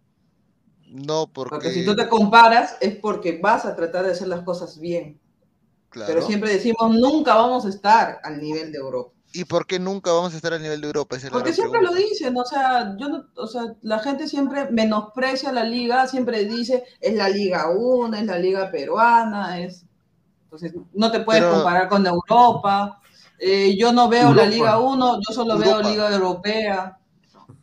[0.89, 4.43] No, porque, Porque si tú te comparas es porque vas a tratar de hacer las
[4.43, 5.21] cosas bien.
[5.91, 6.15] claro.
[6.15, 9.16] Pero siempre decimos nunca vamos a estar al nivel de Europa.
[9.37, 11.17] ¿Y por qué nunca vamos a estar al nivel de Europa?
[11.17, 15.53] Esa Porque siempre lo dicen, o sea, yo no, o sea, la gente siempre menosprecia
[15.53, 19.85] la liga, siempre dice es la liga 1, es la liga peruana, es
[20.45, 23.01] entonces no te puedes Pero- comparar con Europa.
[23.39, 25.79] Eh, yo no veo la liga 1, yo solo Europa.
[25.81, 26.99] veo liga europea.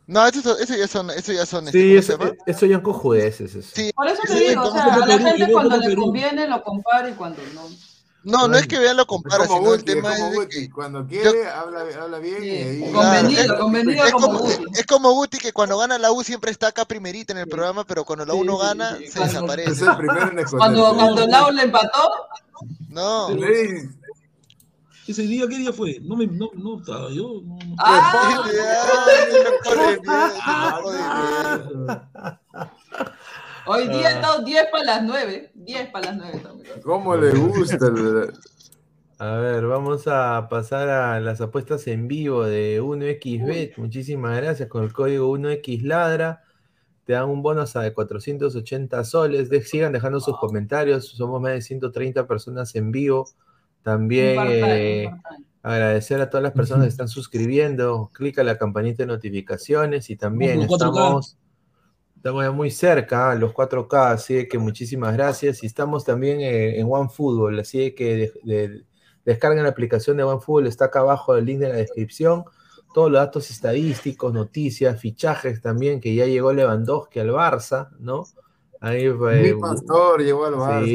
[0.06, 2.36] No, eso, eso ya son, eso ya son, este, Sí, ¿cómo eso, llama?
[2.46, 3.54] eso ya cojudeces.
[3.56, 3.68] Eso.
[3.74, 7.08] Sí, Por eso te digo, o sea, a la gente cuando le conviene lo compara
[7.08, 7.62] y cuando no.
[8.24, 10.70] No, no es que vean lo compara, sino el Guti, es tema como es que
[10.70, 12.92] Cuando quiere, habla, habla bien Sí, y ahí.
[12.92, 14.64] convenido, convenido es como como, Guti.
[14.74, 17.84] es como Guti que cuando gana la U siempre está acá primerita en el programa,
[17.84, 19.70] pero cuando la U Sí, no sí, gana, sí, se cuando- desaparece.
[19.72, 20.44] Es el primero en.
[20.58, 22.10] Cuando, cuando Lau le empató,
[22.88, 23.28] No.
[25.06, 25.98] Ese día, ¿qué día fue?
[26.00, 27.42] No me, no, no estaba yo.
[27.44, 27.76] no, no.
[27.78, 28.48] ¡ah!
[33.66, 34.12] Hoy día Ah.
[34.12, 35.50] estamos 10 para las 9.
[35.54, 36.62] 10 para las 9 estamos.
[36.82, 37.86] ¿Cómo le gusta?
[37.86, 38.32] el-
[39.18, 43.78] A ver, vamos a pasar a las apuestas en vivo de 1xBet.
[43.78, 46.42] Muchísimas gracias con el código 1xladra.
[47.04, 49.48] Te dan un bono hasta de 480 soles.
[49.50, 51.06] De- sigan dejando sus comentarios.
[51.06, 53.28] Somos más de 130 personas en vivo.
[53.82, 55.10] También eh,
[55.62, 58.10] agradecer a todas las personas que están suscribiendo.
[58.12, 60.88] Clica la campanita de notificaciones y también Vamos por 4K.
[60.98, 61.36] estamos,
[62.24, 64.12] estamos ya muy cerca a los 4K.
[64.12, 65.62] Así que muchísimas gracias.
[65.62, 67.60] Y estamos también eh, en OneFootball.
[67.60, 68.84] Así que de- de-
[69.26, 70.66] descarguen la aplicación de OneFootball.
[70.66, 72.44] Está acá abajo el link de la descripción.
[72.94, 78.24] Todos los datos estadísticos, noticias, fichajes también, que ya llegó Lewandowski al Barça, ¿no?
[78.80, 79.52] Ahí fue.
[79.52, 80.84] Mi pastor llegó al Barça.
[80.86, 80.94] Sí,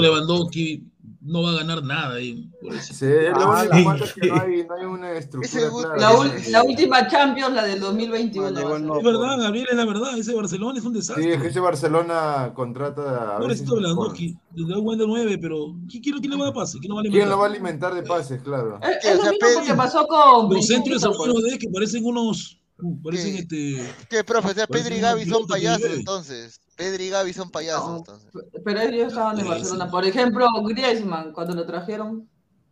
[0.00, 0.82] Lewandowski
[1.20, 2.48] no va a ganar nada ahí.
[2.80, 3.84] Sí, lo Ah, único sí.
[3.84, 5.96] malo es que no hay, no hay una estructura clara.
[5.96, 8.50] La, ul- la última Champions, la del 2021.
[8.50, 8.86] Llegó va a el ser.
[8.88, 8.98] no.
[8.98, 10.18] Es verdad, Gabriel, es la verdad.
[10.18, 11.24] Ese Barcelona es un desastre.
[11.24, 13.62] Sí, es que ese Barcelona contrata a veces.
[13.62, 14.36] Pobrecito Lewandowski.
[14.54, 16.78] Le da buen de 9, pero ¿quién, quién, quién le va a dar pase?
[16.78, 17.30] ¿Quién lo va a ¿Quién alimentar?
[17.36, 18.42] lo va a alimentar de pases?
[18.42, 18.78] Claro.
[18.82, 21.42] Es, Que, es lo mismo que pasó con Los centros de pues.
[21.52, 22.58] de que parecen unos.
[23.02, 23.38] Parecen ¿Qué?
[23.40, 23.94] este.
[24.08, 24.50] ¿Qué, profe?
[24.50, 25.96] O sea, Pedri y Gaby son payasos llueve.
[25.96, 26.60] entonces.
[26.76, 27.96] Pedri y Gaby son payasos No.
[27.98, 28.30] entonces.
[28.64, 29.90] Pero ellos estaban en Barcelona.
[29.90, 32.28] Por ejemplo, Griezmann, cuando lo trajeron.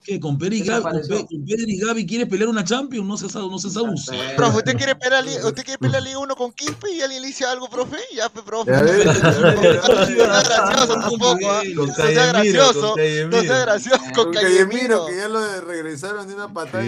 [0.07, 0.21] ¿Qué?
[0.21, 1.01] ¿Con Pedri y Gaby, con
[1.49, 3.05] y Gaby quiere pelear una Champions?
[3.05, 4.17] No seas, no seas abusado.
[4.37, 7.45] Profe, ¿usted quiere pelear, usted quiere pelear Liga 1 con Quispe y alguien le dice
[7.45, 7.97] algo, profe?
[8.15, 8.71] Ya, profe.
[8.71, 11.63] Ya ves, gracioso tampoco, ¿ah?
[11.77, 12.95] Con No sea gracioso.
[13.31, 14.67] No sea gracioso con Con Casemiro.
[14.69, 16.85] Casemiro, que ya lo regresaron de una patada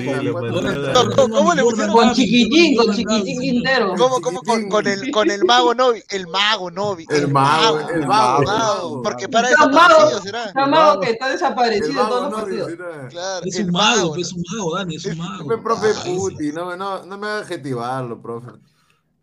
[1.17, 1.93] ¿cómo- le pusieron?
[1.93, 3.95] Con chiquitín, con chiquitín Quintero.
[3.97, 6.05] ¿Cómo, cómo con, el, con el mago Novi?
[6.09, 7.05] El mago Novi.
[7.11, 9.03] El mago, el mago.
[9.03, 9.69] Porque para eso
[10.67, 11.01] mago.
[11.01, 12.73] que está desaparecido en todos los partidos.
[13.09, 14.17] Claro, Es el un mago, mago.
[14.17, 15.45] es un mago, Dani, es un mago.
[15.45, 16.03] Fue profe Ah.
[16.05, 18.51] Puti, no, no, no me haga adjetivarlo, profe.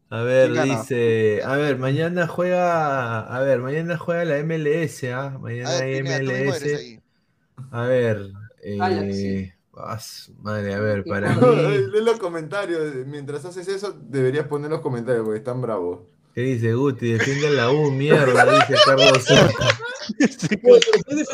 [0.10, 5.38] A ver, dice, a ver, mañana juega, a ver, mañana juega la MLS, ¿ah?
[5.42, 7.00] Mañana A ver, hay MLS.
[7.72, 8.32] A ver,
[8.80, 11.42] Ajax, eh, ah, su madre, a ver, para mí,
[11.92, 12.94] Lee los comentarios.
[13.08, 16.02] Mientras haces eso, deberías poner los comentarios porque están bravos.
[16.36, 17.14] ¿Qué dice Guti?
[17.14, 19.66] Defiende la U, mierda, dice Carlos Soto.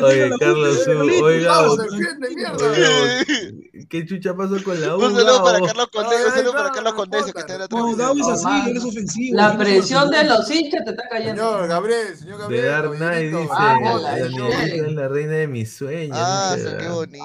[0.00, 1.62] Oye, Carlos, U, oiga,
[3.90, 5.04] ¿qué chucha pasó con la U?
[5.04, 5.60] Un saludo para?
[5.60, 8.34] Carlos Condés, un saludo para Carlos Condés que está en la No, transmisión.
[8.36, 9.36] Es así, es ofensivo.
[9.36, 11.42] La presión de los hinchas te está cayendo.
[11.52, 12.70] Señor Gabriel, señor De Gabriel.
[12.70, 16.16] Dark Knight dice, es la reina de mis sueños.
[16.18, 17.24] Ah, qué bonito.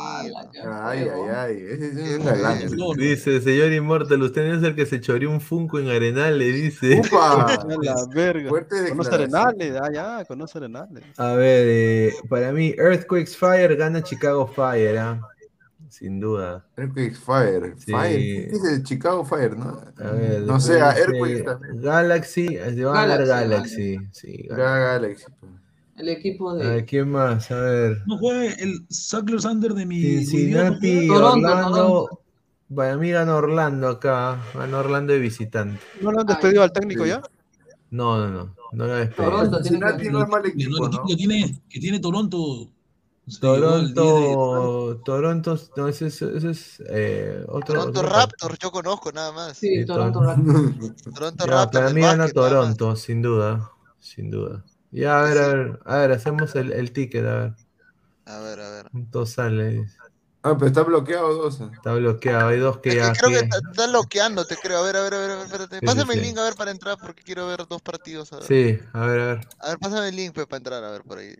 [0.83, 1.65] Ay, ay, ay.
[1.69, 2.59] Ese es un galán.
[2.97, 6.51] Dice, señor Inmortal, usted no es el que se choreó un Funko en Arenal, le
[6.51, 7.01] dice.
[7.05, 7.66] Upa.
[7.75, 8.49] A la verga.
[8.49, 9.13] Fuerte Conoce.
[9.15, 11.03] Arenales, ah, ya, conoce Arenales.
[11.17, 15.21] A ver, eh, para mí, Earthquakes Fire gana Chicago Fire, ¿ah?
[15.89, 16.65] Sin duda.
[16.75, 17.73] Earthquake Fire.
[17.77, 17.91] Sí.
[17.91, 18.15] Fire.
[18.17, 19.81] ¿Qué dice Chicago Fire, no?
[19.97, 21.81] A ver, no sé, a dice Earthquake también.
[21.81, 24.09] Galaxy, se va a ganar Galaxy, Galaxy.
[24.11, 25.25] Sí, Ga- Galaxy.
[25.25, 25.25] Galaxy.
[25.97, 26.67] El equipo A de.
[26.67, 27.49] ver, ¿quién más?
[27.49, 27.97] A ver.
[28.05, 29.99] No juega el Sackler Sander de mi.
[30.25, 31.47] Cincinnati, Orlando.
[31.47, 32.21] Toronto.
[32.75, 34.37] Para mí gana Orlando acá.
[34.53, 35.79] Gana Orlando de visitante.
[36.01, 37.21] ¿No lo han despedido al técnico ya?
[37.89, 38.55] No, no, no.
[38.73, 39.31] No lo despedido.
[39.31, 40.11] Toronto Cincinnati que.
[40.11, 40.85] no es mal El equipo, ¿no?
[40.87, 42.69] equipo que tiene, que tiene Toronto.
[43.27, 47.75] se llevó al 10 de- Toronto, Toronto, no, ese es, ese es eh, otro.
[47.75, 49.57] Toronto otro Raptors, yo conozco nada más.
[49.57, 50.51] Sí, Sí, Toronto Toronto.
[50.53, 51.03] Raptors.
[51.13, 51.83] Toronto Ya, Raptors.
[51.83, 52.33] para mí más.
[52.33, 53.71] Toronto, sin duda.
[53.99, 54.63] Sin duda.
[54.91, 57.53] Ya, a ver, a ver, a ver, hacemos el, el ticket, a ver.
[58.25, 58.89] A ver, a ver.
[58.91, 59.85] ¿Cuánto sale?
[60.43, 61.59] Ah, pero está bloqueado dos.
[61.59, 63.11] Está bloqueado, hay dos que Es ya.
[63.13, 64.79] que creo que que- está, está loqueándote, creo.
[64.79, 65.81] A ver, a ver, a ver, a ver, espérate.
[65.81, 68.31] Pásame sí, el link a ver para entrar porque quiero ver dos partidos.
[68.33, 69.47] A ver, Sí, a ver, a ver.
[69.59, 71.35] a ver pásame el link pues, para entrar, a ver por ahí.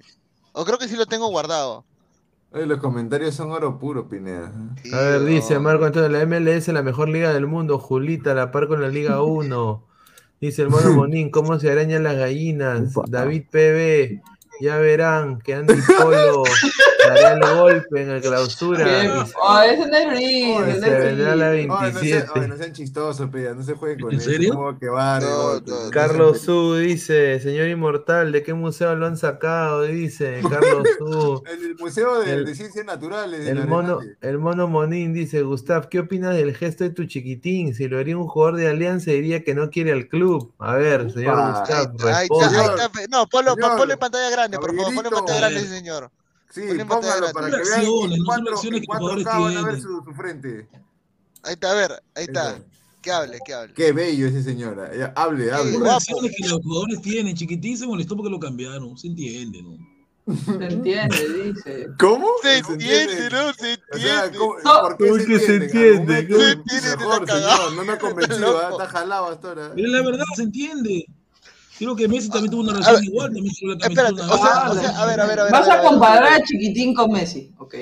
[0.53, 1.85] O creo que sí lo tengo guardado.
[2.51, 4.51] Oye, los comentarios son oro puro, Pineda.
[4.81, 5.59] Sí, A ver, dice.
[5.59, 8.81] Marco Antonio, la MLS es la mejor liga del mundo, Julita, a la par con
[8.81, 9.85] la Liga 1.
[10.41, 12.95] Dice el mono Monín, ¿cómo se arañan las gallinas?
[12.95, 13.05] Upa.
[13.07, 14.21] David PB,
[14.61, 16.43] ya verán que Andy Polo
[17.09, 18.85] dará el golpe en el clausura
[19.41, 20.19] Oh, ese no es
[20.69, 21.67] ese se vendrá la Riz.
[21.67, 22.31] Oye, no, sean, 27.
[22.39, 23.53] oye, no sean chistosos, Pineda.
[23.53, 24.29] No se jueguen con ¿En eso.
[24.29, 24.77] serio?
[24.79, 25.89] que No, no.
[25.91, 29.83] Carlos Su dice, señor Inmortal, ¿de qué museo lo han sacado?
[29.83, 31.43] Dice Carlos Su.
[31.45, 33.45] En el Museo de, El- de Ciencias Naturales.
[33.45, 34.17] de El la mono, Arenales.
[34.21, 37.73] el mono Monín dice, Gustav, ¿qué opinas del gesto de tu chiquitín?
[37.75, 40.53] Si lo haría un jugador de Alianza diría que no quiere al club.
[40.59, 41.59] A ver, señor Upa.
[42.29, 44.93] Gustav, No, ponlo, Señor, ponlo en pantalla grande, por favor.
[44.93, 46.11] Ponlo en pantalla grande, señor.
[46.51, 49.35] Sí, póngalo para que vean en no son 4, reacciones en que los 4K van
[49.35, 49.81] jugadores a ver tienen.
[49.81, 50.69] su, su frente.
[51.43, 52.59] Ahí está, a ver, ahí está.
[53.01, 53.73] Que hable, que hable.
[53.73, 54.93] Qué bello ese señora.
[54.95, 55.71] Ya, hable, hable.
[55.73, 55.85] Guapo.
[55.85, 57.35] reacciones que los jugadores tienen.
[57.35, 58.97] Chiquitín se molestó porque lo cambiaron.
[58.97, 59.77] Se entiende, ¿no?
[60.35, 61.87] Se entiende, dice.
[61.99, 62.27] ¿Cómo?
[62.41, 63.53] Se entiende, ¿no?
[63.53, 64.37] Se O sea, entiende.
[64.37, 64.81] ¿cómo- No.
[64.81, 66.19] ¿por qué ¿Cómo se que se entiende?
[66.19, 66.43] entiende?
[66.45, 67.73] Se entiende, Mejor, señor.
[67.73, 68.57] No me ha convencido.
[68.59, 68.69] ¿ah?
[68.71, 69.71] está jalado hasta ahora.
[69.75, 71.05] Pero la verdad se entiende.
[71.79, 73.33] Creo que Messi también tuvo una ver, igual.
[73.33, 75.51] También Espérate, o sea, o sea, a ver, a ver, a ver.
[75.51, 76.41] Vas ver, a ver, comparar ver.
[76.41, 77.51] a Chiquitín con Messi.
[77.59, 77.75] Ok.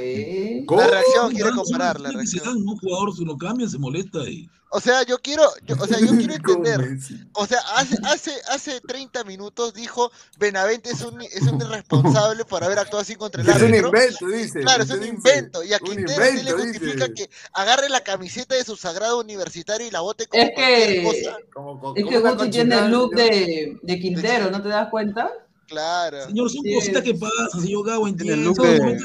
[0.66, 0.82] ¿Cómo?
[0.82, 2.44] La reacción, quiere comparar la reacción.
[2.46, 5.88] dan, Un jugador se lo cambia, se molesta y O sea, yo quiero, yo- o
[5.88, 6.98] sea, yo quiero ¿Cómo entender.
[7.34, 12.62] O sea, hace, hace, hace 30 minutos dijo Benavente es un, es un irresponsable por
[12.64, 13.88] haber actuado así contra el Es un árbitro.
[13.88, 14.60] invento, dice.
[14.62, 15.14] Claro, es un dice.
[15.14, 15.64] invento.
[15.64, 17.14] Y a Quintero le justifica dice.
[17.14, 21.04] que agarre la camiseta de su sagrado universitario y la bote como Es cualquier que,
[21.04, 21.38] cosa.
[21.54, 25.30] Como- como- es que Gucci tiene el look de, de Quintero, ¿no te das cuenta?
[25.68, 26.26] Claro.
[26.28, 26.74] Señor, son Sí.
[26.76, 29.00] cositas que pasan, señor Gago, Tiene el look de-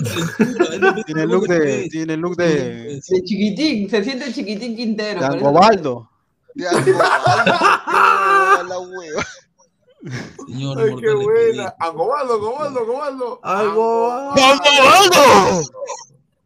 [1.06, 5.20] Tiene el lo look de, tiene el look de, De Chiquitín, se siente Chiquitín Quintero.
[5.20, 6.10] de Angobaldo.
[6.54, 6.92] De algo,
[8.68, 9.26] la hueva.
[10.46, 11.74] Señor, Ay, qué inmortal de buena.
[11.78, 14.34] Angobaldo, Angobaldo, Angobaldo.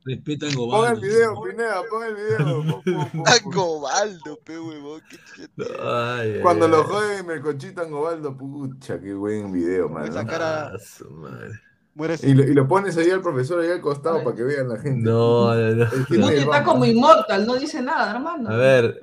[0.04, 2.82] Respeta al Pon el video, Pineda, pon el video.
[3.24, 5.00] Angobaldo, pe huevón.
[5.08, 5.72] qué chete.
[5.82, 6.70] Ay, ay, Cuando ay.
[6.72, 10.12] lo joden Melcochita Angobaldo, pucha, qué buen video, mano.
[10.12, 11.52] sacar a- Ah, su madre.
[11.94, 14.68] muere Y lo, y lo pones ahí al profesor ahí al costado para que vean
[14.68, 15.08] la gente.
[15.08, 15.84] No, no, no.
[16.10, 18.50] El el está como inmortal, no dice nada, hermano.
[18.50, 19.00] A ver,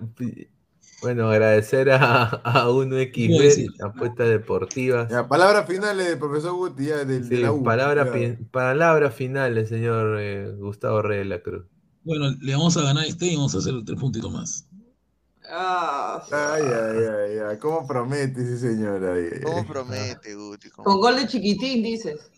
[1.02, 5.10] bueno, agradecer a, a 1xB, apuestas deportivas.
[5.10, 7.64] Ya, palabras finales del profesor Guti, ya, del, de la U.
[7.64, 8.12] palabra
[8.52, 11.66] palabras finales, señor eh, Gustavo Rey de la Cruz.
[12.04, 14.68] Bueno, le vamos a ganar este y vamos a hacer tres puntitos más.
[15.54, 17.58] Ah, Ay, ay, ay, ay.
[17.58, 19.42] ¿Cómo promete ese señor ahí?
[19.44, 20.70] ¿Cómo promete, Guti?
[20.70, 20.86] ¿Cómo?
[20.86, 22.32] con gol de Chiquitín, dices.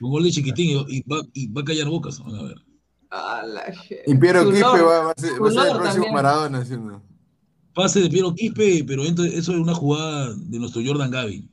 [0.00, 2.18] Un gol de chiquitín y, y va, y va a callar bocas.
[2.18, 2.56] Van a ver.
[3.10, 3.72] Ah, la
[4.06, 6.12] Y Piero Quispe va, va a ser, va a ser el próximo también.
[6.14, 7.02] Maradona, ¿sí no?
[7.74, 11.48] Pase de Piero Quispe, pero entra- eso es una jugada de nuestro Jordan Gaby.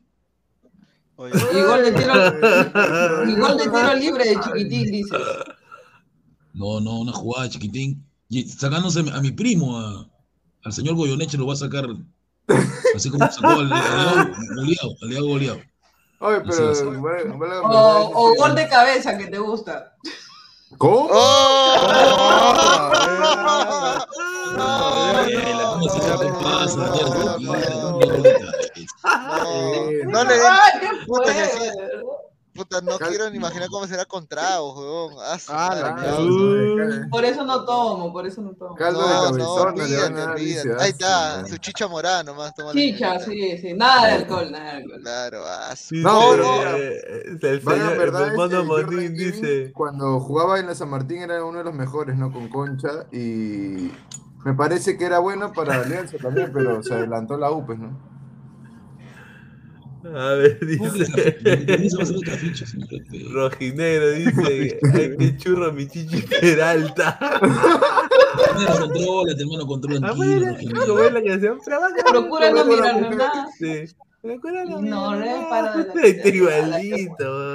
[1.16, 1.32] Oye,
[1.66, 2.14] gol de tiro,
[3.48, 5.20] gol de tiro libre de Chiquitín, dices.
[6.54, 8.04] No, no, una jugada de chiquitín.
[8.28, 10.08] Y sacándose a mi primo, a-
[10.64, 11.88] al señor Goyoneche, lo va a sacar.
[12.96, 15.60] Así como sacó al al goleado, al Diego goleado.
[16.20, 16.70] Oye, pero.
[16.72, 16.84] Así
[17.64, 19.96] O, gol de cabeza que te gusta.
[20.78, 21.10] ¿Cómo?
[21.12, 21.76] ¡Oh!
[25.28, 28.52] Eh, la cosa se hace fácil, ya, no, tranquila, no, tranquila.
[30.04, 30.90] No, no le den, ¡Ay, qué
[32.60, 35.14] puta, no quiero ni imaginar cómo será con tragos, huevón.
[35.20, 37.08] Ah, Ah, la.
[37.10, 38.76] Por eso no tomo, por eso no tomo.
[38.76, 40.70] Caldo de No, no, cabezón, olvídate, olvídate.
[40.72, 42.54] Ahí ah, está, su chicha morada nomás.
[42.74, 43.74] Chicha, sí, sí.
[43.74, 45.02] Nada de alcohol, nada de alcohol.
[45.02, 47.02] Claro, ah, No, pero- eh,
[47.42, 49.72] el Vaya, señor, verdad el es mono que Monín Jordan King, dice.
[49.74, 52.32] Cuando jugaba en la San Martín era uno de los mejores, ¿no?
[52.32, 53.92] Con Concha y
[54.46, 58.19] me parece que era bueno para Alianza también, pero se adelantó la U, pues, ¿no?
[60.06, 61.90] A ver, ¿Cómo que dice.
[63.32, 67.20] Rojinegro dice, ay, qué churro mi chichi Peralta.
[68.80, 69.68] Contrólate, hermano,
[72.12, 73.18] Procura no mujer.
[73.18, 73.48] nada.
[73.58, 73.86] Sí.
[74.22, 74.82] Procura no
[75.16, 75.86] reparo nada.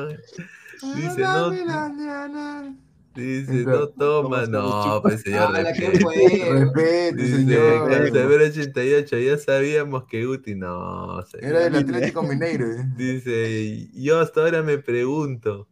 [0.97, 1.51] Dice, no,
[3.23, 4.47] dice, no toma.
[4.47, 6.01] No, pues señor, Ala, ¿qué respete.
[6.03, 6.61] fue?
[6.61, 7.91] Respete, Dice, señor.
[7.91, 11.23] Cancerbero 88, ya sabíamos que Guti no.
[11.27, 11.45] señor.
[11.51, 12.67] Era del Atlético Mineiro.
[12.71, 12.85] ¿eh?
[12.97, 15.69] Dice, yo hasta ahora me pregunto,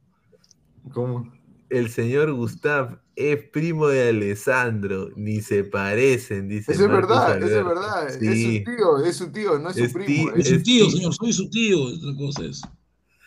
[0.93, 1.33] ¿Cómo?
[1.71, 6.73] el señor Gustav es primo de Alessandro, ni se parecen, dice.
[6.73, 7.69] Eso es Marcos verdad, eso es Alberto.
[7.69, 8.09] verdad.
[8.09, 8.59] Es Sí.
[8.59, 10.07] su tío, es su tío, no es su Es primo.
[10.07, 10.97] tío, es- Es su Es tío, tío.
[10.97, 11.83] señor, soy su tío.
[11.85, 12.63] Otra cosa es.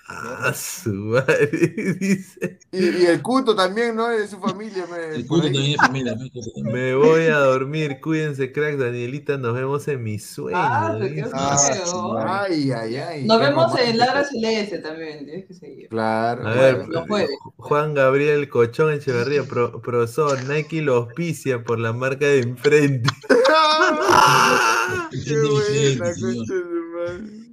[0.08, 1.48] Ah, su madre,
[2.00, 2.59] dice.
[2.72, 4.11] Y, y el Cuto también, ¿no?
[4.11, 4.85] Es de su familia.
[4.85, 5.25] me- El ahí.
[5.27, 6.16] también es familia.
[6.16, 6.72] ¿no?
[6.72, 10.58] Me voy a dormir, cuídense, crack, Danielita, nos vemos en mi sueño.
[10.59, 10.95] Ah.
[11.34, 12.45] Ah.
[12.48, 13.25] Ay, ay, ay.
[13.25, 13.98] Nos vemos en romántico.
[13.98, 15.90] Ladra Celeste también, tienes que seguir.
[15.90, 16.48] Claro.
[16.48, 17.30] A ver, jueves.
[17.58, 23.09] Juan Gabriel Cochón Echeverría, pro, profesor, Nike lo auspicia por la marca de enfrente.
[25.25, 26.35] ¡Qué buena, vigente, señor.
[26.35, 27.45] concha de su madre!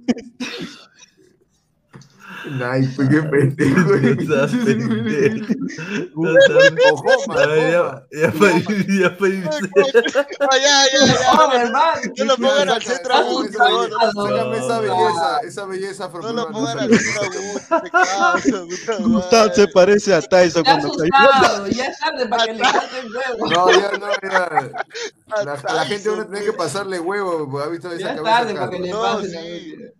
[2.63, 3.93] Ay, pues qué pendejo.
[3.95, 5.53] Estás pendejo.
[7.37, 9.31] Ya, ya para ir- ya para
[10.59, 11.33] ya, ya, ya.
[11.33, 12.01] No, hermano.
[12.17, 16.51] No lo pongan al centro esa belleza- Sácame esa belleza, esa belleza no lo afroperuana,
[16.51, 16.99] pongan al sácame.
[16.99, 22.45] centro Guti, causa, puta Gustav se parece a Tyson cuando asustado, ya es tarde para
[22.45, 23.49] que le pasen huevo.
[23.49, 24.71] No, ya no, ya.
[25.43, 28.21] La, a la gente uno tiene que pasarle huevo, porque ha visto esa Ya es
[28.21, 29.93] cabeza tarde para que le pasen.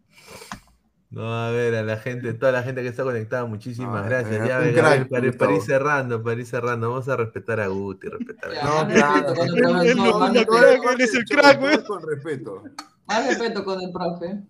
[1.13, 4.41] No, a ver, a la gente, toda la gente que está conectada, muchísimas Ah, gracias.
[4.43, 7.15] eh, Ya, ver, crack, a ver, para, para ir cerrando, para ir cerrando, vamos a
[7.15, 9.35] respetar a Guti, respetar a No, claro.
[9.35, 11.83] con el no más respeto- crack, él es el crack, güey.
[11.83, 12.63] Con respeto.
[13.07, 14.41] más respeto con el profe.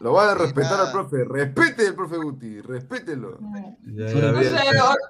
[0.00, 1.24] Lo va a respetar al profe.
[1.24, 3.38] Respete al profe Guti, respételo.
[3.86, 4.56] Ya, No sé,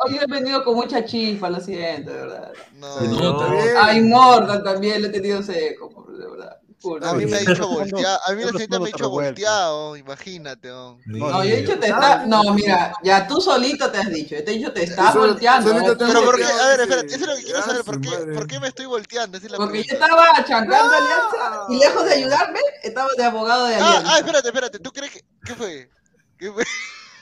[0.05, 2.53] hoy, he venido con mucha chispa, lo siento, de verdad.
[2.79, 3.63] No, No, bien.
[3.81, 6.56] Ay, Morgan también lo he tenido seco, de verdad.
[7.03, 10.69] A mí me ha dicho volteado, a mí la gente me ha dicho volteado, imagínate.
[10.69, 10.99] No,
[11.43, 12.27] yo he dicho te está.
[12.27, 14.37] No, mira, ya tú solito te has dicho.
[14.37, 15.71] Yo te he dicho te estás Eso- volteando.
[15.75, 17.85] has Pero por qué, volteado, a ver, espérate, eso es lo que quiero ah, saber,
[17.85, 18.35] ¿por qué, madre.
[18.35, 19.39] ¿por qué me estoy volteando?
[19.39, 23.79] Es Porque yo estaba chancando alianza y lejos de ayudarme, estaba de abogado de Ah,
[23.89, 24.13] alianza.
[24.15, 25.91] ah, espérate, espérate, ¿tú crees que, qué fue?
[26.39, 26.65] ¿Qué fue?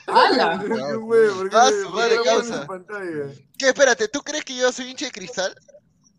[0.07, 0.59] ¡Hala!
[0.61, 0.73] ¿Qué qué
[1.53, 2.61] Ah, qué lo pones causa.
[2.61, 3.33] en pantalla?
[3.57, 5.55] ¿Qué, espérate, ¿tú crees que yo soy hincha de cristal?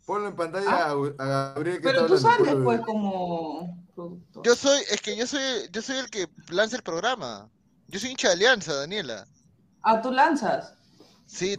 [0.06, 0.92] Ponlo en pantalla Ah.
[1.18, 4.46] a, Gabriel que Pero está tú hablando, sales pues como productor.
[4.46, 7.50] Yo soy, es que yo soy, yo soy el que lanza el programa.
[7.88, 9.26] Yo soy hincha de Alianza, Daniela.
[9.82, 10.75] Ah, tú lanzas.
[11.26, 11.56] Sí.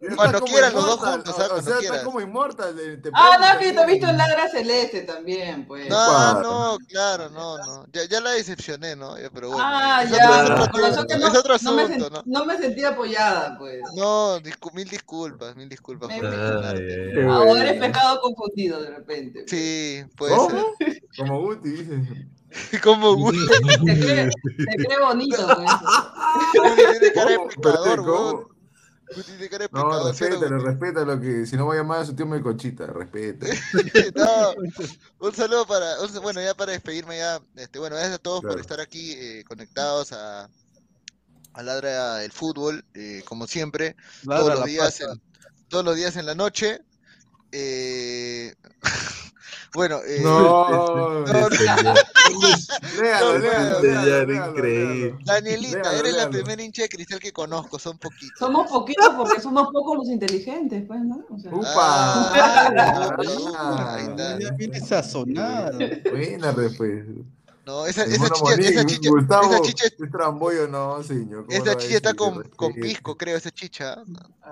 [0.00, 1.44] Está Cuando quieran los dos juntos, o- ¿ah?
[1.44, 1.96] O, Cuando sea, quieras.
[1.98, 2.76] está como Immortal.
[2.78, 5.88] eh, Ah, no, que te he visto en Ladra Celeste también, pues.
[5.88, 7.86] No, no, claro, no, no.
[7.92, 9.14] Ya, ya la decepcioné, ¿no?
[9.32, 9.64] Pero bueno.
[9.66, 10.16] Ah, es ya.
[10.16, 12.22] otro- es otro por eso asunto, que no, es otro no me asunto, sen- ¿no?
[12.26, 13.80] no me sentí apoyada, pues.
[13.94, 14.38] No,
[14.74, 17.22] mil disculpas, mil disculpas por Me-.
[17.30, 17.56] Ahora bueno.
[17.56, 19.40] eres pescado confundido de repente.
[19.48, 19.50] pues.
[19.50, 20.74] Sí, puede ¿Cómo?
[21.16, 22.26] Como Guti, dice.
[22.82, 23.38] Como Guti
[23.86, 23.98] Te
[24.84, 26.76] cree, bonito, pues.
[26.76, 28.04] tiene cara de ¿Cómo?
[28.04, 28.56] ¿Cómo?
[29.50, 32.00] cara de No, pescador, ¿sí o no, respétalo, respétalo, que si no va a llamar
[32.00, 33.46] a su tío Melcochita, respeta.
[34.14, 34.54] No,
[35.20, 38.48] un saludo para, un- bueno, ya para despedirme ya, este, bueno, gracias a todos por
[38.50, 38.60] Claro.
[38.60, 40.48] estar aquí eh, conectados a,
[41.54, 45.22] a Ladra el Fútbol, eh, como siempre, Ladra todos los días, en,
[45.68, 46.80] todos los días en la noche.
[47.52, 48.54] eh,
[49.76, 50.68] bueno, eh, No,
[51.26, 51.94] no, señor, léalo,
[53.34, 55.14] no, léalo, léalo, señor léalo, increíble.
[55.24, 58.38] Danielita, Léalo, eres la primera hincha de cristal que conozco, son poquitos.
[58.38, 61.24] Somos poquitos porque somos pocos los inteligentes, pues, ¿no?
[61.30, 61.70] O sea, Upa.
[61.76, 64.38] Ah, Ah, upa, ahí está.
[64.40, 65.78] Ya viene sazonado.
[66.10, 67.12] Buena respuesta.
[67.66, 71.46] No, esa, esa chicha, esa Monín, chicha, Gustavo, esa chicha, es trambollo, no, señor.
[71.46, 73.96] ¿cómo esa chicha está con, con pisco, creo, esa chicha.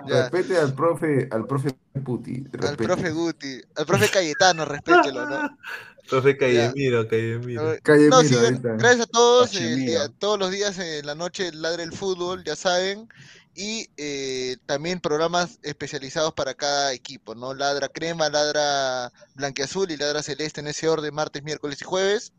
[0.09, 0.23] Ya.
[0.29, 1.73] Respete al profe, al profe
[2.05, 2.45] Puti.
[2.61, 5.59] Al profe Guti, al profe Cayetano, respételo, ¿no?
[6.11, 7.77] Profe Callemiro, Callemiro.
[7.83, 9.77] Calle No, sí, gracias a todos, Miro.
[9.77, 13.09] día- todos los días en la noche ladra el fútbol, ya saben,
[13.55, 17.55] y eh, también programas especializados para cada equipo, ¿no?
[17.55, 22.33] Ladra crema, ladra blanqueazul y ladra celeste en ese orden, martes, miércoles y jueves.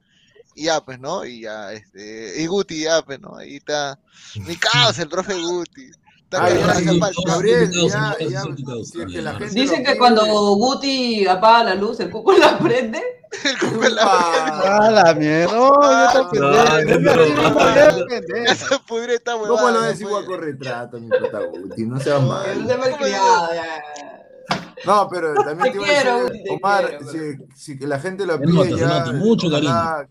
[0.56, 1.26] Y ya, pues, ¿no?
[1.26, 3.36] Y ya, este, y Guti, ya, pues, ¿no?
[3.36, 4.00] Ahí está.
[4.48, 5.92] Mi causa, el profe Guti.
[9.52, 10.26] Dicen que cuando
[10.56, 13.02] Guti apaga la luz, el cuco la prende.
[13.44, 14.64] El cuco la Upa.
[14.86, 15.60] ¡Ah, la mierda!
[15.60, 16.14] ¡Oh, huevada.
[19.48, 20.38] ¿Cómo lo no ves igual puede.
[20.40, 21.86] con retrato, mi pata Guti?
[21.86, 22.66] No seas mal.
[24.86, 27.00] No, pero también Te a quiero, Omar,
[27.56, 30.08] si, la gente lo pide ya, mucho ojalá-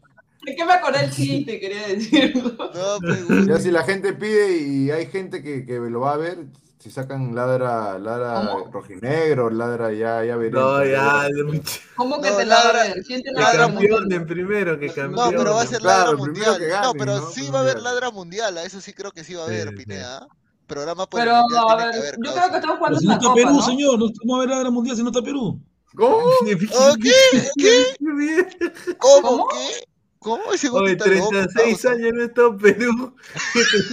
[0.47, 2.52] Es que me acordé el chiste, quería decirlo.
[2.74, 6.16] No, pues, ya si la gente pide y hay gente que, que lo va a
[6.16, 6.47] ver,
[6.78, 8.70] si sacan ladra, ladra ¿Cómo?
[8.70, 10.62] rojinegro, ladra ya, ya veremos.
[10.62, 13.02] No, ya, de mucho- ¿Cómo que No, te ladra- ver?
[13.06, 13.60] ¿Quién te que la va a ver?
[13.60, 15.16] campeonen primero, que campeonen.
[15.16, 16.58] No, pero va a ser Claro, ladra el primero mundial.
[16.58, 17.31] que no, gane, pero ¿no?
[17.31, 18.58] sí va a haber ladra mundial.
[18.58, 19.76] A eso sí creo que sí va a haber, Sí, sí.
[19.84, 20.26] Pineda.
[20.66, 22.40] Programa por Pero, mundial a ver, que haber, yo causa.
[22.40, 23.62] creo que estamos Pero jugando si no está copa, Perú, ¿no?
[23.62, 25.60] señor, no vamos a ver la guerra mundial si no está Perú.
[25.97, 26.16] ¿Cómo?
[26.16, 27.12] ¿Oh, qué?
[27.56, 27.97] ¿Qué?
[28.98, 29.23] ¿Cómo?
[29.23, 29.48] ¿Cómo?
[29.48, 29.84] ¿Qué?
[30.24, 30.52] ¿Cómo?
[30.52, 31.90] Ese Guti Oye, está loco, 36 causa.
[31.92, 33.14] años no está en Perú.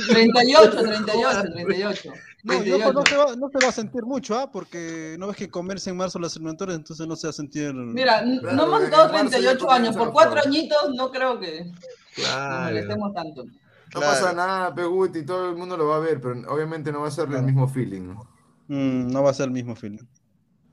[0.09, 2.13] 38, 38, 38.
[2.43, 2.93] No, yo 28.
[2.93, 4.49] no se, va, no se va a sentir mucho, ¿ah?
[4.51, 7.73] Porque no ves que comerse en marzo las eliminatorias, entonces no se va a sentir.
[7.73, 11.39] Mira, Claro, no hemos en estado marzo ya 38 años, por cuatro añitos no creo
[11.39, 11.75] que nos
[12.15, 12.63] Claro.
[12.65, 13.43] molestemos tanto.
[13.45, 14.07] No Claro.
[14.07, 17.11] pasa nada, Peguti, todo el mundo lo va a ver, pero obviamente no va a
[17.11, 18.07] ser el mismo feeling.
[18.13, 18.25] ¿no?
[18.69, 19.99] Mm, no va a ser el mismo feeling.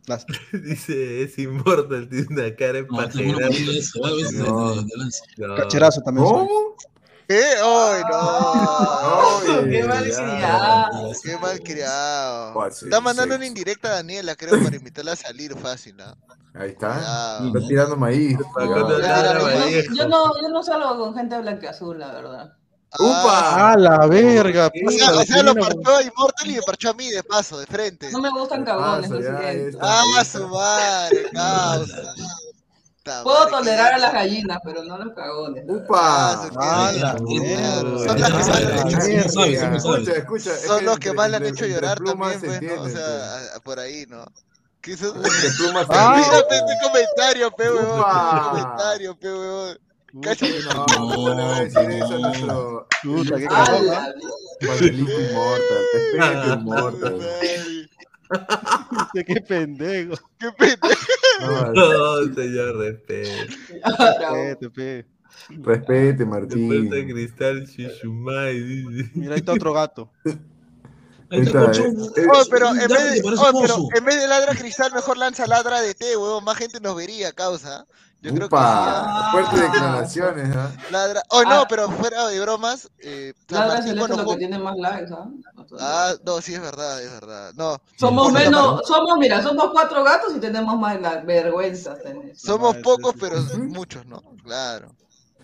[0.09, 3.49] Las- Dice, es Immortal, tiene una cara No, está bueno empajera.
[3.49, 4.75] ponerle eso, a veces No.
[4.97, 5.25] lanza.
[5.37, 5.55] No.
[5.57, 6.27] Cacherazo también.
[6.27, 6.47] soy.
[6.49, 6.77] ¿Cómo?
[7.29, 7.43] ¿Qué?
[7.63, 9.65] ¡Ay, no!
[9.71, 11.13] Qué mal criado.
[11.23, 12.67] ¡Qué mal criado!
[12.69, 16.17] Está mandando una indirecta a Daniela, creo, para invitarla a salir fácil, ¿ah?
[16.55, 17.43] Ahí está.
[17.47, 18.39] Está tirando maíz.
[19.95, 22.53] Yo no, yo no salgo con gente blanqueazul, la verdad.
[22.99, 23.73] ¡Upa!
[23.73, 24.71] ¡Ah, la verga!
[24.87, 27.59] O sea, o sea, lo parchó a Immortal y me parchó a mí de paso,
[27.59, 28.11] de frente.
[28.11, 29.11] No me gustan cagones.
[29.81, 31.31] ¡Ah, su madre!
[31.33, 32.15] ¡Causa!
[33.23, 35.65] Puedo tolerar a las gallinas, pero no a los cagones.
[35.67, 36.33] ¡Upa!
[36.33, 37.25] Ah, ¡Ah, qué la rico.
[37.27, 37.81] mierda!
[38.07, 41.99] Son las que más le han hecho- Son los que más le han hecho llorar
[42.03, 42.83] también, pues, ¿no?
[42.83, 43.07] O sea,
[43.55, 44.25] a- a- por ahí, ¿no?
[44.83, 45.13] ¿Qué hizo?
[45.23, 45.87] pues.
[45.91, 46.15] Ah.
[46.17, 48.03] Mírate este comentario, pe, huevón.
[48.51, 49.79] Comentario, pe, huevón.
[50.23, 53.49] Cacha- No, ¿cómo le va a decir eso a nuestro Puta, qué.
[54.61, 54.97] Respete,
[56.53, 57.17] Immortal.
[59.47, 60.15] pendejo.
[60.39, 61.03] Qué pendejo.
[61.41, 63.31] No, No, señor, respeto.
[63.85, 65.07] Respete, pe.
[65.63, 66.91] respete, Después de Martín.
[67.15, 68.61] Cristal Shishumai.
[69.15, 70.11] Mira, ahí está otro gato.
[70.25, 70.33] Ahí
[71.31, 72.13] Ahí está está, Cochón.
[72.17, 72.27] eh.
[72.33, 75.81] Oh, pero en vez de, oh, pero en vez de ladra cristal, mejor lanza ladra
[75.83, 76.43] de té, huevón.
[76.45, 77.87] Más gente nos vería, causa.
[78.21, 79.29] Yo creo que ¿ah?
[79.31, 80.73] fuertes declaraciones, ¿ah?
[80.91, 81.23] Ladra.
[81.31, 81.67] Oh, no, Ah.
[81.69, 82.91] pero fuera de bromas.
[82.99, 85.29] Eh, Ladra Martín es lo que tiene más likes, ¿ah?
[85.79, 87.53] Ah, no, sí, es verdad, es verdad.
[87.55, 91.97] No, Somos menos, somos, mira, somos cuatro gatos y tenemos más la vergüenza.
[91.97, 92.41] tenés.
[92.41, 93.37] somos No, pocos, sí, pero
[93.69, 94.21] muchos, ¿no?
[94.43, 94.89] Claro.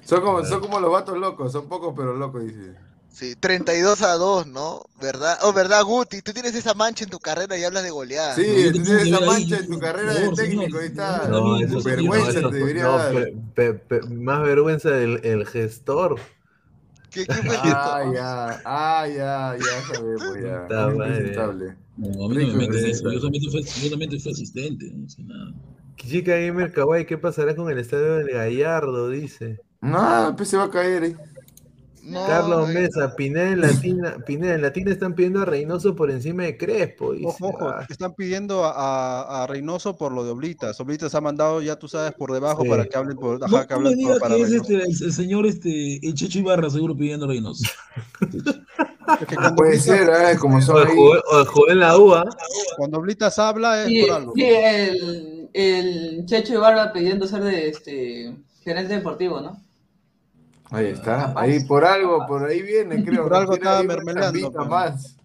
[0.04, 2.74] Son como, son como los vatos locos, son pocos pero locos, dice.
[3.14, 4.82] Sí, 32 a 2, ¿no?
[5.00, 5.38] ¿Verdad?
[5.42, 6.20] Oh, ¿verdad, Guti?
[6.20, 8.34] Tú tienes esa mancha en tu carrera y hablas de goleada.
[8.34, 11.28] Sí, tú tienes esa mancha en tu carrera de técnico, ahí está.
[11.28, 13.12] No, eso sí, vergüenza no, te eso- debería no, dar.
[13.14, 16.16] pe- pe- pe- más vergüenza el, el gestor.
[17.12, 20.66] ¿Qué, qué fue Ah, ya, ah, ya, ya sabemos, ya.
[20.68, 20.96] Madre.
[21.14, 21.76] presentable.
[21.96, 23.12] No, a mí no me meten eso.
[23.12, 24.90] Yo solamente fui, yo solamente fui asistente.
[24.92, 25.52] No sé nada.
[25.98, 29.08] Chica Gamer Kawaii, ¿qué pasará con el estadio del Gallardo?
[29.08, 29.60] Dice.
[29.80, 31.16] No, pues se va a caer ahí.
[32.06, 36.42] No, Carlos Mesa, Pineda en Latina, Pineda en Latina están pidiendo a Reynoso por encima
[36.42, 37.12] de Crespo.
[37.14, 37.26] Dice.
[37.26, 40.78] Ojo, ojo, Ah, están pidiendo a, a- a Reynoso por lo de Oblitas.
[40.80, 42.68] Oblitas ha mandado, ya tú sabes, por debajo Sí.
[42.68, 43.40] para que hablen por.
[43.40, 44.72] No, Ajá, que no me hablen por- digas para que es Reynoso.
[44.72, 47.64] este, el, el señor este, el Checho Ibarra, seguro pidiendo Reynoso.
[49.20, 50.38] Es que cuando, Puede Oblitas, ser, ¿eh?
[50.38, 52.24] Como son o en la UA.
[52.78, 54.32] cuando Oblitas habla es Sí, por algo.
[54.34, 59.60] sí, el, el Checho Ibarra pidiendo ser de este gerente deportivo, ¿no?
[60.74, 61.32] Ahí está.
[61.36, 63.22] Ahí por algo, por ahí viene, creo.
[63.24, 65.16] Por algo Tiene estaba ahí una mermelando, más.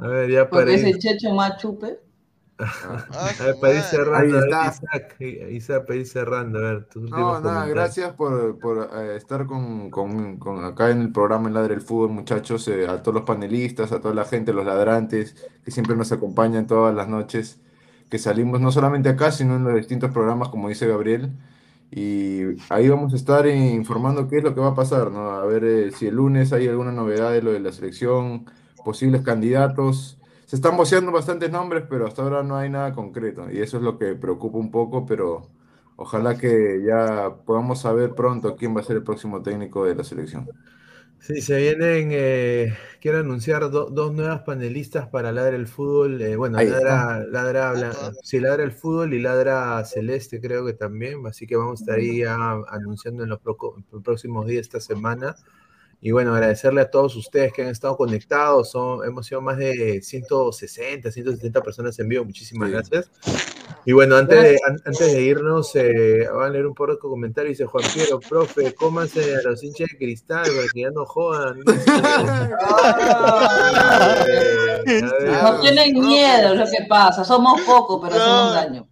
[0.00, 1.98] A ver, ya para Porque es ir, el Checho más chupe.
[2.58, 4.34] ah, a ver, para ir cerrando.
[4.36, 4.66] Ver, está.
[4.68, 5.16] Isaac,
[5.50, 6.58] Isaac, para ir cerrando.
[6.58, 7.68] A ver, tus No, nada, comentarios.
[7.74, 11.80] gracias por, por, eh, estar con, con- con acá en el programa en Ladre el
[11.82, 15.94] Fútbol, muchachos, eh, a todos los panelistas, a toda la gente, los ladrantes, que siempre
[15.96, 17.60] nos acompañan todas las noches,
[18.10, 21.32] que salimos no solamente acá, sino en los distintos programas, como dice Gabriel,
[21.90, 25.30] y ahí vamos a estar informando qué es lo que va a pasar, ¿no?
[25.30, 28.46] A ver eh, si el lunes hay alguna novedad de lo de la selección,
[28.84, 30.18] posibles candidatos.
[30.46, 33.82] Se están voceando bastantes nombres, pero hasta ahora no hay nada concreto, y eso es
[33.82, 35.50] lo que preocupa un poco, pero...
[36.00, 40.04] Ojalá que ya podamos saber pronto quién va a ser el próximo técnico de la
[40.04, 40.48] selección.
[41.20, 46.22] Sí, se vienen, eh, quiero anunciar do- dos nuevas panelistas para Ladra el Fútbol.
[46.22, 50.72] eh, bueno, Ahí Ladra, ladra, Bla- sí, Ladra el Fútbol y Ladra Celeste creo que
[50.72, 51.26] también.
[51.26, 52.36] Así que vamos a estar ahí ya
[52.68, 55.36] anunciando en los, proco- en los próximos días esta semana.
[56.00, 58.70] Y bueno, agradecerle a todos ustedes que han estado conectados.
[58.70, 62.24] Son, hemos sido más de 160, 170 personas en vivo.
[62.24, 62.72] Muchísimas Sí.
[62.72, 63.10] gracias.
[63.88, 66.98] Y bueno, antes de, an- antes de irnos, eh, van a leer un poco de
[66.98, 67.52] comentarios.
[67.56, 71.58] Dice Juan Piero, profe, cómanse a los hinchas de cristal para que ya no jodan.
[74.90, 75.02] Eh,
[75.42, 77.24] No tienen miedo, es lo que pasa.
[77.24, 78.86] Somos pocos, pero hacemos daño.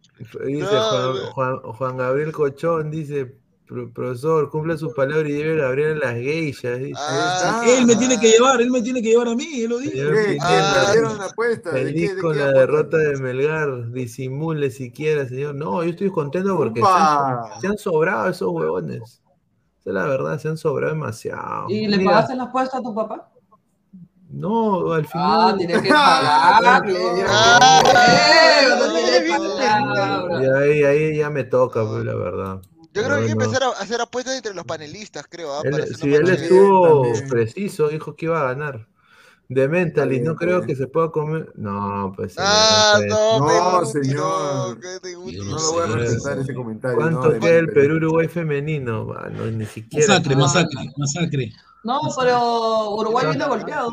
[0.46, 1.32] Dice No, Juan, no.
[1.32, 3.36] Juan- Juan Gabriel Cochón, dice, "Pro-
[3.66, 6.78] profesor, cumple su palabra y lleve a Gabriel a las geishas.
[6.78, 6.94] Dice.
[6.98, 9.78] Ah, Él me tiene que llevar, él me tiene que llevar a mí, él lo
[9.78, 9.92] dijo.
[9.92, 10.00] ¿Qué?
[10.02, 11.70] Pineda, ¿Quién Ah, perdieron la apuesta?
[11.72, 15.54] ¿De qué- Feliz de con qué la derrota de Melgar, disimule siquiera, señor.
[15.54, 19.02] No, yo estoy contento porque se han, se han sobrado esos huevones.
[19.80, 21.66] Esa es la verdad, se han sobrado demasiado.
[21.68, 23.30] ¿Y le Mira, pagaste las apuestas a tu papá?
[24.28, 25.58] No, al Ah, final.
[25.58, 26.98] tienes que pagarle.
[27.28, 28.68] Ah, Eh.
[30.42, 32.60] Y ahí, ahí ya me toca, pues, la verdad.
[32.96, 33.44] Yo creo que hay que No, no.
[33.44, 35.52] empezar a hacer apuestas entre los panelistas, creo.
[35.52, 35.60] ¿ah?
[35.64, 37.28] Él- Para más él estuvo también.
[37.28, 38.86] preciso, dijo que iba a ganar.
[39.48, 40.66] De Mentalis, bien, no creo bien.
[40.66, 41.52] que se pueda comer.
[41.54, 42.32] No, pues.
[42.34, 44.16] señor, Ah, no, No, pero- señor.
[44.18, 46.96] no, No lo voy a respetar ese comentario.
[46.96, 47.80] ¿Cuánto no, queda el Mante.
[47.80, 49.12] Perú-Uruguay femenino?
[49.16, 50.08] Ah, no, ni siquiera.
[50.14, 51.52] Masacre, masacre, masacre.
[51.84, 53.92] No, pero Uruguay vino golpeado.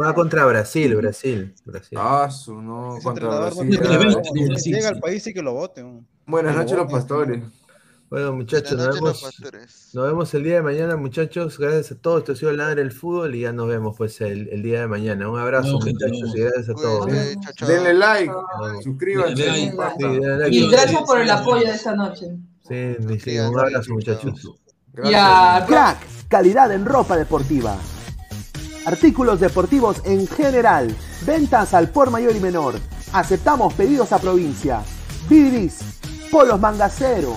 [0.00, 1.52] Va contra Brasil, Brasil.
[1.64, 1.98] Brasil.
[2.00, 3.80] Ah, su no, contra Brasil.
[3.80, 6.06] no Si llega al país sí que lo voten.
[6.24, 7.42] Buenas noches, los pastores.
[8.08, 9.40] Bueno, muchachos, nos vemos,
[9.92, 11.58] nos vemos el día de mañana, muchachos.
[11.58, 12.20] Gracias a todos.
[12.20, 14.86] Esto ha sido Ladre el Fútbol y ya nos vemos pues el, el día de
[14.86, 15.28] mañana.
[15.28, 17.06] Un abrazo, muchachos, y gracias a todos.
[17.06, 17.68] Chao, chao.
[17.68, 18.32] Denle like,
[18.84, 19.42] suscríbanse.
[19.42, 19.60] Denle like.
[19.60, 20.12] Sí, compartan.
[20.12, 20.56] denle like.
[20.56, 22.26] Y gracias por el apoyo de esta noche.
[22.68, 24.54] Sí, sí, un abrazo, muchachos.
[24.92, 25.12] Gracias.
[25.12, 27.76] Ya, Crack, calidad en ropa deportiva.
[28.86, 30.94] Artículos deportivos en general.
[31.26, 32.74] Ventas al por mayor y menor.
[33.12, 34.82] Aceptamos pedidos a provincia.
[35.28, 35.80] Bidris,
[36.30, 37.36] polos mangacero,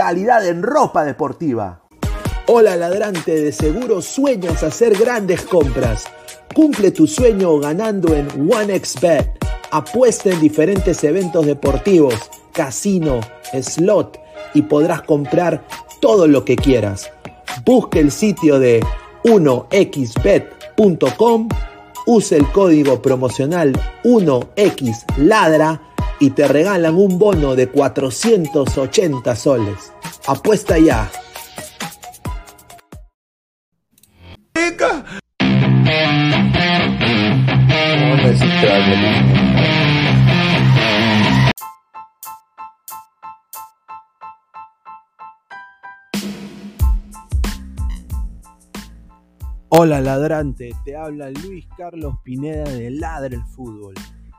[0.00, 1.82] calidad en ropa deportiva.
[2.46, 6.06] Hola ladrante, de seguro sueñas hacer grandes compras.
[6.54, 9.30] Cumple tu sueño ganando en OneXBet.
[9.70, 12.14] Apuesta en diferentes eventos deportivos,
[12.54, 13.20] casino,
[13.52, 14.18] slot
[14.54, 15.66] y podrás comprar
[16.00, 17.10] todo lo que quieras.
[17.66, 18.82] Busca el sitio de
[19.24, 20.48] 1xbet.com,
[22.06, 25.89] use el código promocional 1xladra
[26.20, 29.92] y te regalan un bono de 480 soles.
[30.26, 31.10] Apuesta ya.
[49.72, 53.94] Hola ladrante, te habla Luis Carlos Pineda de Ladra el Fútbol.